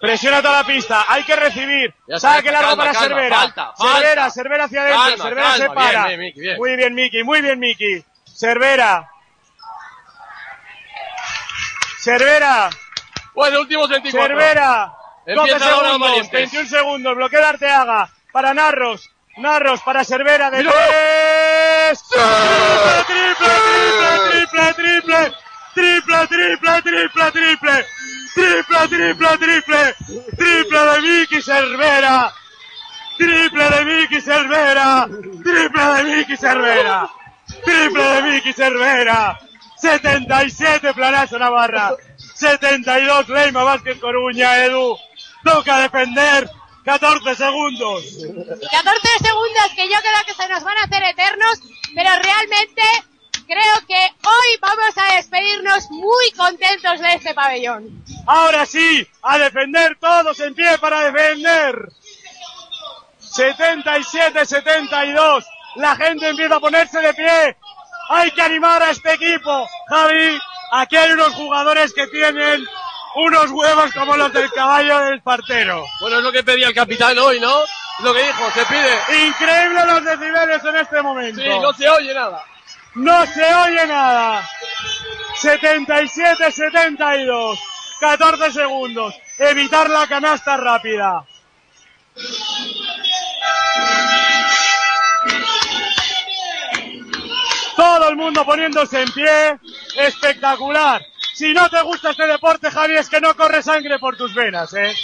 Presiona 0.00 0.42
toda 0.42 0.58
la 0.60 0.64
pista, 0.64 1.04
hay 1.08 1.22
que 1.24 1.34
recibir. 1.34 1.94
Ya 2.06 2.18
Saque 2.18 2.50
largo 2.52 2.68
calma, 2.70 2.82
para 2.84 2.92
calma, 2.92 3.08
Cervera. 3.16 3.36
falta, 3.38 3.72
falta. 3.76 3.94
Cervera, 3.98 4.30
Cervera 4.30 4.64
hacia 4.64 4.82
adentro. 4.82 5.24
Cervera 5.24 5.56
se 5.56 5.70
para. 5.70 6.06
bien, 6.06 6.06
bien, 6.06 6.20
Miki, 6.20 6.40
bien. 6.40 6.56
Muy 6.58 6.76
bien, 6.76 6.94
Miki, 6.94 7.22
muy 7.24 7.40
bien, 7.42 7.58
Miki. 7.58 8.04
Cervera. 8.24 9.10
Cervera. 11.98 12.70
Bueno, 13.34 13.60
últimos 13.60 13.88
24. 13.88 14.26
Cervera. 14.28 14.92
12 15.26 15.40
Empieza 15.40 15.70
ahora 15.70 15.88
segundos, 15.88 16.08
Valientes. 16.08 16.32
21 16.52 16.68
segundos. 16.68 17.16
Bloqueo 17.16 17.40
de 17.40 17.46
Arteaga. 17.46 18.10
Para 18.32 18.54
Narros. 18.54 19.10
Narros 19.36 19.80
para 19.82 20.04
Cervera 20.04 20.50
de 20.50 20.62
tres. 20.62 22.02
Triple, 23.06 23.48
triple, 23.70 24.72
triple, 24.74 24.74
triple. 24.74 25.32
Triple, 25.74 26.26
triple, 26.28 26.82
triple, 26.82 27.32
triple. 27.32 27.86
Triple, 28.34 28.88
triple, 28.88 29.38
triple. 29.38 29.94
Triple 30.36 30.78
de 30.78 31.00
Miki 31.02 31.42
Cervera. 31.42 32.32
Triple 33.16 33.70
de 33.70 33.84
Miki 33.84 34.20
Cervera. 34.20 35.08
Triple 35.42 35.84
de 35.94 36.04
Miki 36.04 36.36
Cervera. 36.36 37.10
Triple 37.64 38.02
de 38.02 38.22
Miki 38.22 38.52
Cervera. 38.52 39.38
77 39.76 40.94
Planazo 40.94 41.38
Navarra. 41.38 41.96
72 42.16 43.28
Leima 43.28 43.64
Vázquez 43.64 43.98
Coruña, 43.98 44.64
Edu. 44.64 44.96
Toca 45.44 45.78
defender. 45.78 46.50
14 46.84 47.34
segundos. 47.34 48.04
14 48.04 48.28
segundos 49.22 49.72
que 49.74 49.88
yo 49.88 49.96
creo 50.00 50.24
que 50.26 50.34
se 50.34 50.46
nos 50.48 50.62
van 50.62 50.76
a 50.78 50.82
hacer 50.82 51.02
eternos, 51.02 51.60
pero 51.94 52.10
realmente 52.22 52.82
creo 53.46 53.80
que 53.88 53.94
hoy 53.94 54.58
vamos 54.60 54.94
a 54.96 55.14
despedirnos 55.16 55.90
muy 55.90 56.30
contentos 56.32 57.00
de 57.00 57.14
este 57.14 57.32
pabellón. 57.32 58.04
Ahora 58.26 58.66
sí, 58.66 59.08
a 59.22 59.38
defender 59.38 59.96
todos 59.98 60.38
en 60.40 60.54
pie 60.54 60.76
para 60.78 61.10
defender. 61.10 61.88
77-72. 63.20 65.42
La 65.76 65.96
gente 65.96 66.28
empieza 66.28 66.56
a 66.56 66.60
ponerse 66.60 67.00
de 67.00 67.14
pie. 67.14 67.56
Hay 68.10 68.30
que 68.32 68.42
animar 68.42 68.82
a 68.82 68.90
este 68.90 69.14
equipo. 69.14 69.66
Javi, 69.88 70.38
aquí 70.72 70.96
hay 70.96 71.12
unos 71.12 71.32
jugadores 71.34 71.94
que 71.94 72.06
tienen 72.08 72.62
unos 73.14 73.50
huevos 73.50 73.92
como 73.92 74.16
los 74.16 74.32
del 74.32 74.50
caballo 74.52 75.00
del 75.00 75.20
partero. 75.22 75.84
Bueno, 76.00 76.18
es 76.18 76.24
lo 76.24 76.32
que 76.32 76.42
pedía 76.42 76.68
el 76.68 76.74
capitán 76.74 77.18
hoy, 77.18 77.38
¿no? 77.40 77.60
Lo 78.00 78.12
que 78.12 78.24
dijo, 78.24 78.50
se 78.52 78.66
pide. 78.66 78.98
Increíble 79.26 79.86
los 79.86 80.04
decibeles 80.04 80.62
en 80.64 80.76
este 80.76 81.00
momento. 81.02 81.40
Sí, 81.40 81.48
no 81.48 81.72
se 81.72 81.88
oye 81.88 82.12
nada. 82.12 82.44
No 82.94 83.24
se 83.26 83.54
oye 83.54 83.86
nada. 83.86 84.46
77-72. 85.40 87.58
14 88.00 88.50
segundos. 88.52 89.14
Evitar 89.38 89.88
la 89.90 90.06
canasta 90.06 90.56
rápida. 90.56 91.24
Todo 97.76 98.08
el 98.08 98.16
mundo 98.16 98.44
poniéndose 98.44 99.02
en 99.02 99.12
pie. 99.12 99.58
Espectacular. 99.96 101.00
Si 101.34 101.52
no 101.52 101.68
te 101.68 101.82
gusta 101.82 102.10
este 102.10 102.26
deporte, 102.26 102.70
Javi, 102.70 102.94
es 102.94 103.08
que 103.08 103.20
no 103.20 103.34
corre 103.34 103.62
sangre 103.62 103.98
por 103.98 104.16
tus 104.16 104.32
venas, 104.34 104.72
¿eh? 104.74 104.94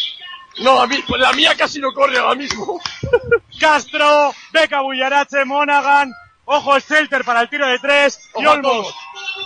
No, 0.58 0.80
a 0.80 0.86
mí, 0.86 1.02
pues 1.06 1.20
la 1.20 1.32
mía 1.32 1.54
casi 1.56 1.80
no 1.80 1.92
corre 1.92 2.18
ahora 2.18 2.34
mismo. 2.34 2.80
Castro, 3.60 4.32
Beca 4.52 4.80
Bullarache, 4.80 5.44
Monaghan. 5.44 6.12
Ojo, 6.44 6.78
Shelter 6.78 7.24
para 7.24 7.42
el 7.42 7.48
tiro 7.48 7.66
de 7.66 7.78
tres. 7.78 8.20
y 8.36 8.44
Ojo 8.44 8.54
Olmos. 8.54 8.94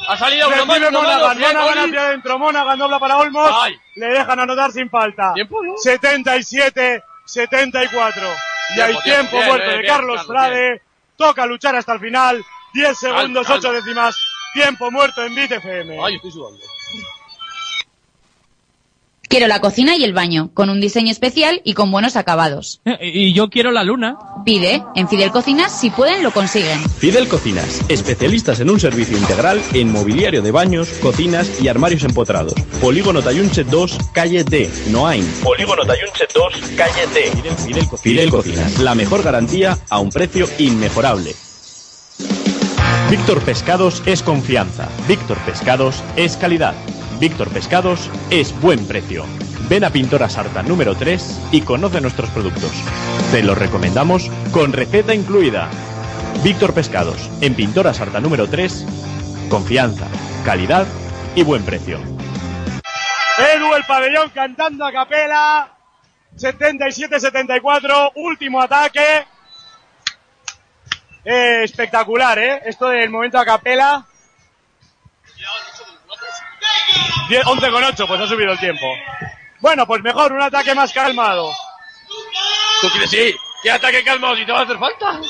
Ha 0.09 0.17
salido 0.17 0.49
una 0.49 0.65
mano, 0.65 0.91
Monaghan, 0.91 1.39
Monaghan 1.39 1.79
hacia 1.79 2.01
adentro, 2.07 2.39
Monaghan 2.39 2.79
dobla 2.79 2.99
para 2.99 3.19
Olmos. 3.19 3.51
Ay. 3.55 3.79
Le 3.97 4.07
dejan 4.07 4.41
anotar 4.41 4.73
sin 4.73 4.89
falta. 4.91 5.33
Tiempo, 5.35 5.63
¿no? 5.63 5.77
77, 5.77 7.03
74. 7.25 8.23
Y 8.77 8.81
hay 8.81 8.99
Tiempo, 9.01 9.37
muerto 9.37 9.69
Bien, 9.69 9.83
de 9.83 9.87
Carlos 9.87 10.27
Frade. 10.27 10.83
Toca 11.17 11.47
luchar 11.47 11.77
hasta 11.77 11.93
el 11.93 12.01
final. 12.01 12.43
10 12.73 12.99
segundos, 12.99 13.47
calma. 13.47 13.69
8 13.69 13.73
décimas. 13.73 14.17
Tiempo 14.55 14.91
muerto 14.91 15.23
en 15.23 15.35
Beat 15.35 15.53
FM. 15.53 15.99
Ay, 16.03 16.17
estoy 16.17 16.31
sudando. 16.33 16.74
Quiero 19.35 19.49
la 19.49 19.61
cocina 19.61 19.97
y 19.97 20.05
el 20.05 20.13
baño, 20.13 20.51
con 20.55 20.71
un 20.71 20.81
diseño 20.81 21.11
especial 21.11 21.61
y 21.65 21.75
con 21.75 21.91
buenos 21.91 22.15
acabados. 22.15 22.81
Y 23.03 23.33
yo 23.33 23.51
quiero 23.51 23.73
la 23.73 23.83
luna. 23.83 24.17
Pide, 24.45 24.85
en 24.95 25.09
Fidel 25.09 25.33
Cocinas, 25.33 25.77
si 25.77 25.91
pueden, 25.91 26.23
lo 26.23 26.31
consiguen. 26.31 26.79
Fidel 26.89 27.27
Cocinas, 27.27 27.85
especialistas 27.89 28.61
en 28.61 28.71
un 28.71 28.79
servicio 28.79 29.19
integral 29.19 29.61
en 29.73 29.91
mobiliario 29.91 30.41
de 30.41 30.53
baños, 30.53 30.89
cocinas 31.03 31.61
y 31.61 31.67
armarios 31.67 32.05
empotrados. 32.05 32.55
Polígono 32.81 33.23
Tayunche 33.23 33.65
2, 33.65 33.99
calle 34.13 34.45
D, 34.45 34.71
Noain. 34.91 35.27
Polígono 35.43 35.85
Tayunche 35.85 36.29
2, 36.33 36.55
calle 36.77 37.07
D. 37.13 37.57
Fidel, 37.57 37.87
Fidel 38.01 38.31
Cocinas, 38.31 38.79
la 38.79 38.95
mejor 38.95 39.25
garantía 39.25 39.77
a 39.91 39.99
un 39.99 40.11
precio 40.11 40.47
inmejorable. 40.61 41.35
Víctor 43.11 43.43
Pescados 43.43 44.01
es 44.07 44.23
confianza. 44.23 44.89
Víctor 45.09 45.39
Pescados 45.39 46.05
es 46.15 46.37
calidad. 46.37 46.75
Víctor 47.19 47.49
Pescados 47.51 48.11
es 48.31 48.59
buen 48.61 48.87
precio. 48.87 49.25
Ven 49.69 49.85
a 49.85 49.91
Pintora 49.91 50.29
Sarta 50.29 50.63
número 50.63 50.95
3 50.95 51.49
y 51.53 51.63
conoce 51.63 52.01
nuestros 52.01 52.29
productos. 52.31 52.73
Te 53.31 53.43
los 53.43 53.57
recomendamos 53.57 54.31
con 54.53 54.73
receta 54.73 55.15
incluida. 55.15 55.71
Víctor 56.43 56.75
Pescados, 56.75 57.31
en 57.41 57.55
Pintora 57.55 57.95
Sarta 57.95 58.21
número 58.21 58.49
3, 58.49 58.85
confianza, 59.49 60.07
calidad 60.45 60.87
y 61.35 61.43
buen 61.43 61.65
precio. 61.65 61.99
Edu, 63.39 63.75
el 63.75 63.85
pabellón 63.85 64.31
cantando 64.31 64.85
a 64.85 64.93
capela. 64.93 65.71
77-74, 66.37 68.13
último 68.17 68.61
ataque. 68.61 69.25
Eh, 71.25 71.61
espectacular, 71.63 72.39
¿eh? 72.39 72.63
Esto 72.67 72.89
del 72.89 73.09
momento 73.09 73.39
a 73.39 73.45
capela. 73.45 74.07
10, 77.29 77.47
11 77.47 77.71
con 77.71 77.85
8, 77.85 78.07
pues 78.07 78.21
ha 78.21 78.27
subido 78.27 78.53
el 78.53 78.59
tiempo. 78.59 78.87
Bueno, 79.61 79.87
pues 79.87 80.03
mejor, 80.03 80.33
un 80.33 80.43
ataque 80.43 80.75
más 80.75 80.93
calmado. 80.93 81.51
¿Tú 82.81 82.89
quieres 82.91 83.11
sí? 83.11 83.35
¿Qué 83.63 83.71
ataque 83.71 84.05
calmado 84.05 84.37
si 84.37 84.45
te 84.45 84.53
va 84.53 84.61
a 84.61 84.63
hacer 84.63 84.79
falta? 84.79 85.21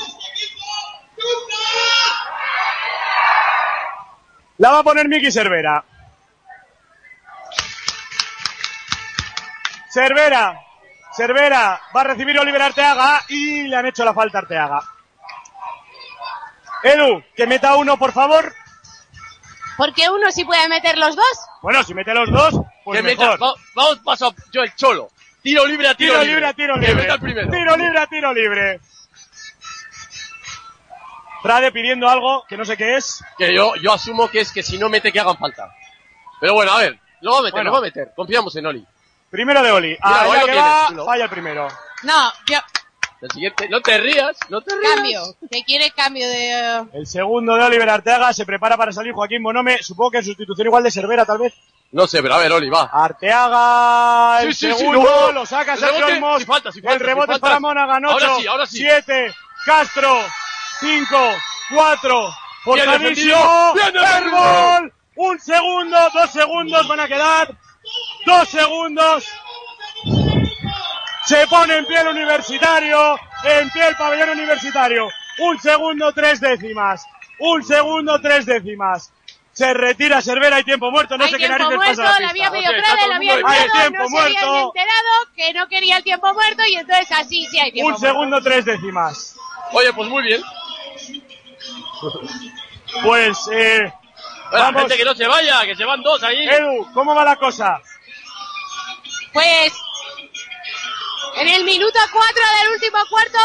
La 4.57 4.71
va 4.71 4.79
a 4.79 4.83
poner 4.83 5.07
Miki 5.07 5.31
Cervera. 5.31 5.83
Cervera. 9.89 10.61
Cervera 11.15 11.81
va 11.95 12.01
a 12.01 12.03
recibir 12.03 12.37
Oliver 12.37 12.61
Arteaga 12.61 13.23
y 13.29 13.63
le 13.67 13.75
han 13.77 13.85
hecho 13.85 14.03
la 14.03 14.13
falta 14.13 14.39
a 14.39 14.41
Arteaga. 14.41 14.81
Edu, 16.83 17.23
que 17.35 17.47
meta 17.47 17.75
uno, 17.77 17.97
por 17.97 18.11
favor. 18.11 18.53
Porque 19.77 20.09
uno 20.09 20.31
sí 20.31 20.43
puede 20.43 20.67
meter 20.67 20.97
los 20.97 21.15
dos. 21.15 21.39
Bueno, 21.61 21.83
si 21.83 21.93
mete 21.93 22.13
los 22.13 22.29
dos, 22.31 22.61
pues 22.83 22.97
que 22.99 23.03
meta, 23.03 23.31
mejor. 23.31 23.41
va- 23.43 23.53
vamos 23.73 23.99
paso 24.03 24.33
yo 24.51 24.61
el 24.61 24.75
cholo. 24.75 25.09
Tiro 25.41 25.65
libre 25.65 25.87
a 25.87 25.95
tiro, 25.95 26.13
Tiro 26.13 26.23
libre 26.25 26.45
a 26.47 26.53
tiro 26.53 26.73
Que 26.75 26.79
libre. 26.87 26.95
meta 26.95 27.13
el 27.15 27.19
primero. 27.19 27.51
Tiro 27.51 27.77
libre 27.77 27.99
a 27.99 28.07
tiro 28.07 28.33
libre. 28.33 28.79
Frade 31.41 31.71
pidiendo 31.71 32.09
algo 32.09 32.43
que 32.47 32.57
no 32.57 32.65
sé 32.65 32.75
qué 32.75 32.95
es. 32.97 33.23
Que 33.37 33.53
yo, 33.55 33.75
yo 33.75 33.93
asumo 33.93 34.27
que 34.29 34.39
es 34.41 34.51
que 34.51 34.63
si 34.63 34.77
no 34.79 34.89
mete 34.89 35.11
que 35.11 35.19
hagan 35.19 35.37
falta. 35.37 35.69
Pero 36.39 36.55
bueno, 36.55 36.71
a 36.71 36.79
ver, 36.79 36.99
lo 37.21 37.33
va 37.33 37.39
a 37.39 37.41
meter, 37.43 37.53
Bueno. 37.53 37.69
lo 37.69 37.73
va 37.73 37.77
a 37.79 37.81
meter. 37.83 38.11
Confiamos 38.15 38.55
en 38.55 38.65
Oli. 38.65 38.85
Primero 39.29 39.61
de 39.61 39.71
Oli. 39.71 39.87
Mira, 39.89 40.21
ahí 40.21 40.31
lo 40.39 40.45
que 40.45 40.51
tienes, 40.51 40.99
va, 40.99 41.05
falla 41.05 41.23
el 41.25 41.29
primero. 41.29 41.67
No, 42.03 42.33
yo 42.47 42.57
El 43.25 43.31
siguiente, 43.31 43.69
no 43.69 43.81
te 43.81 43.97
rías, 43.97 44.37
no 44.49 44.61
te 44.61 44.75
rías. 44.75 44.93
cambio. 44.95 45.21
Que 45.51 45.63
quiere 45.63 45.91
cambio 45.91 46.27
de... 46.27 46.51
eh, 46.51 46.83
El 46.93 47.07
segundo 47.07 47.55
de 47.55 47.63
Oliver 47.63 47.89
Arteaga 47.89 48.31
se 48.33 48.45
prepara 48.45 48.77
para 48.77 48.91
salir 48.91 49.13
Joaquín 49.13 49.41
Bonome. 49.43 49.81
Supongo 49.81 50.11
que 50.11 50.17
en 50.19 50.25
sustitución 50.25 50.67
igual 50.67 50.83
de 50.83 50.91
Cervera, 50.91 51.25
tal 51.25 51.39
vez. 51.39 51.53
No 51.91 52.07
sé, 52.07 52.21
pero 52.21 52.35
a 52.35 52.37
ver, 52.39 52.51
Oli, 52.51 52.69
va. 52.69 52.89
Arteaga, 52.91 54.41
el 54.43 54.53
Sí, 54.53 54.67
sí, 54.67 54.73
sí, 54.73 54.79
segundo, 54.79 55.09
no. 55.27 55.31
lo 55.31 55.45
saca 55.45 55.73
El 55.73 55.79
Sergio 55.79 55.97
rebote, 55.97 56.13
Olmos. 56.15 56.37
sin 56.39 56.47
falta, 56.47 56.71
sin 56.71 56.83
falta, 56.83 56.95
el 56.95 56.99
rebote 57.01 57.25
sin 57.27 57.33
es 57.35 57.39
para. 57.39 57.59
Monaghan, 57.59 58.05
8, 58.05 58.13
Ahora 58.13 58.35
sí, 58.41 58.47
ahora 58.47 58.65
sí. 58.67 58.77
7, 58.77 59.33
Castro, 59.65 60.17
5, 60.81 61.17
4, 61.73 62.21
Bien 62.21 62.35
forzadísimo, 62.85 62.99
defendido, 62.99 63.73
bien 63.73 63.93
defendido. 63.93 64.05
airball, 64.15 64.93
un 65.15 65.39
segundo, 65.39 65.97
dos 66.13 66.31
segundos 66.31 66.87
van 66.87 66.99
a 66.99 67.07
quedar, 67.07 67.55
dos 68.25 68.49
segundos. 68.49 69.25
Se 71.25 71.47
pone 71.47 71.77
en 71.77 71.85
pie 71.85 72.01
el 72.01 72.07
universitario, 72.09 73.17
en 73.43 73.69
pie 73.71 73.87
el 73.87 73.95
pabellón 73.95 74.29
universitario. 74.29 75.07
Un 75.39 75.59
segundo, 75.59 76.13
tres 76.13 76.39
décimas. 76.39 77.03
Un 77.39 77.63
segundo, 77.63 78.19
tres 78.21 78.45
décimas. 78.45 79.11
Se 79.51 79.73
retira 79.73 80.21
Cervera, 80.21 80.57
hay 80.57 80.63
tiempo 80.65 80.91
muerto, 80.91 81.17
no 81.17 81.23
Hay 81.23 81.31
sé 81.31 81.37
qué 81.37 81.47
tiempo 81.47 81.63
narices 81.63 81.97
muerto, 81.97 82.01
pasa 82.03 82.15
a 82.15 82.19
la 82.19 82.25
la 82.25 82.29
había 82.31 82.51
pedido 82.51 82.71
Prade, 82.73 83.07
lo 83.07 83.13
había 83.15 83.33
Hay 83.33 83.39
enviado, 83.39 83.71
tiempo 83.71 84.03
no 84.03 84.09
se 84.09 84.17
habían 84.19 84.45
muerto. 84.49 84.73
enterado 84.75 85.09
que 85.35 85.53
no 85.53 85.67
quería 85.69 85.97
el 85.97 86.03
tiempo 86.03 86.33
muerto 86.33 86.63
y 86.65 86.75
entonces 86.75 87.11
así 87.13 87.45
sí 87.49 87.59
hay 87.59 87.71
tiempo 87.71 87.87
Un 87.87 87.91
muerto. 87.93 88.07
segundo, 88.07 88.41
tres 88.41 88.65
décimas. 88.65 89.35
Oye, 89.71 89.93
pues 89.93 90.09
muy 90.09 90.23
bien. 90.23 90.41
Pues, 93.03 93.37
eh, 93.51 93.93
La 94.51 94.59
vamos. 94.59 94.81
gente 94.81 94.97
que 94.97 95.05
no 95.05 95.15
se 95.15 95.27
vaya, 95.27 95.65
que 95.65 95.75
se 95.75 95.85
van 95.85 96.01
dos 96.01 96.21
ahí. 96.23 96.47
Edu, 96.47 96.91
¿cómo 96.93 97.15
va 97.15 97.23
la 97.23 97.35
cosa? 97.37 97.79
Pues 99.33 99.73
en 101.37 101.47
el 101.47 101.63
minuto 101.63 101.99
4 102.11 102.43
del 102.61 102.71
último 102.73 102.97
cuarto, 103.09 103.39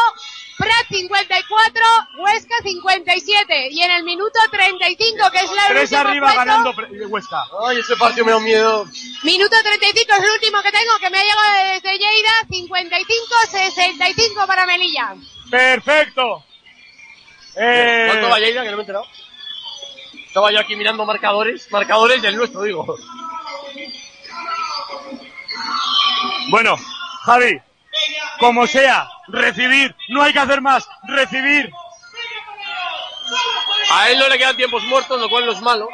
Prat 0.59 0.87
54, 0.91 1.85
Huesca 2.19 2.55
57. 2.63 3.69
Y 3.71 3.83
en 3.83 3.91
el 3.93 4.05
minuto 4.05 4.39
35, 4.51 5.31
que 5.31 5.39
es 5.39 5.51
la 5.53 5.67
Tres 5.69 5.93
arriba 5.95 6.33
cuarto, 6.33 6.39
ganando 6.51 6.75
Pre- 6.75 7.07
Huesca. 7.07 7.45
Ay, 7.67 7.79
ese 7.79 7.97
partido 7.97 8.27
me 8.27 8.33
da 8.33 8.41
miedo. 8.41 8.85
Minuto 9.23 9.57
35 9.63 10.13
es 10.19 10.23
el 10.25 10.31
último 10.31 10.61
que 10.63 10.71
tengo, 10.73 10.99
que 11.01 11.09
me 11.11 11.19
ha 11.19 11.23
llegado 11.25 11.73
desde 11.75 11.99
Lleida, 11.99 12.33
55-65 12.51 14.47
para 14.47 14.67
Melilla. 14.67 15.15
Perfecto. 15.51 16.45
Eh, 17.57 18.05
¿Cuánto 18.09 18.29
va 18.29 18.39
Lleida? 18.39 18.63
Que 18.63 18.71
no 18.71 18.77
me 18.77 18.83
he 18.83 18.85
enterado. 18.85 19.07
Estaba 20.27 20.53
yo 20.53 20.61
aquí 20.61 20.77
mirando 20.77 21.05
marcadores. 21.07 21.67
Marcadores 21.73 22.21
del 22.23 22.37
nuestro, 22.37 22.63
digo. 22.63 22.85
Bueno, 26.51 26.77
Javi, 27.25 27.61
como 28.41 28.67
sea, 28.67 29.07
recibir, 29.29 29.95
no 30.09 30.23
hay 30.23 30.33
que 30.33 30.39
hacer 30.39 30.63
más, 30.63 30.89
recibir. 31.05 31.71
A 33.93 34.09
él 34.09 34.19
no 34.19 34.29
le 34.29 34.39
quedan 34.39 34.57
tiempos 34.57 34.83
muertos, 34.85 35.21
lo 35.21 35.29
cual 35.29 35.47
no 35.47 35.53
es 35.53 35.61
malo. 35.61 35.89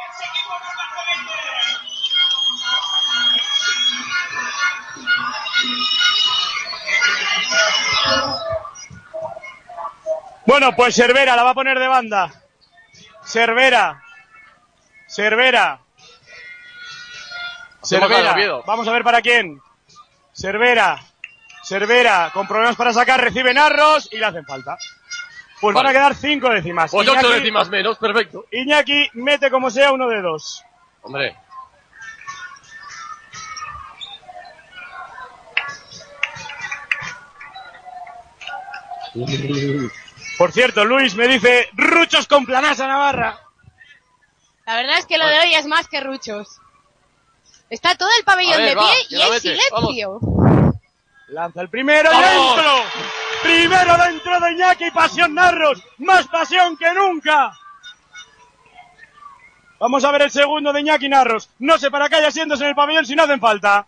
Bueno, 10.45 10.73
pues 10.73 10.95
Cervera 10.95 11.35
la 11.35 11.43
va 11.43 11.49
a 11.49 11.55
poner 11.55 11.77
de 11.77 11.87
banda. 11.87 12.31
Cervera. 13.25 14.01
Cervera. 15.05 15.81
Cervera. 17.83 18.61
Vamos 18.65 18.87
a 18.87 18.91
ver 18.91 19.03
para 19.03 19.21
quién. 19.21 19.61
Cervera. 20.33 21.01
Cervera, 21.67 22.31
con 22.33 22.47
problemas 22.47 22.75
para 22.77 22.93
sacar, 22.93 23.19
recibe 23.19 23.53
Narros 23.53 24.07
y 24.11 24.17
le 24.17 24.25
hacen 24.25 24.45
falta. 24.45 24.77
Pues 25.59 25.73
van 25.73 25.87
a 25.87 25.91
quedar 25.91 26.15
cinco 26.15 26.49
décimas. 26.49 26.91
Pues 26.91 27.07
ocho 27.07 27.19
Iñaki- 27.19 27.33
décimas 27.33 27.69
menos, 27.69 27.97
perfecto. 27.97 28.45
Iñaki 28.51 29.09
mete 29.13 29.49
como 29.51 29.69
sea 29.69 29.91
uno 29.91 30.07
de 30.07 30.21
dos. 30.21 30.63
Hombre. 31.01 31.35
Por 40.37 40.51
cierto, 40.51 40.85
Luis 40.85 41.15
me 41.15 41.27
dice, 41.27 41.69
ruchos 41.73 42.27
con 42.27 42.45
planasa 42.45 42.87
Navarra. 42.87 43.39
La 44.65 44.75
verdad 44.75 44.97
es 44.99 45.05
que 45.05 45.17
lo 45.17 45.25
de 45.25 45.39
hoy 45.39 45.55
es 45.55 45.65
más 45.65 45.87
que 45.87 46.01
ruchos. 46.01 46.59
Está 47.69 47.95
todo 47.95 48.09
el 48.17 48.23
pabellón 48.23 48.57
ver, 48.57 48.69
de 48.69 48.75
va, 48.75 48.89
pie 48.89 49.17
y 49.17 49.21
hay 49.21 49.39
silencio. 49.39 50.19
Lanza 51.27 51.61
el 51.61 51.69
primero 51.69 52.09
dentro. 52.09 52.83
Primero 53.43 53.97
dentro 53.97 54.39
de 54.39 54.51
Iñaki, 54.53 54.91
pasión 54.91 55.33
Narros. 55.33 55.83
Más 55.97 56.27
pasión 56.27 56.77
que 56.77 56.93
nunca. 56.93 57.51
Vamos 59.79 60.03
a 60.03 60.11
ver 60.11 60.23
el 60.23 60.31
segundo 60.31 60.71
de 60.71 60.79
Iñaki 60.81 61.09
Narros. 61.09 61.49
No 61.59 61.77
sé 61.77 61.91
para 61.91 62.07
qué 62.07 62.15
haya 62.15 62.29
asientos 62.29 62.61
en 62.61 62.67
el 62.67 62.75
pabellón 62.75 63.05
si 63.05 63.15
no 63.15 63.23
hacen 63.23 63.39
falta. 63.39 63.85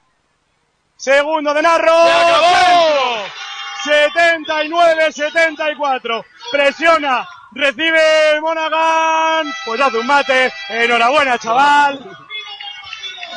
Segundo 0.97 1.53
de 1.53 1.61
Narros. 1.61 2.09
¡Se 2.09 2.11
acabó! 2.11 3.23
Dentro. 4.13 4.53
79-74. 4.55 6.25
Presiona. 6.51 7.27
Recibe 7.53 8.41
Monaghan. 8.41 9.51
Pues 9.65 9.79
hace 9.79 9.97
un 9.97 10.07
mate. 10.07 10.51
Enhorabuena, 10.67 11.39
chaval. 11.39 12.17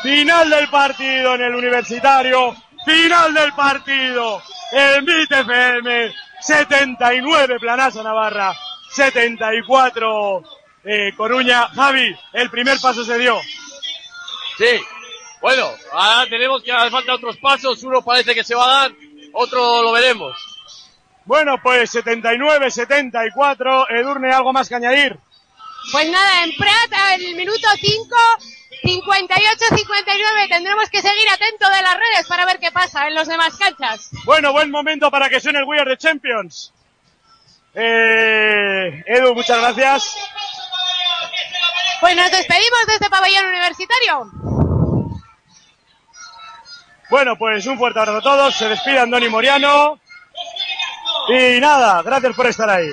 Final 0.03 0.51
del 0.51 0.69
partido 0.69 1.37
en 1.37 1.43
el 1.43 1.55
universitario. 1.55 2.57
Final 2.85 3.35
del 3.35 3.53
partido. 3.53 4.43
En 4.73 5.05
Bit 5.05 5.33
FM. 5.33 6.15
79 6.41 7.59
Planasa 7.61 8.03
Navarra. 8.03 8.55
74 8.91 10.43
eh, 10.85 11.13
Coruña. 11.17 11.69
Javi, 11.69 12.17
el 12.33 12.51
primer 12.51 12.81
paso 12.81 13.05
se 13.05 13.19
dio. 13.19 13.39
Sí. 14.59 14.81
Bueno, 15.41 15.71
ahora 15.93 16.29
tenemos 16.29 16.63
que 16.63 16.73
hacer 16.73 16.91
falta 16.91 17.15
otros 17.15 17.37
pasos. 17.39 17.83
Uno 17.83 18.03
parece 18.03 18.35
que 18.35 18.45
se 18.45 18.55
va 18.55 18.65
a 18.65 18.83
dar, 18.83 18.93
otro 19.33 19.83
lo 19.83 19.93
veremos. 19.93 20.37
Bueno, 21.25 21.61
pues 21.63 21.95
79-74. 21.95 23.87
Edurne, 23.91 24.33
¿algo 24.33 24.53
más 24.53 24.69
que 24.69 24.75
añadir? 24.75 25.19
Pues 25.91 26.11
nada, 26.11 26.45
en 26.45 26.55
Prat, 26.57 26.93
en 27.15 27.27
el 27.27 27.35
minuto 27.35 27.67
5, 27.81 28.17
58-59, 28.83 30.49
tendremos 30.49 30.91
que 30.91 31.01
seguir 31.01 31.29
atentos 31.31 31.71
de 31.71 31.83
las 31.83 31.95
redes 31.95 32.27
para 32.27 32.45
ver 32.45 32.59
qué 32.59 32.73
pasa 32.73 33.07
en 33.07 33.15
los 33.15 33.29
demás 33.29 33.57
canchas. 33.57 34.11
Bueno, 34.25 34.53
buen 34.53 34.71
momento 34.71 35.11
para 35.11 35.29
que 35.29 35.41
suene 35.41 35.61
el 35.61 35.65
We 35.65 35.79
Are 35.79 35.91
the 35.91 35.97
Champions. 35.97 36.73
Eh, 37.75 39.05
Edu, 39.07 39.35
muchas 39.35 39.59
gracias. 39.59 40.17
Pues 42.01 42.17
nos 42.17 42.31
despedimos 42.31 42.87
de 42.89 42.95
este 42.95 43.09
pabellón 43.09 43.47
universitario. 43.47 44.31
Bueno, 47.09 47.37
pues 47.37 47.67
un 47.67 47.79
fuerte 47.79 48.01
abrazo 48.01 48.19
a 48.19 48.23
todos. 48.23 48.55
Se 48.57 48.69
despide 48.69 48.99
Andoni 48.99 49.29
Moriano. 49.29 50.01
Y 51.29 51.61
nada, 51.61 52.03
gracias 52.03 52.35
por 52.35 52.47
estar 52.47 52.69
ahí. 52.69 52.91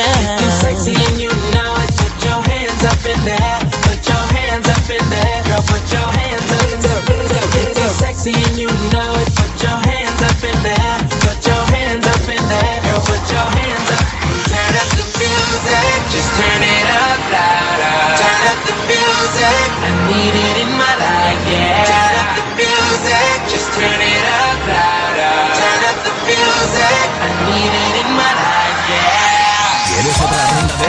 Drink 0.00 0.16
it 0.16 0.24
down. 0.24 0.34
If 0.34 0.40
you're 0.40 0.50
sexy 0.50 0.94
and 0.94 1.20
you 1.20 1.30
know 1.52 1.76
it, 1.84 1.90
put 1.96 2.24
your 2.24 2.40
hands 2.42 2.84
up 2.84 3.04
in 3.04 3.20
there. 3.24 3.58
Put 3.84 4.00
your 4.08 4.24
hands 4.32 4.68
up 4.68 4.88
in 4.88 5.04
there. 5.10 5.42
Girl, 5.44 5.62
put 5.62 5.84
your 5.92 6.08
hands 6.08 6.50
up 6.50 7.10
in. 7.10 7.28
If 7.60 7.76
you're 7.76 7.96
sexy 8.00 8.32
and 8.32 8.56
you 8.56 8.70
know 8.92 9.12
it, 9.20 9.28
put 9.34 9.62
your 9.62 9.78
hands 9.84 10.20
up 10.22 10.40
in 10.44 10.56
there. 10.62 10.96
Put 11.20 11.46
your 11.46 11.64
hands 11.74 12.06
up 12.06 12.28
in 12.28 12.42
there. 12.48 12.76
Girl, 12.84 13.00
put 13.04 13.24
your 13.30 13.48
hands 13.60 13.88
up. 13.90 14.04
Turn 14.50 14.74
up 14.80 14.90
the 14.96 15.04
music, 15.20 16.00
just 16.12 16.30
turn 16.38 16.62
it 16.62 16.88
up 16.88 17.20
louder. 17.34 17.96
Turn 18.20 18.40
up 18.50 18.60
the 18.66 18.74
music, 18.88 19.68
I 19.84 19.90
need 20.08 20.34
it 20.34 20.56
in 20.64 20.70
my 20.76 20.94
life, 20.96 21.42
yeah. 21.48 22.09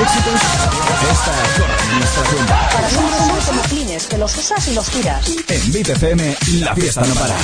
Éxitos? 0.01 0.41
Esta 1.11 1.31
corre 1.57 1.91
en 1.91 1.99
nuestra 1.99 2.23
cuenta. 2.23 2.69
Para 2.69 2.89
siempre 2.89 3.17
son 3.17 3.45
como 3.45 3.61
clines, 3.63 4.07
que 4.07 4.17
los 4.17 4.37
usas 4.37 4.67
y 4.67 4.73
los 4.73 4.89
tiras. 4.89 5.27
En 5.47 5.71
Bit 5.71 5.89
FM, 5.89 6.37
la 6.59 6.75
fiesta 6.75 7.01
no 7.01 7.13
para. 7.15 7.37